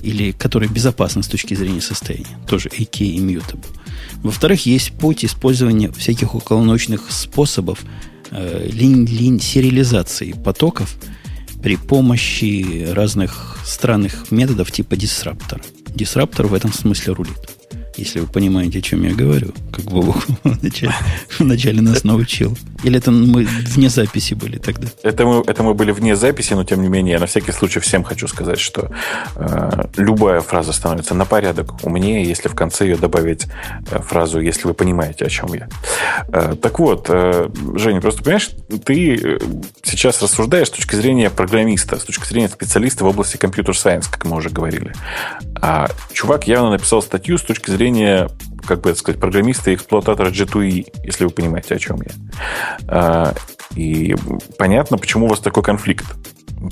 Или 0.02 0.32
которые 0.32 0.70
безопасны 0.70 1.24
с 1.24 1.28
точки 1.28 1.56
зрения 1.56 1.82
состояния. 1.82 2.38
Тоже 2.48 2.70
AK 2.70 3.00
immutable. 3.00 3.66
Во-вторых, 4.22 4.66
есть 4.66 4.92
путь 4.92 5.26
использования 5.26 5.92
всяких 5.92 6.36
околонаучных 6.36 7.10
способов 7.10 7.80
э, 8.30 8.70
линь, 8.72 9.06
линь 9.08 9.42
сериализации 9.42 10.34
потоков– 10.34 10.96
при 11.62 11.76
помощи 11.76 12.92
разных 12.92 13.58
странных 13.66 14.32
методов 14.32 14.72
типа 14.72 14.96
дисраптора. 14.96 15.62
Дисраптор 15.88 16.48
в 16.48 16.54
этом 16.54 16.72
смысле 16.72 17.14
рулит. 17.14 17.59
Если 17.98 18.20
вы 18.20 18.28
понимаете, 18.28 18.80
о 18.80 18.82
чем 18.82 19.04
я 19.04 19.14
говорю, 19.14 19.54
как 19.72 19.86
Бог 19.86 20.26
вначале, 20.44 20.94
вначале 21.40 21.82
нас 21.82 22.04
научил. 22.04 22.58
Или 22.84 22.98
это 22.98 23.12
мы 23.12 23.46
вне 23.46 23.90
записи 23.90 24.36
были 24.36 24.58
тогда? 24.58 24.88
Это 25.04 25.26
мы, 25.26 25.44
это 25.46 25.64
мы 25.64 25.74
были 25.74 25.92
вне 25.92 26.16
записи, 26.16 26.54
но 26.54 26.64
тем 26.64 26.82
не 26.82 26.88
менее, 26.88 27.14
я 27.14 27.20
на 27.20 27.26
всякий 27.26 27.52
случай 27.52 27.80
всем 27.80 28.04
хочу 28.04 28.28
сказать, 28.28 28.60
что 28.60 28.90
э, 29.36 29.86
любая 29.98 30.42
фраза 30.42 30.72
становится 30.72 31.14
на 31.14 31.26
порядок 31.26 31.84
умнее, 31.84 32.24
если 32.24 32.48
в 32.48 32.56
конце 32.56 32.86
ее 32.86 32.98
добавить 32.98 33.48
э, 33.92 34.00
фразу, 34.02 34.40
если 34.40 34.68
вы 34.68 34.74
понимаете, 34.74 35.26
о 35.26 35.30
чем 35.30 35.54
я. 35.54 35.68
Э, 36.30 36.56
так 36.62 36.80
вот, 36.80 37.08
э, 37.10 37.50
Женя, 37.76 38.00
просто 38.00 38.24
понимаешь, 38.24 38.50
ты 38.86 39.16
э, 39.16 39.40
сейчас 39.84 40.22
рассуждаешь 40.22 40.68
с 40.68 40.72
точки 40.72 40.96
зрения 40.96 41.30
программиста, 41.30 42.00
с 42.00 42.04
точки 42.04 42.26
зрения 42.28 42.48
специалиста 42.48 43.04
в 43.04 43.08
области 43.08 43.38
компьютер-сайенс, 43.38 44.08
как 44.08 44.26
мы 44.26 44.38
уже 44.38 44.50
говорили. 44.50 44.94
А 45.62 45.90
чувак 46.14 46.48
явно 46.48 46.72
написал 46.72 47.02
статью 47.02 47.38
с 47.38 47.42
точки 47.42 47.72
зрения 47.72 47.89
как 48.66 48.82
бы 48.82 48.92
это 48.92 49.00
сказать, 49.00 49.20
программиста 49.20 49.72
и 49.72 49.76
эксплуататора 49.76 50.30
G2E, 50.30 50.88
если 51.04 51.24
вы 51.24 51.30
понимаете, 51.30 51.76
о 51.76 51.80
чем 51.80 51.98
я. 52.02 52.12
А, 52.88 53.34
и 53.76 54.16
понятно, 54.58 54.98
почему 54.98 55.26
у 55.26 55.30
вас 55.30 55.40
такой 55.40 55.64
конфликт. 55.64 56.06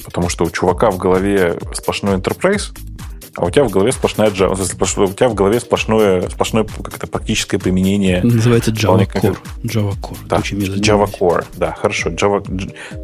Потому 0.03 0.29
что 0.29 0.45
у 0.45 0.49
чувака 0.49 0.91
в 0.91 0.97
голове 0.97 1.57
сплошной 1.73 2.17
enterprise, 2.17 2.77
а 3.37 3.45
у 3.45 3.51
тебя 3.51 3.63
в 3.65 3.69
голове 3.69 3.91
сплошная 3.91 4.31
Java, 4.31 4.53
у 4.53 5.13
тебя 5.13 5.29
в 5.29 5.35
голове 5.35 5.59
сплошное, 5.59 6.27
сплошное 6.27 6.63
как 6.63 6.95
это, 6.95 7.05
практическое 7.05 7.59
применение. 7.59 8.23
Называется 8.23 8.71
Java 8.71 9.05
Core. 9.05 9.37
Java 9.63 9.95
Core. 10.01 10.17
Да, 10.25 10.37
Java 10.37 11.07
Core, 11.07 11.45
да, 11.55 11.73
хорошо. 11.73 12.09
Java, 12.09 12.41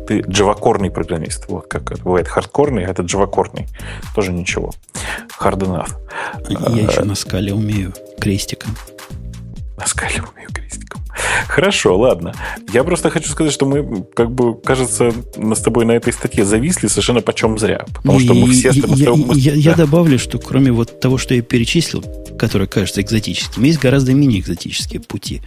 ты 0.08 0.22
Java 0.22 0.60
Core 0.60 0.90
программист. 0.90 1.46
Вот 1.50 1.68
как 1.68 1.92
это 1.92 2.02
бывает 2.02 2.28
хардкорный, 2.28 2.84
а 2.84 2.90
это 2.90 3.04
Java 3.04 3.30
Core. 3.32 3.68
Тоже 4.16 4.32
ничего. 4.34 4.72
Hard 5.40 5.60
enough. 5.60 5.92
Я 6.50 6.90
еще 6.90 7.04
на 7.04 7.14
скале 7.14 7.54
умею 7.54 7.94
крестиком. 8.20 8.76
На 9.78 9.86
скале 9.86 10.24
умею 10.34 10.50
крестиком. 10.52 11.03
Хорошо, 11.48 11.98
ладно. 11.98 12.34
Я 12.74 12.84
просто 12.84 13.10
хочу 13.10 13.30
сказать, 13.30 13.54
что 13.54 13.66
мы, 13.66 14.06
как 14.16 14.32
бы, 14.32 14.60
кажется, 14.60 15.12
мы 15.38 15.56
с 15.56 15.60
тобой 15.60 15.86
на 15.86 15.92
этой 15.92 16.12
статье 16.12 16.46
зависли 16.46 16.88
совершенно 16.88 17.22
почем 17.22 17.58
зря. 17.58 17.86
Потому 17.94 18.20
что 18.20 18.34
мы 18.34 18.52
все... 18.52 18.72
Я, 18.72 18.84
я, 18.96 19.14
мы, 19.14 19.36
я, 19.36 19.52
да. 19.52 19.58
я 19.58 19.76
добавлю, 19.76 20.18
что 20.18 20.40
кроме 20.40 20.72
вот 20.72 21.00
того, 21.00 21.18
что 21.18 21.36
я 21.36 21.42
перечислил, 21.42 22.04
которое 22.38 22.66
кажется 22.66 23.02
экзотическим, 23.02 23.64
есть 23.64 23.80
гораздо 23.80 24.14
менее 24.14 24.40
экзотические 24.40 25.02
пути. 25.02 25.42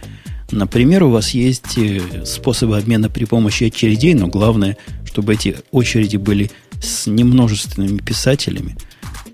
Например, 0.51 1.03
у 1.03 1.09
вас 1.09 1.31
есть 1.31 1.77
э, 1.77 2.23
способы 2.25 2.77
обмена 2.77 3.09
при 3.09 3.25
помощи 3.25 3.65
очередей, 3.65 4.13
но 4.13 4.27
главное, 4.27 4.77
чтобы 5.05 5.33
эти 5.33 5.57
очереди 5.71 6.15
были 6.15 6.51
с 6.81 7.07
немножественными 7.07 7.97
писателями 7.97 8.77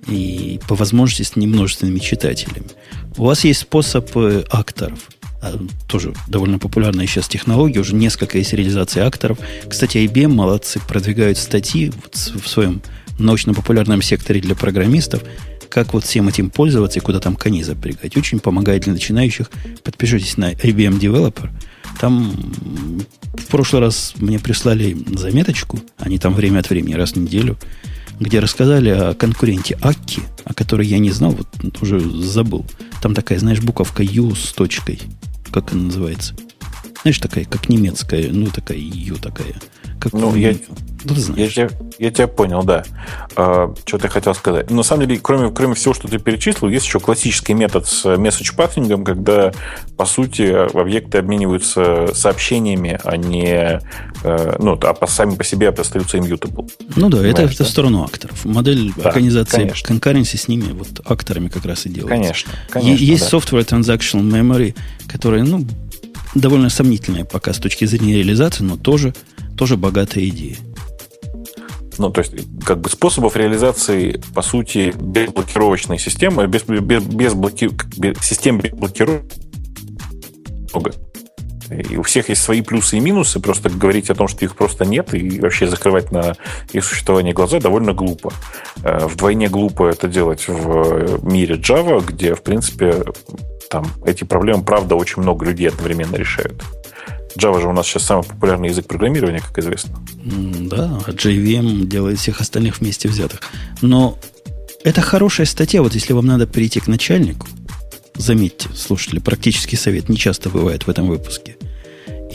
и 0.07 0.59
по 0.67 0.73
возможности 0.73 1.21
с 1.21 1.35
немножественными 1.35 1.99
читателями. 1.99 2.65
У 3.17 3.25
вас 3.25 3.43
есть 3.43 3.61
способ 3.61 4.09
э, 4.15 4.43
акторов– 4.49 5.09
тоже 5.87 6.13
довольно 6.27 6.59
популярная 6.59 7.07
сейчас 7.07 7.27
технология, 7.27 7.79
уже 7.79 7.95
несколько 7.95 8.37
есть 8.37 8.53
реализации 8.53 9.01
акторов. 9.01 9.37
Кстати, 9.67 9.97
IBM 9.97 10.29
молодцы, 10.29 10.79
продвигают 10.87 11.37
статьи 11.37 11.91
в 12.13 12.47
своем 12.47 12.81
научно-популярном 13.19 14.01
секторе 14.01 14.41
для 14.41 14.55
программистов, 14.55 15.23
как 15.69 15.93
вот 15.93 16.03
всем 16.05 16.27
этим 16.27 16.49
пользоваться 16.49 16.99
и 16.99 17.01
куда 17.01 17.19
там 17.19 17.35
коней 17.35 17.63
запрягать. 17.63 18.15
Очень 18.15 18.39
помогает 18.39 18.83
для 18.83 18.93
начинающих. 18.93 19.49
Подпишитесь 19.83 20.37
на 20.37 20.53
IBM 20.53 20.99
Developer. 20.99 21.49
Там 21.99 22.31
в 23.33 23.45
прошлый 23.47 23.81
раз 23.81 24.13
мне 24.17 24.39
прислали 24.39 24.97
заметочку, 25.15 25.79
они 25.97 26.19
там 26.19 26.33
время 26.33 26.59
от 26.59 26.69
времени, 26.69 26.93
раз 26.93 27.13
в 27.13 27.17
неделю, 27.17 27.57
где 28.19 28.39
рассказали 28.39 28.89
о 28.89 29.13
конкуренте 29.13 29.77
Акки, 29.81 30.21
о 30.43 30.53
которой 30.53 30.87
я 30.87 30.99
не 30.99 31.11
знал, 31.11 31.31
вот 31.31 31.81
уже 31.81 31.99
забыл. 31.99 32.65
Там 33.01 33.13
такая, 33.13 33.39
знаешь, 33.39 33.61
буковка 33.61 34.03
U 34.03 34.35
с 34.35 34.53
точкой 34.53 34.99
как 35.53 35.71
она 35.71 35.83
называется? 35.83 36.33
Знаешь, 37.03 37.19
такая, 37.19 37.43
как 37.43 37.67
немецкая, 37.67 38.29
ну, 38.31 38.47
такая 38.47 38.77
ее 38.77 39.15
такая. 39.15 39.53
Как 39.99 40.13
ну, 40.13 40.33
я, 40.35 40.55
ну, 41.03 41.15
ты 41.15 41.21
знаешь. 41.21 41.53
Я, 41.53 41.63
я, 41.63 41.69
я 41.99 42.11
тебя 42.11 42.27
понял, 42.27 42.63
да. 42.63 42.85
А, 43.35 43.73
что 43.85 43.97
ты 43.97 44.07
хотел 44.07 44.33
сказать. 44.33 44.69
Но, 44.69 44.77
на 44.77 44.83
самом 44.83 45.07
деле, 45.07 45.19
кроме, 45.21 45.51
кроме 45.51 45.75
всего, 45.75 45.93
что 45.93 46.07
ты 46.07 46.17
перечислил, 46.17 46.69
есть 46.69 46.85
еще 46.85 47.01
классический 47.01 47.53
метод 47.53 47.87
с 47.87 48.05
message 48.05 48.55
pathing, 48.55 49.03
когда, 49.03 49.51
по 49.97 50.05
сути, 50.05 50.43
объекты 50.43 51.17
обмениваются 51.17 52.13
сообщениями, 52.13 52.97
а 53.03 53.17
не... 53.17 53.81
Э, 54.23 54.55
ну, 54.59 54.79
а 54.81 55.07
сами 55.07 55.35
по 55.35 55.43
себе 55.43 55.69
остаются 55.69 56.17
immutable. 56.17 56.71
Ну 56.95 57.09
да, 57.09 57.17
это, 57.25 57.41
это 57.41 57.57
да? 57.57 57.65
в 57.65 57.67
сторону 57.67 58.03
акторов. 58.03 58.45
Модель 58.45 58.93
да, 58.95 59.09
организации 59.09 59.73
конкуренции 59.83 60.37
с 60.37 60.47
ними 60.47 60.71
вот 60.71 61.01
акторами 61.03 61.49
как 61.49 61.65
раз 61.65 61.85
и 61.85 61.89
делается. 61.89 62.15
Конечно, 62.15 62.51
конечно. 62.69 63.03
Есть 63.03 63.29
да. 63.29 63.37
software 63.37 63.65
transactional 63.65 64.23
memory, 64.23 64.73
которые, 65.07 65.43
ну, 65.43 65.65
довольно 66.35 66.69
сомнительные 66.69 67.25
пока 67.25 67.53
с 67.53 67.57
точки 67.57 67.85
зрения 67.85 68.15
реализации, 68.15 68.63
но 68.63 68.77
тоже, 68.77 69.13
тоже 69.57 69.77
богатая 69.77 70.25
идея. 70.27 70.57
Ну, 71.97 72.09
то 72.09 72.21
есть, 72.21 72.33
как 72.65 72.81
бы 72.81 72.89
способов 72.89 73.35
реализации, 73.35 74.19
по 74.33 74.41
сути, 74.41 74.93
безблокировочной 74.99 75.99
системы, 75.99 76.47
без, 76.47 76.63
без, 76.63 77.03
без, 77.03 77.33
блоки, 77.33 77.69
без 77.97 78.17
систем 78.19 78.59
без 78.59 78.71
блокировки 78.71 79.43
много. 80.73 80.91
И 81.89 81.97
у 81.97 82.03
всех 82.03 82.29
есть 82.29 82.41
свои 82.41 82.61
плюсы 82.61 82.97
и 82.97 82.99
минусы, 82.99 83.39
просто 83.39 83.69
говорить 83.69 84.09
о 84.09 84.15
том, 84.15 84.27
что 84.27 84.45
их 84.45 84.55
просто 84.55 84.85
нет, 84.85 85.13
и 85.13 85.39
вообще 85.39 85.67
закрывать 85.67 86.11
на 86.11 86.35
их 86.71 86.83
существование 86.83 87.33
глаза 87.33 87.59
довольно 87.59 87.93
глупо. 87.93 88.31
Э, 88.83 89.05
вдвойне 89.07 89.47
глупо 89.47 89.87
это 89.87 90.07
делать 90.07 90.47
в 90.47 91.23
мире 91.23 91.55
Java, 91.55 92.03
где, 92.05 92.35
в 92.35 92.43
принципе, 92.43 93.03
там 93.73 93.87
эти 94.05 94.23
проблемы, 94.23 94.63
правда, 94.63 94.93
очень 94.93 95.23
много 95.23 95.45
людей 95.45 95.67
одновременно 95.67 96.15
решают. 96.15 96.61
Java 97.35 97.59
же 97.59 97.67
у 97.67 97.71
нас 97.71 97.87
сейчас 97.87 98.03
самый 98.03 98.23
популярный 98.23 98.69
язык 98.69 98.85
программирования, 98.85 99.39
как 99.39 99.57
известно. 99.57 99.99
Да, 100.23 101.01
а 101.07 101.09
JVM 101.09 101.85
делает 101.85 102.19
всех 102.19 102.39
остальных 102.39 102.79
вместе 102.79 103.09
взятых. 103.09 103.41
Но 103.81 104.19
это 104.83 105.01
хорошая 105.01 105.47
статья, 105.47 105.81
вот 105.81 105.95
если 105.95 106.13
вам 106.13 106.27
надо 106.27 106.45
перейти 106.45 106.81
к 106.81 106.87
начальнику, 106.87 107.47
заметьте, 108.15 108.69
слушатели, 108.75 109.17
практический 109.17 109.75
совет 109.75 110.07
не 110.07 110.17
часто 110.17 110.51
бывает 110.51 110.85
в 110.85 110.89
этом 110.91 111.07
выпуске, 111.07 111.55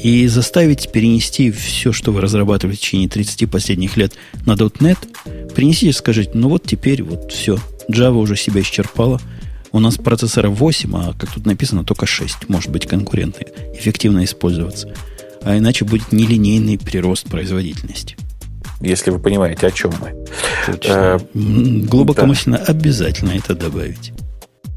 и 0.03 0.27
заставить 0.27 0.91
перенести 0.91 1.53
все, 1.53 1.93
что 1.93 2.11
вы 2.11 2.21
разрабатывали 2.21 2.75
в 2.75 2.81
течение 2.81 3.09
30 3.09 3.49
последних 3.49 3.97
лет 3.97 4.13
на 4.45 4.55
.NET, 4.55 4.99
принесите 5.55 5.91
и 5.91 5.93
скажите, 5.93 6.33
ну 6.35 6.49
вот 6.49 6.65
теперь 6.65 7.05
вот 7.05 7.31
все, 7.31 7.59
Java 7.89 8.17
уже 8.17 8.35
себя 8.35 8.61
исчерпала, 8.61 9.21
у 9.73 9.81
нас 9.81 9.97
процессора 9.97 10.49
8, 10.49 10.97
а 10.97 11.13
как 11.15 11.33
тут 11.33 11.47
написано, 11.47 11.85
только 11.85 12.07
6 12.07 12.49
может 12.49 12.71
быть 12.71 12.87
конкурентный, 12.87 13.47
эффективно 13.75 14.25
использоваться. 14.25 14.93
А 15.43 15.57
иначе 15.57 15.85
будет 15.85 16.13
нелинейный 16.13 16.79
прирост 16.79 17.29
производительности. 17.29 18.17
Если 18.81 19.11
вы 19.11 19.19
понимаете, 19.19 19.67
о 19.67 19.71
чем 19.71 19.93
мы. 20.01 20.15
Точно. 20.67 20.93
Э, 20.93 21.19
Глубокомысленно 21.35 22.59
да. 22.59 22.65
обязательно 22.65 23.33
это 23.33 23.55
добавить. 23.55 24.13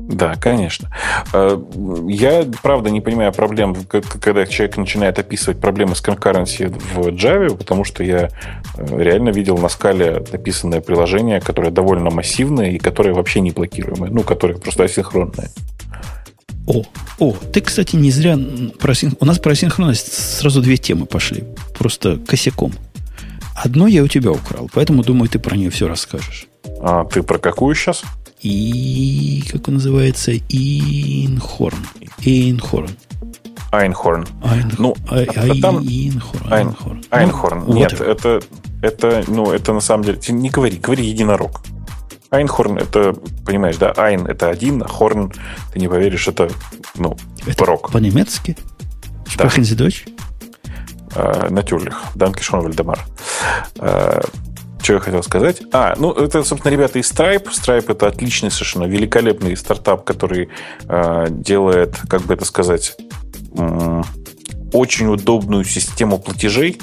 Да, 0.08 0.36
конечно. 0.36 0.90
Э, 1.34 1.62
я, 2.08 2.46
правда, 2.62 2.90
не 2.90 3.02
понимаю 3.02 3.32
проблем, 3.32 3.76
когда 3.88 4.46
человек 4.46 4.78
начинает 4.78 5.20
описывать 5.20 5.60
проблемы 5.60 5.96
с 5.96 6.02
конкуренцией 6.02 6.70
в 6.70 7.08
Java, 7.10 7.56
потому 7.56 7.84
что 7.84 8.04
я 8.04 8.30
э, 8.76 9.02
реально 9.02 9.30
видел 9.30 9.58
на 9.58 9.70
скале 9.70 10.24
написанное 10.32 10.82
приложение, 10.82 11.40
которое 11.40 11.72
довольно 11.72 12.10
массивное 12.10 12.72
и 12.72 12.80
которое 12.80 13.14
вообще 13.14 13.42
не 13.42 13.52
блокируемое, 13.52 14.10
ну, 14.10 14.22
которое 14.24 14.58
просто 14.58 14.84
асинхронное. 14.84 15.50
О, 16.68 16.84
о, 17.20 17.34
ты, 17.34 17.62
кстати, 17.62 17.96
не 17.96 18.12
зря 18.12 18.38
про 18.80 18.94
синх... 18.94 19.16
У 19.20 19.26
нас 19.26 19.40
про 19.40 19.56
синхронность 19.56 20.14
сразу 20.14 20.62
две 20.62 20.78
темы 20.78 21.06
пошли. 21.06 21.44
Просто 21.78 22.18
косяком. 22.18 22.72
Одно 23.56 23.88
я 23.88 24.04
у 24.04 24.08
тебя 24.08 24.32
украл, 24.32 24.70
поэтому, 24.74 25.04
думаю, 25.04 25.30
ты 25.30 25.40
про 25.40 25.56
нее 25.56 25.70
все 25.70 25.88
расскажешь. 25.88 26.48
А 26.80 27.06
ты 27.06 27.24
про 27.24 27.38
какую 27.38 27.76
сейчас? 27.76 28.04
И... 28.42 29.44
как 29.52 29.68
он 29.68 29.76
называется? 29.76 30.34
Инхорн. 30.34 31.86
Инхорн. 32.22 32.90
Айнхорн. 33.72 34.28
Айн... 34.44 34.72
Ну, 34.78 34.96
а, 35.08 35.22
а, 35.22 35.62
там... 35.62 35.80
Инхорн. 35.80 36.54
Айнхорн. 36.54 37.04
Айнхорн. 37.10 37.64
Ну, 37.68 37.74
Нет, 37.74 37.94
это, 38.02 38.42
это, 38.82 39.24
ну, 39.28 39.52
это 39.52 39.74
на 39.74 39.80
самом 39.80 40.04
деле... 40.04 40.20
Не 40.28 40.50
говори, 40.50 40.78
говори 40.78 41.06
единорог. 41.06 41.62
Айнхорн 42.32 42.78
это, 42.78 43.14
понимаешь, 43.46 43.78
да, 43.78 43.92
Айн 43.92 44.26
это 44.26 44.50
один, 44.50 44.82
а 44.84 44.88
Хорн, 44.88 45.34
ты 45.74 45.80
не 45.80 45.90
поверишь, 45.90 46.30
это, 46.30 46.50
ну, 46.96 47.18
это 47.46 47.66
рок. 47.66 47.92
По-немецки? 47.92 48.58
Да. 49.38 49.46
Sie 49.48 49.76
Deutsch? 49.76 50.06
Äh, 51.16 51.50
natürlich. 51.50 51.94
Danke 52.16 52.44
schon, 52.44 52.64
Вальдемар. 52.64 53.00
Что 54.82 54.94
я 54.94 55.00
хотел 55.00 55.22
сказать? 55.22 55.62
А, 55.72 55.96
ну, 55.98 56.12
это, 56.12 56.44
собственно, 56.44 56.72
ребята 56.72 56.98
из 56.98 57.12
Stripe. 57.12 57.50
Stripe 57.50 57.92
это 57.92 58.08
отличный, 58.08 58.50
совершенно 58.50 58.86
великолепный 58.86 59.56
стартап, 59.56 60.04
который 60.04 60.50
э, 60.88 61.28
делает, 61.30 61.98
как 62.10 62.22
бы 62.24 62.34
это 62.34 62.46
сказать, 62.46 62.96
э, 63.56 64.02
очень 64.74 65.08
удобную 65.08 65.66
систему 65.66 66.18
платежей. 66.18 66.80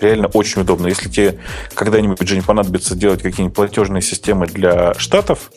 Реально 0.00 0.28
очень 0.28 0.62
удобно. 0.62 0.86
Если 0.86 1.10
тебе 1.10 1.38
когда-нибудь 1.74 2.26
же 2.26 2.36
не 2.36 2.42
понадобится 2.42 2.96
делать 2.96 3.22
какие-нибудь 3.22 3.54
платежные 3.54 4.00
системы 4.00 4.46
для 4.46 4.94
штатов, 4.94 5.50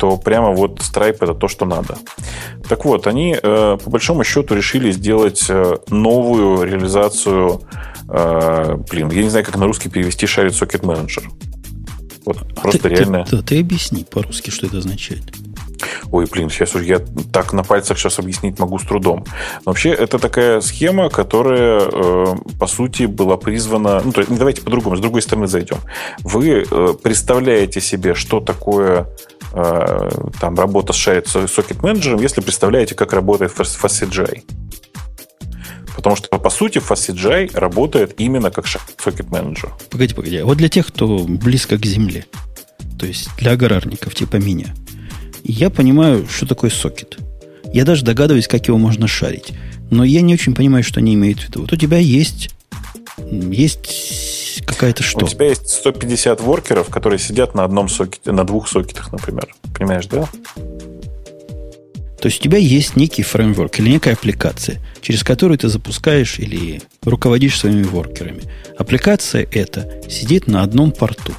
то 0.00 0.16
прямо 0.16 0.50
вот 0.52 0.80
Stripe 0.80 1.18
это 1.20 1.34
то, 1.34 1.46
что 1.46 1.64
надо. 1.64 1.96
Так 2.68 2.84
вот, 2.84 3.06
они 3.06 3.36
э, 3.40 3.78
по 3.82 3.90
большому 3.90 4.24
счету 4.24 4.54
решили 4.54 4.90
сделать 4.90 5.44
э, 5.48 5.76
новую 5.88 6.64
реализацию 6.64 7.60
блин, 8.90 9.10
я 9.10 9.22
не 9.22 9.30
знаю, 9.30 9.44
как 9.44 9.56
на 9.56 9.66
русский 9.66 9.88
перевести 9.88 10.26
Shared 10.26 10.50
Socket 10.50 10.82
Manager. 10.82 11.24
Вот 12.24 12.38
а 12.56 12.60
просто 12.60 12.82
ты, 12.82 12.88
реально... 12.88 13.24
Ты, 13.24 13.36
да, 13.36 13.42
ты 13.42 13.60
объясни 13.60 14.04
по-русски, 14.04 14.50
что 14.50 14.66
это 14.66 14.78
означает. 14.78 15.24
Ой, 16.10 16.26
блин, 16.30 16.50
сейчас 16.50 16.74
уже 16.74 16.84
я 16.84 17.00
так 17.32 17.52
на 17.52 17.62
пальцах 17.62 17.98
сейчас 17.98 18.18
объяснить 18.18 18.58
могу 18.58 18.78
с 18.78 18.82
трудом. 18.82 19.24
Но 19.64 19.72
вообще, 19.72 19.90
это 19.90 20.18
такая 20.18 20.60
схема, 20.60 21.08
которая, 21.08 21.80
э, 21.80 22.24
по 22.58 22.66
сути, 22.66 23.04
была 23.04 23.36
призвана... 23.36 24.02
Ну, 24.04 24.12
то 24.12 24.20
есть, 24.20 24.36
давайте 24.36 24.62
по-другому, 24.62 24.96
с 24.96 25.00
другой 25.00 25.22
стороны 25.22 25.46
зайдем. 25.46 25.78
Вы 26.22 26.64
э, 26.70 26.94
представляете 27.02 27.80
себе, 27.80 28.14
что 28.14 28.40
такое 28.40 29.06
Э, 29.52 30.08
там, 30.40 30.54
работа 30.54 30.92
с 30.92 30.96
Shared 30.96 31.24
Socket 31.24 31.80
Manager, 31.80 32.20
если 32.20 32.40
представляете, 32.40 32.94
как 32.94 33.12
работает 33.12 33.52
FastCGI. 33.52 34.42
Потому 36.00 36.16
что, 36.16 36.28
по 36.38 36.48
сути, 36.48 36.78
FastCGI 36.78 37.58
работает 37.58 38.18
именно 38.18 38.50
как 38.50 38.64
Socket 38.64 39.28
Manager. 39.28 39.68
Погоди, 39.90 40.14
погоди. 40.14 40.38
А 40.38 40.46
вот 40.46 40.56
для 40.56 40.70
тех, 40.70 40.86
кто 40.86 41.18
близко 41.18 41.76
к 41.76 41.84
земле, 41.84 42.24
то 42.98 43.04
есть 43.04 43.28
для 43.36 43.52
аграрников 43.52 44.14
типа 44.14 44.36
меня, 44.36 44.74
я 45.44 45.68
понимаю, 45.68 46.26
что 46.26 46.46
такое 46.46 46.70
сокет. 46.70 47.18
Я 47.74 47.84
даже 47.84 48.02
догадываюсь, 48.02 48.48
как 48.48 48.66
его 48.66 48.78
можно 48.78 49.06
шарить. 49.06 49.52
Но 49.90 50.02
я 50.02 50.22
не 50.22 50.32
очень 50.32 50.54
понимаю, 50.54 50.84
что 50.84 51.00
они 51.00 51.12
имеют 51.12 51.40
в 51.40 51.48
виду. 51.48 51.60
Вот 51.60 51.72
у 51.74 51.76
тебя 51.76 51.98
есть, 51.98 52.48
есть 53.18 54.62
какая-то 54.64 55.02
что? 55.02 55.26
У 55.26 55.28
тебя 55.28 55.48
есть 55.48 55.68
150 55.68 56.40
воркеров, 56.40 56.88
которые 56.88 57.18
сидят 57.18 57.54
на 57.54 57.64
одном 57.64 57.90
сокете, 57.90 58.32
на 58.32 58.44
двух 58.44 58.68
сокетах, 58.68 59.12
например. 59.12 59.54
Понимаешь, 59.74 60.06
да? 60.06 60.26
То 62.20 62.26
есть 62.26 62.40
у 62.40 62.42
тебя 62.42 62.58
есть 62.58 62.96
некий 62.96 63.22
фреймворк 63.22 63.78
или 63.80 63.88
некая 63.88 64.12
аппликация, 64.12 64.78
через 65.00 65.24
которую 65.24 65.58
ты 65.58 65.68
запускаешь 65.68 66.38
или 66.38 66.82
руководишь 67.02 67.58
своими 67.58 67.82
воркерами. 67.82 68.42
Аппликация 68.78 69.46
эта 69.50 69.90
сидит 70.08 70.46
на 70.46 70.62
одном 70.62 70.92
порту, 70.92 71.32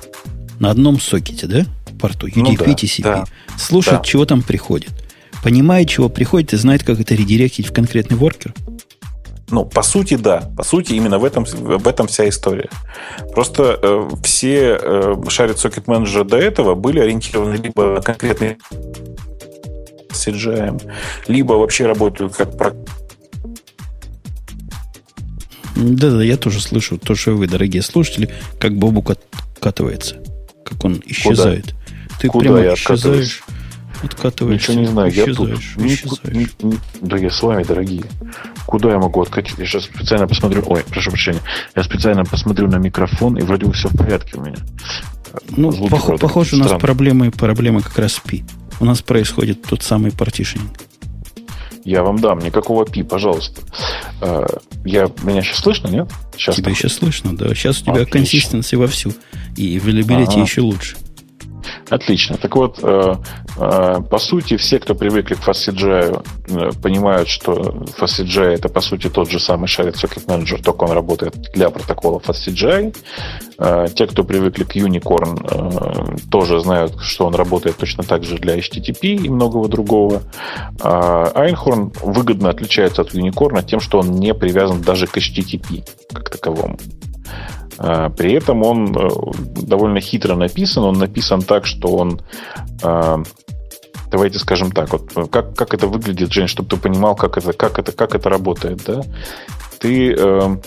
на 0.60 0.72
одном 0.72 1.00
сокете, 1.00 1.46
да? 1.46 1.66
Порту 2.00 2.28
UDP, 2.28 2.34
ну, 2.36 2.56
да, 2.58 2.66
TCP. 2.66 3.04
Да, 3.04 3.26
слушает, 3.58 4.00
да. 4.00 4.04
чего 4.04 4.26
там 4.26 4.42
приходит. 4.42 4.90
Понимает, 5.44 5.88
чего 5.88 6.10
приходит 6.10 6.54
и 6.54 6.58
знает, 6.58 6.84
как 6.84 7.00
это 7.00 7.14
редиректить 7.14 7.68
в 7.68 7.74
конкретный 7.74 8.18
воркер. 8.18 8.54
Ну, 9.52 9.66
по 9.66 9.84
сути, 9.84 10.16
да. 10.16 10.50
По 10.58 10.64
сути, 10.64 10.94
именно 10.94 11.20
в 11.20 11.26
этом, 11.26 11.44
в 11.44 11.88
этом 11.88 12.08
вся 12.08 12.28
история. 12.28 12.70
Просто 13.34 13.80
э, 13.82 14.10
все 14.24 14.80
э, 14.82 15.14
Shared 15.28 15.56
Socket 15.56 15.86
Manager 15.86 16.24
до 16.24 16.38
этого 16.38 16.74
были 16.74 17.00
ориентированы 17.00 17.56
либо 17.56 17.96
на 17.96 18.02
конкретный 20.22 20.78
CGM, 20.78 20.92
либо 21.28 21.54
вообще 21.54 21.86
работают 21.86 22.36
как 22.36 22.58
про... 22.58 22.74
Да-да, 25.76 26.22
я 26.24 26.38
тоже 26.38 26.62
слышу 26.62 26.98
то, 26.98 27.16
что 27.16 27.32
вы, 27.32 27.48
дорогие 27.48 27.82
слушатели, 27.82 28.30
как 28.60 28.78
Бобу 28.78 29.04
катывается, 29.60 30.22
как 30.66 30.84
он 30.84 31.02
исчезает. 31.06 31.66
Куда? 31.66 31.78
Ты 32.20 32.28
Куда 32.28 32.44
прямо 32.44 32.74
исчезаешь. 32.74 33.44
Откатываешься. 34.04 34.72
Ничего 34.72 34.82
не 34.82 34.88
знаю. 34.88 35.12
Я 35.14 35.26
тут... 35.26 35.60
Исчезаешь. 35.60 36.50
Да 37.02 37.18
я 37.18 37.30
с 37.30 37.42
вами, 37.42 37.64
дорогие. 37.64 38.04
Куда 38.66 38.92
я 38.92 38.98
могу 38.98 39.22
откатить? 39.22 39.58
Я 39.60 39.66
сейчас 39.66 39.84
специально 39.84 40.28
посмотрю... 40.28 40.64
Ой, 40.66 40.84
прошу 40.90 41.12
прощения. 41.12 41.42
Я 41.76 41.84
специально 41.84 42.26
посмотрю 42.26 42.68
на 42.68 42.78
микрофон, 42.78 43.38
и 43.38 43.42
вроде 43.42 43.68
бы 43.68 43.74
все 43.74 43.90
в 43.90 43.98
порядке 43.98 44.38
у 44.38 44.42
меня. 44.42 44.58
Ну, 45.52 45.72
пох- 45.88 46.18
похоже, 46.20 46.56
у 46.56 46.60
нас 46.60 46.80
проблемы, 46.80 47.32
проблемы 47.32 47.82
как 47.82 47.98
раз 48.00 48.20
пи. 48.24 48.44
У 48.82 48.86
нас 48.86 49.04
происходит 49.04 49.62
тот 49.62 49.84
самый 49.84 50.12
партишенинг. 50.12 50.72
Я 51.86 52.02
вам 52.02 52.18
дам, 52.18 52.40
никакого 52.40 52.84
пи, 52.84 53.04
пожалуйста. 53.04 53.62
Э, 54.22 54.46
я, 54.84 55.08
меня 55.22 55.44
сейчас 55.44 55.60
слышно, 55.60 55.88
нет? 55.88 56.12
Сейчас 56.36 56.56
тебя 56.56 56.74
сейчас 56.74 56.94
слышно, 56.94 57.38
да. 57.38 57.54
Сейчас 57.54 57.84
у 57.84 57.86
тебя 57.86 58.06
консистенции 58.06 58.76
вовсю. 58.78 59.14
И 59.56 59.78
ага. 60.34 60.42
еще 60.42 60.62
лучше. 60.62 60.98
Отлично. 61.90 62.38
Так 62.38 62.56
вот, 62.56 62.80
э, 62.82 63.16
э, 63.58 64.02
по 64.10 64.18
сути, 64.18 64.58
все, 64.58 64.80
кто 64.80 64.96
привыкли 64.96 65.36
к 65.36 65.48
FastCGI, 65.48 66.24
э, 66.48 66.72
понимают, 66.82 67.28
что 67.28 67.54
FastCGI 68.00 68.54
это, 68.54 68.70
по 68.70 68.82
сути, 68.82 69.10
тот 69.10 69.30
же 69.30 69.40
самый 69.40 69.66
Shared 69.66 69.94
Socket 69.94 70.26
Manager, 70.26 70.62
только 70.64 70.86
он 70.86 70.92
работает 70.92 71.36
для 71.54 71.70
протокола 71.70 72.20
FastCGI. 72.20 72.96
Те, 73.94 74.08
кто 74.08 74.24
привыкли 74.24 74.64
к 74.64 74.76
Unicorn, 74.76 76.30
тоже 76.32 76.60
знают, 76.62 77.00
что 77.00 77.28
он 77.28 77.36
работает 77.36 77.78
точно 77.78 78.04
так 78.04 78.24
же 78.24 78.38
для 78.38 78.58
HTTP 78.58 79.16
и 79.16 79.30
многого 79.30 79.68
другого. 79.68 80.24
А 80.82 81.32
Einhorn 81.36 81.96
выгодно 82.02 82.50
отличается 82.50 83.04
от 83.04 83.14
Unicorn 83.14 83.64
тем, 83.64 83.80
что 83.80 84.00
он 84.00 84.12
не 84.12 84.34
привязан 84.34 84.82
даже 84.82 85.06
к 85.06 85.18
HTTP 85.18 85.84
как 86.12 86.30
таковому. 86.30 86.78
А, 87.84 88.10
при 88.10 88.34
этом 88.34 88.64
он 88.64 88.96
э, 88.96 89.10
довольно 89.64 90.00
хитро 90.00 90.36
написан. 90.36 90.84
Он 90.84 91.00
написан 91.00 91.42
так, 91.42 91.66
что 91.66 91.88
он 91.96 92.22
а, 92.84 93.24
давайте 94.12 94.38
скажем 94.40 94.72
так, 94.72 94.92
вот 94.92 95.32
как, 95.32 95.56
как 95.56 95.74
это 95.74 95.88
выглядит, 95.88 96.32
Жень, 96.32 96.48
чтобы 96.48 96.70
ты 96.70 96.78
понимал, 96.78 97.16
как 97.16 97.38
это, 97.38 97.54
как 97.54 97.80
это, 97.80 97.92
как 97.92 98.14
это 98.14 98.30
работает, 98.30 98.84
да? 98.86 99.02
Ты 99.80 100.14
э, 100.14 100.58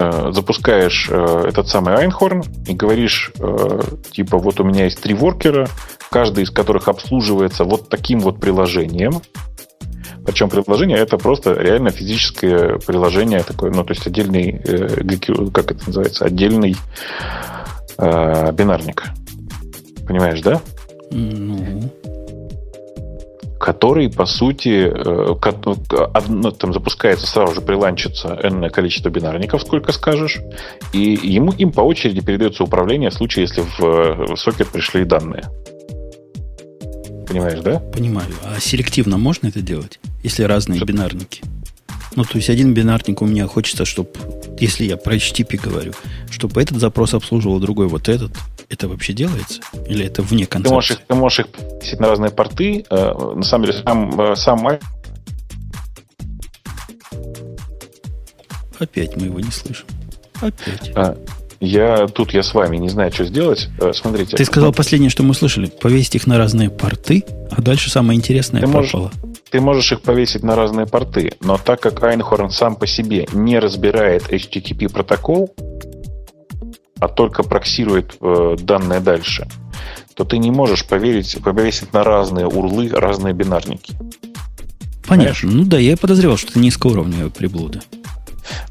э, 0.00 0.32
запускаешь 0.32 1.08
э, 1.10 1.44
этот 1.48 1.68
самый 1.68 1.94
Einhorn 1.94 2.44
и 2.66 2.74
говоришь, 2.74 3.32
э, 3.38 3.80
типа, 4.10 4.38
вот 4.38 4.60
у 4.60 4.64
меня 4.64 4.84
есть 4.84 5.00
три 5.00 5.14
воркера, 5.14 5.68
каждый 6.10 6.44
из 6.44 6.50
которых 6.50 6.88
обслуживается 6.88 7.64
вот 7.64 7.88
таким 7.88 8.20
вот 8.20 8.40
приложением. 8.40 9.22
Причем 10.26 10.48
приложение 10.48 10.98
это 10.98 11.18
просто 11.18 11.54
реально 11.54 11.90
физическое 11.90 12.78
приложение 12.78 13.42
такое, 13.42 13.70
ну, 13.70 13.84
то 13.84 13.92
есть 13.92 14.06
отдельный, 14.06 14.60
э, 14.64 15.50
как 15.52 15.72
это 15.72 15.86
называется, 15.86 16.24
отдельный 16.24 16.76
э, 17.98 18.52
бинарник. 18.52 19.04
Понимаешь, 20.06 20.40
да? 20.40 20.60
Ну 21.10 21.90
который, 23.60 24.10
по 24.10 24.24
сути, 24.24 24.90
э, 24.90 25.34
одно, 26.14 26.50
там 26.50 26.72
запускается 26.72 27.26
сразу 27.26 27.54
же 27.54 27.60
приланчится 27.60 28.40
энное 28.42 28.70
количество 28.70 29.10
бинарников, 29.10 29.60
сколько 29.60 29.92
скажешь, 29.92 30.40
и 30.94 31.18
ему 31.22 31.52
им 31.52 31.70
по 31.70 31.82
очереди 31.82 32.22
передается 32.22 32.64
управление 32.64 33.10
в 33.10 33.14
случае, 33.14 33.44
если 33.44 33.62
в 33.78 34.36
сокет 34.36 34.68
пришли 34.68 35.04
данные. 35.04 35.44
Понимаешь, 37.28 37.60
да? 37.60 37.78
Понимаю. 37.78 38.26
А 38.44 38.58
селективно 38.58 39.18
можно 39.18 39.48
это 39.48 39.60
делать, 39.60 40.00
если 40.22 40.44
разные 40.44 40.78
Что? 40.78 40.86
бинарники? 40.86 41.42
Ну, 42.16 42.24
то 42.24 42.36
есть 42.36 42.50
один 42.50 42.74
бинарник 42.74 43.22
у 43.22 43.26
меня 43.26 43.46
хочется, 43.46 43.84
чтобы, 43.84 44.10
если 44.58 44.84
я 44.84 44.96
про 44.96 45.14
HTTP 45.14 45.60
говорю, 45.60 45.92
чтобы 46.30 46.60
этот 46.60 46.78
запрос 46.78 47.14
обслуживал 47.14 47.60
другой 47.60 47.86
вот 47.86 48.08
этот, 48.08 48.32
это 48.68 48.88
вообще 48.88 49.12
делается? 49.12 49.60
Или 49.88 50.04
это 50.06 50.22
вне 50.22 50.46
концепции? 50.46 50.68
Ты 50.68 50.74
можешь 50.74 50.90
их, 50.90 51.00
ты 51.06 51.14
можешь 51.14 51.38
их 51.92 52.00
на 52.00 52.08
разные 52.08 52.30
порты. 52.30 52.84
Э, 52.90 53.34
на 53.34 53.42
самом 53.42 53.66
деле, 53.66 53.82
сам, 53.84 54.20
э, 54.20 54.36
сам 54.36 54.68
Опять 58.78 59.16
мы 59.16 59.26
его 59.26 59.40
не 59.40 59.50
слышим. 59.50 59.86
Опять. 60.40 60.90
А, 60.94 61.16
я 61.60 62.06
тут, 62.06 62.32
я 62.32 62.42
с 62.42 62.54
вами, 62.54 62.78
не 62.78 62.88
знаю, 62.88 63.12
что 63.12 63.24
сделать. 63.24 63.68
Э, 63.78 63.92
смотрите. 63.92 64.36
Ты 64.36 64.44
сказал 64.46 64.72
последнее, 64.72 65.10
что 65.10 65.22
мы 65.22 65.34
слышали. 65.34 65.66
Повесить 65.66 66.14
их 66.14 66.26
на 66.26 66.38
разные 66.38 66.70
порты, 66.70 67.24
а 67.50 67.60
дальше 67.60 67.90
самое 67.90 68.18
интересное 68.18 68.62
ты 68.62 68.66
пропало. 68.66 69.12
Можешь, 69.12 69.29
ты 69.50 69.60
можешь 69.60 69.92
их 69.92 70.02
повесить 70.02 70.42
на 70.42 70.54
разные 70.54 70.86
порты, 70.86 71.32
но 71.40 71.58
так 71.58 71.80
как 71.80 72.02
Einhorn 72.02 72.50
сам 72.50 72.76
по 72.76 72.86
себе 72.86 73.26
не 73.32 73.58
разбирает 73.58 74.32
HTTP 74.32 74.90
протокол, 74.90 75.54
а 77.00 77.08
только 77.08 77.42
проксирует 77.42 78.16
э, 78.20 78.56
данные 78.60 79.00
дальше, 79.00 79.48
то 80.14 80.24
ты 80.24 80.38
не 80.38 80.50
можешь 80.50 80.84
поверить, 80.86 81.36
повесить 81.42 81.92
на 81.92 82.04
разные 82.04 82.46
урлы 82.46 82.90
разные 82.90 83.34
бинарники. 83.34 83.94
Понятно. 85.06 85.08
Понимаешь? 85.08 85.42
Ну 85.42 85.64
да, 85.64 85.78
я 85.78 85.96
подозревал, 85.96 86.36
что 86.36 86.50
это 86.50 86.60
низкоуровневая 86.60 87.30
приблуда. 87.30 87.80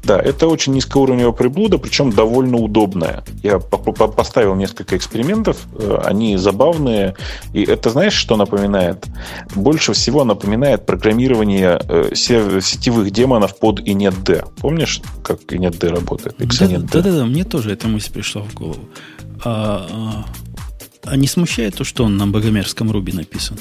Да, 0.04 0.18
это 0.18 0.46
очень 0.48 0.72
низкоуровневая 0.74 1.32
приблуда, 1.32 1.78
причем 1.78 2.10
довольно 2.10 2.56
удобная. 2.56 3.24
Я 3.42 3.58
поставил 3.58 4.54
несколько 4.54 4.96
экспериментов, 4.96 5.58
э, 5.78 5.98
они 6.04 6.36
забавные. 6.36 7.14
И 7.52 7.62
это 7.62 7.90
знаешь, 7.90 8.14
что 8.14 8.36
напоминает? 8.36 9.06
Больше 9.54 9.92
всего 9.92 10.24
напоминает 10.24 10.86
программирование 10.86 11.80
э, 11.88 12.14
сетевых 12.14 13.10
демонов 13.10 13.58
под 13.58 13.80
inetd. 13.80 14.48
Помнишь, 14.60 15.00
как 15.22 15.40
inetd 15.52 15.88
работает? 15.88 16.36
Да-да-да, 16.92 17.24
мне 17.24 17.44
тоже 17.44 17.72
эта 17.72 17.88
мысль 17.88 18.12
пришла 18.12 18.42
в 18.42 18.54
голову. 18.54 18.88
А, 19.44 19.86
а, 19.90 20.24
а 21.04 21.16
не 21.16 21.26
смущает 21.26 21.76
то, 21.76 21.84
что 21.84 22.04
он 22.04 22.16
на 22.16 22.26
богомерзком 22.26 22.90
Руби 22.90 23.12
написан? 23.12 23.58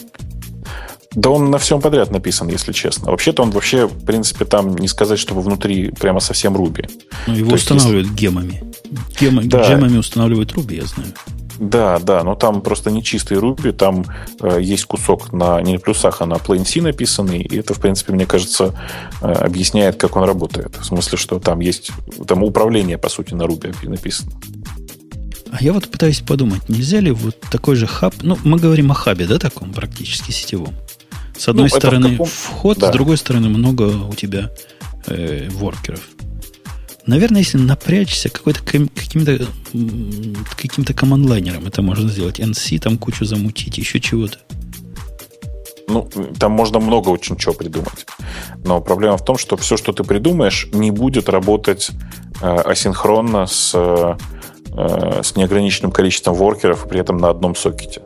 Да 1.15 1.31
он 1.31 1.49
на 1.49 1.57
всем 1.57 1.81
подряд 1.81 2.11
написан, 2.11 2.49
если 2.49 2.71
честно. 2.71 3.11
Вообще-то 3.11 3.41
он 3.41 3.49
вообще, 3.51 3.87
в 3.87 4.05
принципе, 4.05 4.45
там 4.45 4.77
не 4.77 4.87
сказать, 4.87 5.19
чтобы 5.19 5.41
внутри 5.41 5.91
прямо 5.91 6.19
совсем 6.19 6.55
Руби. 6.55 6.85
Ну, 7.27 7.35
его 7.35 7.49
То 7.49 7.55
устанавливают 7.55 8.07
есть, 8.07 8.19
гемами. 8.19 8.63
Гема, 9.19 9.41
да. 9.43 9.67
Гемами 9.67 9.97
устанавливают 9.97 10.53
Руби, 10.53 10.75
я 10.75 10.85
знаю. 10.85 11.13
Да, 11.59 11.99
да, 11.99 12.23
но 12.23 12.35
там 12.35 12.61
просто 12.61 12.89
не 12.89 13.03
чистый 13.03 13.37
Ruby, 13.37 13.73
там 13.73 14.05
э, 14.39 14.59
есть 14.61 14.85
кусок 14.85 15.33
на 15.33 15.61
не 15.61 15.73
на 15.73 15.79
плюсах, 15.79 16.21
а 16.21 16.25
на 16.25 16.35
Plain 16.35 16.65
C 16.65 16.81
написанный, 16.81 17.41
и 17.41 17.57
это, 17.57 17.73
в 17.73 17.81
принципе, 17.81 18.13
мне 18.13 18.25
кажется, 18.25 18.73
э, 19.21 19.29
объясняет, 19.29 19.97
как 19.97 20.15
он 20.15 20.23
работает. 20.23 20.77
В 20.79 20.85
смысле, 20.85 21.17
что 21.17 21.37
там 21.39 21.59
есть 21.59 21.91
там 22.27 22.43
управление, 22.43 22.97
по 22.97 23.09
сути, 23.09 23.33
на 23.33 23.43
Ruby 23.43 23.89
написано. 23.89 24.31
А 25.51 25.61
я 25.61 25.73
вот 25.73 25.89
пытаюсь 25.89 26.21
подумать, 26.21 26.69
нельзя 26.69 27.01
ли 27.01 27.11
вот 27.11 27.37
такой 27.51 27.75
же 27.75 27.87
хаб, 27.87 28.13
ну, 28.21 28.37
мы 28.45 28.57
говорим 28.57 28.91
о 28.91 28.93
хабе, 28.93 29.25
да, 29.25 29.37
таком 29.37 29.73
практически 29.73 30.31
сетевом, 30.31 30.75
с 31.39 31.47
одной 31.47 31.69
ну, 31.71 31.79
стороны 31.79 32.11
каком... 32.11 32.25
вход, 32.27 32.77
да. 32.79 32.89
с 32.89 32.91
другой 32.91 33.17
стороны 33.17 33.47
много 33.47 33.83
у 33.83 34.13
тебя 34.13 34.51
э, 35.07 35.47
воркеров. 35.49 36.01
Наверное, 37.05 37.39
если 37.39 37.57
напрячься 37.57 38.29
какой-то 38.29 38.61
каким-то 38.61 39.47
каким-то 40.57 40.93
командлайнером, 40.93 41.65
это 41.65 41.81
можно 41.81 42.09
сделать. 42.09 42.39
NC, 42.39 42.79
там 42.79 42.97
кучу 42.97 43.23
замутить, 43.23 43.77
еще 43.77 44.01
чего-то. 44.01 44.37
Ну, 45.87 46.07
там 46.37 46.51
можно 46.51 46.79
много 46.79 47.09
очень 47.09 47.37
чего 47.37 47.53
придумать. 47.53 48.05
Но 48.65 48.81
проблема 48.81 49.17
в 49.17 49.23
том, 49.23 49.37
что 49.37 49.55
все, 49.55 49.77
что 49.77 49.93
ты 49.93 50.03
придумаешь, 50.03 50.67
не 50.73 50.91
будет 50.91 51.29
работать 51.29 51.89
э, 52.41 52.45
асинхронно 52.45 53.47
с, 53.47 53.71
э, 53.73 55.23
с 55.23 55.35
неограниченным 55.37 55.91
количеством 55.91 56.35
воркеров, 56.35 56.87
при 56.87 56.99
этом 56.99 57.17
на 57.17 57.29
одном 57.29 57.55
сокете. 57.55 58.01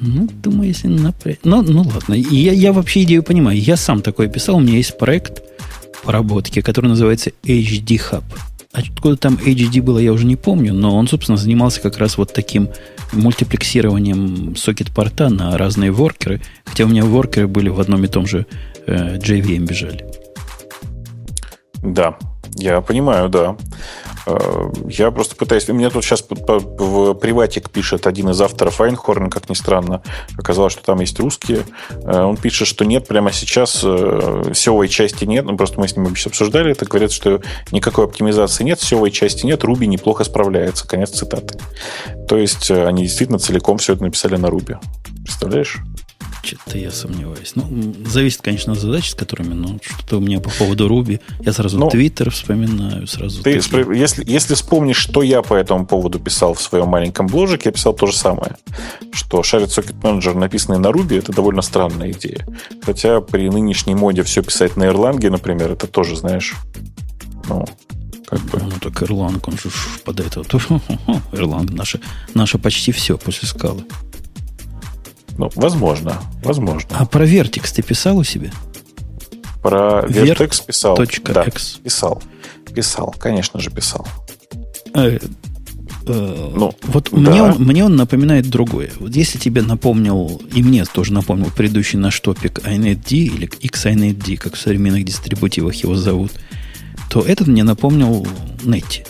Ну, 0.00 0.28
думаю, 0.42 0.68
если 0.68 0.88
напрячь... 0.88 1.38
Ну, 1.44 1.62
ну 1.62 1.82
ладно. 1.82 2.14
Я, 2.14 2.52
я 2.52 2.72
вообще 2.72 3.02
идею 3.02 3.22
понимаю. 3.22 3.58
Я 3.58 3.76
сам 3.76 4.02
такой 4.02 4.28
писал. 4.28 4.56
У 4.56 4.60
меня 4.60 4.76
есть 4.76 4.96
проект 4.96 5.42
по 6.04 6.12
работке, 6.12 6.62
который 6.62 6.86
называется 6.86 7.30
HD 7.42 8.00
Hub. 8.10 8.24
Откуда 8.72 9.16
там 9.16 9.34
HD 9.34 9.82
было, 9.82 9.98
я 9.98 10.12
уже 10.12 10.26
не 10.26 10.36
помню, 10.36 10.74
но 10.74 10.96
он, 10.96 11.08
собственно, 11.08 11.38
занимался 11.38 11.80
как 11.80 11.98
раз 11.98 12.18
вот 12.18 12.32
таким 12.32 12.68
мультиплексированием 13.12 14.56
сокет-порта 14.56 15.30
на 15.30 15.56
разные 15.56 15.90
воркеры, 15.90 16.42
хотя 16.64 16.84
у 16.84 16.88
меня 16.88 17.04
воркеры 17.04 17.48
были 17.48 17.70
в 17.70 17.80
одном 17.80 18.04
и 18.04 18.08
том 18.08 18.26
же 18.26 18.46
э, 18.86 19.16
JVM 19.16 19.66
бежали. 19.66 20.04
Да, 21.82 22.18
я 22.56 22.80
понимаю, 22.80 23.28
да. 23.28 23.56
Э, 24.28 24.70
я 24.88 25.10
просто 25.10 25.36
пытаюсь... 25.36 25.66
Мне 25.68 25.88
тут 25.90 26.04
сейчас 26.04 26.24
в 26.28 27.14
приватик 27.14 27.70
пишет 27.70 28.06
один 28.06 28.30
из 28.30 28.40
авторов 28.40 28.80
Айнхорн, 28.80 29.30
как 29.30 29.48
ни 29.48 29.54
странно. 29.54 30.02
Оказалось, 30.36 30.72
что 30.72 30.82
там 30.82 31.00
есть 31.00 31.18
русские. 31.18 31.64
Э, 32.04 32.22
он 32.22 32.36
пишет, 32.36 32.68
что 32.68 32.84
нет, 32.84 33.06
прямо 33.06 33.32
сейчас 33.32 33.80
э, 33.82 34.52
севой 34.54 34.88
части 34.88 35.24
нет. 35.24 35.44
Ну, 35.44 35.56
просто 35.56 35.80
мы 35.80 35.88
с 35.88 35.96
ним 35.96 36.06
обсуждали 36.06 36.72
это. 36.72 36.84
Говорят, 36.84 37.12
что 37.12 37.40
никакой 37.72 38.04
оптимизации 38.04 38.64
нет, 38.64 38.80
севой 38.80 39.10
части 39.10 39.46
нет, 39.46 39.64
Руби 39.64 39.86
неплохо 39.86 40.24
справляется. 40.24 40.86
Конец 40.86 41.10
цитаты. 41.10 41.58
То 42.28 42.36
есть 42.36 42.70
они 42.70 43.04
действительно 43.04 43.38
целиком 43.38 43.78
все 43.78 43.94
это 43.94 44.02
написали 44.02 44.36
на 44.36 44.50
Руби. 44.50 44.76
Представляешь? 45.24 45.78
Что-то 46.42 46.78
я 46.78 46.90
сомневаюсь. 46.90 47.52
Ну, 47.54 47.94
зависит, 48.06 48.42
конечно, 48.42 48.72
от 48.72 48.78
задач, 48.78 49.10
с 49.10 49.14
которыми, 49.14 49.54
но 49.54 49.78
что-то 49.82 50.18
у 50.18 50.20
меня 50.20 50.40
по 50.40 50.50
поводу 50.50 50.88
Руби. 50.88 51.20
Я 51.40 51.52
сразу 51.52 51.78
ну, 51.78 51.88
Твиттер 51.88 52.30
вспоминаю, 52.30 53.06
сразу... 53.06 53.42
Ты, 53.42 53.50
если, 53.50 54.24
если 54.30 54.54
вспомнишь, 54.54 54.96
что 54.96 55.22
я 55.22 55.42
по 55.42 55.54
этому 55.54 55.86
поводу 55.86 56.18
писал 56.18 56.54
в 56.54 56.62
своем 56.62 56.88
маленьком 56.88 57.26
бложике, 57.26 57.68
я 57.68 57.72
писал 57.72 57.92
то 57.92 58.06
же 58.06 58.14
самое. 58.14 58.56
Что 59.12 59.40
Shared 59.40 59.68
Socket 59.68 60.00
Manager, 60.00 60.34
написанный 60.34 60.78
на 60.78 60.92
Руби, 60.92 61.16
это 61.16 61.32
довольно 61.32 61.62
странная 61.62 62.12
идея. 62.12 62.46
Хотя 62.82 63.20
при 63.20 63.48
нынешней 63.48 63.94
моде 63.94 64.22
все 64.22 64.42
писать 64.42 64.76
на 64.76 64.84
Erlang, 64.84 65.28
например, 65.30 65.72
это 65.72 65.86
тоже, 65.86 66.16
знаешь, 66.16 66.54
ну, 67.48 67.66
как 68.26 68.40
бы. 68.40 68.60
Ну, 68.62 68.72
так 68.80 69.02
Erlang, 69.02 69.42
он 69.46 69.58
же 69.58 69.70
под 70.04 70.20
это... 70.20 70.40
Erlang, 71.32 71.72
наше, 71.74 72.00
наше 72.34 72.58
почти 72.58 72.92
все 72.92 73.16
после 73.16 73.48
скалы. 73.48 73.84
Ну, 75.38 75.48
возможно, 75.54 76.20
возможно. 76.42 76.90
А 76.98 77.06
про 77.06 77.24
Vertex 77.24 77.72
ты 77.72 77.82
писал 77.82 78.18
у 78.18 78.24
себя? 78.24 78.50
Про 79.62 80.04
Vertex 80.04 80.66
писал. 80.66 80.98
Да, 81.24 81.44
X. 81.44 81.78
писал. 81.82 82.20
Писал, 82.74 83.14
конечно 83.18 83.60
же, 83.60 83.70
писал. 83.70 84.06
Э, 84.94 85.18
э, 86.06 86.50
ну, 86.54 86.74
вот 86.82 87.10
да. 87.12 87.18
мне, 87.18 87.42
он, 87.42 87.62
мне 87.62 87.84
он 87.84 87.94
напоминает 87.94 88.50
другое. 88.50 88.90
Вот 88.98 89.14
если 89.14 89.38
тебе 89.38 89.62
напомнил, 89.62 90.42
и 90.52 90.62
мне 90.62 90.84
тоже 90.84 91.12
напомнил 91.12 91.50
предыдущий 91.56 92.00
наш 92.00 92.18
топик 92.18 92.58
iNetD 92.58 93.12
или 93.12 93.48
XiNetD, 93.48 94.36
как 94.38 94.54
в 94.54 94.58
современных 94.58 95.04
дистрибутивах 95.04 95.76
его 95.76 95.94
зовут, 95.94 96.32
то 97.10 97.20
этот 97.20 97.46
мне 97.46 97.62
напомнил 97.62 98.26
Netty. 98.64 99.06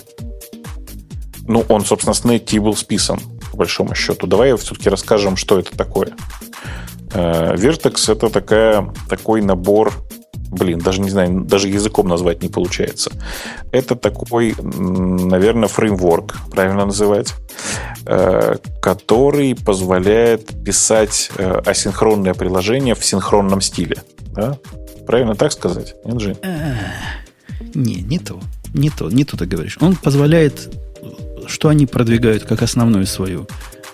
Ну, 1.46 1.64
он, 1.70 1.86
собственно, 1.86 2.12
с 2.12 2.22
Netty 2.22 2.60
был 2.60 2.76
списан 2.76 3.18
большому 3.59 3.94
счету. 3.94 4.26
Давай 4.26 4.56
все-таки 4.56 4.89
расскажем, 4.89 5.36
что 5.36 5.59
это 5.59 5.76
такое. 5.76 6.12
Э, 7.12 7.55
Vertex 7.55 8.10
это 8.12 8.30
такая, 8.30 8.93
такой 9.09 9.43
набор 9.43 9.93
блин, 10.51 10.78
даже 10.78 11.01
не 11.01 11.10
знаю, 11.10 11.43
даже 11.43 11.68
языком 11.68 12.09
назвать 12.09 12.43
не 12.43 12.48
получается. 12.48 13.10
Это 13.72 13.97
такой, 13.97 14.55
наверное, 14.59 15.68
фреймворк, 15.68 16.36
правильно 16.51 16.86
называть, 16.86 17.35
э, 18.06 18.56
который 18.80 19.55
позволяет 19.55 20.64
писать 20.64 21.30
э, 21.36 21.60
асинхронное 21.66 22.35
приложение 22.35 22.94
в 22.94 23.05
синхронном 23.05 23.60
стиле. 23.60 24.02
Да? 24.32 24.59
Правильно 25.06 25.35
так 25.35 25.52
сказать? 25.52 25.94
Нет 26.05 26.20
же? 26.20 26.36
Не, 27.74 27.97
не 27.97 28.18
то. 28.18 28.40
Не 28.74 28.90
то, 28.90 29.09
не 29.09 29.24
то 29.24 29.36
ты 29.36 29.47
говоришь. 29.47 29.78
Он 29.80 29.97
позволяет, 29.97 30.74
что 31.48 31.68
они 31.68 31.86
продвигают 31.86 32.44
как 32.44 32.62
основную 32.62 33.06
свою 33.06 33.46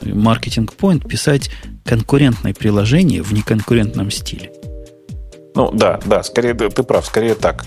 маркетинг-поинт, 0.02 1.08
писать 1.08 1.50
конкурентное 1.84 2.52
приложение 2.54 3.22
в 3.22 3.32
неконкурентном 3.32 4.10
стиле. 4.10 4.52
Ну 5.54 5.70
да, 5.72 6.00
да, 6.04 6.22
скорее 6.22 6.54
ты 6.54 6.82
прав, 6.82 7.06
скорее 7.06 7.34
так. 7.34 7.64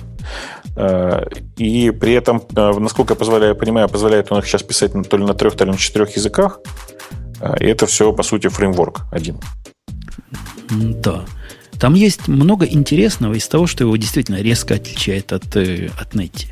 Э, 0.76 1.24
и 1.58 1.90
при 1.92 2.14
этом, 2.14 2.44
э, 2.56 2.80
насколько 2.80 3.14
я 3.14 3.18
позволяю, 3.18 3.56
понимаю, 3.56 3.90
позволяет 3.90 4.32
он 4.32 4.40
их 4.40 4.46
сейчас 4.46 4.62
писать 4.62 4.92
то 5.10 5.18
ли 5.18 5.24
на 5.24 5.34
трех, 5.34 5.56
то 5.56 5.66
ли 5.66 5.72
на 5.72 5.78
четырех 5.78 6.16
языках. 6.16 6.60
Э, 7.40 7.56
и 7.60 7.66
это 7.66 7.88
все, 7.88 8.14
по 8.14 8.24
сути, 8.24 8.48
фреймворк 8.48 9.02
один. 9.12 9.40
Да. 10.70 11.26
Там 11.80 11.94
есть 11.94 12.28
много 12.28 12.66
интересного 12.66 13.34
из 13.34 13.48
того, 13.48 13.68
что 13.68 13.84
его 13.84 13.96
действительно 13.98 14.42
резко 14.42 14.76
отличает 14.76 15.32
от, 15.32 15.46
от 15.46 16.14
Netty. 16.14 16.48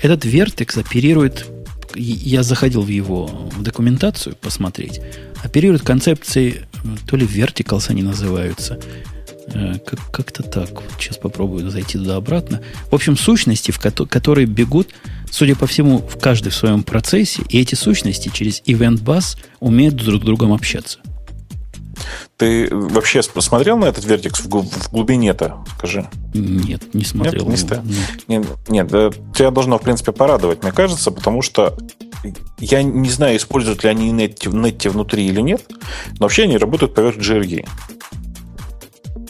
Этот 0.00 0.24
Vertex 0.24 0.80
оперирует, 0.80 1.46
я 1.94 2.42
заходил 2.42 2.82
в 2.82 2.88
его 2.88 3.50
документацию 3.58 4.36
посмотреть, 4.36 5.00
оперирует 5.42 5.82
концепцией, 5.82 6.62
то 7.06 7.16
ли 7.16 7.26
Verticals 7.26 7.86
они 7.88 8.02
называются, 8.02 8.78
Э, 9.54 9.78
как, 9.78 10.10
как-то 10.10 10.42
так. 10.42 10.68
Сейчас 10.98 11.16
попробую 11.16 11.70
зайти 11.70 11.96
туда-обратно. 11.96 12.60
В 12.90 12.94
общем, 12.94 13.16
сущности, 13.16 13.70
в 13.70 13.78
ко- 13.78 13.90
которые 14.06 14.46
бегут, 14.46 14.88
судя 15.30 15.56
по 15.56 15.66
всему, 15.66 15.98
в 15.98 16.18
каждый 16.18 16.50
в 16.50 16.54
своем 16.54 16.82
процессе, 16.82 17.42
и 17.48 17.58
эти 17.58 17.74
сущности 17.74 18.30
через 18.32 18.60
Event 18.66 19.02
Bus 19.02 19.38
умеют 19.60 19.96
друг 19.96 20.22
с 20.22 20.24
другом 20.24 20.52
общаться. 20.52 20.98
Ты 22.38 22.68
вообще 22.70 23.20
посмотрел 23.34 23.76
на 23.78 23.86
этот 23.86 24.04
вертекс 24.04 24.40
в 24.40 24.48
глубине-то, 24.90 25.64
скажи? 25.76 26.08
Нет, 26.34 26.94
не 26.94 27.04
смотрел. 27.04 27.48
Нет, 27.48 27.70
не 28.28 28.36
нет. 28.36 28.46
нет, 28.68 28.92
нет 28.92 29.14
тебя 29.38 29.50
должно, 29.50 29.78
в 29.78 29.82
принципе, 29.82 30.12
порадовать, 30.12 30.62
мне 30.62 30.72
кажется, 30.72 31.10
потому 31.10 31.42
что 31.42 31.76
я 32.58 32.82
не 32.82 33.08
знаю, 33.08 33.36
используют 33.36 33.84
ли 33.84 33.90
они 33.90 34.10
Netty, 34.12 34.50
Netty 34.50 34.90
внутри 34.90 35.26
или 35.26 35.40
нет, 35.40 35.62
но 36.18 36.26
вообще 36.26 36.44
они 36.44 36.58
работают 36.58 36.94
поверх 36.94 37.16
GRE. 37.16 37.66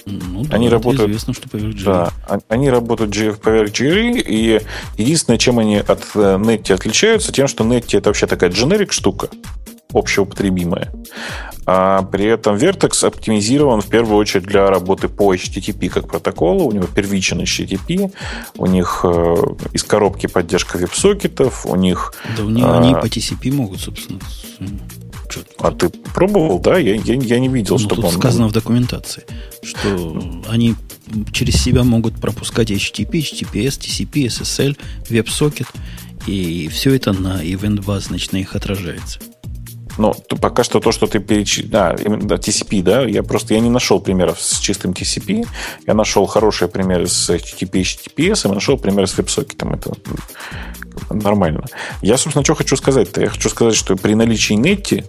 Ну, 0.07 0.45
да, 0.45 0.57
они 0.57 0.71
работают, 0.71 1.11
известно, 1.11 1.35
что 1.35 1.49
поверх 1.51 1.75
GRE. 1.75 1.85
Да, 1.85 2.13
а, 2.27 2.39
они 2.49 2.71
работают 2.71 3.41
поверх 3.41 3.71
GRE, 3.71 4.19
и 4.19 4.61
единственное, 4.97 5.39
чем 5.39 5.59
они 5.59 5.77
от 5.77 6.03
э, 6.15 6.37
Netty 6.37 6.73
отличаются, 6.73 7.33
тем, 7.33 7.47
что 7.47 7.65
Netty 7.65 7.99
это 7.99 8.09
вообще 8.09 8.27
такая 8.27 8.51
дженерик 8.51 8.93
штука, 8.93 9.29
общеупотребимая. 9.93 10.93
А 11.67 12.03
при 12.03 12.25
этом 12.25 12.57
Vertex 12.57 13.07
оптимизирован 13.07 13.81
в 13.81 13.87
первую 13.89 14.17
очередь 14.17 14.45
для 14.45 14.71
работы 14.71 15.09
по 15.09 15.35
HTTP 15.35 15.89
как 15.89 16.09
протоколу. 16.09 16.65
У 16.67 16.73
него 16.73 16.87
первичен 16.87 17.41
HTTP, 17.41 18.13
у 18.57 18.67
них 18.67 19.01
э, 19.05 19.35
из 19.73 19.85
коробки 19.85 20.27
поддержка 20.27 20.79
веб-сокетов, 20.79 21.67
у 21.67 21.77
них... 21.77 22.15
Да, 22.37 22.45
у 22.45 22.51
них, 22.51 22.65
а, 22.65 22.79
они 22.79 22.95
по 22.95 23.07
TCP 23.07 23.53
могут, 23.53 23.81
собственно, 23.81 24.19
а 25.59 25.73
ты 25.73 25.91
пробовал, 25.91 26.59
да? 26.59 26.79
Я, 26.79 26.95
я, 26.95 27.15
я 27.15 27.39
не 27.39 27.49
видел, 27.49 27.75
ну, 27.75 27.79
чтобы 27.79 27.97
тут 27.97 28.05
он... 28.07 28.13
сказано 28.13 28.49
в 28.49 28.53
документации, 28.53 29.25
что 29.63 30.23
они 30.49 30.75
через 31.33 31.63
себя 31.63 31.85
могут 31.85 32.15
пропускать 32.15 32.71
HTTP, 32.71 33.11
HTTPS, 33.11 33.79
TCP, 33.79 34.27
SSL, 34.27 34.79
WebSocket, 35.11 35.67
и 36.27 36.69
все 36.69 36.95
это 36.95 37.13
на 37.13 37.43
Event 37.43 37.85
Bus, 37.85 38.01
значит, 38.01 38.33
на 38.33 38.39
их 38.39 38.55
отражается. 38.57 39.21
Ну, 39.99 40.15
пока 40.41 40.65
что 40.65 40.81
то, 40.81 40.93
что 40.93 41.07
ты 41.07 41.19
перечислил... 41.19 41.71
Да, 41.71 41.97
именно 42.05 42.35
TCP, 42.35 42.83
да? 42.83 43.03
Я 43.03 43.23
просто 43.23 43.55
я 43.55 43.61
не 43.61 43.71
нашел 43.71 44.01
примеров 44.01 44.41
с 44.41 44.59
чистым 44.61 44.93
TCP. 44.93 45.47
Я 45.87 45.95
нашел 45.95 46.27
хорошие 46.27 46.69
примеры 46.69 47.07
с 47.07 47.29
HTTP, 47.31 47.83
HTTPS, 47.83 48.49
и 48.49 48.55
нашел 48.55 48.79
примеры 48.79 49.07
с 49.07 49.19
WebSocket. 49.19 49.75
Это 49.75 51.15
нормально. 51.15 51.65
Я, 52.03 52.17
собственно, 52.17 52.45
что 52.45 52.55
хочу 52.55 52.77
сказать-то? 52.77 53.21
Я 53.21 53.29
хочу 53.29 53.49
сказать, 53.49 53.75
что 53.75 53.97
при 53.97 54.15
наличии 54.15 54.57
Netty 54.57 55.05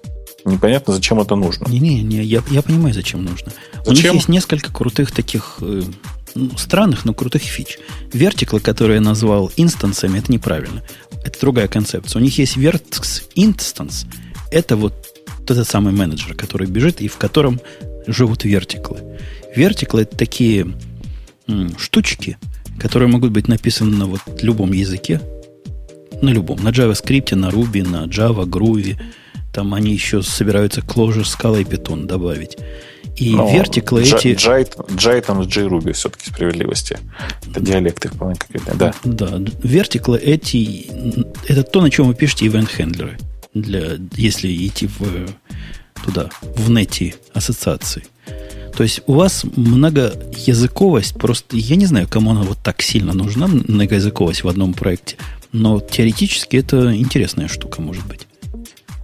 непонятно, 0.45 0.93
зачем 0.93 1.19
это 1.19 1.35
нужно. 1.35 1.67
Не-не-не, 1.69 2.23
я, 2.23 2.41
я 2.49 2.61
понимаю, 2.61 2.93
зачем 2.93 3.23
нужно. 3.23 3.51
Зачем? 3.85 3.87
У 3.87 3.91
них 3.91 4.13
есть 4.13 4.29
несколько 4.29 4.71
крутых 4.71 5.11
таких 5.11 5.57
э, 5.61 5.83
ну, 6.35 6.57
странных, 6.57 7.05
но 7.05 7.13
крутых 7.13 7.41
фич. 7.43 7.79
Вертиклы, 8.13 8.59
которые 8.59 8.95
я 8.95 9.01
назвал 9.01 9.51
инстансами, 9.57 10.19
это 10.19 10.31
неправильно. 10.31 10.83
Это 11.23 11.39
другая 11.39 11.67
концепция. 11.67 12.19
У 12.19 12.23
них 12.23 12.37
есть 12.37 12.57
Vertex 12.57 13.23
Instance. 13.35 14.07
Это 14.51 14.75
вот 14.75 14.93
этот 15.47 15.67
самый 15.67 15.93
менеджер, 15.93 16.35
который 16.35 16.67
бежит 16.67 17.01
и 17.01 17.07
в 17.07 17.17
котором 17.17 17.59
живут 18.07 18.43
вертиклы. 18.43 18.99
Вертиклы 19.55 20.03
это 20.03 20.15
такие 20.15 20.67
м, 21.47 21.77
штучки, 21.77 22.37
которые 22.79 23.09
могут 23.09 23.31
быть 23.31 23.47
написаны 23.47 23.95
на 23.97 24.05
вот 24.05 24.21
любом 24.41 24.71
языке, 24.73 25.21
на 26.21 26.29
любом, 26.29 26.63
на 26.63 26.69
JavaScript, 26.69 27.35
на 27.35 27.49
Ruby, 27.49 27.87
на 27.87 28.05
Java, 28.05 28.45
Groovy. 28.45 28.97
Там 29.53 29.73
они 29.73 29.91
еще 29.91 30.21
собираются 30.21 30.81
Clojure, 30.81 31.23
Scala 31.23 31.61
и 31.61 31.63
Python 31.63 32.05
добавить. 32.05 32.57
И 33.17 33.35
Но 33.35 33.51
вертиклы 33.51 34.03
эти... 34.03 34.29
Jython 34.29 35.43
и 35.43 35.47
JRuby 35.47 35.91
все-таки 35.93 36.29
справедливости. 36.29 36.99
Это 37.49 37.59
диалекты 37.59 38.07
вполне 38.07 38.35
какие-то, 38.35 38.75
да. 38.77 38.93
Да, 39.03 39.41
вертиклы 39.61 40.17
эти... 40.19 40.87
Это 41.47 41.63
то, 41.63 41.81
на 41.81 41.89
чем 41.89 42.07
вы 42.07 42.13
пишете 42.13 42.45
ивент-хендлеры. 42.45 43.17
Для, 43.53 43.97
если 44.15 44.67
идти 44.67 44.87
в, 44.87 45.27
туда, 46.05 46.29
в 46.41 46.69
нете 46.69 47.15
ассоциации. 47.33 48.03
То 48.75 48.83
есть 48.83 49.01
у 49.07 49.13
вас 49.13 49.43
многоязыковость, 49.43 51.15
просто 51.15 51.57
я 51.57 51.75
не 51.75 51.85
знаю, 51.85 52.07
кому 52.07 52.31
она 52.31 52.43
вот 52.43 52.59
так 52.63 52.81
сильно 52.81 53.13
нужна, 53.13 53.47
многоязыковость 53.47 54.43
в 54.43 54.47
одном 54.47 54.73
проекте. 54.73 55.17
Но 55.51 55.79
теоретически 55.79 56.57
это 56.57 56.95
интересная 56.95 57.47
штука, 57.47 57.81
может 57.81 58.05
быть. 58.05 58.27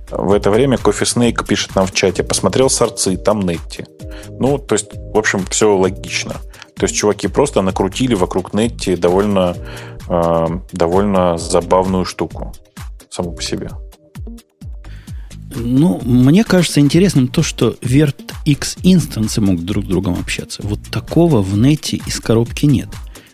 В 0.09 0.31
это 0.31 0.51
время 0.51 0.77
Кофе 0.77 1.05
Снейк 1.05 1.45
пишет 1.45 1.75
нам 1.75 1.87
в 1.87 1.93
чате, 1.93 2.23
посмотрел 2.23 2.69
сорцы, 2.69 3.17
там 3.17 3.41
Нетти. 3.41 3.85
Ну, 4.29 4.59
то 4.59 4.75
есть, 4.75 4.91
в 4.93 5.17
общем, 5.17 5.45
все 5.49 5.75
логично. 5.75 6.35
То 6.77 6.85
есть, 6.85 6.95
чуваки 6.95 7.27
просто 7.27 7.61
накрутили 7.61 8.13
вокруг 8.13 8.53
Нетти 8.53 8.95
довольно, 8.95 9.57
э, 10.07 10.47
довольно 10.71 11.37
забавную 11.37 12.05
штуку 12.05 12.53
саму 13.09 13.33
по 13.33 13.41
себе. 13.41 13.69
Ну, 15.55 16.01
мне 16.03 16.43
кажется 16.43 16.79
интересным 16.79 17.27
то, 17.27 17.43
что 17.43 17.77
VertX 17.81 18.79
инстансы 18.83 19.41
могут 19.41 19.65
друг 19.65 19.85
с 19.85 19.87
другом 19.87 20.19
общаться. 20.19 20.61
Вот 20.63 20.79
такого 20.91 21.41
в 21.41 21.57
нете 21.57 21.97
из 22.05 22.19
коробки 22.19 22.65
нет. 22.65 22.89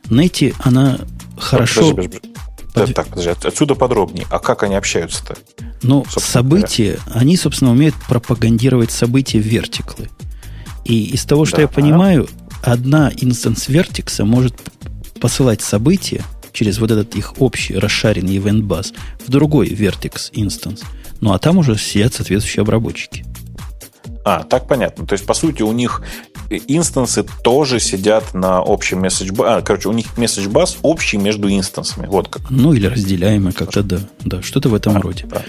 Нете, 0.10 0.54
она 0.60 1.00
хорошо... 1.38 1.92
Подожди, 1.92 2.20
подожди, 2.20 2.34
подожди. 2.74 2.94
Под... 2.94 2.94
Так, 2.94 3.08
подожди, 3.08 3.48
отсюда 3.48 3.76
подробнее. 3.76 4.28
А 4.30 4.40
как 4.40 4.64
они 4.64 4.76
общаются-то? 4.76 5.36
Ну, 5.84 6.06
события, 6.10 7.00
говоря? 7.06 7.22
они, 7.22 7.38
собственно, 7.38 7.72
умеют 7.72 7.96
пропагандировать 8.08 8.92
события 8.92 9.40
verticle 9.40 9.96
ы. 9.96 10.10
И 10.86 11.06
из 11.06 11.26
того, 11.26 11.46
что 11.46 11.58
да, 11.58 11.62
я 11.64 11.68
понимаю, 11.68 12.28
одна 12.62 13.12
instance 13.16 13.68
Vert.x 13.68 14.17
а 14.17 14.26
может 14.26 14.56
посылать 15.20 15.62
события 15.62 16.24
через 16.54 16.80
вот 16.80 16.92
этот 16.92 17.16
их 17.16 17.40
общий 17.40 17.76
расшаренный 17.76 18.38
event 18.38 18.62
bus 18.62 18.94
в 19.26 19.30
другой 19.30 19.70
Vert.x 19.70 20.30
instance. 20.34 20.82
Ну, 21.22 21.34
а 21.34 21.40
там 21.40 21.58
уже 21.58 21.78
сидят 21.78 22.14
соответствующие 22.14 22.62
обработчики. 22.62 23.26
А, 24.24 24.44
так 24.44 24.68
понятно. 24.68 25.06
То 25.06 25.14
есть, 25.14 25.26
по 25.26 25.34
сути, 25.34 25.64
у 25.64 25.72
них 25.72 26.04
instance 26.68 27.19
ы 27.19 27.26
тоже 27.44 27.80
сидят 27.80 28.34
на 28.34 28.60
общем 28.60 29.04
bus. 29.04 29.44
А, 29.46 29.62
короче, 29.62 29.90
у 29.90 29.94
них 29.94 30.08
message 30.18 30.52
bus 30.52 30.78
общий 30.82 31.18
между 31.18 31.50
instance 31.50 31.88
ами. 31.88 32.08
Вот 32.08 32.28
как. 32.28 32.50
Ну, 32.50 32.74
или 32.74 32.88
разделяемый 32.88 33.54
как-то, 33.54 33.84
да. 33.84 34.00
Да, 34.24 34.42
что-то 34.42 34.70
в 34.70 34.76
этом 34.76 34.98
а, 34.98 35.02
роде. 35.02 35.26
Да. 35.28 35.42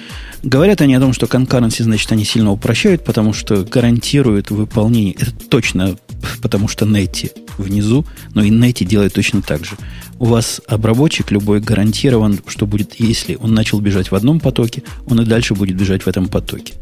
Говорят 0.43 0.81
они 0.81 0.95
о 0.95 1.01
том, 1.01 1.13
что 1.13 1.27
concurrency, 1.27 1.83
значит, 1.83 2.11
они 2.13 2.25
сильно 2.25 2.51
упрощают, 2.51 3.05
потому 3.05 3.33
что 3.33 3.63
гарантируют 3.65 4.51
выполнение. 4.51 5.15
Это 5.15 5.33
точно 5.33 5.97
потому 6.41 6.69
что 6.69 6.85
Netty 6.85 7.33
внизу, 7.59 8.07
но 8.35 8.43
и 8.43 8.51
Netty 8.51 8.85
делает 8.85 9.13
точно 9.13 9.43
так 9.43 9.65
же. 9.65 9.77
У 10.23 10.27
вас 10.27 10.61
обработчик 10.69 11.33
любой 11.33 11.59
гарантирован, 11.59 12.39
что 12.47 12.65
будет, 12.65 12.95
если 13.01 13.35
он 13.35 13.55
начал 13.55 13.81
бежать 13.81 14.13
в 14.13 14.15
одном 14.15 14.39
потоке, 14.39 14.85
он 15.07 15.21
и 15.21 15.25
дальше 15.25 15.55
будет 15.55 15.77
бежать 15.77 16.05
в 16.05 16.07
этом 16.07 16.29
потоке. 16.29 16.75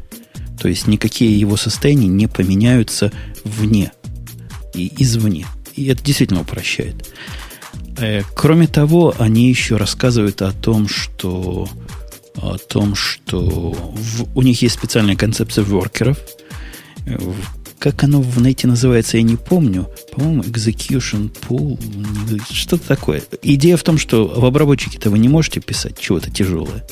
То 0.60 0.68
есть 0.68 0.86
никакие 0.86 1.40
его 1.40 1.56
состояния 1.56 2.06
не 2.06 2.26
поменяются 2.26 3.10
вне 3.42 3.92
и 4.74 4.92
извне. 4.98 5.46
И 5.74 5.86
это 5.86 6.04
действительно 6.04 6.42
упрощает. 6.42 7.14
Э, 7.96 8.24
кроме 8.34 8.66
того, 8.66 9.14
они 9.18 9.48
еще 9.48 9.78
рассказывают 9.78 10.42
о 10.42 10.52
том, 10.52 10.86
что 10.86 11.66
о 12.36 12.58
том, 12.58 12.94
что 12.94 13.40
в, 13.40 14.36
у 14.36 14.42
них 14.42 14.60
есть 14.60 14.74
специальная 14.74 15.16
концепция 15.16 15.64
воркеров. 15.64 16.18
Как 17.80 18.04
оно 18.04 18.20
в 18.20 18.40
нете 18.42 18.68
называется, 18.68 19.16
я 19.16 19.22
не 19.22 19.36
помню. 19.36 19.88
По-моему, 20.12 20.42
execution 20.42 21.30
pool, 21.48 21.80
что-то 22.52 22.86
такое. 22.86 23.22
Идея 23.42 23.78
в 23.78 23.82
том, 23.82 23.96
что 23.96 24.28
в 24.28 24.44
обработчике-то 24.44 25.08
вы 25.08 25.18
не 25.18 25.30
можете 25.30 25.60
писать 25.60 25.98
чего-то 25.98 26.30
тяжелое. 26.30 26.84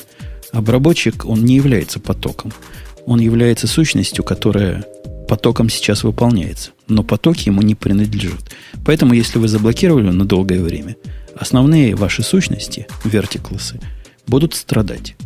Обработчик, 0.50 1.26
он 1.26 1.44
не 1.44 1.56
является 1.56 2.00
потоком. 2.00 2.54
Он 3.04 3.20
является 3.20 3.66
сущностью, 3.66 4.24
которая 4.24 4.86
потоком 5.28 5.68
сейчас 5.68 6.04
выполняется. 6.04 6.70
Но 6.88 7.02
потоки 7.02 7.48
ему 7.48 7.60
не 7.60 7.74
принадлежат. 7.74 8.50
Поэтому, 8.86 9.12
если 9.12 9.38
вы 9.38 9.46
заблокировали 9.46 10.10
на 10.10 10.24
долгое 10.24 10.62
время, 10.62 10.96
основные 11.36 11.96
ваши 11.96 12.22
сущности, 12.22 12.86
вертикласы, 13.04 13.78
будут 14.26 14.54
страдать. 14.54 15.16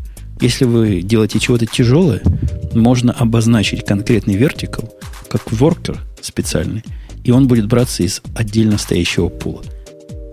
Если 0.41 0.65
вы 0.65 1.03
делаете 1.03 1.39
чего-то 1.39 1.67
тяжелое, 1.67 2.21
можно 2.75 3.13
обозначить 3.13 3.87
конкретный 3.87 4.35
вертикл, 4.35 4.87
как 5.33 5.47
worker 5.47 5.97
специальный, 6.21 6.85
и 7.25 7.31
он 7.31 7.49
будет 7.49 7.67
браться 7.67 8.03
из 8.03 8.21
отдельно 8.37 8.77
стоящего 8.77 9.29
пула. 9.29 9.63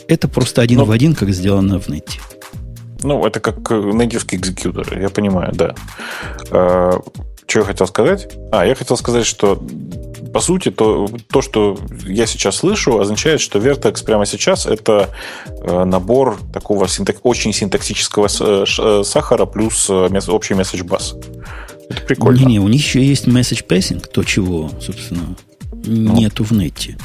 Это 0.10 0.28
просто 0.28 0.62
один 0.62 0.80
Но... 0.80 0.86
в 0.86 0.92
один, 0.92 1.16
как 1.16 1.30
сделано 1.30 1.80
в 1.80 1.88
нете. 1.88 2.20
Ну, 3.02 3.26
это 3.26 3.40
как 3.40 3.70
нативский 3.70 4.38
экзекьютор, 4.38 5.00
я 5.00 5.10
понимаю, 5.10 5.54
да. 5.54 5.74
А, 6.52 7.00
что 7.48 7.60
я 7.60 7.66
хотел 7.66 7.88
сказать? 7.88 8.28
А, 8.52 8.66
я 8.66 8.76
хотел 8.76 8.98
сказать, 8.98 9.26
что 9.26 9.66
по 10.34 10.42
сути, 10.42 10.70
то, 10.70 11.08
то, 11.32 11.42
что 11.42 11.78
я 12.06 12.28
сейчас 12.28 12.58
слышу, 12.58 13.00
означает, 13.00 13.42
что 13.42 13.58
Vertex 13.58 14.04
прямо 14.04 14.26
сейчас 14.26 14.66
это 14.68 15.10
э, 15.48 15.84
набор 15.86 16.38
такого 16.54 16.88
синтак, 16.88 17.18
очень 17.24 17.52
синтаксического 17.52 18.28
э, 18.28 18.66
э, 18.68 19.04
сахара 19.04 19.46
плюс 19.46 19.90
общий 19.90 20.54
bus. 20.54 21.16
Это 21.90 22.02
прикольно. 22.02 22.40
Не-не, 22.40 22.60
у 22.60 22.68
них 22.68 22.82
еще 22.82 23.06
есть 23.06 23.28
message 23.28 23.66
passing, 23.68 24.06
то, 24.12 24.24
чего, 24.24 24.72
собственно, 24.80 25.36
ну, 25.86 26.16
нету 26.16 26.44
в 26.44 26.52
нете. 26.52 26.98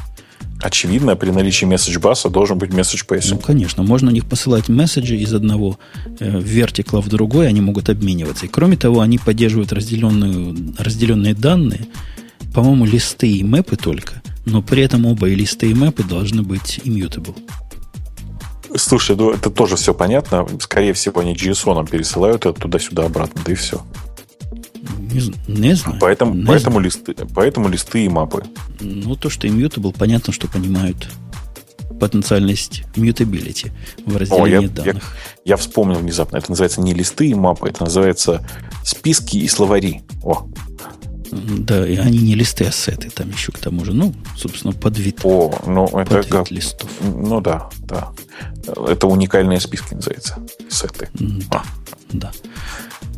Очевидно, 0.60 1.16
при 1.16 1.30
наличии 1.30 1.66
message 1.66 2.00
bus 2.00 2.30
должен 2.30 2.58
быть 2.58 2.70
message 2.70 3.06
passing. 3.06 3.32
Ну, 3.32 3.38
конечно. 3.38 3.82
Можно 3.82 4.10
у 4.10 4.14
них 4.14 4.24
посылать 4.24 4.68
месседжи 4.68 5.16
из 5.16 5.34
одного 5.34 5.78
э, 6.20 6.40
вертикла 6.40 7.02
в 7.02 7.08
другой, 7.08 7.48
они 7.48 7.60
могут 7.60 7.90
обмениваться. 7.90 8.46
И 8.46 8.48
кроме 8.48 8.76
того, 8.76 9.00
они 9.00 9.18
поддерживают 9.18 9.72
разделенную, 9.72 10.74
разделенные 10.78 11.34
данные, 11.34 11.86
по-моему, 12.54 12.86
листы 12.86 13.30
и 13.30 13.42
мэпы 13.42 13.76
только, 13.76 14.22
но 14.46 14.62
при 14.62 14.82
этом 14.82 15.06
оба 15.06 15.28
и 15.28 15.34
листы, 15.34 15.70
и 15.70 15.74
мэпы 15.74 16.04
должны 16.04 16.42
быть 16.42 16.80
immutable. 16.84 17.36
Слушай, 18.76 19.16
ну 19.16 19.30
это 19.30 19.50
тоже 19.50 19.76
все 19.76 19.92
понятно. 19.92 20.46
Скорее 20.60 20.94
всего, 20.94 21.20
они 21.20 21.34
JSON 21.34 21.88
пересылают 21.88 22.46
это 22.46 22.58
туда-сюда 22.60 23.04
обратно, 23.04 23.42
да 23.44 23.52
и 23.52 23.54
все. 23.54 23.82
Не, 25.14 25.68
не 25.68 25.74
знаю. 25.74 25.98
Поэтому, 26.00 26.34
не 26.34 26.44
поэтому, 26.44 26.74
знаю. 26.74 26.84
Листы, 26.84 27.14
поэтому 27.34 27.68
листы 27.68 28.04
и 28.04 28.08
мапы. 28.08 28.44
Ну, 28.80 29.16
то, 29.16 29.30
что 29.30 29.46
immutable, 29.46 29.94
понятно, 29.96 30.32
что 30.32 30.48
понимают 30.48 31.08
потенциальность 32.00 32.82
mutability 32.96 33.70
в 34.04 34.16
разделении 34.16 34.56
О, 34.56 34.62
я, 34.62 34.68
данных. 34.68 35.16
Я, 35.44 35.52
я 35.52 35.56
вспомнил 35.56 35.98
внезапно. 35.98 36.36
Это 36.36 36.50
называется 36.50 36.80
не 36.80 36.92
листы 36.92 37.28
и 37.28 37.34
мапы, 37.34 37.68
это 37.68 37.84
называется 37.84 38.46
списки 38.84 39.36
и 39.36 39.48
словари. 39.48 40.02
О, 40.22 40.46
да, 41.30 41.86
и 41.86 41.96
они 41.96 42.18
не 42.18 42.34
листы, 42.34 42.64
а 42.64 42.72
сеты 42.72 43.10
там 43.10 43.30
еще 43.30 43.50
к 43.50 43.58
тому 43.58 43.84
же. 43.84 43.92
Ну, 43.92 44.14
собственно, 44.36 44.72
под 44.72 44.98
вид, 44.98 45.20
О, 45.24 45.52
ну, 45.66 45.86
это 45.98 46.18
под 46.18 46.26
как... 46.26 46.50
листов. 46.50 46.90
Ну 47.00 47.40
да, 47.40 47.68
да. 47.80 48.12
Это 48.86 49.06
уникальные 49.06 49.60
списки 49.60 49.94
называется. 49.94 50.38
Сеты. 50.68 51.08
Да, 51.14 51.62
а. 51.62 51.64
да. 52.12 52.32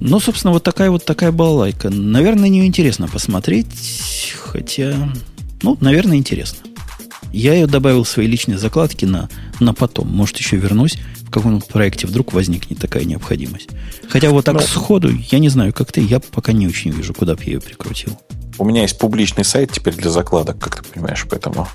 Ну, 0.00 0.20
собственно, 0.20 0.52
вот 0.52 0.62
такая 0.62 0.90
вот 0.90 1.04
такая 1.04 1.32
балалайка. 1.32 1.90
Наверное, 1.90 2.48
не 2.48 2.66
интересно 2.66 3.08
посмотреть, 3.08 4.34
хотя, 4.38 4.94
ну, 5.62 5.76
наверное, 5.80 6.16
интересно. 6.16 6.58
Я 7.32 7.54
ее 7.54 7.66
добавил 7.66 8.04
в 8.04 8.08
свои 8.08 8.26
личные 8.26 8.58
закладки 8.58 9.04
на, 9.04 9.28
на 9.60 9.74
потом. 9.74 10.08
Может, 10.08 10.38
еще 10.38 10.56
вернусь 10.56 10.98
в 11.22 11.30
каком-нибудь 11.30 11.66
проекте 11.66 12.06
вдруг 12.06 12.32
возникнет 12.32 12.78
такая 12.78 13.04
необходимость. 13.04 13.68
Хотя 14.08 14.30
вот 14.30 14.44
так 14.44 14.54
Но... 14.54 14.60
сходу, 14.60 15.10
я 15.30 15.38
не 15.38 15.48
знаю, 15.48 15.72
как 15.72 15.92
ты, 15.92 16.00
я 16.00 16.20
пока 16.20 16.52
не 16.52 16.66
очень 16.66 16.92
вижу, 16.92 17.12
куда 17.12 17.34
бы 17.34 17.42
я 17.44 17.54
ее 17.54 17.60
прикрутил. 17.60 18.18
У 18.58 18.64
меня 18.64 18.82
есть 18.82 18.98
публичный 18.98 19.44
сайт 19.44 19.72
теперь 19.72 19.94
для 19.94 20.10
закладок, 20.10 20.58
как 20.58 20.82
ты 20.82 20.88
понимаешь, 20.88 21.26
поэтому 21.28 21.68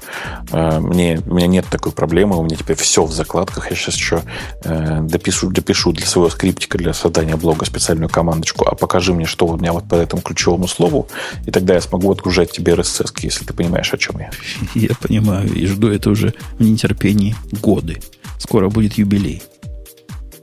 э, 0.51 0.79
мне, 0.79 1.21
у 1.25 1.35
меня 1.35 1.47
нет 1.47 1.65
такой 1.69 1.91
проблемы, 1.91 2.37
у 2.37 2.43
меня 2.43 2.55
теперь 2.55 2.75
все 2.75 3.03
в 3.03 3.11
закладках. 3.11 3.69
Я 3.69 3.75
сейчас 3.75 3.95
еще 3.95 4.23
э, 4.63 4.99
допишу, 5.01 5.51
допишу 5.51 5.91
для 5.91 6.05
своего 6.05 6.29
скриптика 6.29 6.77
для 6.77 6.93
создания 6.93 7.35
блога 7.35 7.65
специальную 7.65 8.09
командочку, 8.09 8.65
а 8.65 8.75
покажи 8.75 9.13
мне, 9.13 9.25
что 9.25 9.45
у 9.45 9.57
меня 9.57 9.73
вот 9.73 9.87
по 9.87 9.95
этому 9.95 10.21
ключевому 10.21 10.67
слову, 10.67 11.07
и 11.45 11.51
тогда 11.51 11.75
я 11.75 11.81
смогу 11.81 12.11
отгружать 12.11 12.51
тебе 12.51 12.73
RSS, 12.73 13.13
если 13.21 13.45
ты 13.45 13.53
понимаешь, 13.53 13.93
о 13.93 13.97
чем 13.97 14.19
я. 14.19 14.31
Я 14.73 14.95
понимаю, 14.99 15.51
и 15.53 15.65
жду 15.67 15.89
это 15.89 16.09
уже 16.09 16.33
в 16.57 16.61
нетерпении 16.61 17.35
годы. 17.51 18.01
Скоро 18.37 18.69
будет 18.69 18.93
юбилей. 18.93 19.43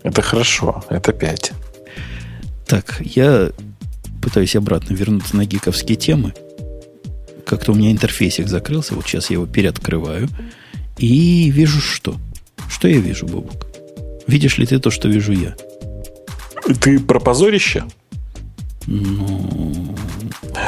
Это 0.02 0.22
хорошо, 0.22 0.84
это 0.88 1.12
5. 1.12 1.52
Так, 2.66 3.00
я 3.00 3.50
пытаюсь 4.28 4.56
обратно 4.56 4.92
вернуться 4.92 5.36
на 5.38 5.46
гиковские 5.46 5.96
темы. 5.96 6.34
Как-то 7.46 7.72
у 7.72 7.74
меня 7.74 7.90
интерфейсик 7.90 8.46
закрылся, 8.46 8.94
вот 8.94 9.06
сейчас 9.06 9.30
я 9.30 9.34
его 9.34 9.46
переоткрываю. 9.46 10.28
И 10.98 11.50
вижу 11.50 11.80
что? 11.80 12.16
Что 12.68 12.88
я 12.88 12.98
вижу, 12.98 13.26
Бобок? 13.26 13.66
Видишь 14.26 14.58
ли 14.58 14.66
ты 14.66 14.78
то, 14.80 14.90
что 14.90 15.08
вижу 15.08 15.32
я? 15.32 15.56
Ты 16.78 17.00
про 17.00 17.18
позорище? 17.18 17.84
Ну, 18.86 19.96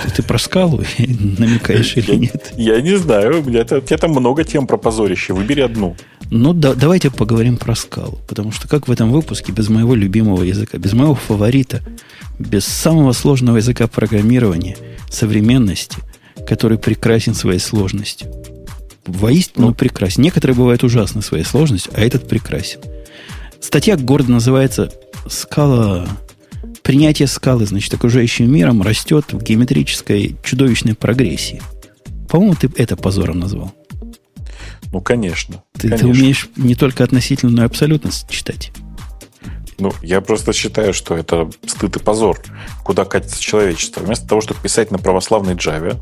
ты, 0.04 0.10
ты 0.16 0.22
про 0.22 0.38
скалу 0.38 0.82
намекаешь 0.98 1.98
или 1.98 2.14
нет? 2.14 2.54
Я 2.56 2.80
не 2.80 2.96
знаю. 2.96 3.42
У 3.42 3.44
меня, 3.44 3.60
у 3.60 3.80
тебя 3.80 3.98
там 3.98 4.12
много 4.12 4.44
тем 4.44 4.66
про 4.66 4.78
позорище. 4.78 5.34
Выбери 5.34 5.60
одну. 5.60 5.96
Ну, 6.30 6.52
да, 6.52 6.74
давайте 6.74 7.10
поговорим 7.10 7.56
про 7.56 7.74
скалу. 7.74 8.20
Потому 8.28 8.52
что 8.52 8.68
как 8.68 8.86
в 8.86 8.92
этом 8.92 9.10
выпуске 9.10 9.52
без 9.52 9.68
моего 9.68 9.94
любимого 9.94 10.42
языка, 10.42 10.78
без 10.78 10.92
моего 10.92 11.14
фаворита, 11.14 11.82
без 12.38 12.64
самого 12.64 13.12
сложного 13.12 13.56
языка 13.56 13.88
программирования, 13.88 14.76
современности, 15.10 15.98
который 16.46 16.78
прекрасен 16.78 17.34
своей 17.34 17.58
сложностью. 17.58 18.32
Воистину 19.06 19.68
ну, 19.68 19.74
прекрасен. 19.74 20.22
Некоторые 20.22 20.56
бывают 20.56 20.84
ужасны 20.84 21.20
своей 21.20 21.44
сложностью, 21.44 21.92
а 21.96 22.00
этот 22.00 22.28
прекрасен. 22.28 22.80
Статья 23.60 23.96
гордо 23.96 24.30
называется 24.30 24.92
«Скала 25.26 26.06
принятие 26.82 27.28
скалы, 27.28 27.66
значит, 27.66 27.92
окружающим 27.94 28.50
миром 28.50 28.82
растет 28.82 29.32
в 29.32 29.42
геометрической 29.42 30.36
чудовищной 30.42 30.94
прогрессии. 30.94 31.62
По-моему, 32.28 32.54
ты 32.54 32.70
это 32.76 32.96
позором 32.96 33.40
назвал. 33.40 33.72
Ну, 34.92 35.00
конечно. 35.00 35.62
Ты, 35.72 35.88
конечно. 35.88 35.98
ты 35.98 36.06
умеешь 36.06 36.48
не 36.56 36.74
только 36.74 37.04
относительно, 37.04 37.52
но 37.52 37.62
и 37.62 37.66
абсолютность 37.66 38.28
читать. 38.28 38.72
Ну, 39.78 39.92
я 40.02 40.20
просто 40.20 40.52
считаю, 40.52 40.92
что 40.92 41.16
это 41.16 41.48
стыд 41.66 41.96
и 41.96 41.98
позор, 42.00 42.38
куда 42.84 43.04
катится 43.04 43.40
человечество. 43.40 44.00
Вместо 44.00 44.28
того, 44.28 44.40
чтобы 44.40 44.60
писать 44.60 44.90
на 44.90 44.98
православной 44.98 45.54
Java, 45.54 45.98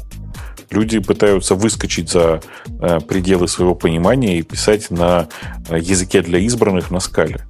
люди 0.71 0.99
пытаются 0.99 1.55
выскочить 1.55 2.11
за 2.11 2.43
э, 2.81 3.01
пределы 3.01 3.47
своего 3.47 3.75
понимания 3.75 4.39
и 4.39 4.43
писать 4.43 4.91
на 4.91 5.29
э, 5.69 5.79
языке 5.79 6.23
для 6.23 6.41
избранных 6.41 6.91
на 6.91 7.01
скале. 7.01 7.47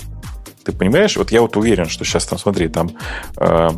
Ты 0.65 0.73
понимаешь? 0.73 1.17
Вот 1.17 1.33
я 1.33 1.41
вот 1.41 1.57
уверен, 1.57 1.89
что 1.89 2.05
сейчас 2.05 2.27
там, 2.27 2.39
смотри, 2.39 2.69
там 2.69 2.91
э, 3.39 3.71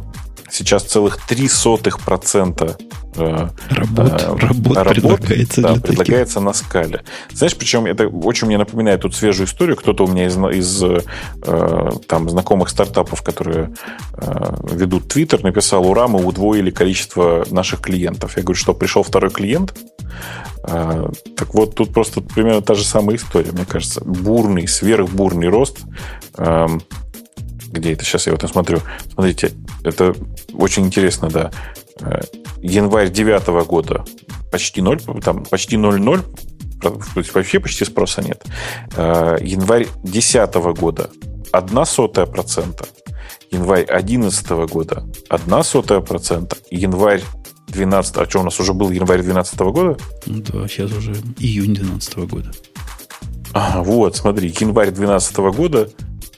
сейчас 0.51 0.85
целых 0.85 1.19
три 1.27 1.49
сотых 1.49 2.01
процента 2.01 2.77
э, 3.17 3.49
работ, 3.71 4.13
э, 4.13 4.27
работ, 4.27 4.77
работ 4.77 5.21
предлагается, 5.21 5.63
да, 5.63 5.75
предлагается 5.75 6.41
на 6.41 6.53
скале. 6.53 7.03
Знаешь, 7.33 7.57
причем 7.57 7.87
это 7.87 8.09
очень 8.09 8.47
мне 8.47 8.59
напоминает 8.59 9.03
тут 9.03 9.15
свежую 9.15 9.47
историю. 9.47 9.77
Кто-то 9.77 10.05
у 10.05 10.09
меня 10.09 10.27
из, 10.27 10.37
из 10.37 10.83
э, 10.83 11.91
там, 12.07 12.29
знакомых 12.29 12.69
стартапов, 12.69 13.23
которые 13.23 13.71
э, 14.15 14.55
ведут 14.73 15.09
Твиттер, 15.09 15.43
написал, 15.43 15.87
ура, 15.87 16.09
мы 16.09 16.25
удвоили 16.25 16.71
количество 16.71 17.45
наших 17.51 17.81
клиентов. 17.81 18.37
Я 18.37 18.43
говорю, 18.43 18.59
что 18.59 18.75
пришел 18.75 19.03
второй 19.03 19.31
клиент. 19.31 19.75
Э, 20.65 21.09
так 21.37 21.55
вот, 21.55 21.75
тут 21.75 21.93
просто 21.93 22.21
примерно 22.21 22.63
та 22.63 22.75
же 22.75 22.85
самая 22.85 23.17
история, 23.17 23.53
мне 23.53 23.65
кажется. 23.65 24.03
Бурный, 24.05 24.67
сверхбурный 24.69 25.49
рост. 25.49 25.79
Э, 26.37 26.67
где 27.71 27.93
это? 27.93 28.05
Сейчас 28.05 28.27
я 28.27 28.33
вот 28.33 28.49
смотрю. 28.51 28.81
Смотрите, 29.13 29.53
это 29.85 30.15
очень 30.53 30.87
интересно, 30.87 31.29
да. 31.29 31.51
Э, 32.01 32.21
январь 32.61 33.11
9 33.11 33.67
года 33.67 34.05
почти 34.51 34.83
0, 34.83 35.01
там 35.23 35.45
почти 35.45 35.77
0,0, 35.77 36.25
то 36.83 37.01
есть 37.17 37.35
вообще 37.35 37.61
почти 37.61 37.85
спроса 37.85 38.23
нет. 38.23 38.43
Э, 38.97 39.37
январь 39.41 39.87
10 40.03 40.55
года 40.79 41.11
1 41.53 41.85
сотая 41.85 42.27
процента. 42.27 42.87
Январь 43.51 43.85
11 43.85 44.49
года 44.71 45.05
1 45.29 45.65
сотая 45.65 46.01
процента. 46.01 46.57
Январь 46.71 47.23
12, 47.69 48.17
а 48.17 48.29
что 48.29 48.41
у 48.41 48.43
нас 48.43 48.59
уже 48.61 48.73
был 48.75 48.91
январь 48.91 49.23
2012 49.23 49.61
года? 49.61 49.97
Да, 50.27 50.69
сейчас 50.69 50.93
уже 50.93 51.13
июнь 51.39 51.75
2012 51.75 52.17
года. 52.31 52.51
А, 53.53 53.83
вот, 53.83 54.17
смотри, 54.17 54.49
январь 54.49 54.91
2012 54.91 55.37
года 55.57 55.91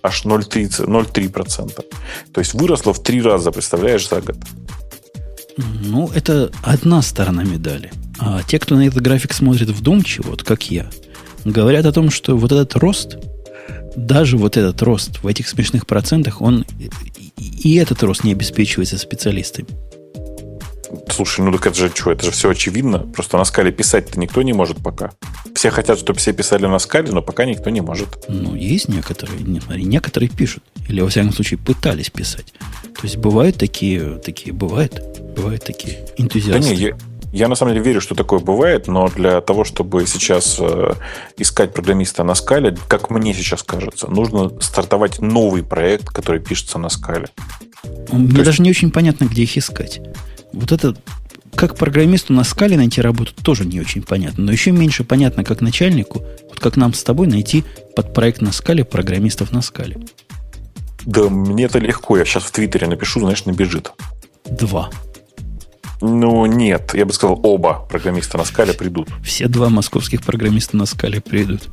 аж 0.02 0.24
0,3%. 0.24 1.84
То 2.32 2.40
есть 2.40 2.54
выросло 2.54 2.92
в 2.92 3.02
три 3.02 3.22
раза, 3.22 3.52
представляешь, 3.52 4.08
за 4.08 4.20
год. 4.20 4.36
Ну, 5.56 6.10
это 6.14 6.50
одна 6.62 7.02
сторона 7.02 7.44
медали. 7.44 7.92
А 8.18 8.42
те, 8.42 8.58
кто 8.58 8.76
на 8.76 8.86
этот 8.86 9.02
график 9.02 9.32
смотрит 9.32 9.68
вдумчиво, 9.68 10.30
вот 10.30 10.42
как 10.42 10.70
я, 10.70 10.88
говорят 11.44 11.86
о 11.86 11.92
том, 11.92 12.10
что 12.10 12.36
вот 12.36 12.52
этот 12.52 12.76
рост, 12.76 13.16
даже 13.96 14.36
вот 14.36 14.56
этот 14.56 14.80
рост 14.82 15.22
в 15.22 15.26
этих 15.26 15.48
смешных 15.48 15.86
процентах, 15.86 16.40
он 16.40 16.64
и 17.36 17.74
этот 17.76 18.02
рост 18.02 18.24
не 18.24 18.32
обеспечивается 18.32 18.98
специалистами. 18.98 19.68
Слушай, 21.08 21.44
ну 21.44 21.52
так 21.52 21.66
это 21.66 21.76
же 21.76 21.90
что, 21.94 22.12
это 22.12 22.24
же 22.24 22.30
все 22.30 22.50
очевидно. 22.50 23.00
Просто 23.00 23.36
на 23.38 23.44
скале 23.44 23.72
писать-то 23.72 24.18
никто 24.18 24.42
не 24.42 24.52
может 24.52 24.78
пока. 24.78 25.12
Все 25.54 25.70
хотят, 25.70 25.98
чтобы 25.98 26.18
все 26.18 26.32
писали 26.32 26.66
на 26.66 26.78
скале, 26.78 27.10
но 27.12 27.22
пока 27.22 27.44
никто 27.44 27.70
не 27.70 27.80
может. 27.80 28.24
Ну, 28.28 28.54
есть 28.54 28.88
некоторые, 28.88 29.40
некоторые 29.40 30.28
пишут. 30.28 30.62
Или, 30.88 31.00
во 31.00 31.08
всяком 31.08 31.32
случае, 31.32 31.58
пытались 31.58 32.10
писать. 32.10 32.52
То 32.82 33.02
есть 33.02 33.16
бывают 33.16 33.56
такие, 33.56 34.18
такие 34.18 34.52
бывают, 34.52 35.02
бывают 35.36 35.64
такие 35.64 36.06
энтузиасты. 36.18 36.62
Да 36.62 36.68
не, 36.68 36.74
я, 36.74 36.96
я 37.32 37.48
на 37.48 37.54
самом 37.54 37.72
деле 37.72 37.84
верю, 37.84 38.00
что 38.00 38.14
такое 38.14 38.40
бывает, 38.40 38.88
но 38.88 39.08
для 39.08 39.40
того, 39.40 39.64
чтобы 39.64 40.06
сейчас 40.06 40.58
э, 40.60 40.94
искать 41.38 41.72
программиста 41.72 42.24
на 42.24 42.34
скале, 42.34 42.76
как 42.88 43.08
мне 43.10 43.32
сейчас 43.32 43.62
кажется, 43.62 44.08
нужно 44.08 44.50
стартовать 44.60 45.20
новый 45.20 45.62
проект, 45.62 46.08
который 46.08 46.40
пишется 46.40 46.78
на 46.78 46.90
скале. 46.90 47.28
Мне 48.12 48.28
То 48.28 48.36
даже 48.36 48.50
есть... 48.50 48.60
не 48.60 48.70
очень 48.70 48.90
понятно, 48.90 49.24
где 49.24 49.44
их 49.44 49.56
искать. 49.56 50.00
Вот 50.52 50.72
это 50.72 50.96
как 51.54 51.76
программисту 51.76 52.32
на 52.32 52.44
скале 52.44 52.76
найти 52.76 53.00
работу 53.00 53.32
тоже 53.42 53.64
не 53.64 53.80
очень 53.80 54.02
понятно. 54.02 54.44
Но 54.44 54.52
еще 54.52 54.72
меньше 54.72 55.04
понятно, 55.04 55.44
как 55.44 55.60
начальнику, 55.60 56.24
вот 56.48 56.60
как 56.60 56.76
нам 56.76 56.94
с 56.94 57.02
тобой 57.04 57.26
найти 57.26 57.64
под 57.94 58.14
проект 58.14 58.40
на 58.40 58.52
скале 58.52 58.84
программистов 58.84 59.52
на 59.52 59.62
скале. 59.62 59.98
Да 61.04 61.28
мне 61.28 61.64
это 61.64 61.78
легко. 61.78 62.16
Я 62.16 62.24
сейчас 62.24 62.44
в 62.44 62.50
Твиттере 62.52 62.86
напишу, 62.86 63.20
знаешь, 63.20 63.44
набежит. 63.44 63.92
Два. 64.44 64.90
Ну, 66.00 66.46
нет. 66.46 66.94
Я 66.94 67.06
бы 67.06 67.12
сказал, 67.12 67.38
оба 67.42 67.86
программиста 67.88 68.38
на 68.38 68.44
скале 68.44 68.72
придут. 68.72 69.08
Все 69.22 69.46
два 69.46 69.68
московских 69.68 70.22
программиста 70.22 70.76
на 70.76 70.86
скале 70.86 71.20
придут. 71.20 71.68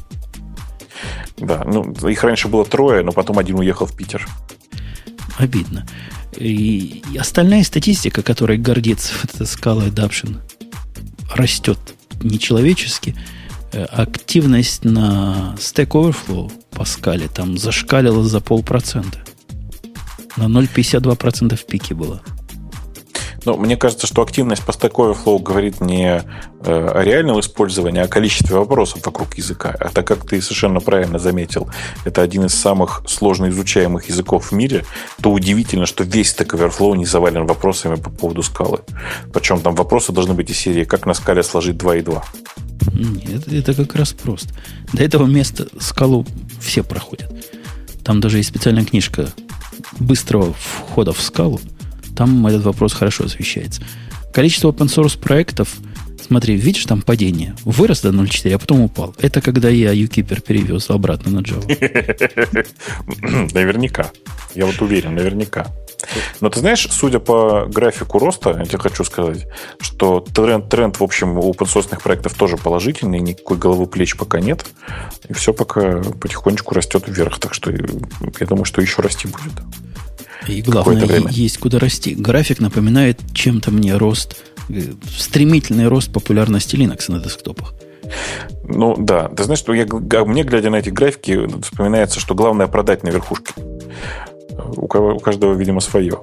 Да, 1.38 1.64
ну, 1.65 1.91
их 2.07 2.23
раньше 2.23 2.47
было 2.47 2.65
трое, 2.65 3.01
но 3.01 3.11
потом 3.11 3.39
один 3.39 3.57
уехал 3.60 3.85
в 3.85 3.95
Питер. 3.95 4.27
Обидно. 5.38 5.88
И 6.38 7.01
остальная 7.18 7.64
статистика, 7.64 8.22
которой 8.22 8.57
гордится 8.57 9.14
эта 9.23 9.43
Scala 9.43 9.89
Adaption, 9.89 10.38
растет 11.34 11.80
нечеловечески. 12.22 13.15
Э, 13.72 13.84
активность 13.85 14.84
на 14.85 15.56
Stack 15.57 15.89
Overflow 15.89 16.51
по 16.72 16.85
скале 16.85 17.27
там 17.27 17.57
зашкалила 17.57 18.23
за 18.23 18.41
полпроцента. 18.41 19.19
На 20.38 20.43
0,52% 20.43 21.56
в 21.56 21.65
пике 21.65 21.93
было. 21.95 22.22
Но 23.45 23.57
мне 23.57 23.78
кажется, 23.78 24.07
что 24.07 24.22
активность 24.22 24.64
по 24.64 24.72
Stack 24.72 24.91
Overflow 24.91 25.40
говорит 25.41 25.82
не 25.82 26.07
э, 26.07 26.22
о 26.64 27.03
реальном 27.03 27.40
использовании, 27.40 28.02
а 28.02 28.06
о 28.06 28.07
количестве 28.07 28.56
вопросов 28.56 29.06
вокруг 29.06 29.36
языка. 29.38 29.76
А 29.80 29.90
так 29.90 30.07
как 30.07 30.28
ты 30.28 30.41
совершенно 30.41 30.80
правильно 30.80 31.20
заметил, 31.20 31.70
это 32.06 32.22
один 32.22 32.45
из 32.45 32.53
самых 32.53 33.02
сложно 33.07 33.49
изучаемых 33.49 34.10
языков 34.10 34.48
в 34.48 34.52
мире, 34.52 34.86
то 35.22 35.32
удивительно, 35.32 35.86
что 35.86 36.03
весь 36.03 36.36
Stack 36.36 36.57
Overflow 36.57 36.98
не 36.98 37.06
завален 37.06 37.45
вопросами 37.45 37.95
по 37.95 38.10
поводу 38.10 38.44
скалы. 38.44 38.80
Причем 39.34 39.61
там 39.61 39.76
вопросы 39.76 40.11
должны 40.11 40.34
быть 40.34 40.49
из 40.49 40.57
серии 40.57 40.84
«Как 40.84 41.06
на 41.06 41.14
скале 41.14 41.44
сложить 41.44 41.78
2 41.78 41.95
и 41.98 42.02
2?» 42.02 42.24
Нет, 42.94 43.48
это 43.52 43.74
как 43.74 43.95
раз 43.95 44.14
просто. 44.14 44.49
До 44.94 45.03
этого 45.03 45.26
места 45.26 45.68
скалу 45.80 46.26
все 46.60 46.84
проходят. 46.84 47.32
Там 48.03 48.20
даже 48.20 48.38
есть 48.38 48.49
специальная 48.49 48.86
книжка 48.86 49.30
быстрого 49.99 50.53
входа 50.53 51.14
в 51.14 51.22
скалу– 51.22 51.61
там 52.20 52.46
этот 52.48 52.64
вопрос 52.64 52.91
хорошо 52.91 53.24
освещается. 53.24 53.82
Количество 54.34 54.70
open 54.74 54.88
source 54.88 55.18
проектов, 55.18 55.78
смотри, 56.22 56.58
видишь 56.58 56.84
там 56.84 57.02
падение, 57.02 57.56
вырос 57.64 58.02
до 58.02 58.10
0.4, 58.10 58.56
а 58.56 58.60
потом 58.60 58.82
упал. 58.82 59.16
Это 59.20 59.40
когда 59.40 59.70
я 59.70 59.94
UKeeper 59.94 60.41
перевез 60.41 60.90
обратно 60.90 61.32
на 61.32 61.40
Java. 61.40 61.64
Наверняка. 63.54 64.12
Я 64.54 64.66
вот 64.66 64.82
уверен, 64.82 65.16
наверняка. 65.16 65.68
Но 66.41 66.50
ты 66.50 66.60
знаешь, 66.60 66.86
судя 66.91 67.20
по 67.20 67.68
графику 67.68 68.20
роста, 68.20 68.54
я 68.60 68.66
тебе 68.66 68.80
хочу 68.80 69.06
сказать, 69.06 69.48
что 69.80 70.20
тренд, 70.20 70.68
тренд 70.68 71.00
в 71.00 71.04
общем, 71.04 71.38
у 71.38 71.54
open 71.54 72.00
проектов 72.04 72.34
тоже 72.34 72.58
положительный, 72.58 73.22
никакой 73.22 73.58
головы 73.58 73.86
плеч 73.86 74.18
пока 74.18 74.41
нет. 74.41 74.66
И 75.30 75.34
все 75.34 75.54
пока 75.54 76.02
потихонечку 76.20 76.76
растет 76.76 77.06
вверх. 77.08 77.40
Так 77.40 77.54
что 77.54 77.72
я 77.72 78.46
думаю, 78.46 78.66
что 78.66 78.82
еще 78.82 79.02
расти 79.02 79.30
будет. 79.30 79.54
И 80.48 80.61
главное, 80.61 81.28
есть 81.30 81.57
куда 81.57 81.80
расти. 81.80 82.16
График 82.16 82.60
напоминает 82.60 83.20
чем-то 83.34 83.72
мне 83.72 83.95
рост, 83.98 84.38
э, 84.70 84.82
стремительный 85.18 85.88
рост 85.88 86.11
популярности 86.11 86.76
Linux 86.76 87.11
на 87.11 87.20
десктопах. 87.20 87.74
Ну 88.64 88.95
да, 88.98 89.28
ты 89.30 89.44
знаешь, 89.44 89.60
что 89.60 89.74
я, 89.74 89.86
мне, 90.26 90.44
глядя 90.44 90.70
на 90.70 90.78
эти 90.78 90.90
графики, 90.90 91.48
вспоминается, 91.61 92.20
что 92.20 92.36
главное 92.36 92.68
продать 92.68 93.03
на 93.03 93.10
верхушке. 93.10 93.53
У, 94.76 94.88
кого, 94.88 95.16
у 95.16 95.20
каждого, 95.20 95.53
видимо, 95.53 95.80
свое. 95.80 96.20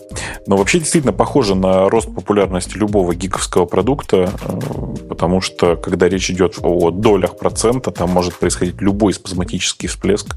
Но 0.47 0.56
вообще 0.56 0.78
действительно 0.78 1.12
похоже 1.12 1.55
на 1.55 1.88
рост 1.88 2.14
популярности 2.14 2.76
любого 2.76 3.14
гиковского 3.14 3.64
продукта, 3.64 4.30
э, 4.43 5.09
потому 5.09 5.40
что 5.40 5.76
когда 5.76 6.09
речь 6.09 6.30
идет 6.30 6.59
о 6.62 6.90
долях 6.90 7.38
процента, 7.38 7.90
там 7.90 8.10
может 8.10 8.34
происходить 8.38 8.80
любой 8.80 9.14
спазматический 9.14 9.88
всплеск 9.88 10.36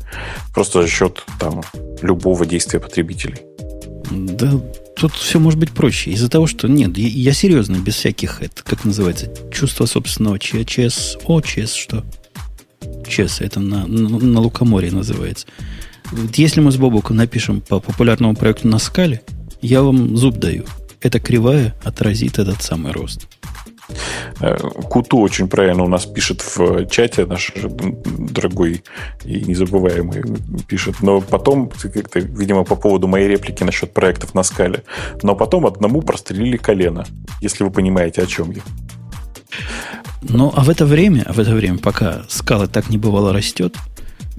просто 0.54 0.82
за 0.82 0.88
счет 0.88 1.24
там, 1.40 1.62
любого 2.02 2.46
действия 2.46 2.80
потребителей. 2.80 3.38
Да, 4.12 4.60
тут 4.96 5.14
все 5.14 5.40
может 5.40 5.60
быть 5.60 5.72
проще. 5.72 6.12
Из-за 6.12 6.30
того, 6.30 6.48
что 6.48 6.68
нет, 6.68 6.98
я, 6.98 7.08
я 7.08 7.34
серьезно, 7.34 7.76
без 7.76 7.96
всяких, 7.96 8.42
это 8.42 8.64
как 8.64 8.86
называется, 8.86 9.32
чувство 9.52 9.86
собственного 9.86 10.40
ЧС, 10.40 11.18
О, 11.26 11.42
ЧС, 11.42 11.74
что? 11.74 12.04
ЧС, 13.08 13.42
это 13.42 13.60
на, 13.60 13.86
на, 13.88 14.20
на 14.20 14.40
Лукоморье 14.40 14.92
называется. 14.92 15.48
Вот 16.12 16.36
если 16.36 16.60
мы 16.60 16.72
с 16.72 16.78
Бобуком 16.78 17.18
напишем 17.18 17.62
по 17.62 17.80
популярному 17.80 18.36
проекту 18.36 18.68
на 18.68 18.80
скале, 18.80 19.22
я 19.62 19.84
вам 19.84 20.18
зуб 20.18 20.38
даю. 20.38 20.66
Эта 21.02 21.20
кривая 21.20 21.76
отразит 21.84 22.40
этот 22.40 22.62
самый 22.62 22.92
рост. 22.92 23.28
Э, 24.42 24.58
Куту 24.90 25.20
очень 25.20 25.48
правильно 25.48 25.84
у 25.84 25.88
нас 25.88 26.06
пишет 26.06 26.42
в 26.42 26.86
чате, 26.88 27.26
наш 27.26 27.52
дорогой 27.56 28.84
и 29.26 29.42
незабываемый 29.42 30.24
пишет. 30.68 30.96
Но 31.02 31.22
потом, 31.22 31.70
как-то, 31.70 32.20
видимо, 32.20 32.64
по 32.64 32.76
поводу 32.76 33.08
моей 33.08 33.28
реплики 33.28 33.64
насчет 33.64 33.94
проектов 33.94 34.34
на 34.34 34.44
скале, 34.44 34.84
но 35.24 35.36
потом 35.36 35.66
одному 35.66 36.02
прострелили 36.02 36.58
колено, 36.58 37.06
если 37.42 37.64
вы 37.64 37.72
понимаете, 37.72 38.22
о 38.22 38.26
чем 38.26 38.52
я. 38.52 38.62
Ну, 40.22 40.52
а 40.56 40.64
в 40.64 40.70
это 40.70 40.86
время, 40.86 41.26
в 41.30 41.40
это 41.40 41.54
время, 41.54 41.78
пока 41.78 42.24
скала 42.28 42.68
так 42.68 42.90
не 42.90 42.98
бывало 42.98 43.34
растет, 43.34 43.76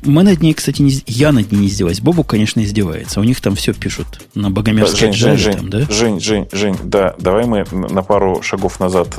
мы 0.03 0.23
над 0.23 0.41
ней, 0.41 0.55
кстати, 0.55 0.83
не, 0.83 1.03
я 1.07 1.33
над 1.33 1.53
ней 1.53 1.59
не 1.59 1.67
издеваюсь. 1.69 2.01
Бобу, 2.01 2.25
конечно, 2.25 2.61
издевается. 2.61 3.21
У 3.21 3.25
них 3.25 3.41
там 3.41 3.55
все 3.55 3.73
пишут 3.73 4.21
на 4.35 4.51
богомерзкой 4.51 5.13
Жень, 5.13 5.37
Жень, 5.37 5.57
там, 5.57 5.71
да? 5.71 5.81
Жень, 5.91 6.21
Жень, 6.21 6.49
Жень, 6.53 6.77
да, 6.85 7.15
давай 7.19 7.47
мы 7.47 7.65
на 7.73 8.03
пару 8.03 8.43
шагов 8.43 8.81
назад 8.81 9.17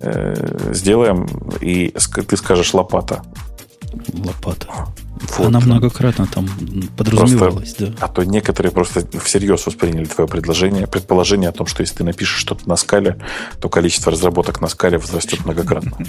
э, 0.00 0.72
сделаем, 0.72 1.26
и 1.60 1.94
ты 2.28 2.36
скажешь 2.36 2.74
лопата. 2.74 3.22
Лопата. 4.12 4.86
Вот. 5.38 5.46
Она 5.46 5.60
многократно 5.60 6.26
там 6.26 6.48
подразумевалась, 6.96 7.74
просто, 7.74 7.86
да. 7.86 8.04
А 8.04 8.08
то 8.08 8.22
некоторые 8.24 8.70
просто 8.70 9.06
всерьез 9.20 9.64
восприняли 9.64 10.04
твое 10.04 10.28
предложение, 10.28 10.86
предположение 10.86 11.48
о 11.48 11.52
том, 11.52 11.66
что 11.66 11.82
если 11.82 11.96
ты 11.96 12.04
напишешь 12.04 12.38
что-то 12.38 12.68
на 12.68 12.76
скале, 12.76 13.18
то 13.60 13.68
количество 13.68 14.12
разработок 14.12 14.60
на 14.60 14.68
скале 14.68 14.98
возрастет 14.98 15.44
многократно. 15.44 15.96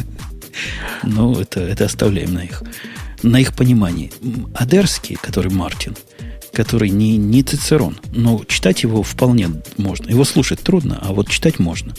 Ну, 1.03 1.39
это, 1.39 1.59
это 1.59 1.85
оставляем 1.85 2.33
на 2.33 2.39
их 2.39 2.63
на 3.23 3.39
их 3.39 3.53
понимании. 3.53 4.11
Адерский, 4.53 5.15
который 5.15 5.51
Мартин, 5.51 5.95
который 6.53 6.89
не, 6.89 7.17
не 7.17 7.43
Цицерон, 7.43 7.97
но 8.11 8.43
читать 8.47 8.83
его 8.83 9.03
вполне 9.03 9.49
можно. 9.77 10.09
Его 10.09 10.23
слушать 10.23 10.59
трудно, 10.61 10.99
а 11.01 11.13
вот 11.13 11.29
читать 11.29 11.59
можно. 11.59 11.93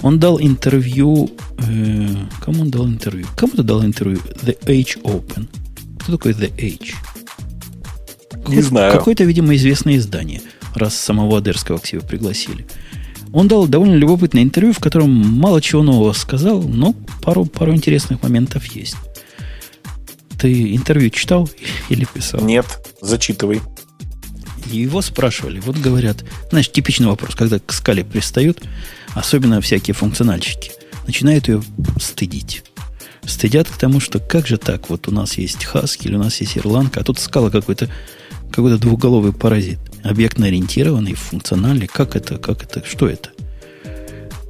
Он 0.00 0.18
дал 0.18 0.40
интервью... 0.40 1.30
Э, 1.58 2.06
кому 2.40 2.62
он 2.62 2.70
дал 2.70 2.86
интервью? 2.86 3.26
Кому-то 3.36 3.62
дал 3.62 3.84
интервью 3.84 4.18
The 4.42 4.58
Age 4.64 5.00
Open. 5.02 5.48
Кто 6.00 6.12
такой 6.12 6.32
The 6.32 6.52
Age? 6.56 6.94
Не 8.48 8.62
знаю. 8.62 8.92
Какое-то, 8.92 9.24
видимо, 9.24 9.54
известное 9.54 9.96
издание, 9.96 10.42
раз 10.74 10.96
самого 10.96 11.38
Адерского 11.38 11.78
к 11.78 11.86
себе 11.86 12.00
пригласили. 12.00 12.66
Он 13.32 13.48
дал 13.48 13.66
довольно 13.66 13.94
любопытное 13.94 14.42
интервью, 14.42 14.72
в 14.72 14.80
котором 14.80 15.10
мало 15.10 15.62
чего 15.62 15.82
нового 15.82 16.12
сказал, 16.12 16.62
но 16.62 16.94
пару, 17.22 17.46
пару 17.46 17.74
интересных 17.74 18.22
моментов 18.22 18.64
есть. 18.66 18.96
Ты 20.42 20.74
интервью 20.74 21.08
читал 21.10 21.48
или 21.88 22.04
писал? 22.04 22.40
Нет, 22.40 22.66
зачитывай. 23.00 23.60
Его 24.66 25.00
спрашивали. 25.00 25.60
Вот 25.60 25.76
говорят, 25.76 26.24
знаешь, 26.50 26.68
типичный 26.68 27.06
вопрос, 27.06 27.36
когда 27.36 27.60
к 27.60 27.72
скале 27.72 28.04
пристают, 28.04 28.60
особенно 29.14 29.60
всякие 29.60 29.94
функциональщики, 29.94 30.72
начинают 31.06 31.46
ее 31.46 31.62
стыдить. 32.00 32.64
Стыдят 33.24 33.68
к 33.68 33.76
тому, 33.76 34.00
что 34.00 34.18
как 34.18 34.48
же 34.48 34.56
так, 34.56 34.90
вот 34.90 35.06
у 35.06 35.12
нас 35.12 35.38
есть 35.38 35.64
Хаски 35.64 36.08
или 36.08 36.16
у 36.16 36.18
нас 36.18 36.40
есть 36.40 36.58
Ирландка, 36.58 36.98
а 36.98 37.04
тут 37.04 37.20
скала 37.20 37.48
какой-то 37.48 37.88
какой-то 38.50 38.78
двуголовый 38.78 39.32
паразит. 39.32 39.78
Объектно 40.02 40.46
ориентированный, 40.46 41.14
функциональный. 41.14 41.86
Как 41.86 42.16
это? 42.16 42.38
Как 42.38 42.64
это? 42.64 42.84
Что 42.84 43.08
это? 43.08 43.30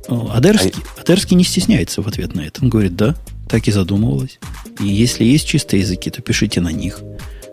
Адерский, 0.08 0.72
а... 0.96 1.02
Адерский 1.02 1.36
не 1.36 1.44
стесняется 1.44 2.00
в 2.00 2.08
ответ 2.08 2.34
на 2.34 2.40
это. 2.40 2.62
Он 2.62 2.70
говорит, 2.70 2.96
да, 2.96 3.14
так 3.48 3.68
и 3.68 3.72
задумывалась. 3.72 4.38
И 4.80 4.86
если 4.86 5.24
есть 5.24 5.46
чистые 5.46 5.80
языки, 5.80 6.10
то 6.10 6.22
пишите 6.22 6.60
на 6.60 6.70
них. 6.70 7.00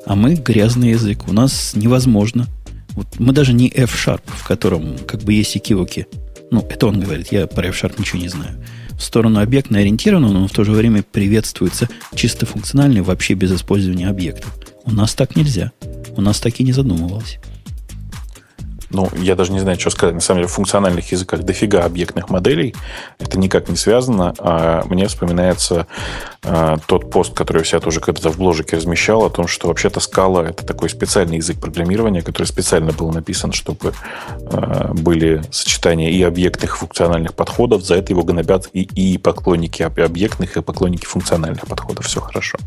А 0.06 0.16
мы 0.16 0.36
грязный 0.36 0.92
язык. 0.92 1.28
У 1.28 1.34
нас 1.34 1.74
невозможно. 1.76 2.48
Вот 2.92 3.20
мы 3.20 3.34
даже 3.34 3.54
не 3.54 3.70
F-Sharp, 3.70 4.22
в 4.26 4.48
котором 4.48 4.98
как 5.08 5.22
бы 5.24 5.34
есть 5.34 5.56
экивоки. 5.58 6.08
Ну, 6.52 6.66
это 6.70 6.88
он 6.88 7.00
говорит, 7.00 7.32
я 7.32 7.48
про 7.48 7.68
F-Sharp 7.68 7.96
ничего 8.00 8.20
не 8.22 8.30
знаю. 8.30 8.64
В 8.92 9.04
сторону 9.04 9.40
объектно 9.40 9.80
ориентированного, 9.80 10.34
но 10.34 10.48
в 10.48 10.52
то 10.52 10.64
же 10.64 10.72
время 10.72 11.04
приветствуется 11.04 11.88
чисто 12.16 12.46
функциональный, 12.46 13.02
вообще 13.02 13.34
без 13.34 13.54
использования 13.54 14.10
объектов. 14.10 14.58
У 14.84 14.92
нас 14.92 15.14
так 15.14 15.36
нельзя. 15.36 15.72
У 16.18 16.22
нас 16.22 16.40
так 16.40 16.60
и 16.60 16.64
не 16.64 16.74
задумывалось 16.74 17.38
ну, 18.90 19.10
я 19.18 19.36
даже 19.36 19.52
не 19.52 19.60
знаю, 19.60 19.80
что 19.80 19.90
сказать. 19.90 20.16
На 20.16 20.22
самом 20.22 20.40
деле, 20.40 20.48
в 20.48 20.54
функциональных 20.54 21.12
языках 21.12 21.44
дофига 21.44 21.86
объектных 21.86 22.30
моделей. 22.30 22.76
Это 23.20 23.38
никак 23.38 23.70
не 23.70 23.76
связано. 23.76 24.34
А 24.40 24.84
мне 24.86 25.08
вспоминается 25.08 25.88
а, 26.44 26.78
тот 26.88 27.12
пост, 27.12 27.34
который 27.34 27.64
я 27.72 27.80
тоже 27.80 28.00
когда-то 28.00 28.30
в 28.30 28.38
бложике 28.38 28.78
размещал, 28.78 29.26
о 29.26 29.30
том, 29.30 29.48
что 29.48 29.68
вообще-то 29.68 30.00
скала 30.00 30.46
это 30.46 30.66
такой 30.66 30.90
специальный 30.90 31.38
язык 31.38 31.60
программирования, 31.60 32.22
который 32.22 32.48
специально 32.48 32.92
был 32.92 33.12
написан, 33.12 33.52
чтобы 33.52 33.94
а, 34.52 34.92
были 34.94 35.44
сочетания 35.52 36.10
и 36.10 36.24
объектных, 36.24 36.76
и 36.76 36.78
функциональных 36.78 37.36
подходов. 37.36 37.84
За 37.84 37.96
это 37.96 38.12
его 38.14 38.24
гнобят 38.24 38.70
и, 38.74 38.82
и 38.82 39.18
поклонники 39.18 39.84
объектных, 39.84 40.58
и 40.58 40.62
поклонники 40.62 41.06
функциональных 41.06 41.68
подходов. 41.68 42.06
Все 42.06 42.22
хорошо. 42.22 42.58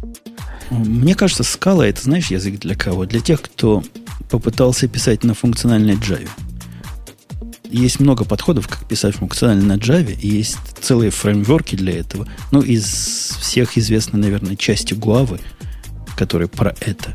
Мне 0.70 1.14
кажется, 1.14 1.42
скала 1.42 1.86
это, 1.86 2.00
знаешь, 2.02 2.28
язык 2.28 2.58
для 2.60 2.74
кого? 2.74 3.04
Для 3.04 3.20
тех, 3.20 3.42
кто 3.42 3.82
попытался 4.22 4.88
писать 4.88 5.24
на 5.24 5.34
функциональной 5.34 5.94
Java. 5.94 6.28
Есть 7.70 8.00
много 8.00 8.24
подходов, 8.24 8.68
как 8.68 8.86
писать 8.86 9.14
функционально 9.14 9.76
на 9.76 9.78
Java, 9.78 10.12
и 10.12 10.28
есть 10.28 10.58
целые 10.80 11.10
фреймворки 11.10 11.74
для 11.74 11.98
этого. 11.98 12.28
Ну, 12.50 12.60
из 12.60 12.84
всех 13.40 13.78
известной, 13.78 14.20
наверное, 14.20 14.56
части 14.56 14.94
Гуавы, 14.94 15.40
которые 16.16 16.48
про 16.48 16.74
это. 16.80 17.14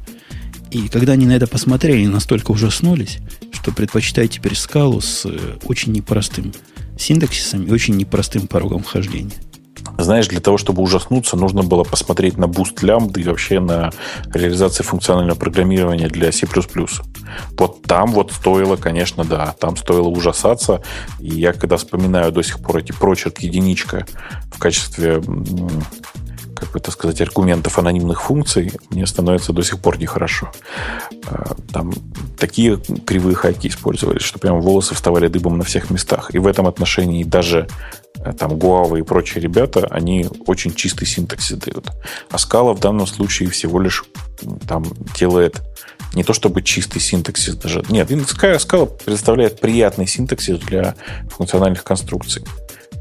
И 0.72 0.88
когда 0.90 1.14
они 1.14 1.26
на 1.26 1.34
это 1.34 1.48
посмотрели, 1.48 2.06
настолько 2.08 2.52
ужаснулись, 2.52 3.20
что 3.52 3.72
предпочитают 3.72 4.32
теперь 4.32 4.56
Scala 4.56 4.92
у 4.92 5.00
с 5.00 5.26
э, 5.26 5.58
очень 5.64 5.94
непростым 5.94 6.54
синтаксисом 6.98 7.66
и 7.66 7.72
очень 7.72 7.96
непростым 7.96 8.48
порогом 8.48 8.84
вхождения. 8.84 9.36
Знаешь, 9.98 10.28
для 10.28 10.40
того, 10.40 10.58
чтобы 10.58 10.82
ужаснуться, 10.82 11.38
нужно 11.38 11.64
было 11.64 11.84
посмотреть 11.84 12.38
на 12.38 12.48
Boost 12.48 12.82
Lambda 12.84 13.16
ы 13.16 13.22
и 13.22 13.24
вообще 13.24 13.60
на 13.60 13.92
реализацию 14.34 14.86
функционального 14.86 15.38
программирования 15.38 16.08
для 16.08 16.32
C++. 16.32 16.48
Вот 17.58 17.84
там 17.84 18.12
вот 18.12 18.32
стоило, 18.32 18.76
конечно, 18.76 19.24
да, 19.24 19.56
там 19.60 19.78
стоило 19.78 20.08
ужасаться. 20.08 20.82
И 21.20 21.30
я 21.30 21.54
когда 21.54 21.78
вспоминаю 21.78 22.32
до 22.32 22.44
сих 22.44 22.60
пор 22.60 22.78
эти 22.78 22.92
прочерк 22.92 23.40
единичка 23.40 24.06
в 24.54 24.60
качестве 24.60 25.22
как 26.58 26.72
бы 26.72 26.80
это 26.80 26.92
сказать, 26.92 27.22
аргументов 27.22 27.78
анонимных 27.78 28.22
функций, 28.22 28.72
мне 28.90 29.06
становится 29.06 29.54
до 29.54 29.62
сих 29.62 29.80
пор 29.80 30.00
нехорошо. 30.00 30.52
А, 31.28 31.56
там 31.72 31.94
такие 32.38 32.78
кривые 32.78 33.36
хайки 33.36 33.68
использовались, 33.68 34.24
что 34.24 34.40
прям 34.40 34.60
волосы 34.62 34.96
вставали 34.96 35.28
дыбом 35.28 35.58
на 35.58 35.64
всех 35.64 35.90
местах. 35.92 36.34
И 36.34 36.40
в 36.40 36.48
этом 36.48 36.68
отношении 36.68 37.24
даже 37.24 37.68
там 38.34 38.58
Гуава 38.58 38.96
и 38.98 39.02
прочие 39.02 39.42
ребята, 39.42 39.88
они 39.90 40.26
очень 40.46 40.74
чистый 40.74 41.06
синтаксис 41.06 41.58
дают. 41.58 41.88
А 42.30 42.38
скала 42.38 42.74
в 42.74 42.80
данном 42.80 43.08
случае 43.08 43.50
всего 43.50 43.80
лишь 43.80 44.06
там 44.68 44.86
делает 45.18 45.62
не 46.14 46.24
то 46.24 46.34
чтобы 46.34 46.62
чистый 46.62 47.00
синтаксис 47.00 47.56
даже. 47.56 47.84
Нет, 47.90 48.10
скала 48.60 48.86
представляет 48.86 49.60
приятный 49.60 50.08
синтаксис 50.08 50.60
для 50.60 50.96
функциональных 51.30 51.84
конструкций. 51.84 52.44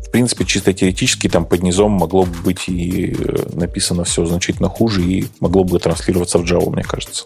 В 0.06 0.10
принципе, 0.10 0.44
чисто 0.44 0.72
теоретически 0.72 1.28
там 1.28 1.44
под 1.44 1.62
низом 1.62 1.92
могло 1.92 2.24
бы 2.24 2.34
быть 2.42 2.68
и 2.68 3.14
э, 3.18 3.50
написано 3.54 4.04
все 4.04 4.24
значительно 4.24 4.68
хуже, 4.68 5.02
и 5.02 5.26
могло 5.40 5.64
бы 5.64 5.78
транслироваться 5.78 6.38
в 6.38 6.44
Java, 6.44 6.70
мне 6.70 6.84
кажется. 6.84 7.24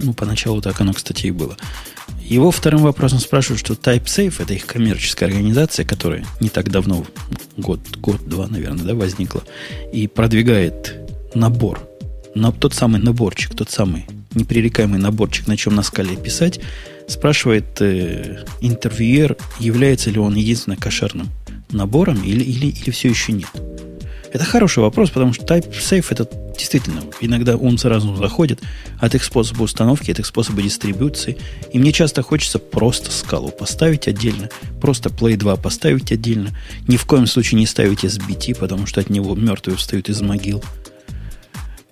Ну, 0.00 0.14
поначалу 0.14 0.60
так 0.60 0.80
оно, 0.80 0.92
кстати, 0.94 1.26
и 1.26 1.30
было. 1.30 1.56
Его 2.28 2.50
вторым 2.50 2.82
вопросом 2.82 3.20
спрашивают, 3.20 3.60
что 3.60 3.72
TypeSafe, 3.72 4.42
это 4.42 4.52
их 4.52 4.66
коммерческая 4.66 5.30
организация, 5.30 5.86
которая 5.86 6.26
не 6.40 6.50
так 6.50 6.70
давно, 6.70 7.06
год, 7.56 7.80
год-два, 7.96 8.48
наверное, 8.48 8.84
да, 8.84 8.94
возникла, 8.94 9.42
и 9.94 10.06
продвигает 10.08 10.94
набор, 11.34 11.80
на, 12.34 12.52
тот 12.52 12.74
самый 12.74 13.00
наборчик, 13.00 13.54
тот 13.54 13.70
самый 13.70 14.04
непререкаемый 14.34 15.00
наборчик, 15.00 15.46
на 15.46 15.56
чем 15.56 15.74
на 15.74 15.82
скале 15.82 16.16
писать, 16.16 16.60
спрашивает 17.06 17.80
э, 17.80 18.44
интервьюер, 18.60 19.38
является 19.58 20.10
ли 20.10 20.18
он 20.18 20.34
единственно 20.34 20.76
кошерным 20.76 21.30
набором 21.70 22.22
или, 22.22 22.44
или, 22.44 22.66
или 22.66 22.90
все 22.90 23.08
еще 23.08 23.32
нет. 23.32 23.48
Это 24.32 24.44
хороший 24.44 24.80
вопрос, 24.80 25.10
потому 25.10 25.32
что 25.32 25.44
TypeSafe 25.44 26.06
это 26.10 26.28
действительно, 26.58 27.02
иногда 27.20 27.56
он 27.56 27.78
сразу 27.78 28.14
заходит 28.16 28.60
от 28.98 29.14
их 29.14 29.24
способа 29.24 29.62
установки, 29.62 30.10
от 30.10 30.18
их 30.18 30.26
способа 30.26 30.60
дистрибуции. 30.60 31.38
И 31.72 31.78
мне 31.78 31.92
часто 31.92 32.22
хочется 32.22 32.58
просто 32.58 33.10
скалу 33.10 33.50
поставить 33.50 34.08
отдельно, 34.08 34.50
просто 34.80 35.08
Play 35.08 35.36
2 35.36 35.56
поставить 35.56 36.12
отдельно. 36.12 36.50
Ни 36.86 36.96
в 36.96 37.06
коем 37.06 37.26
случае 37.26 37.60
не 37.60 37.66
ставить 37.66 38.04
SBT, 38.04 38.58
потому 38.58 38.86
что 38.86 39.00
от 39.00 39.08
него 39.08 39.34
мертвые 39.34 39.76
встают 39.76 40.08
из 40.08 40.20
могил. 40.20 40.62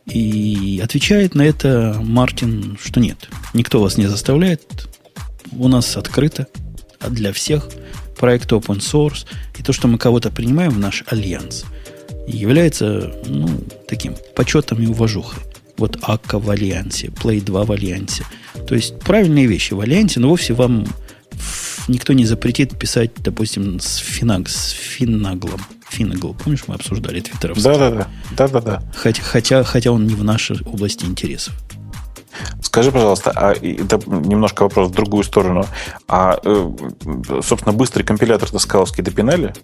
И 0.06 0.80
отвечает 0.84 1.34
на 1.34 1.42
это 1.42 1.98
Мартин, 2.02 2.78
что 2.82 3.00
нет. 3.00 3.28
Никто 3.54 3.80
вас 3.80 3.96
не 3.96 4.06
заставляет. 4.06 4.88
У 5.52 5.68
нас 5.68 5.96
открыто 5.96 6.48
для 7.08 7.32
всех 7.32 7.68
проект 8.18 8.52
open 8.52 8.78
source. 8.78 9.26
И 9.58 9.62
то, 9.62 9.72
что 9.72 9.88
мы 9.88 9.98
кого-то 9.98 10.30
принимаем 10.30 10.72
в 10.72 10.78
наш 10.78 11.02
альянс– 11.06 11.64
является 12.26 13.14
ну, 13.26 13.48
таким 13.88 14.14
почетом 14.34 14.82
и 14.82 14.86
уважухой. 14.86 15.42
Вот 15.76 15.98
Akka 16.02 16.38
в 16.38 16.48
Альянсе, 16.48 17.08
Play 17.08 17.40
2 17.42 17.64
в 17.64 17.72
Альянсе. 17.72 18.24
То 18.66 18.74
есть 18.74 18.98
правильные 19.00 19.46
вещи 19.46 19.74
в 19.74 19.80
Альянсе, 19.80 20.20
но 20.20 20.28
вовсе 20.28 20.54
вам 20.54 20.86
никто 21.88 22.12
не 22.12 22.24
запретит 22.24 22.78
писать, 22.78 23.10
допустим, 23.18 23.78
с, 23.80 23.96
финаг, 23.96 24.48
с 24.48 24.70
Finagle 24.70 25.33
ом. 25.33 25.60
Finagle, 25.88 26.34
помнишь, 26.34 26.64
мы 26.66 26.74
обсуждали 26.74 27.20
твиттеров? 27.20 27.62
Да-да-да. 27.62 28.08
да-да-да. 28.36 28.82
Хотя, 28.94 29.22
хотя, 29.22 29.64
хотя 29.64 29.92
он 29.92 30.06
не 30.06 30.14
в 30.14 30.24
нашей 30.24 30.60
области 30.66 31.04
интересов. 31.04 31.54
Скажи, 32.60 32.92
пожалуйста, 32.92 33.32
а 33.34 33.52
это 33.52 34.00
немножко 34.06 34.64
вопрос 34.64 34.90
в 34.90 34.92
другую 34.92 35.24
сторону. 35.24 35.64
А, 36.08 36.38
э, 36.44 36.70
собственно, 37.42 37.72
быстрый 37.72 38.02
компилятор 38.02 38.50
Тоскаловский 38.50 39.02
допинали? 39.02 39.54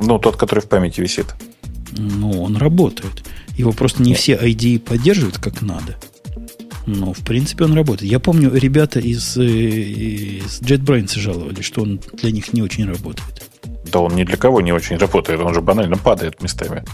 Ну, 0.00 0.18
тот, 0.18 0.36
который 0.36 0.60
в 0.60 0.68
памяти 0.68 1.00
висит. 1.00 1.34
Ну, 1.92 2.42
он 2.42 2.56
работает. 2.56 3.24
Его 3.56 3.72
просто 3.72 4.02
не 4.02 4.14
все 4.14 4.34
ID 4.34 4.80
поддерживают 4.80 5.38
как 5.38 5.62
надо. 5.62 5.96
Но, 6.86 7.12
в 7.12 7.18
принципе, 7.18 7.64
он 7.64 7.74
работает. 7.74 8.10
Я 8.10 8.18
помню, 8.18 8.52
ребята 8.52 9.00
из, 9.00 9.36
э, 9.36 9.44
из 9.44 10.60
JetBrains 10.60 11.18
жаловались, 11.18 11.64
что 11.64 11.82
он 11.82 12.00
для 12.14 12.30
них 12.30 12.52
не 12.52 12.62
очень 12.62 12.86
работает. 12.86 13.42
Да 13.92 14.00
он 14.00 14.14
ни 14.14 14.24
для 14.24 14.36
кого 14.36 14.60
не 14.60 14.72
очень 14.72 14.96
работает. 14.96 15.40
Он 15.40 15.54
же 15.54 15.60
банально 15.60 15.96
падает 15.96 16.42
местами. 16.42 16.84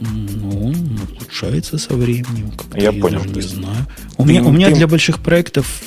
Ну, 0.00 0.66
он 0.66 1.00
улучшается 1.18 1.78
со 1.78 1.94
временем. 1.94 2.52
Я, 2.74 2.90
я 2.90 2.92
понял. 2.92 3.20
Даже 3.20 3.34
не 3.34 3.40
знаю. 3.40 3.86
У 4.16 4.24
меня, 4.24 4.42
у 4.42 4.50
меня 4.50 4.70
для 4.70 4.86
больших 4.86 5.20
проектов 5.20 5.82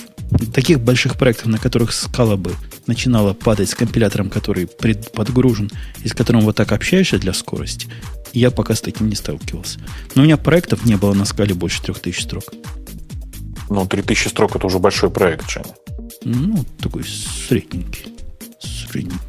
таких 0.54 0.80
больших 0.80 1.18
проектов, 1.18 1.48
на 1.48 1.58
которых 1.58 1.92
скала 1.92 2.38
бы 2.38 2.54
начинала 2.88 3.34
падать 3.34 3.70
с 3.70 3.76
компилятором, 3.76 4.30
который 4.30 4.68
подгружен, 4.68 5.70
и 6.04 6.08
с 6.08 6.14
которым 6.14 6.42
вот 6.42 6.56
так 6.56 6.72
общаешься 6.72 7.18
для 7.18 7.34
скорости, 7.34 7.88
я 8.34 8.52
пока 8.52 8.76
с 8.76 8.82
таким 8.82 9.10
не 9.10 9.16
сталкивался. 9.16 9.80
Но 10.16 10.22
у 10.22 10.26
меня 10.26 10.38
проектов 10.38 10.86
не 10.86 10.96
было 10.96 11.14
на 11.14 11.26
скале 11.26 11.54
больше 11.54 11.82
3000 11.82 12.22
строк. 12.22 12.44
Ну, 13.70 13.86
3000 13.86 14.28
строк 14.28 14.56
это 14.56 14.66
уже 14.68 14.80
большой 14.80 15.10
проект, 15.10 15.50
Женя. 15.50 15.76
Ну, 16.24 16.66
такой 16.80 17.04
средненький. 17.04 18.14
Средненький. 18.60 19.20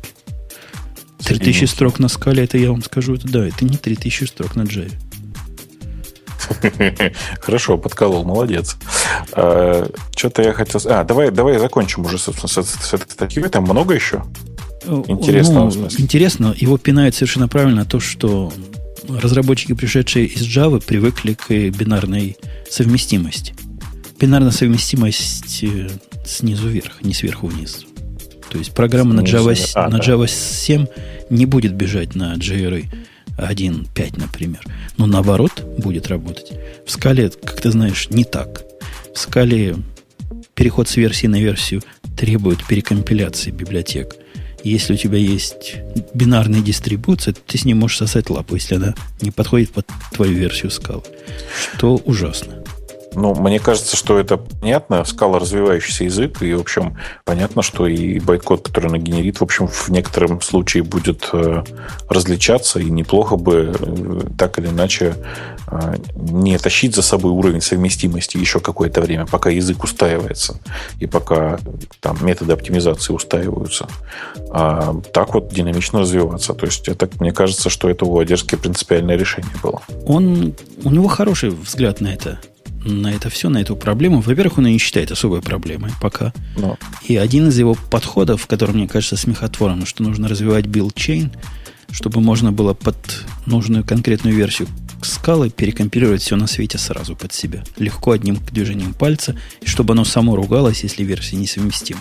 3000 1.25 1.65
строк 1.67 1.99
на 1.99 2.09
скале, 2.09 2.45
это 2.45 2.59
я 2.59 2.71
вам 2.71 2.83
скажу, 2.83 3.15
это 3.15 3.29
да, 3.29 3.47
это 3.47 3.65
не 3.65 3.77
3000 3.77 4.25
строк 4.25 4.57
на 4.57 4.63
Java. 4.63 4.91
Хорошо, 7.41 7.79
подколол, 7.79 8.25
молодец. 8.25 8.77
А, 9.33 9.89
Что-то 10.17 10.43
я 10.43 10.53
хотел... 10.53 10.81
А, 10.87 11.05
давай, 11.05 11.31
давай 11.31 11.59
закончим 11.59 12.05
уже, 12.05 12.19
собственно, 12.19 12.49
с, 12.49 12.95
этой 12.95 13.11
статьей. 13.11 13.45
Там 13.49 13.65
много 13.65 13.95
еще? 13.95 14.25
Интересно. 14.87 15.65
Ну, 15.65 15.89
интересно, 15.99 16.55
его 16.57 16.79
пинает 16.79 17.15
совершенно 17.15 17.49
правильно 17.49 17.85
то, 17.85 18.01
что 18.01 18.53
разработчики, 19.09 19.75
пришедшие 19.75 20.27
из 20.27 20.43
Java, 20.43 20.83
привыкли 20.85 21.35
к 21.35 21.49
бинарной 21.49 22.37
совместимости. 22.69 23.55
Бинарная 24.19 24.53
совместимость 24.53 25.65
э, 25.65 25.89
снизу 26.25 26.69
вверх, 26.69 27.03
не 27.03 27.15
сверху 27.15 27.47
вниз. 27.47 27.85
То 28.51 28.59
есть 28.59 28.73
программа 28.73 29.13
снизу, 29.13 29.45
на 29.45 29.51
Java, 29.51 29.71
а, 29.75 29.89
на 29.89 29.99
да. 29.99 30.05
Java 30.05 30.29
7 30.29 30.87
не 31.31 31.47
будет 31.47 31.75
бежать 31.75 32.15
на 32.15 32.35
JRE 32.35 32.87
1.5, 33.41 34.19
например. 34.19 34.61
Но 34.97 35.07
наоборот 35.07 35.65
будет 35.79 36.09
работать. 36.09 36.53
В 36.87 36.91
скале, 36.91 37.31
как 37.31 37.61
ты 37.61 37.71
знаешь, 37.71 38.09
не 38.11 38.25
так. 38.25 38.63
В 39.15 39.19
скале 39.19 39.77
переход 40.55 40.89
с 40.89 40.97
версии 40.97 41.27
на 41.27 41.41
версию 41.41 41.83
требуют 42.17 42.67
перекомпиляции 42.67 43.51
библиотек. 43.51 44.17
Если 44.63 44.93
у 44.93 44.97
тебя 44.97 45.19
есть 45.19 45.77
бинарная 46.13 46.61
дистрибуция, 46.61 47.35
ты 47.47 47.57
с 47.57 47.65
ней 47.65 47.75
можешь 47.75 47.97
сосать 47.97 48.29
лапу, 48.29 48.57
если 48.57 48.75
она 48.75 48.95
не 49.23 49.31
подходит 49.31 49.71
под 49.71 49.87
твою 50.13 50.35
версию 50.35 50.71
скалы. 50.71 51.03
Что 51.77 51.97
ужасно. 51.97 52.60
Ну, 53.15 53.35
мне 53.35 53.59
кажется, 53.59 53.97
что 53.97 54.19
это 54.19 54.37
понятно. 54.37 55.05
Скала 55.05 55.39
развивающийся 55.39 56.05
язык, 56.05 56.43
и, 56.43 56.55
в 56.55 56.61
общем, 56.61 56.97
понятно, 57.25 57.63
что 57.63 57.87
и 57.87 58.21
байткод, 58.21 58.69
который 58.69 58.87
она 58.87 58.99
генерит, 58.99 59.41
в 59.41 59.43
общем, 59.43 59.67
в 59.67 59.89
некотором 59.89 60.41
случае 60.41 60.85
будет 60.85 61.29
э, 61.33 61.65
различаться, 62.09 62.79
и 62.79 62.85
неплохо 62.85 63.37
бы 63.37 63.75
э, 63.79 64.21
так 64.39 64.59
или 64.59 64.69
иначе 64.69 65.17
э, 65.67 65.97
не 66.15 66.57
тащить 66.59 66.95
за 66.95 67.03
собой 67.03 67.33
уровень 67.33 67.61
совместимости 67.61 68.37
еще 68.37 68.61
какое-то 68.61 69.01
время, 69.01 69.27
пока 69.27 69.51
язык 69.51 69.83
устаивается, 69.83 70.61
и 71.01 71.07
пока 71.07 71.59
там 72.01 72.19
методы 72.23 72.53
оптимизации 72.53 73.13
устаиваются. 73.13 73.89
А 74.51 74.95
так 75.13 75.35
вот 75.35 75.53
динамично 75.53 76.01
развиваться. 76.01 76.55
То 76.55 76.67
есть, 76.67 76.87
это, 76.89 77.09
мне 77.19 77.33
кажется, 77.33 77.71
что 77.71 77.91
это 77.91 78.05
у 78.05 78.19
Одерски 78.19 78.55
принципиальное 78.55 79.17
решение 79.17 79.53
было. 79.63 79.81
Он, 80.07 80.55
у 80.85 80.91
него 80.91 81.09
хороший 81.09 81.51
взгляд 81.51 82.01
на 82.01 82.15
это 82.15 82.39
на 82.85 83.13
это 83.13 83.29
все, 83.31 83.49
на 83.49 83.59
эту 83.59 83.77
проблему. 83.77 84.21
Во-первых, 84.21 84.59
он 84.59 84.67
ее 84.67 84.75
не 84.75 84.79
считает 84.79 85.11
особой 85.11 85.43
проблемой 85.43 85.91
пока. 86.01 86.33
Но. 86.57 86.79
И 87.05 87.17
один 87.17 87.49
из 87.49 87.59
его 87.59 87.75
подходов, 87.75 88.47
который 88.47 88.75
мне 88.75 88.89
кажется 88.89 89.17
смехотворным, 89.17 89.87
что 89.87 90.03
нужно 90.03 90.29
развивать 90.29 90.67
build 90.67 90.97
chain, 90.97 91.33
чтобы 91.91 92.21
можно 92.21 92.53
было 92.53 92.75
под 92.75 92.97
нужную 93.47 93.85
конкретную 93.85 94.35
версию 94.35 94.69
Scala 95.03 95.43
ы 95.43 95.51
перекомпилировать 95.51 96.23
все 96.23 96.37
на 96.37 96.47
свете 96.47 96.79
сразу 96.79 97.17
под 97.17 97.33
себя. 97.33 97.65
Легко 97.79 98.13
одним 98.13 98.39
движением 98.53 98.95
пальца, 98.95 99.37
и 99.61 99.67
чтобы 99.67 99.93
оно 99.95 100.05
само 100.05 100.37
ругалось, 100.37 100.83
если 100.83 101.05
версии 101.05 101.37
несовместимы. 101.37 102.01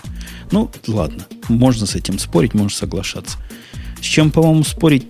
Ну, 0.50 0.70
ладно, 0.86 1.26
можно 1.48 1.86
с 1.86 1.94
этим 1.94 2.18
спорить, 2.18 2.54
можно 2.54 2.76
соглашаться. 2.76 3.38
С 4.00 4.04
чем, 4.04 4.30
по-моему, 4.30 4.64
спорить 4.64 5.06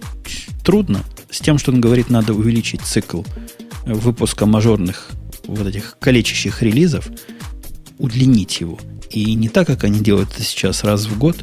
трудно, 0.64 1.02
с 1.30 1.40
тем, 1.40 1.58
что 1.58 1.72
он 1.72 1.80
говорит, 1.80 2.10
надо 2.10 2.32
увеличить 2.32 2.82
цикл 2.82 3.22
выпуска 3.84 4.46
мажорных 4.46 5.10
вот 5.54 5.66
этих 5.66 5.96
калечащих 5.98 6.62
релизов, 6.62 7.08
удлинить 7.98 8.60
его. 8.60 8.78
И 9.10 9.34
не 9.34 9.48
так, 9.48 9.66
как 9.66 9.84
они 9.84 10.00
делают 10.00 10.30
это 10.30 10.42
сейчас 10.42 10.84
раз 10.84 11.06
в 11.06 11.18
год, 11.18 11.36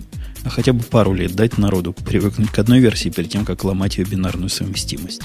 а 0.43 0.49
хотя 0.49 0.73
бы 0.73 0.83
пару 0.83 1.13
лет 1.13 1.35
дать 1.35 1.57
народу 1.57 1.93
привыкнуть 1.93 2.49
к 2.49 2.59
одной 2.59 2.79
версии 2.79 3.09
перед 3.09 3.29
тем, 3.29 3.45
как 3.45 3.63
ломать 3.63 3.97
ее 3.97 4.05
бинарную 4.05 4.49
совместимость. 4.49 5.21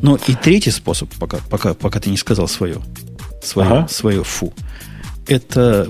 Ну 0.00 0.18
и 0.26 0.34
третий 0.34 0.70
способ, 0.70 1.12
пока, 1.18 1.38
пока, 1.50 1.74
пока 1.74 2.00
ты 2.00 2.10
не 2.10 2.16
сказал 2.16 2.48
свое, 2.48 2.80
свое, 3.42 3.68
ага. 3.68 3.88
свое 3.88 4.24
фу, 4.24 4.52
это 5.26 5.88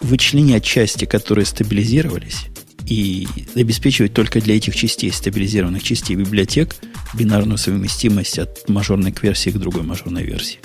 вычленять 0.00 0.64
части, 0.64 1.04
которые 1.04 1.46
стабилизировались, 1.46 2.46
и 2.86 3.26
обеспечивать 3.54 4.12
только 4.12 4.40
для 4.40 4.56
этих 4.56 4.76
частей, 4.76 5.10
стабилизированных 5.10 5.82
частей 5.82 6.16
библиотек, 6.16 6.76
бинарную 7.14 7.58
совместимость 7.58 8.38
от 8.38 8.68
мажорной 8.68 9.12
к 9.12 9.22
версии 9.22 9.50
к 9.50 9.56
другой 9.56 9.82
мажорной 9.82 10.24
версии. 10.24 10.58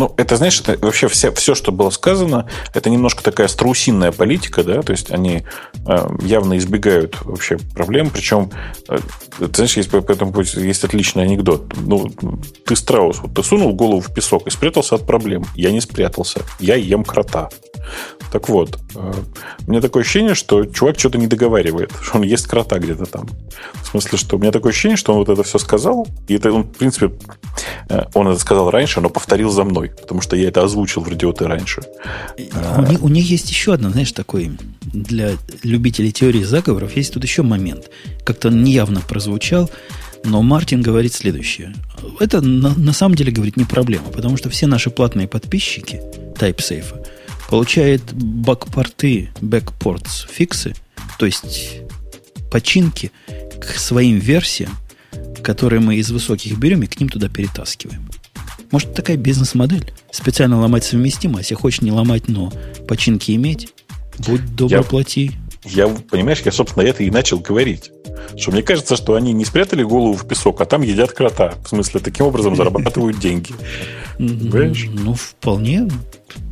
Ну, 0.00 0.14
это, 0.16 0.36
знаешь, 0.36 0.58
это 0.58 0.78
вообще 0.82 1.08
все, 1.08 1.30
все, 1.30 1.54
что 1.54 1.72
было 1.72 1.90
сказано, 1.90 2.48
это 2.72 2.88
немножко 2.88 3.22
такая 3.22 3.48
страусинная 3.48 4.12
политика, 4.12 4.64
да, 4.64 4.80
то 4.80 4.92
есть 4.92 5.10
они 5.10 5.44
э, 5.86 6.08
явно 6.22 6.56
избегают 6.56 7.18
вообще 7.20 7.58
проблем, 7.74 8.08
причем, 8.08 8.50
э, 8.88 8.96
ты 9.38 9.54
знаешь, 9.56 9.76
есть, 9.76 9.90
поэтому 9.90 10.32
есть 10.40 10.84
отличный 10.84 11.24
анекдот. 11.24 11.74
Ну, 11.82 12.10
ты 12.64 12.76
страус, 12.76 13.18
вот 13.20 13.34
ты 13.34 13.42
сунул 13.42 13.74
голову 13.74 14.00
в 14.00 14.14
песок 14.14 14.46
и 14.46 14.50
спрятался 14.50 14.94
от 14.94 15.06
проблем. 15.06 15.44
Я 15.54 15.70
не 15.70 15.82
спрятался, 15.82 16.40
я 16.60 16.76
ем 16.76 17.04
крота. 17.04 17.50
Так 18.32 18.48
вот, 18.48 18.78
э, 18.94 19.12
у 19.66 19.70
меня 19.70 19.80
такое 19.80 20.02
ощущение, 20.02 20.34
что 20.34 20.64
чувак 20.64 20.98
что-то 20.98 21.18
не 21.18 21.26
договаривает, 21.26 21.92
что 22.00 22.18
он 22.18 22.22
ест 22.22 22.46
крота 22.46 22.78
где-то 22.78 23.06
там. 23.06 23.28
В 23.82 23.86
смысле, 23.86 24.18
что 24.18 24.36
у 24.36 24.38
меня 24.38 24.52
такое 24.52 24.70
ощущение, 24.70 24.96
что 24.96 25.12
он 25.12 25.18
вот 25.18 25.28
это 25.28 25.42
все 25.42 25.58
сказал, 25.58 26.06
и 26.28 26.34
это 26.34 26.52
он, 26.52 26.62
в 26.62 26.76
принципе, 26.76 27.12
э, 27.88 28.04
он 28.14 28.28
это 28.28 28.38
сказал 28.40 28.70
раньше, 28.70 29.00
но 29.00 29.10
повторил 29.10 29.50
за 29.50 29.64
мной, 29.64 29.90
потому 30.00 30.20
что 30.20 30.36
я 30.36 30.48
это 30.48 30.62
озвучил 30.62 31.02
в 31.02 31.08
радиоте 31.08 31.46
раньше. 31.46 31.82
У 32.76 32.82
них, 32.82 33.02
у 33.02 33.08
них 33.08 33.30
есть 33.30 33.50
еще 33.50 33.74
одно, 33.74 33.90
знаешь, 33.90 34.12
такой 34.12 34.52
для 34.80 35.32
любителей 35.62 36.12
теории 36.12 36.42
заговоров, 36.42 36.96
есть 36.96 37.14
тут 37.14 37.24
еще 37.24 37.42
момент. 37.42 37.90
Как-то 38.24 38.48
он 38.48 38.62
неявно 38.62 39.00
прозвучал, 39.00 39.70
но 40.24 40.42
Мартин 40.42 40.82
говорит 40.82 41.14
следующее. 41.14 41.74
Это 42.18 42.40
на, 42.40 42.74
на 42.74 42.92
самом 42.92 43.14
деле, 43.14 43.32
говорит, 43.32 43.56
не 43.56 43.64
проблема, 43.64 44.10
потому 44.10 44.36
что 44.36 44.50
все 44.50 44.66
наши 44.66 44.90
платные 44.90 45.26
подписчики 45.26 46.00
TypeSafe 46.36 46.99
получает 47.50 48.12
бэкпорты, 48.12 49.30
бэкпортс, 49.40 50.26
фиксы, 50.30 50.74
то 51.18 51.26
есть 51.26 51.80
починки 52.50 53.10
к 53.60 53.64
своим 53.76 54.18
версиям, 54.18 54.70
которые 55.42 55.80
мы 55.80 55.96
из 55.96 56.10
высоких 56.10 56.56
берем 56.58 56.82
и 56.82 56.86
к 56.86 56.98
ним 57.00 57.08
туда 57.08 57.28
перетаскиваем. 57.28 58.08
Может, 58.70 58.94
такая 58.94 59.16
бизнес-модель? 59.16 59.92
Специально 60.12 60.60
ломать 60.60 60.84
совместимость, 60.84 61.50
если 61.50 61.60
хочешь 61.60 61.82
не 61.82 61.90
ломать, 61.90 62.28
но 62.28 62.52
починки 62.86 63.32
иметь, 63.32 63.74
будь 64.18 64.54
добро, 64.54 64.78
я, 64.78 64.82
плати. 64.84 65.32
Я, 65.64 65.88
понимаешь, 65.88 66.42
я, 66.44 66.52
собственно, 66.52 66.84
это 66.84 67.02
и 67.02 67.10
начал 67.10 67.40
говорить. 67.40 67.90
Что 68.36 68.52
мне 68.52 68.62
кажется, 68.62 68.94
что 68.94 69.16
они 69.16 69.32
не 69.32 69.44
спрятали 69.44 69.82
голову 69.82 70.14
в 70.14 70.26
песок, 70.26 70.60
а 70.60 70.66
там 70.66 70.82
едят 70.82 71.12
крота. 71.12 71.54
В 71.64 71.68
смысле, 71.68 71.98
таким 72.00 72.26
образом 72.26 72.54
зарабатывают 72.54 73.18
деньги. 73.18 73.52
Понимаешь? 74.18 74.86
Ну, 74.92 75.14
вполне 75.14 75.88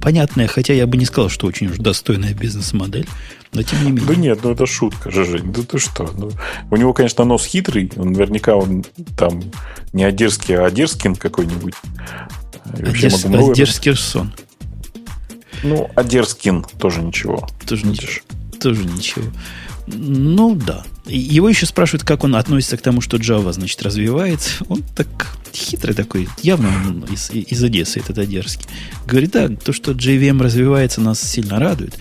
понятная, 0.01 0.47
хотя 0.47 0.75
я 0.75 0.87
бы 0.87 0.97
не 0.97 1.05
сказал, 1.05 1.29
что 1.29 1.47
очень 1.47 1.69
уж 1.69 1.79
достойная 1.79 2.35
бизнес-модель, 2.35 3.07
но 3.53 3.63
тем 3.63 3.85
не 3.85 3.91
менее. 3.93 4.07
Да 4.07 4.15
нет, 4.15 4.39
ну 4.43 4.53
это 4.53 4.67
шутка 4.67 5.11
же, 5.11 5.25
Жень, 5.25 5.53
да 5.53 5.63
ты 5.63 5.79
что? 5.79 6.11
Ну, 6.17 6.31
у 6.71 6.77
него, 6.77 6.93
конечно, 6.93 7.25
нос 7.25 7.47
хитрый, 7.47 7.91
он, 7.97 8.13
наверняка 8.13 8.57
он 8.57 8.85
там 9.17 9.43
не 9.93 10.05
Одерский, 10.05 10.57
а 10.57 10.67
Одерскин 10.67 11.17
какой-нибудь. 11.17 11.75
Одерс, 12.65 13.25
Одерскирсон. 13.25 14.33
Ну, 15.63 15.91
Одерскин 15.97 16.65
тоже 16.79 17.03
ничего. 17.03 17.49
Тоже 17.67 17.87
ничего. 17.87 18.23
Тоже 18.61 18.85
ничего. 18.85 19.25
Ну 19.87 20.55
да. 20.55 20.85
Его 21.09 21.49
еще 21.49 21.67
спрашивают, 21.67 22.05
как 22.05 22.25
он 22.25 22.37
относится 22.37 22.77
к 22.77 22.83
тому, 22.83 23.01
что 23.01 23.17
Java, 23.17 23.53
значит, 23.53 23.83
развивается. 23.83 24.65
Он 24.69 24.83
так 24.95 25.09
хитрый 25.53 25.95
такой, 25.95 26.29
явно 26.43 26.69
он 26.69 27.05
из, 27.05 27.31
из 27.31 27.63
Одессы, 27.63 28.01
этот 28.01 28.19
одерский. 28.19 28.67
Говорит, 29.07 29.31
да, 29.33 29.49
то, 29.49 29.73
что 29.73 29.93
JVM 29.93 30.43
развивается, 30.43 31.01
нас 31.01 31.21
сильно 31.21 31.59
радует. 31.59 31.99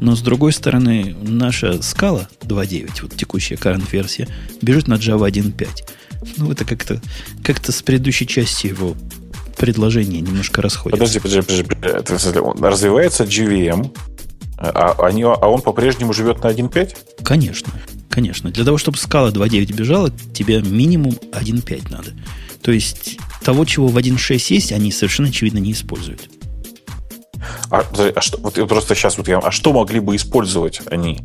Но 0.00 0.14
с 0.14 0.20
другой 0.20 0.52
стороны, 0.52 1.16
наша 1.22 1.82
скала 1.82 2.28
2.9, 2.42 3.02
вот 3.02 3.16
текущая 3.16 3.56
current 3.56 3.86
версия, 3.90 4.28
бежит 4.60 4.88
на 4.88 4.94
Java 4.94 5.28
1.5. 5.30 5.68
Ну, 6.36 6.52
это 6.52 6.64
как-то 6.64 7.00
как 7.44 7.64
с 7.64 7.82
предыдущей 7.82 8.26
части 8.26 8.66
его 8.66 8.96
предложения 9.56 10.20
немножко 10.20 10.62
расходится. 10.62 10.98
Подожди, 10.98 11.20
подожди, 11.20 11.62
подожди. 11.64 12.00
подожди. 12.02 12.62
Развивается 12.62 13.24
JVM, 13.24 13.92
а, 14.58 14.94
они, 15.06 15.22
а 15.22 15.48
он 15.48 15.60
по-прежнему 15.62 16.12
живет 16.12 16.42
на 16.42 16.48
1.5? 16.48 17.24
Конечно. 17.24 17.72
Конечно. 18.10 18.50
Для 18.50 18.64
того, 18.64 18.78
чтобы 18.78 18.98
скала 18.98 19.30
2.9 19.30 19.72
бежала, 19.74 20.10
тебе 20.10 20.60
минимум 20.60 21.12
1.5 21.32 21.90
надо. 21.90 22.12
То 22.62 22.72
есть 22.72 23.18
того, 23.42 23.64
чего 23.64 23.88
в 23.88 23.96
1.6 23.96 24.54
есть, 24.54 24.72
они 24.72 24.90
совершенно 24.92 25.28
очевидно 25.28 25.58
не 25.58 25.72
используют. 25.72 26.28
А, 27.70 27.84
а 28.14 28.20
что, 28.20 28.38
вот 28.38 28.54
просто 28.68 28.94
сейчас 28.94 29.16
вот 29.18 29.28
я, 29.28 29.38
а 29.38 29.50
что 29.50 29.72
могли 29.72 30.00
бы 30.00 30.16
использовать 30.16 30.80
они 30.90 31.20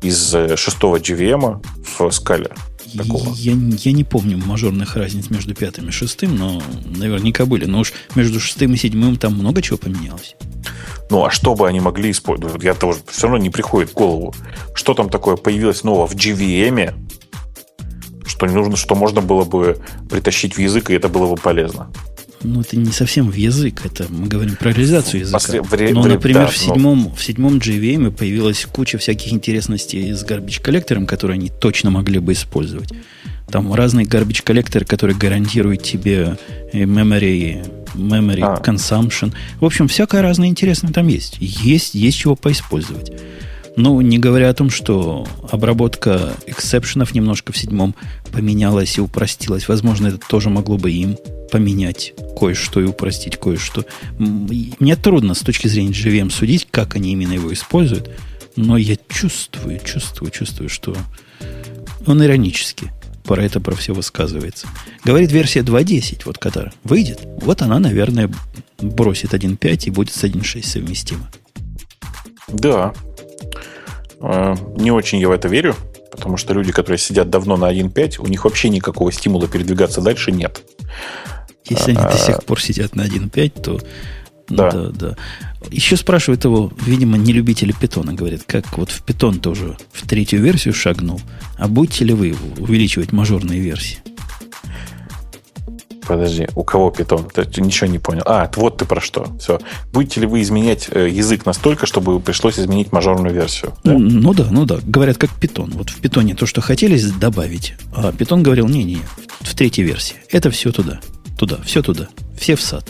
из 0.00 0.34
э, 0.34 0.56
шестого 0.56 0.98
GVM 0.98 1.64
в 1.98 2.10
скале? 2.10 2.50
Такого? 2.96 3.34
Я, 3.34 3.52
я 3.52 3.92
не 3.92 4.04
помню 4.04 4.38
мажорных 4.38 4.96
разниц 4.96 5.30
между 5.30 5.54
пятым 5.54 5.88
и 5.88 5.92
шестым, 5.92 6.36
но 6.36 6.62
наверняка 6.84 7.46
были. 7.46 7.64
Но 7.66 7.80
уж 7.80 7.92
между 8.14 8.40
шестым 8.40 8.74
и 8.74 8.76
седьмым 8.76 9.16
там 9.16 9.34
много 9.34 9.62
чего 9.62 9.78
поменялось. 9.78 10.36
Ну, 11.10 11.24
а 11.24 11.30
что 11.30 11.54
бы 11.54 11.66
они 11.68 11.80
могли 11.80 12.10
использовать? 12.10 12.62
Я 12.62 12.74
тоже 12.74 13.00
все 13.08 13.22
равно 13.22 13.38
не 13.38 13.50
приходит 13.50 13.90
в 13.90 13.94
голову. 13.94 14.34
Что 14.74 14.94
там 14.94 15.08
такое 15.08 15.36
появилось 15.36 15.84
нового 15.84 16.06
в 16.06 16.14
GVM, 16.14 16.94
что 18.26 18.46
не 18.46 18.54
нужно, 18.54 18.76
что 18.76 18.94
можно 18.94 19.20
было 19.20 19.44
бы 19.44 19.80
притащить 20.10 20.56
в 20.56 20.60
язык, 20.60 20.90
и 20.90 20.94
это 20.94 21.08
было 21.08 21.34
бы 21.34 21.40
полезно. 21.40 21.90
Ну, 22.42 22.60
это 22.60 22.76
не 22.76 22.92
совсем 22.92 23.30
в 23.30 23.34
язык, 23.34 23.84
это 23.84 24.06
мы 24.08 24.28
говорим 24.28 24.56
про 24.56 24.70
реализацию 24.70 25.20
языка. 25.20 25.38
После, 25.38 25.62
в, 25.62 25.92
но, 25.92 26.04
например, 26.04 26.42
да, 26.42 26.46
в, 26.46 26.56
седьмом, 26.56 27.04
но... 27.04 27.14
в 27.14 27.22
седьмом 27.22 27.58
JVM 27.58 28.12
появилась 28.12 28.64
куча 28.64 28.96
всяких 28.98 29.32
интересностей 29.32 30.12
с 30.12 30.24
garbage 30.24 30.62
коллектором, 30.62 31.06
которые 31.06 31.36
они 31.36 31.50
точно 31.50 31.90
могли 31.90 32.20
бы 32.20 32.32
использовать. 32.32 32.90
Там 33.50 33.72
разные 33.72 34.06
garbage 34.06 34.42
коллекторы, 34.44 34.84
которые 34.84 35.16
гарантируют 35.16 35.82
тебе 35.82 36.38
memory, 36.72 37.66
memory 37.94 38.42
а. 38.42 38.62
consumption. 38.62 39.32
В 39.58 39.64
общем, 39.64 39.88
всякое 39.88 40.22
разное 40.22 40.48
интересное 40.48 40.92
там 40.92 41.08
есть. 41.08 41.38
Есть, 41.40 41.94
есть 41.94 42.18
чего 42.18 42.36
поиспользовать. 42.36 43.12
Ну, 43.78 44.00
не 44.00 44.18
говоря 44.18 44.50
о 44.50 44.54
том, 44.54 44.70
что 44.70 45.24
обработка 45.52 46.34
эксепшенов 46.46 47.14
немножко 47.14 47.52
в 47.52 47.56
седьмом 47.56 47.94
поменялась 48.32 48.98
и 48.98 49.00
упростилась. 49.00 49.68
Возможно, 49.68 50.08
это 50.08 50.18
тоже 50.18 50.50
могло 50.50 50.78
бы 50.78 50.90
им 50.90 51.16
поменять 51.52 52.12
кое-что 52.36 52.80
и 52.80 52.86
упростить 52.86 53.36
кое-что. 53.36 53.84
Мне 54.18 54.96
трудно 54.96 55.34
с 55.34 55.38
точки 55.38 55.68
зрения 55.68 55.92
JVM 55.92 56.30
судить, 56.30 56.66
как 56.68 56.96
они 56.96 57.12
именно 57.12 57.34
его 57.34 57.52
используют, 57.52 58.10
но 58.56 58.76
я 58.76 58.96
чувствую, 59.08 59.78
чувствую, 59.84 60.32
чувствую, 60.32 60.68
что 60.68 60.96
он 62.04 62.24
иронически 62.24 62.90
про 63.22 63.44
это 63.44 63.60
про 63.60 63.76
все 63.76 63.94
высказывается. 63.94 64.66
Говорит 65.04 65.30
версия 65.30 65.60
2.10, 65.60 66.22
вот 66.24 66.38
которая 66.38 66.72
выйдет, 66.82 67.20
вот 67.42 67.62
она, 67.62 67.78
наверное, 67.78 68.28
бросит 68.80 69.34
1.5 69.34 69.84
и 69.84 69.90
будет 69.90 70.12
с 70.12 70.24
1.6 70.24 70.66
совместима. 70.66 71.30
Да, 72.48 72.92
не 74.20 74.90
очень 74.90 75.18
я 75.18 75.28
в 75.28 75.32
это 75.32 75.48
верю, 75.48 75.76
потому 76.10 76.36
что 76.36 76.54
люди, 76.54 76.72
которые 76.72 76.98
сидят 76.98 77.30
давно 77.30 77.56
на 77.56 77.72
1.5, 77.72 78.20
у 78.20 78.26
них 78.26 78.44
вообще 78.44 78.68
никакого 78.68 79.12
стимула 79.12 79.46
передвигаться 79.48 80.00
дальше 80.00 80.32
нет. 80.32 80.62
Если 81.68 81.90
они 81.90 82.02
до 82.02 82.16
э, 82.16 82.18
сих 82.18 82.44
пор 82.44 82.60
сидят 82.60 82.96
на 82.96 83.02
1.5, 83.06 83.62
то 83.62 83.80
да. 84.48 84.70
да, 84.70 84.88
да. 84.90 85.16
Еще 85.70 85.96
спрашивают 85.96 86.44
его, 86.44 86.72
видимо, 86.86 87.18
не 87.18 87.32
любители 87.32 87.72
питона, 87.72 88.14
говорят, 88.14 88.42
как 88.46 88.78
вот 88.78 88.90
в 88.90 89.02
питон 89.02 89.40
тоже 89.40 89.76
в 89.92 90.06
третью 90.06 90.40
версию 90.40 90.72
шагнул, 90.74 91.20
а 91.56 91.68
будете 91.68 92.04
ли 92.04 92.14
вы 92.14 92.34
увеличивать 92.58 93.12
мажорные 93.12 93.60
версии? 93.60 93.98
Подожди, 96.08 96.48
у 96.54 96.64
кого 96.64 96.90
питон? 96.90 97.26
Ничего 97.58 97.86
не 97.86 97.98
понял. 97.98 98.22
А, 98.24 98.50
вот 98.56 98.78
ты 98.78 98.86
про 98.86 98.98
что. 98.98 99.26
Все. 99.38 99.58
Будете 99.92 100.22
ли 100.22 100.26
вы 100.26 100.40
изменять 100.40 100.88
э, 100.90 101.08
язык 101.10 101.44
настолько, 101.44 101.84
чтобы 101.84 102.18
пришлось 102.18 102.58
изменить 102.58 102.92
мажорную 102.92 103.34
версию? 103.34 103.74
Да? 103.84 103.92
Ну 103.92 104.32
да, 104.32 104.46
ну 104.50 104.64
да. 104.64 104.78
Говорят, 104.82 105.18
как 105.18 105.30
питон. 105.30 105.70
Вот 105.74 105.90
в 105.90 106.00
питоне 106.00 106.34
то, 106.34 106.46
что 106.46 106.62
хотели 106.62 106.98
добавить, 107.20 107.74
а 107.94 108.10
питон 108.12 108.42
говорил, 108.42 108.68
не-не, 108.68 109.00
в 109.40 109.54
третьей 109.54 109.84
версии. 109.84 110.16
Это 110.30 110.50
все 110.50 110.72
туда. 110.72 110.98
Туда, 111.38 111.58
все 111.62 111.82
туда. 111.82 112.08
Все 112.38 112.56
в 112.56 112.62
сад. 112.62 112.88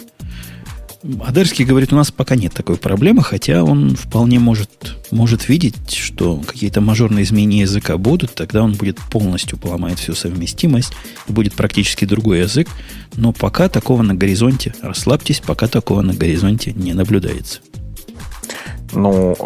Адерский 1.20 1.64
говорит, 1.64 1.92
у 1.92 1.96
нас 1.96 2.10
пока 2.10 2.34
нет 2.34 2.52
такой 2.52 2.76
проблемы, 2.76 3.22
хотя 3.22 3.62
он 3.62 3.94
вполне 3.94 4.40
может, 4.40 4.96
может 5.12 5.48
видеть, 5.48 5.94
что 5.94 6.38
какие-то 6.38 6.80
мажорные 6.80 7.22
изменения 7.22 7.60
языка 7.60 7.96
будут, 7.96 8.34
тогда 8.34 8.64
он 8.64 8.72
будет 8.72 8.98
полностью 9.10 9.58
поломает 9.58 10.00
всю 10.00 10.14
совместимость, 10.14 10.92
и 11.28 11.32
будет 11.32 11.54
практически 11.54 12.04
другой 12.04 12.40
язык, 12.40 12.68
но 13.14 13.32
пока 13.32 13.68
такого 13.68 14.02
на 14.02 14.14
горизонте, 14.14 14.74
расслабьтесь, 14.82 15.40
пока 15.40 15.68
такого 15.68 16.02
на 16.02 16.14
горизонте 16.14 16.72
не 16.72 16.94
наблюдается. 16.94 17.60
Ну, 18.92 19.36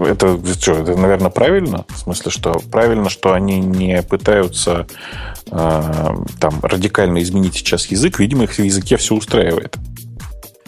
это 0.00 0.40
что, 0.58 0.72
это, 0.72 0.96
наверное, 0.96 1.30
правильно? 1.30 1.84
В 1.88 1.98
смысле, 1.98 2.30
что 2.32 2.60
правильно, 2.72 3.08
что 3.08 3.34
они 3.34 3.60
не 3.60 4.02
пытаются 4.02 4.86
э, 5.50 6.14
там 6.40 6.60
радикально 6.62 7.22
изменить 7.22 7.54
сейчас 7.54 7.86
язык, 7.86 8.18
видимо, 8.18 8.44
их 8.44 8.52
в 8.52 8.58
языке 8.58 8.96
все 8.96 9.14
устраивает. 9.14 9.76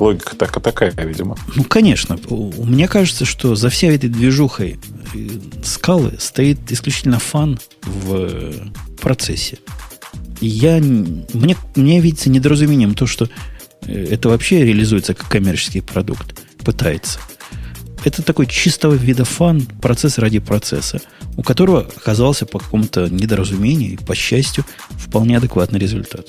Логика 0.01 0.35
так, 0.35 0.61
такая, 0.61 0.93
видимо. 0.93 1.37
Ну, 1.55 1.65
конечно. 1.65 2.19
Мне 2.29 2.89
кажется, 2.89 3.25
что 3.25 3.55
за 3.55 3.69
всей 3.69 3.95
этой 3.95 4.09
движухой 4.09 4.79
э, 5.15 5.19
скалы 5.63 6.15
стоит 6.19 6.73
исключительно 6.73 7.19
фан 7.19 7.61
в 7.83 8.53
процессе. 9.01 9.59
Я, 10.41 10.79
мне, 10.79 11.57
мне 11.77 12.01
видится 12.01 12.31
недоразумением 12.31 12.95
то, 12.95 13.07
что 13.07 13.29
э, 13.83 14.07
это 14.11 14.31
вообще 14.31 14.65
реализуется 14.65 15.15
как 15.15 15.29
коммерческий 15.29 15.83
продукт. 15.83 16.41
Пытается. 16.65 17.19
Это 18.03 18.23
такой 18.23 18.47
чистого 18.47 18.95
вида 18.95 19.27
фан, 19.27 19.67
процесс 19.83 20.17
ради 20.17 20.39
процесса, 20.39 21.03
у 21.37 21.43
которого 21.43 21.81
оказался 21.81 22.47
по 22.47 22.59
какому-то 22.59 23.09
недоразумению 23.09 23.93
и, 23.93 23.97
по 23.97 24.15
счастью, 24.15 24.65
вполне 24.91 25.37
адекватный 25.37 25.79
результат. 25.79 26.27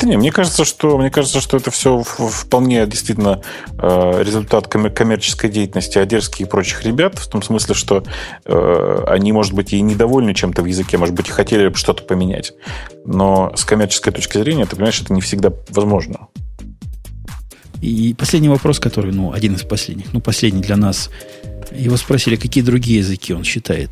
Да 0.00 0.06
не, 0.06 0.16
мне 0.16 0.32
кажется, 0.32 0.64
что 0.64 0.96
мне 0.96 1.10
кажется, 1.10 1.40
что 1.40 1.58
это 1.58 1.70
все 1.70 2.02
вполне 2.02 2.86
действительно 2.86 3.42
э, 3.78 4.22
результат 4.22 4.66
коммерческой 4.66 5.50
деятельности 5.50 5.98
Одерских 5.98 6.40
и 6.40 6.44
прочих 6.48 6.84
ребят, 6.84 7.18
в 7.18 7.28
том 7.28 7.42
смысле, 7.42 7.74
что 7.74 8.02
э, 8.46 9.04
они, 9.08 9.32
может 9.32 9.52
быть, 9.52 9.74
и 9.74 9.80
недовольны 9.80 10.32
чем-то 10.32 10.62
в 10.62 10.64
языке, 10.64 10.96
может 10.96 11.14
быть, 11.14 11.28
и 11.28 11.32
хотели 11.32 11.68
бы 11.68 11.76
что-то 11.76 12.02
поменять. 12.04 12.54
Но 13.04 13.52
с 13.54 13.64
коммерческой 13.64 14.12
точки 14.12 14.38
зрения, 14.38 14.64
ты 14.64 14.76
понимаешь, 14.76 15.00
это 15.00 15.12
не 15.12 15.20
всегда 15.20 15.52
возможно. 15.68 16.28
И 17.82 18.14
последний 18.14 18.48
вопрос, 18.48 18.78
который, 18.78 19.12
ну, 19.12 19.32
один 19.32 19.54
из 19.54 19.62
последних, 19.62 20.12
ну, 20.12 20.20
последний 20.20 20.62
для 20.62 20.76
нас. 20.76 21.10
Его 21.72 21.96
спросили, 21.96 22.36
какие 22.36 22.62
другие 22.62 22.98
языки 23.00 23.34
он 23.34 23.44
считает. 23.44 23.90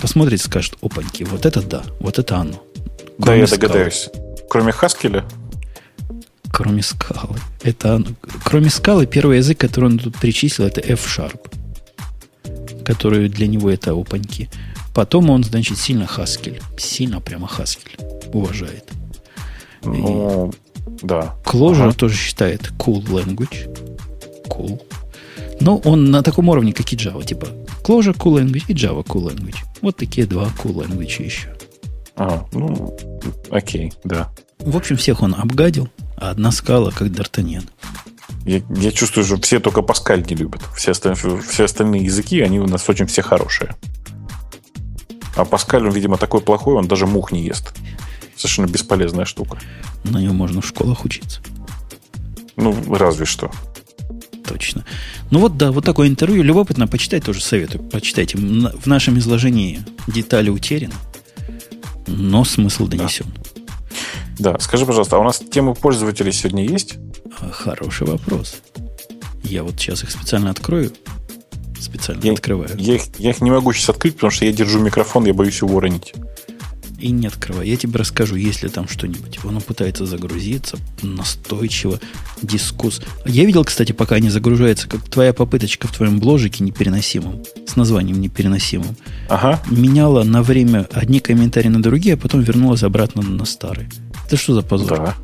Посмотрит, 0.00 0.40
скажет, 0.40 0.76
опаньки, 0.82 1.24
вот 1.24 1.46
это 1.46 1.62
да, 1.62 1.82
вот 2.00 2.18
это 2.18 2.36
оно. 2.36 2.62
Да, 3.18 3.34
я 3.34 3.46
догадаюсь. 3.46 4.08
Кроме 4.52 4.72
Хаскеля? 4.72 5.24
Кроме 6.52 6.82
скалы. 6.82 7.38
Это, 7.62 8.04
кроме 8.44 8.68
скалы, 8.68 9.06
первый 9.06 9.38
язык, 9.38 9.56
который 9.56 9.86
он 9.86 9.98
тут 9.98 10.18
перечислил, 10.18 10.66
это 10.66 10.82
F-Sharp. 10.82 11.40
Который 12.84 13.30
для 13.30 13.46
него 13.46 13.70
это 13.70 13.92
опаньки. 13.92 14.50
Потом 14.92 15.30
он, 15.30 15.42
значит, 15.42 15.78
сильно 15.78 16.06
Хаскель. 16.06 16.60
Сильно 16.76 17.22
прямо 17.22 17.46
Хаскель. 17.46 17.96
Уважает. 18.34 18.90
Ну, 19.84 20.50
И 20.50 20.96
да. 21.02 21.34
Clojure 21.46 21.84
ага. 21.84 21.94
тоже 21.94 22.14
считает 22.14 22.72
cool 22.76 23.02
language. 23.06 23.74
Cool. 24.48 24.82
Но 25.60 25.78
он 25.78 26.10
на 26.10 26.22
таком 26.22 26.50
уровне, 26.50 26.74
как 26.74 26.92
и 26.92 26.96
Java. 26.96 27.24
Типа 27.24 27.46
Clojure 27.82 28.14
cool 28.14 28.42
language 28.42 28.64
и 28.68 28.74
Java 28.74 29.02
cool 29.02 29.32
language. 29.32 29.56
Вот 29.80 29.96
такие 29.96 30.26
два 30.26 30.52
cool 30.62 30.74
language 30.74 31.24
еще. 31.24 31.56
А, 32.16 32.46
ну, 32.52 32.96
окей, 33.50 33.92
да. 34.04 34.30
В 34.58 34.76
общем, 34.76 34.96
всех 34.96 35.22
он 35.22 35.34
обгадил, 35.34 35.88
а 36.16 36.30
одна 36.30 36.52
скала, 36.52 36.90
как 36.90 37.08
Д'Артаньян. 37.08 37.68
Я, 38.44 38.62
я 38.76 38.92
чувствую, 38.92 39.24
что 39.24 39.40
все 39.40 39.60
только 39.60 39.82
Паскаль 39.82 40.24
не 40.28 40.34
любят. 40.34 40.62
Все, 40.76 40.92
остальные, 40.92 41.40
все 41.42 41.64
остальные 41.64 42.04
языки, 42.04 42.40
они 42.40 42.58
у 42.60 42.66
нас 42.66 42.88
очень 42.88 43.06
все 43.06 43.22
хорошие. 43.22 43.76
А 45.36 45.44
Паскаль, 45.44 45.86
он, 45.86 45.92
видимо, 45.92 46.18
такой 46.18 46.40
плохой, 46.40 46.74
он 46.74 46.88
даже 46.88 47.06
мух 47.06 47.32
не 47.32 47.44
ест. 47.44 47.72
Совершенно 48.36 48.66
бесполезная 48.66 49.24
штука. 49.24 49.58
На 50.04 50.18
нее 50.18 50.32
можно 50.32 50.60
в 50.60 50.66
школах 50.66 51.04
учиться. 51.04 51.40
Ну, 52.56 52.76
разве 52.94 53.24
что. 53.24 53.50
Точно. 54.44 54.84
Ну 55.30 55.38
вот, 55.38 55.56
да, 55.56 55.72
вот 55.72 55.84
такое 55.84 56.08
интервью. 56.08 56.42
Любопытно, 56.42 56.86
почитать 56.86 57.24
тоже 57.24 57.40
советую. 57.40 57.82
Почитайте. 57.84 58.36
В 58.36 58.86
нашем 58.86 59.18
изложении 59.18 59.80
детали 60.08 60.50
утеряны 60.50 60.94
но 62.06 62.44
смысл 62.44 62.86
донесен. 62.86 63.26
Да. 64.38 64.52
да, 64.52 64.58
скажи, 64.58 64.86
пожалуйста, 64.86 65.16
а 65.16 65.18
у 65.20 65.24
нас 65.24 65.38
темы 65.38 65.74
пользователей 65.74 66.32
сегодня 66.32 66.64
есть? 66.64 66.98
А, 67.40 67.50
хороший 67.50 68.06
вопрос. 68.06 68.56
Я 69.42 69.62
вот 69.62 69.78
сейчас 69.78 70.02
их 70.02 70.10
специально 70.10 70.50
открою. 70.50 70.92
Специально 71.80 72.22
я, 72.22 72.32
открываю. 72.32 72.70
Я 72.78 72.94
их, 72.94 73.02
я 73.18 73.30
их 73.30 73.40
не 73.40 73.50
могу 73.50 73.72
сейчас 73.72 73.90
открыть, 73.90 74.14
потому 74.14 74.30
что 74.30 74.44
я 74.44 74.52
держу 74.52 74.78
микрофон, 74.78 75.24
я 75.24 75.34
боюсь 75.34 75.60
его 75.60 75.76
уронить 75.76 76.14
и 77.02 77.10
не 77.10 77.26
открывай. 77.26 77.68
Я 77.68 77.76
тебе 77.76 77.98
расскажу, 77.98 78.36
есть 78.36 78.62
ли 78.62 78.68
там 78.68 78.88
что-нибудь. 78.88 79.40
Оно 79.44 79.60
пытается 79.60 80.06
загрузиться 80.06 80.78
настойчиво, 81.02 81.98
дискус. 82.42 83.02
Я 83.26 83.44
видел, 83.44 83.64
кстати, 83.64 83.92
пока 83.92 84.20
не 84.20 84.30
загружается, 84.30 84.88
как 84.88 85.02
твоя 85.08 85.32
попыточка 85.32 85.88
в 85.88 85.92
твоем 85.96 86.20
бложике 86.20 86.62
непереносимом, 86.62 87.42
с 87.66 87.74
названием 87.74 88.20
непереносимым, 88.20 88.96
ага. 89.28 89.60
меняла 89.68 90.22
на 90.22 90.42
время 90.42 90.86
одни 90.92 91.18
комментарии 91.18 91.68
на 91.68 91.82
другие, 91.82 92.14
а 92.14 92.18
потом 92.18 92.40
вернулась 92.42 92.84
обратно 92.84 93.22
на 93.22 93.44
старые. 93.44 93.90
Это 94.26 94.36
что 94.36 94.54
за 94.54 94.62
позор? 94.62 94.98
Да. 94.98 95.14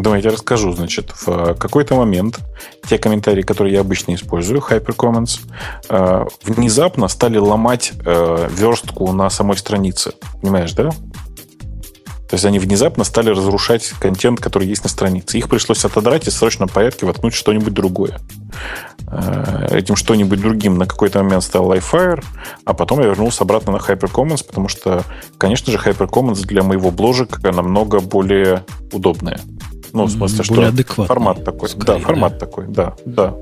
Давайте 0.00 0.30
расскажу. 0.30 0.72
Значит, 0.72 1.12
в 1.14 1.54
какой-то 1.54 1.94
момент 1.94 2.40
те 2.88 2.96
комментарии, 2.96 3.42
которые 3.42 3.74
я 3.74 3.80
обычно 3.80 4.14
использую, 4.14 4.60
HyperComments, 4.60 5.40
э, 5.90 6.24
внезапно 6.44 7.06
стали 7.08 7.36
ломать 7.36 7.92
э, 8.06 8.48
верстку 8.50 9.12
на 9.12 9.28
самой 9.28 9.58
странице. 9.58 10.12
Понимаешь, 10.40 10.72
да? 10.72 10.88
То 10.88 12.34
есть 12.34 12.46
они 12.46 12.58
внезапно 12.58 13.04
стали 13.04 13.28
разрушать 13.28 13.90
контент, 14.00 14.40
который 14.40 14.68
есть 14.68 14.84
на 14.84 14.88
странице. 14.88 15.36
Их 15.36 15.50
пришлось 15.50 15.84
отодрать 15.84 16.26
и 16.28 16.30
в 16.30 16.32
срочном 16.32 16.68
порядке 16.70 17.04
воткнуть 17.04 17.34
что-нибудь 17.34 17.74
другое. 17.74 18.20
Э, 19.06 19.66
этим 19.70 19.96
что-нибудь 19.96 20.40
другим 20.40 20.78
на 20.78 20.86
какой-то 20.86 21.22
момент 21.22 21.44
стал 21.44 21.70
Lifefire, 21.70 22.24
а 22.64 22.72
потом 22.72 23.00
я 23.00 23.06
вернулся 23.06 23.44
обратно 23.44 23.72
на 23.72 23.76
HyperCommons, 23.76 24.46
потому 24.46 24.68
что, 24.68 25.04
конечно 25.36 25.70
же, 25.70 25.78
HyperCommons 25.78 26.46
для 26.46 26.62
моего 26.62 26.90
бложика 26.90 27.52
намного 27.52 28.00
более 28.00 28.64
удобная. 28.92 29.40
Ну, 29.92 30.04
в 30.04 30.10
смысле, 30.10 30.44
Более 30.48 30.64
что 30.64 30.74
адекватный, 30.74 31.06
формат 31.06 31.44
такой. 31.44 31.68
Скорее, 31.68 31.86
да, 31.86 31.98
формат 31.98 32.32
да. 32.32 32.38
такой, 32.38 32.66
да, 32.68 32.94
да. 33.04 33.34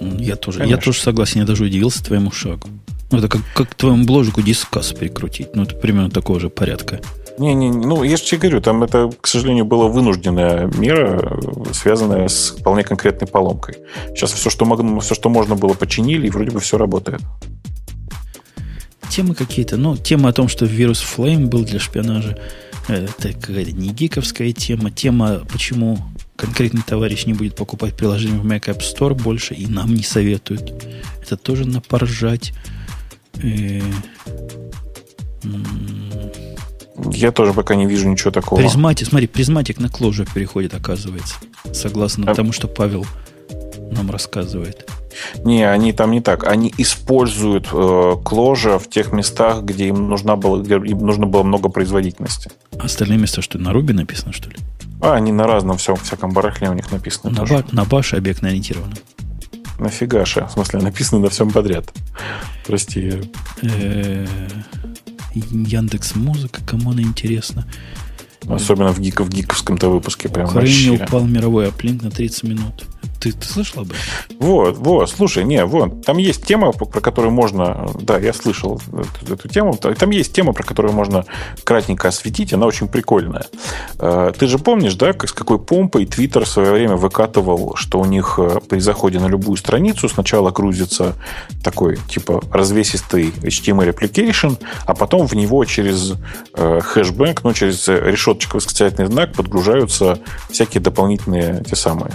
Я 0.00 0.36
тоже, 0.36 0.64
я 0.64 0.76
тоже 0.76 1.00
согласен, 1.00 1.40
я 1.40 1.46
даже 1.46 1.64
удивился 1.64 2.04
твоему 2.04 2.30
шагу. 2.30 2.68
Ну, 3.10 3.18
это 3.18 3.28
как, 3.28 3.40
как 3.54 3.74
твоему 3.74 4.04
бложику 4.04 4.42
дискас 4.42 4.92
прикрутить. 4.92 5.56
Ну, 5.56 5.62
это 5.62 5.74
примерно 5.74 6.10
такого 6.10 6.38
же 6.38 6.50
порядка. 6.50 7.00
Не-не, 7.38 7.70
ну, 7.70 8.02
я 8.02 8.16
же 8.16 8.24
тебе 8.24 8.38
говорю, 8.40 8.60
там 8.60 8.82
это, 8.82 9.10
к 9.20 9.26
сожалению, 9.26 9.64
была 9.64 9.88
вынужденная 9.88 10.66
мера, 10.66 11.40
связанная 11.72 12.28
с 12.28 12.50
вполне 12.50 12.82
конкретной 12.82 13.28
поломкой. 13.28 13.76
Сейчас 14.08 14.32
все, 14.32 14.50
что, 14.50 14.64
могло, 14.66 14.98
все, 15.00 15.14
что 15.14 15.28
можно 15.30 15.54
было, 15.54 15.72
починили, 15.72 16.26
и 16.26 16.30
вроде 16.30 16.50
бы 16.50 16.60
все 16.60 16.76
работает. 16.76 17.20
темы 19.08 19.34
какие-то. 19.34 19.76
Ну, 19.76 19.96
тема 19.96 20.28
о 20.28 20.32
том, 20.32 20.48
что 20.48 20.66
вирус 20.66 21.02
Flame 21.02 21.46
был 21.46 21.64
для 21.64 21.78
шпионажа. 21.78 22.36
Это 22.88 23.32
какая-то 23.34 23.72
не 23.72 23.90
гиковская 23.90 24.52
тема. 24.52 24.90
Тема, 24.90 25.42
почему 25.52 25.98
конкретный 26.36 26.82
товарищ 26.82 27.26
не 27.26 27.34
будет 27.34 27.54
покупать 27.54 27.94
приложение 27.94 28.40
в 28.40 28.46
Mac 28.46 28.64
App 28.64 28.80
Store 28.80 29.14
больше, 29.14 29.54
и 29.54 29.66
нам 29.66 29.94
не 29.94 30.02
советуют. 30.02 30.72
Это 31.22 31.36
тоже 31.36 31.66
на 31.66 31.82
поржать. 31.82 32.54
Э, 33.42 33.82
Я 37.12 37.30
тоже 37.32 37.52
пока 37.52 37.74
не 37.74 37.86
вижу 37.86 38.08
ничего 38.08 38.30
такого. 38.30 38.60
Prismatic, 38.60 39.08
смотри, 39.08 39.26
Prismatic 39.26 39.78
на 39.78 39.90
Clojure 39.90 40.20
у 40.20 40.24
переходит, 40.24 40.72
оказывается. 40.74 41.34
Согласно 41.72 42.30
а... 42.30 42.34
тому, 42.34 42.52
что 42.52 42.68
Павел 42.68 43.06
нам 43.90 44.10
рассказывает. 44.10 44.88
Не, 45.44 45.68
они 45.68 45.92
там 45.92 46.10
не 46.10 46.20
так. 46.20 46.46
Они 46.46 46.72
используют 46.78 47.68
э, 47.72 48.16
Clojure 48.24 48.78
в 48.78 48.88
тех 48.88 49.12
местах, 49.12 49.62
где 49.62 49.88
им, 49.88 50.08
нужна 50.08 50.36
была, 50.36 50.60
где 50.60 50.74
им 50.74 50.98
нужно 50.98 51.26
было 51.26 51.42
много 51.42 51.68
производительности. 51.68 52.50
А 52.78 52.84
остальные 52.84 53.18
места 53.18 53.42
что, 53.42 53.58
на 53.58 53.72
Ruby 53.72 53.92
написано, 53.92 54.32
что 54.32 54.50
ли? 54.50 54.56
А, 55.00 55.14
они 55.14 55.32
на 55.32 55.46
разном 55.46 55.78
всем, 55.78 55.96
всяком 55.96 56.32
барахле 56.32 56.70
у 56.70 56.74
них 56.74 56.90
написано 56.90 57.30
на, 57.30 57.44
ба, 57.44 57.64
на 57.72 57.84
bash 57.84 58.10
е 58.10 58.16
объектно 58.16 58.48
ориентировано. 58.48 58.94
Нафига 59.78 60.24
же? 60.24 60.44
В 60.46 60.50
смысле, 60.50 60.80
написано 60.80 61.20
на 61.20 61.28
всем 61.30 61.50
подряд. 61.50 61.92
Прости. 62.66 63.22
Э, 63.62 64.26
Яндекс 65.34 66.16
Музыка, 66.16 66.60
кому 66.66 66.90
она 66.90 67.02
интересна? 67.02 67.64
Особенно 68.48 68.92
в, 68.92 68.98
гик, 68.98 69.20
в 69.20 69.28
гиковском-то 69.28 69.88
выпуске. 69.88 70.28
Прям 70.28 70.48
Украине 70.48 70.90
вообще. 70.90 71.04
упал 71.04 71.26
мировой 71.26 71.68
аплинк 71.68 72.02
на 72.02 72.10
30 72.10 72.44
минут. 72.44 72.84
Ты, 73.20 73.32
ты 73.32 73.46
слышал 73.46 73.82
об 73.82 73.88
этом? 73.88 74.38
Вот, 74.38 74.78
вот, 74.78 75.10
слушай, 75.10 75.44
не, 75.44 75.64
вот, 75.64 76.04
там 76.04 76.18
есть 76.18 76.46
тема, 76.46 76.72
про 76.72 77.00
которую 77.00 77.32
можно, 77.32 77.90
да, 78.00 78.18
я 78.18 78.32
слышал 78.32 78.80
эту, 78.92 79.34
эту 79.34 79.48
тему, 79.48 79.76
там 79.76 80.10
есть 80.10 80.32
тема, 80.32 80.52
про 80.52 80.62
которую 80.62 80.94
можно 80.94 81.24
кратенько 81.64 82.08
осветить, 82.08 82.52
она 82.52 82.66
очень 82.66 82.88
прикольная. 82.88 83.46
Э, 83.98 84.32
ты 84.38 84.46
же 84.46 84.58
помнишь, 84.58 84.94
да, 84.94 85.12
как, 85.12 85.28
с 85.28 85.32
какой 85.32 85.58
помпой 85.58 86.06
Твиттер 86.06 86.44
в 86.44 86.48
свое 86.48 86.72
время 86.72 86.96
выкатывал, 86.96 87.74
что 87.74 87.98
у 88.00 88.04
них 88.04 88.38
э, 88.38 88.60
при 88.68 88.78
заходе 88.78 89.18
на 89.18 89.26
любую 89.26 89.56
страницу 89.56 90.08
сначала 90.08 90.50
грузится 90.50 91.14
такой, 91.64 91.98
типа, 92.08 92.42
развесистый 92.52 93.30
HTML 93.42 93.94
application, 93.94 94.58
а 94.86 94.94
потом 94.94 95.26
в 95.26 95.34
него 95.34 95.64
через 95.64 96.14
э, 96.54 96.80
хэшбэк, 96.80 97.42
ну, 97.42 97.52
через 97.52 97.88
решеточку 97.88 98.58
восклицательный 98.58 99.08
знак 99.08 99.32
подгружаются 99.32 100.20
всякие 100.50 100.80
дополнительные 100.80 101.64
те 101.64 101.74
самые 101.74 102.12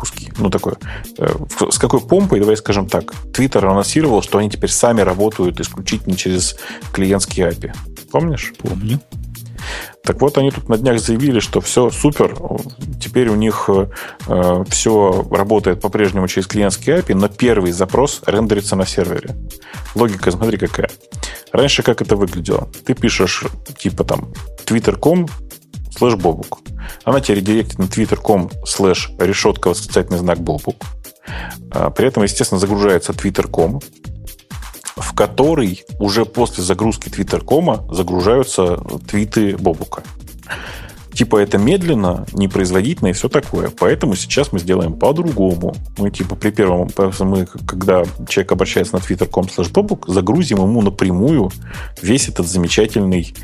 куски. 0.00 0.32
Ну, 0.38 0.50
такое. 0.50 0.76
Э, 1.18 1.28
с 1.70 1.78
какой 1.78 2.00
помпой, 2.00 2.40
давай 2.40 2.56
скажем 2.56 2.88
так, 2.88 3.12
Twitter 3.32 3.64
анонсировал, 3.64 4.22
что 4.22 4.38
они 4.38 4.50
теперь 4.50 4.70
сами 4.70 5.02
работают 5.02 5.60
исключительно 5.60 6.16
через 6.16 6.56
клиентские 6.92 7.50
API. 7.50 7.72
Помнишь? 8.10 8.52
Помню. 8.58 9.00
Так 10.02 10.20
вот, 10.22 10.38
они 10.38 10.50
тут 10.50 10.68
на 10.70 10.78
днях 10.78 10.98
заявили, 10.98 11.40
что 11.40 11.60
все 11.60 11.90
супер, 11.90 12.34
теперь 12.98 13.28
у 13.28 13.36
них 13.36 13.68
э, 13.68 14.64
все 14.68 15.26
работает 15.30 15.82
по-прежнему 15.82 16.26
через 16.26 16.46
клиентские 16.46 17.00
API, 17.00 17.14
но 17.14 17.28
первый 17.28 17.72
запрос 17.72 18.22
рендерится 18.26 18.76
на 18.76 18.86
сервере. 18.86 19.36
Логика, 19.94 20.30
смотри, 20.30 20.56
какая. 20.56 20.90
Раньше 21.52 21.82
как 21.82 22.00
это 22.00 22.16
выглядело? 22.16 22.70
Ты 22.86 22.94
пишешь, 22.94 23.44
типа 23.78 24.04
там, 24.04 24.32
twitter.com 24.64 25.26
слэш 25.96 26.14
бобук. 26.14 26.60
Она 27.04 27.20
тебя 27.20 27.36
редиректит 27.36 27.78
на 27.78 27.84
twitter.com 27.84 28.50
слэш 28.64 29.10
решетка 29.18 29.68
восклицательный 29.68 30.18
знак 30.18 30.38
бобук. 30.38 30.76
А, 31.70 31.90
при 31.90 32.08
этом, 32.08 32.22
естественно, 32.22 32.60
загружается 32.60 33.12
twitter.com, 33.12 33.80
в 34.96 35.14
который 35.14 35.84
уже 35.98 36.24
после 36.24 36.64
загрузки 36.64 37.08
twitter.com 37.08 37.92
загружаются 37.92 38.76
твиты 39.08 39.56
бобука 39.56 40.02
типа 41.20 41.36
это 41.36 41.58
медленно, 41.58 42.24
непроизводительно 42.32 43.08
и 43.08 43.12
все 43.12 43.28
такое. 43.28 43.70
Поэтому 43.78 44.14
сейчас 44.14 44.52
мы 44.52 44.58
сделаем 44.58 44.94
по-другому. 44.94 45.74
Мы 45.98 46.10
типа 46.10 46.34
при 46.34 46.50
первом, 46.50 46.88
мы, 46.96 47.44
когда 47.44 48.04
человек 48.26 48.52
обращается 48.52 48.94
на 48.94 49.00
twitter.com 49.00 49.44
slash 49.44 50.04
загрузим 50.06 50.58
ему 50.62 50.80
напрямую 50.80 51.50
весь 52.00 52.30
этот 52.30 52.46
замечательный, 52.46 53.34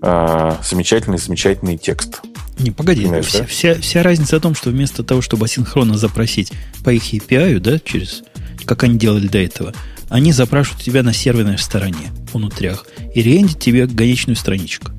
э, 0.00 0.52
замечательный, 0.62 1.18
замечательный 1.18 1.76
текст. 1.76 2.22
Не, 2.62 2.70
погоди, 2.70 3.02
Понимаешь, 3.02 3.26
вся, 3.26 3.38
да? 3.40 3.46
вся, 3.46 3.74
вся 3.80 4.02
разница 4.02 4.38
в 4.38 4.40
том, 4.40 4.54
что 4.54 4.70
вместо 4.70 5.02
того, 5.02 5.22
чтобы 5.22 5.46
асинхронно 5.46 5.96
запросить 5.96 6.52
по 6.84 6.90
их 6.90 7.12
API, 7.12 7.58
да, 7.58 7.78
через, 7.78 8.22
как 8.64 8.82
они 8.84 8.98
делали 8.98 9.28
до 9.28 9.38
этого, 9.38 9.74
они 10.08 10.32
запрашивают 10.32 10.82
тебя 10.82 11.02
на 11.02 11.12
серверной 11.12 11.58
стороне, 11.58 12.12
внутрях, 12.32 12.86
и 13.14 13.22
рендят 13.22 13.58
тебе 13.58 13.86
конечную 13.86 14.36
страничку. 14.36 14.92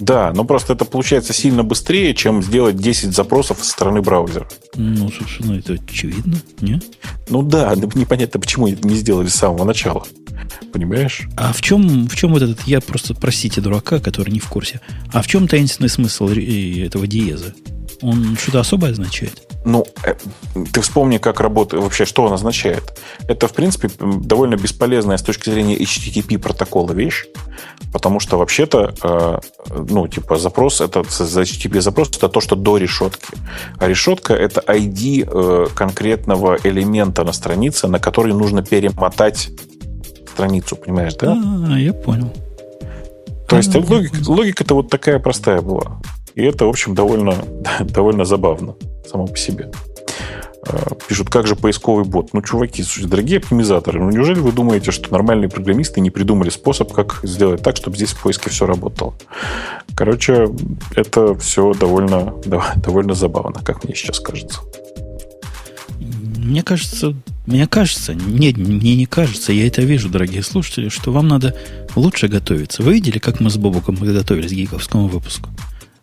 Да, 0.00 0.32
но 0.34 0.44
просто 0.44 0.74
это 0.74 0.84
получается 0.84 1.32
сильно 1.32 1.64
быстрее, 1.64 2.14
чем 2.14 2.42
сделать 2.42 2.76
10 2.76 3.14
запросов 3.14 3.58
со 3.60 3.70
стороны 3.70 4.00
браузера. 4.00 4.48
Ну, 4.74 5.10
собственно, 5.10 5.58
это 5.58 5.74
очевидно, 5.74 6.36
не? 6.60 6.80
Ну 7.28 7.42
да, 7.42 7.74
непонятно, 7.74 8.38
почему 8.38 8.68
это 8.68 8.86
не 8.86 8.94
сделали 8.94 9.26
с 9.26 9.34
самого 9.34 9.64
начала. 9.64 10.06
Понимаешь? 10.72 11.22
А 11.36 11.52
в 11.52 11.60
чем, 11.60 12.08
в 12.08 12.14
чем 12.14 12.32
вот 12.32 12.42
этот, 12.42 12.62
я 12.62 12.80
просто, 12.80 13.14
простите, 13.14 13.60
дурака, 13.60 13.98
который 13.98 14.30
не 14.30 14.38
в 14.38 14.48
курсе, 14.48 14.80
а 15.12 15.20
в 15.20 15.26
чем 15.26 15.48
таинственный 15.48 15.88
смысл 15.88 16.28
этого 16.28 17.06
диеза? 17.06 17.54
Он 18.00 18.36
что-то 18.40 18.60
особое 18.60 18.92
означает? 18.92 19.47
Ну, 19.64 19.84
э, 20.04 20.14
ты 20.72 20.80
вспомни, 20.80 21.18
как 21.18 21.40
работает, 21.40 21.82
вообще, 21.82 22.04
что 22.04 22.24
он 22.24 22.32
означает. 22.32 22.98
Это, 23.28 23.48
в 23.48 23.52
принципе, 23.52 23.90
довольно 23.98 24.56
бесполезная 24.56 25.16
с 25.16 25.22
точки 25.22 25.50
зрения 25.50 25.76
HTTP 25.76 26.38
протокола 26.38 26.92
вещь, 26.92 27.26
потому 27.92 28.20
что 28.20 28.38
вообще-то, 28.38 28.94
э, 29.02 29.38
ну, 29.88 30.08
типа, 30.08 30.36
запрос, 30.36 30.80
это 30.80 31.02
за 31.08 31.42
HTTP 31.42 31.80
запрос, 31.80 32.10
это 32.16 32.28
то, 32.28 32.40
что 32.40 32.56
до 32.56 32.76
решетки. 32.76 33.36
А 33.78 33.88
решетка— 33.88 34.34
это 34.34 34.60
ID 34.60 35.28
э, 35.30 35.66
конкретного 35.74 36.58
элемента 36.62 37.24
на 37.24 37.32
странице, 37.32 37.88
на 37.88 37.98
который 37.98 38.32
нужно 38.32 38.62
перемотать 38.62 39.50
страницу, 40.32 40.76
понимаешь, 40.76 41.14
да? 41.14 41.36
А, 41.68 41.78
я 41.78 41.92
понял. 41.92 42.32
То 43.48 43.56
есть 43.56 43.74
логика, 43.74 44.16
логика-то 44.26 44.74
вот 44.74 44.88
такая 44.88 45.18
простая 45.18 45.62
была. 45.62 46.00
И 46.36 46.42
это, 46.42 46.66
в 46.66 46.68
общем, 46.68 46.94
довольно, 46.94 47.34
довольно 47.80 48.24
забавно 48.24 48.76
само 49.08 49.26
по 49.26 49.36
себе. 49.36 49.70
А, 50.66 50.94
пишут, 51.08 51.30
как 51.30 51.46
же 51.46 51.56
поисковый 51.56 52.04
бот? 52.04 52.30
Ну, 52.32 52.42
чуваки, 52.42 52.82
слушайте, 52.82 53.08
дорогие 53.08 53.38
оптимизаторы, 53.38 54.00
ну 54.00 54.10
неужели 54.10 54.38
вы 54.38 54.52
думаете, 54.52 54.90
что 54.90 55.10
нормальные 55.12 55.48
программисты 55.48 56.00
не 56.00 56.10
придумали 56.10 56.50
способ, 56.50 56.92
как 56.92 57.20
сделать 57.22 57.62
так, 57.62 57.76
чтобы 57.76 57.96
здесь 57.96 58.10
в 58.10 58.22
поиске 58.22 58.50
все 58.50 58.66
работало? 58.66 59.14
Короче, 59.96 60.48
это 60.94 61.34
все 61.36 61.72
довольно, 61.74 62.34
довольно 62.76 63.14
забавно, 63.14 63.60
как 63.62 63.84
мне 63.84 63.94
сейчас 63.94 64.20
кажется. 64.20 64.60
Мне 66.00 66.62
кажется, 66.62 67.14
мне 67.46 67.66
кажется, 67.66 68.14
нет, 68.14 68.56
мне 68.56 68.96
не 68.96 69.06
кажется, 69.06 69.52
я 69.52 69.66
это 69.66 69.82
вижу, 69.82 70.08
дорогие 70.08 70.42
слушатели, 70.42 70.88
что 70.88 71.12
вам 71.12 71.28
надо 71.28 71.54
лучше 71.94 72.28
готовиться. 72.28 72.82
Вы 72.82 72.94
видели, 72.94 73.18
как 73.18 73.40
мы 73.40 73.50
с 73.50 73.56
Бобуком 73.56 73.96
готовились 73.96 74.50
к 74.50 74.54
гиковскому 74.54 75.08
выпуску? 75.08 75.50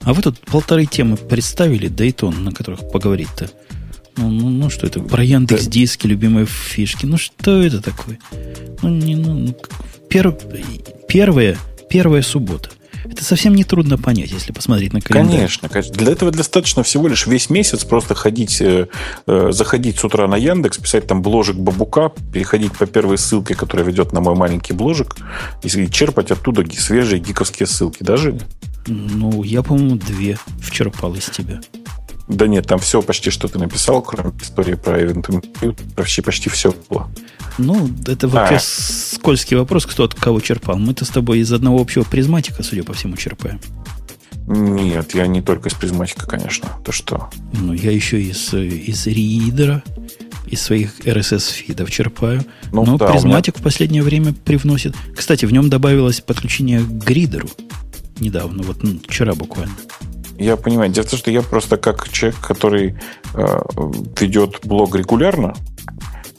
А 0.05 0.13
вы 0.13 0.21
тут 0.21 0.39
полторы 0.39 0.85
темы 0.85 1.17
представили, 1.17 1.87
да 1.87 2.05
и 2.05 2.11
то, 2.11 2.29
на 2.29 2.51
которых 2.51 2.89
поговорить-то. 2.91 3.49
Ну, 4.17 4.29
ну, 4.29 4.49
ну 4.49 4.69
что 4.69 4.87
это? 4.87 5.01
Про 5.01 5.23
Яндекс 5.23 5.65
диски, 5.65 6.07
любимые 6.07 6.45
фишки. 6.45 7.05
Ну 7.05 7.17
что 7.17 7.61
это 7.61 7.81
такое? 7.81 8.19
Ну, 8.81 8.89
не, 8.89 9.15
ну, 9.15 9.33
ну 9.33 9.55
пер, 10.07 10.31
первая, 11.07 11.57
первая 11.89 12.21
суббота. 12.21 12.69
Это 13.03 13.23
совсем 13.23 13.53
не 13.53 13.63
трудно 13.63 13.97
понять, 13.97 14.31
если 14.31 14.51
посмотреть 14.51 14.93
на 14.93 15.01
календарь. 15.01 15.35
Конечно, 15.35 15.69
конечно. 15.69 15.93
Для 15.93 16.11
этого 16.11 16.31
достаточно 16.31 16.83
всего 16.83 17.07
лишь 17.07 17.27
весь 17.27 17.49
месяц 17.49 17.83
просто 17.83 18.15
ходить, 18.15 18.61
э, 18.61 18.87
э, 19.27 19.51
заходить 19.51 19.99
с 19.99 20.03
утра 20.03 20.27
на 20.27 20.37
Яндекс, 20.37 20.79
писать 20.79 21.05
там 21.05 21.21
бложек 21.21 21.55
Бабука, 21.55 22.11
переходить 22.33 22.73
по 22.73 22.85
первой 22.85 23.17
ссылке, 23.17 23.53
которая 23.53 23.85
ведет 23.85 24.11
на 24.11 24.21
мой 24.21 24.35
маленький 24.35 24.73
бложек, 24.73 25.15
и 25.61 25.89
черпать 25.89 26.31
оттуда 26.31 26.63
свежие 26.75 27.19
гиковские 27.19 27.67
ссылки. 27.67 28.01
Даже 28.01 28.39
ну, 28.87 29.43
я, 29.43 29.63
по-моему, 29.63 29.95
две 29.95 30.37
вчерпал 30.59 31.15
из 31.15 31.25
тебя. 31.25 31.61
Да 32.27 32.47
нет, 32.47 32.65
там 32.65 32.79
все 32.79 33.01
почти, 33.01 33.29
что 33.29 33.47
ты 33.47 33.59
написал, 33.59 34.01
кроме 34.01 34.33
истории 34.41 34.73
про 34.73 34.99
Event 35.01 35.93
почти, 35.95 36.21
почти 36.21 36.49
все 36.49 36.73
было. 36.89 37.09
Ну, 37.57 37.89
это 38.07 38.27
вообще 38.27 38.55
а. 38.55 38.59
скользкий 38.59 39.55
вопрос, 39.55 39.85
кто 39.85 40.03
от 40.03 40.15
кого 40.15 40.39
черпал. 40.39 40.77
Мы-то 40.77 41.05
с 41.05 41.09
тобой 41.09 41.39
из 41.39 41.53
одного 41.53 41.79
общего 41.79 42.03
призматика, 42.03 42.63
судя 42.63 42.83
по 42.83 42.93
всему, 42.93 43.15
черпаем. 43.15 43.59
Нет, 44.47 45.15
я 45.15 45.27
не 45.27 45.41
только 45.41 45.69
из 45.69 45.75
Prismatic 45.75 46.18
а, 46.18 46.27
конечно. 46.27 46.69
То 46.83 46.91
что? 46.91 47.29
Ну, 47.53 47.73
я 47.73 47.91
еще 47.91 48.21
из, 48.21 48.53
из 48.53 49.07
Reader 49.07 49.64
а, 49.64 49.83
из 50.47 50.61
своих 50.61 50.99
RSS- 50.99 51.35
feed 51.35 51.71
ов 51.71 51.89
черпаю. 51.89 52.43
Ну, 52.71 52.85
Но 52.85 52.97
да, 52.97 53.11
Prismatic 53.11 53.55
меня... 53.55 53.61
в 53.61 53.63
последнее 53.63 54.03
время 54.03 54.33
привносит. 54.33 54.95
Кстати, 55.15 55.45
в 55.45 55.53
нем 55.53 55.69
добавилось 55.69 56.21
подключение 56.21 56.81
к 56.81 56.87
GReader 56.87 57.42
у 57.42 57.49
недавно, 58.19 58.63
вот 58.63 58.83
ну, 58.83 58.99
вчера 59.07 59.33
буквально. 59.33 59.75
Я 60.37 60.57
понимаю. 60.57 60.91
Дело 60.91 61.05
в 61.05 61.09
том, 61.09 61.19
что 61.19 61.31
я 61.31 61.41
просто 61.41 61.77
как 61.77 62.09
человек, 62.09 62.39
который 62.41 62.97
э, 63.33 63.61
ведет 64.19 64.59
блог 64.63 64.95
регулярно, 64.95 65.55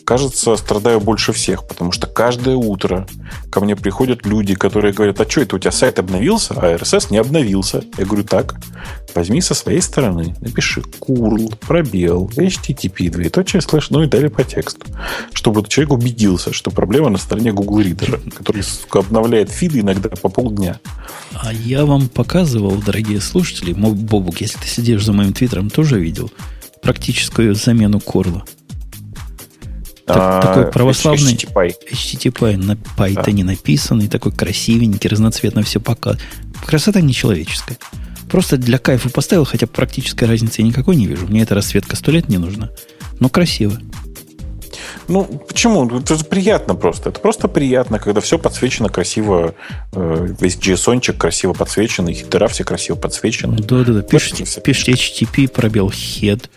кажется, 0.07 0.57
страдаю 0.57 1.01
больше 1.01 1.33
всех, 1.33 1.67
потому 1.67 1.91
что 1.91 2.07
каждое 2.07 2.55
утро 2.55 3.07
ко 3.51 3.61
мне 3.61 3.75
приходят 3.75 4.25
люди, 4.25 4.55
которые 4.55 4.95
говорят, 4.95 5.21
а 5.21 5.29
что 5.29 5.41
это 5.41 5.57
у 5.57 5.59
тебя 5.59 5.73
сайт 5.73 5.99
обновился, 5.99 6.55
а 6.55 6.77
RSS 6.77 7.09
не 7.11 7.19
обновился. 7.19 7.83
Я 7.99 8.07
говорю, 8.07 8.23
так, 8.23 8.55
возьми 9.15 9.41
со 9.41 9.55
своей 9.55 9.83
стороны, 9.83 10.37
напиши 10.41 10.83
curl, 11.01 11.53
пробел, 11.67 12.31
http, 12.37 13.11
двоеточие, 13.11 13.61
слэш, 13.61 13.91
ну 13.91 14.05
и 14.05 14.07
далее 14.07 14.31
по 14.31 14.45
тексту, 14.45 14.87
чтобы 15.33 15.67
человек 15.69 15.93
убедился, 15.93 16.53
что 16.53 16.71
проблема 16.71 17.11
на 17.11 17.19
стороне 17.19 17.53
Google 17.53 17.81
Reader, 17.81 18.31
который 18.31 18.63
обновляет 18.93 19.51
фиды 19.51 19.81
иногда 19.81 20.09
по 20.11 20.29
полдня. 20.29 20.79
А 21.35 21.53
я 21.53 21.85
вам 21.85 22.09
показывал, 22.09 22.77
дорогие 22.77 23.21
слушатели, 23.21 23.73
Бобук, 23.73 24.41
если 24.41 24.59
ты 24.59 24.69
сидишь 24.69 25.05
за 25.05 25.13
моим 25.13 25.33
твиттером, 25.33 25.69
тоже 25.69 25.99
видел 25.99 26.31
практическую 26.81 27.57
замену 27.57 27.99
корла. 27.99 28.45
Так, 30.07 30.17
а, 30.19 30.41
такой 30.41 30.71
православный 30.71 31.35
HTTP, 31.35 31.75
HTTP 31.91 32.57
на 32.57 32.73
Python 32.97 33.39
да. 33.39 33.45
написанный, 33.45 34.07
такой 34.07 34.31
красивенький, 34.31 35.11
разноцветно 35.11 35.63
все 35.65 35.81
пока. 35.81 36.17
Красота 36.65 37.01
нечеловеческая. 37.01 37.77
Просто 38.31 38.57
для 38.57 38.79
кайфа 38.79 39.09
поставил, 39.09 39.45
хотя 39.45 39.67
практической 39.67 40.25
разницы 40.25 40.61
я 40.61 40.67
никакой 40.69 40.95
не 40.95 41.07
вижу. 41.07 41.27
Мне 41.27 41.43
эта 41.43 41.57
расцветка 41.57 41.97
сто 41.97 42.13
лет 42.13 42.29
не 42.29 42.39
нужна. 42.39 42.71
Но 43.19 43.29
красиво. 43.29 43.79
Ну, 45.09 45.25
почему? 45.25 45.89
Это 45.99 46.25
приятно 46.25 46.75
просто. 46.75 47.11
Это 47.11 47.21
просто 47.21 47.49
приятно, 47.49 47.99
когда 47.99 48.21
все 48.21 48.39
подсвечено 48.39 48.89
красиво. 48.89 49.55
Э, 49.93 50.29
весь 50.41 50.57
JSON 50.57 51.01
красиво 51.13 51.53
подсвечен, 51.53 52.09
и 52.09 52.15
хитера 52.15 52.49
все 52.49 52.65
красиво 52.65 52.97
подсвечены. 52.97 53.59
Да-да-да. 53.59 54.03
Пишите, 54.03 54.45
пишите 54.61 54.93
HTTP, 54.93 55.49
пробел 55.49 55.89
head, 55.89 56.49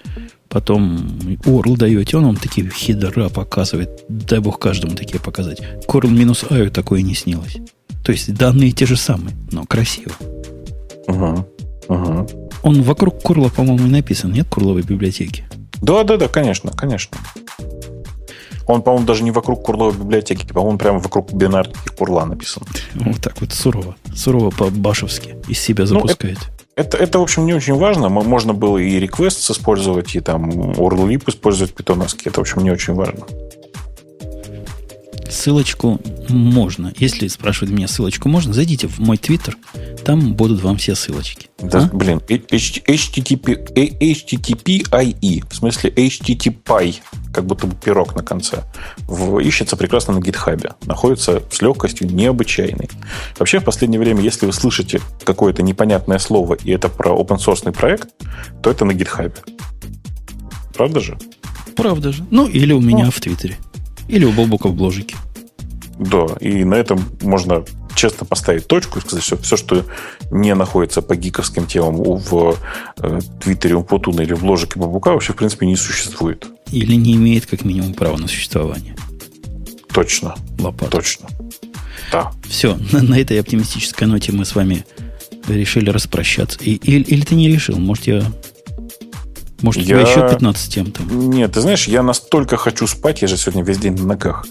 потом 0.50 0.98
URL 0.98 1.78
даете, 1.78 2.18
он 2.18 2.26
вам 2.26 2.36
такие 2.36 2.70
header 2.70 3.21
а 3.21 3.30
показывает. 3.30 4.04
Дай 4.10 4.40
бог 4.40 4.60
каждому 4.60 4.96
такие 4.96 5.20
показать. 5.20 5.62
Curl 5.88 6.10
минус 6.10 6.44
IO 6.50 6.70
такое 6.70 7.02
не 7.02 7.16
снилось. 7.16 7.58
То 8.04 8.12
есть 8.12 8.34
данные 8.34 8.72
те 8.72 8.86
же 8.86 8.98
самые, 8.98 9.36
но 9.52 9.66
красиво. 9.66 10.12
Угу. 11.08 11.46
Угу. 11.88 12.28
Он 12.64 12.82
вокруг 12.82 13.22
curl 13.22 13.40
а, 13.40 13.50
по-моему, 13.50 13.88
и 13.88 13.90
написан, 13.90 14.32
нет, 14.32 14.48
curl 14.50 14.66
овой 14.66 14.82
библиотеки? 14.82 15.46
Да, 15.82 16.04
да, 16.04 16.18
да, 16.18 16.28
конечно, 16.28 16.72
конечно. 16.72 17.18
Он, 18.68 18.84
по-моему, 18.84 19.08
даже 19.08 19.24
не 19.24 19.32
вокруг 19.32 19.64
curl 19.64 19.79
овой 19.79 19.94
библиотеки, 19.94 20.46
по-моему, 20.46 20.78
прямо 20.78 21.00
вокруг 21.00 21.34
бинарки 21.34 21.90
curl 21.98 22.20
а 22.20 22.26
написан. 22.26 22.64
Вот 22.94 23.18
так 23.18 23.42
вот 23.42 23.52
сурово. 23.52 23.96
Сурово 24.16 24.52
по-башевски 24.52 25.36
из 25.48 25.60
себя 25.60 25.88
запускает. 25.88 26.38
Ну, 26.40 26.46
это, 26.46 26.59
это, 26.80 26.98
это, 26.98 27.20
в 27.20 27.22
общем, 27.22 27.46
не 27.46 27.54
очень 27.54 27.76
важно. 27.76 28.08
Можно 28.08 28.54
было 28.54 28.78
и 28.78 29.06
requests 29.06 29.52
использовать, 29.52 30.16
и 30.16 30.22
там 30.22 30.50
URL 30.50 31.22
использовать 31.28 31.74
питоновский. 31.74 32.30
Это, 32.30 32.40
в 32.40 32.42
общем, 32.42 32.64
не 32.64 32.72
очень 32.72 32.94
важно. 32.94 33.26
Ссылочку 35.30 36.02
можно. 36.28 36.92
Если 36.98 37.28
спрашивают 37.28 37.74
меня, 37.74 37.88
ссылочку 37.88 38.30
можно, 38.30 38.52
зайдите 38.52 38.88
в 38.88 39.00
мой 39.00 39.18
твиттер, 39.18 39.58
там 40.04 40.34
будут 40.34 40.62
вам 40.62 40.78
все 40.78 40.96
ссылочки. 40.96 41.50
Да, 41.60 41.90
а? 41.92 41.96
блин, 41.96 42.18
HTTP, 42.18 43.74
HTTP 43.74 44.90
IE, 44.90 45.44
в 45.50 45.56
смысле 45.56 45.92
HTTP, 45.92 46.96
как 47.32 47.46
будто 47.46 47.68
бы 47.68 47.76
пирог 47.76 48.16
на 48.16 48.24
конце, 48.24 48.64
в, 49.00 49.40
ищется 49.40 49.78
прекрасно 49.78 50.16
на 50.16 50.20
гитхабе. 50.20 50.72
Находится 50.86 51.44
с 51.52 51.62
легкостью 51.62 52.08
необычайной. 52.12 52.90
Вообще, 53.38 53.60
в 53.60 53.64
последнее 53.64 54.00
время, 54.00 54.22
если 54.22 54.46
вы 54.46 54.54
слышите 54.54 55.00
какое-то 55.24 55.62
непонятное 55.62 56.20
слово, 56.20 56.56
и 56.56 56.72
это 56.72 56.90
про 56.90 57.12
open 57.12 57.38
source 57.38 57.72
проект, 57.72 58.10
то 58.64 58.72
это 58.72 58.84
на 58.86 58.94
гитхабе. 58.94 59.36
Правда 60.74 61.00
же? 61.00 61.18
Правда 61.76 62.12
же. 62.12 62.26
Ну, 62.32 62.48
или 62.48 62.74
у 62.74 62.82
меня 62.82 63.06
ну. 63.06 63.12
в 63.12 63.20
Твиттере. 63.20 63.58
Или 64.10 64.26
у 64.26 64.32
Бобука 64.32 64.68
в 64.68 64.74
бложике. 64.74 65.16
Да, 66.00 66.26
и 66.40 66.64
на 66.64 66.76
этом 66.76 67.04
можно 67.22 67.64
честно 67.96 68.26
поставить 68.26 68.68
точку 68.68 69.00
и 69.00 69.02
сказать, 69.02 69.24
что 69.24 69.38
все, 69.38 69.58
что 69.58 69.86
не 70.32 70.56
находится 70.56 71.02
по 71.02 71.16
гиковским 71.16 71.66
темам 71.68 71.98
в 71.98 72.58
э, 72.98 73.20
Твиттере 73.42 73.76
у 73.76 73.84
Путуна 73.84 74.22
или 74.22 74.34
в 74.34 74.42
бложике 74.42 74.80
Бабука, 74.80 75.12
вообще, 75.12 75.34
в 75.34 75.36
принципе, 75.36 75.66
не 75.66 75.76
существует. 75.76 76.48
Или 76.72 76.96
не 76.96 77.16
имеет, 77.16 77.46
как 77.46 77.66
минимум, 77.66 77.94
права 77.94 78.18
на 78.18 78.28
существование. 78.28 78.96
Точно. 79.92 80.36
Лопата. 80.60 80.92
Точно. 80.92 81.28
Да. 82.12 82.32
Все, 82.48 82.78
на, 82.92 83.02
на 83.02 83.20
этой 83.20 83.40
оптимистической 83.40 84.08
ноте 84.08 84.32
мы 84.32 84.46
с 84.46 84.56
вами 84.56 84.86
решили 85.48 85.90
распрощаться. 85.90 86.60
И, 86.62 86.76
или, 86.76 87.04
или 87.04 87.22
ты 87.22 87.36
не 87.36 87.50
решил? 87.50 87.78
Может, 87.78 88.08
я 88.08 88.24
может, 89.62 89.84
я... 89.84 89.98
у 89.98 90.00
тебя 90.00 90.12
еще 90.12 90.30
15 90.30 90.74
тем 90.74 90.92
там? 90.92 91.30
Нет, 91.30 91.54
ты 91.54 91.62
знаешь, 91.62 91.88
я 91.88 92.04
настолько 92.04 92.58
хочу 92.58 92.88
спать, 92.88 93.22
я 93.22 93.28
же 93.28 93.38
сегодня 93.38 93.64
весь 93.64 93.78
день 93.78 93.96
на 93.96 94.06
ногах, 94.06 94.46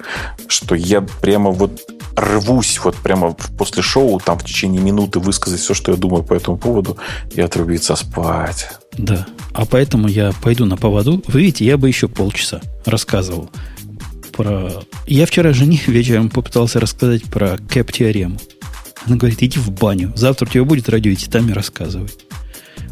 что 0.49 0.75
я 0.75 1.01
прямо 1.01 1.51
вот 1.51 1.81
рвусь 2.17 2.81
вот 2.83 2.97
прямо 2.97 3.33
после 3.57 3.83
шоу 3.83 4.21
там 4.21 4.39
в 4.39 4.45
течение 4.45 4.83
минуты 4.83 5.21
высказать 5.21 5.61
все, 5.61 5.75
что 5.75 5.93
я 5.93 5.99
думаю 5.99 6.23
по 6.25 6.35
этому 6.35 6.57
поводу 6.57 6.99
и 7.33 7.41
отрубиться 7.41 7.95
спать. 7.97 8.69
Да, 8.97 9.27
а 9.53 9.65
поэтому 9.65 10.09
я 10.09 10.33
пойду 10.43 10.65
на 10.65 10.77
поводу. 10.77 11.23
Вы 11.29 11.41
видите, 11.43 11.65
я 11.65 11.77
бы 11.77 11.89
еще 11.89 12.09
полчаса 12.09 12.61
рассказывал 12.85 13.51
про... 14.33 14.71
Я 15.07 15.27
вчера 15.27 15.53
жене 15.53 15.81
вечером 15.87 16.31
попытался 16.31 16.81
рассказать 16.81 17.25
про 17.25 17.57
кэп-теорему. 17.57 18.39
Она 19.07 19.17
говорит, 19.17 19.43
иди 19.43 19.59
в 19.59 19.71
баню. 19.71 20.13
Завтра 20.17 20.47
у 20.47 20.49
тебя 20.49 20.65
будет 20.65 20.89
радио, 20.89 21.13
и 21.13 21.53
рассказывай. 21.53 22.11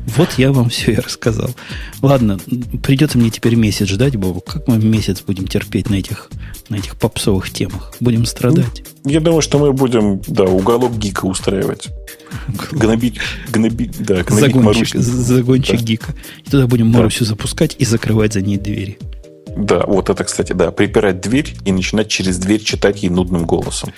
Вот 0.06 0.34
я 0.38 0.52
вам 0.52 0.68
все 0.70 0.92
и 0.92 0.96
рассказал. 0.96 1.50
Ладно, 2.02 2.38
придется 2.82 3.18
мне 3.18 3.30
теперь 3.30 3.56
месяц 3.56 3.88
ждать, 3.88 4.16
Бобу. 4.16 4.40
Как 4.40 4.66
мы 4.68 4.78
месяц 4.78 5.22
будем 5.22 5.46
терпеть 5.46 5.90
на 5.90 5.96
этих, 5.96 6.30
на 6.68 6.76
этих 6.76 6.96
попсовых 6.96 7.50
темах? 7.50 7.94
Будем 8.00 8.24
страдать? 8.26 8.84
Ну, 9.04 9.10
я 9.10 9.20
думаю, 9.20 9.42
что 9.42 9.58
мы 9.58 9.72
будем, 9.72 10.20
да, 10.26 10.44
уголок 10.44 10.96
гика 10.96 11.26
устраивать. 11.26 11.88
Гнобить, 12.72 13.18
гнобить, 13.50 13.96
да, 13.98 14.22
гнобить 14.22 14.54
загончик, 14.54 14.94
Марусю. 14.94 15.00
Загончик 15.00 15.78
да. 15.78 15.84
гика. 15.84 16.14
И 16.44 16.50
туда 16.50 16.66
будем 16.66 16.88
Марусю 16.88 17.20
да. 17.20 17.30
запускать 17.30 17.76
и 17.78 17.84
закрывать 17.84 18.32
за 18.32 18.40
ней 18.40 18.56
двери. 18.56 18.98
Да, 19.56 19.84
вот 19.86 20.10
это, 20.10 20.22
кстати, 20.24 20.52
да. 20.52 20.70
Припирать 20.70 21.20
дверь 21.20 21.54
и 21.64 21.72
начинать 21.72 22.08
через 22.08 22.38
дверь 22.38 22.62
читать 22.62 23.02
ей 23.02 23.08
нудным 23.08 23.46
голосом. 23.46 23.92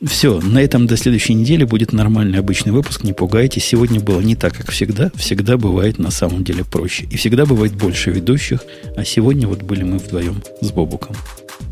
Все, 0.00 0.40
на 0.40 0.58
этом 0.58 0.86
до 0.86 0.96
следующей 0.96 1.34
недели 1.34 1.64
будет 1.64 1.92
нормальный 1.92 2.38
обычный 2.38 2.70
выпуск. 2.70 3.02
Не 3.02 3.12
пугайтесь. 3.12 3.64
Сегодня 3.64 3.98
было 3.98 4.20
не 4.20 4.36
так, 4.36 4.54
как 4.54 4.70
всегда. 4.70 5.10
Всегда 5.16 5.56
бывает 5.56 5.98
на 5.98 6.12
самом 6.12 6.44
деле 6.44 6.64
проще. 6.64 7.06
И 7.10 7.16
всегда 7.16 7.46
бывает 7.46 7.74
больше 7.74 8.10
ведущих. 8.10 8.62
А 8.96 9.04
сегодня 9.04 9.48
вот 9.48 9.62
были 9.62 9.82
мы 9.82 9.98
вдвоем 9.98 10.42
с 10.60 10.70
Бобуком. 10.70 11.16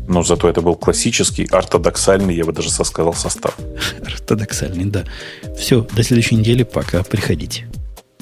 Но 0.09 0.23
зато 0.23 0.49
это 0.49 0.61
был 0.61 0.75
классический, 0.75 1.47
ортодоксальный, 1.49 2.35
я 2.35 2.43
бы 2.43 2.51
даже 2.51 2.69
сказал, 2.69 3.13
состав. 3.13 3.57
Ортодоксальный, 4.05 4.85
да. 4.85 5.05
Все, 5.57 5.87
до 5.95 6.03
следующей 6.03 6.35
недели. 6.35 6.63
Пока. 6.63 7.03
Приходите. 7.03 7.69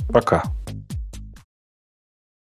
Пока. 0.09 0.43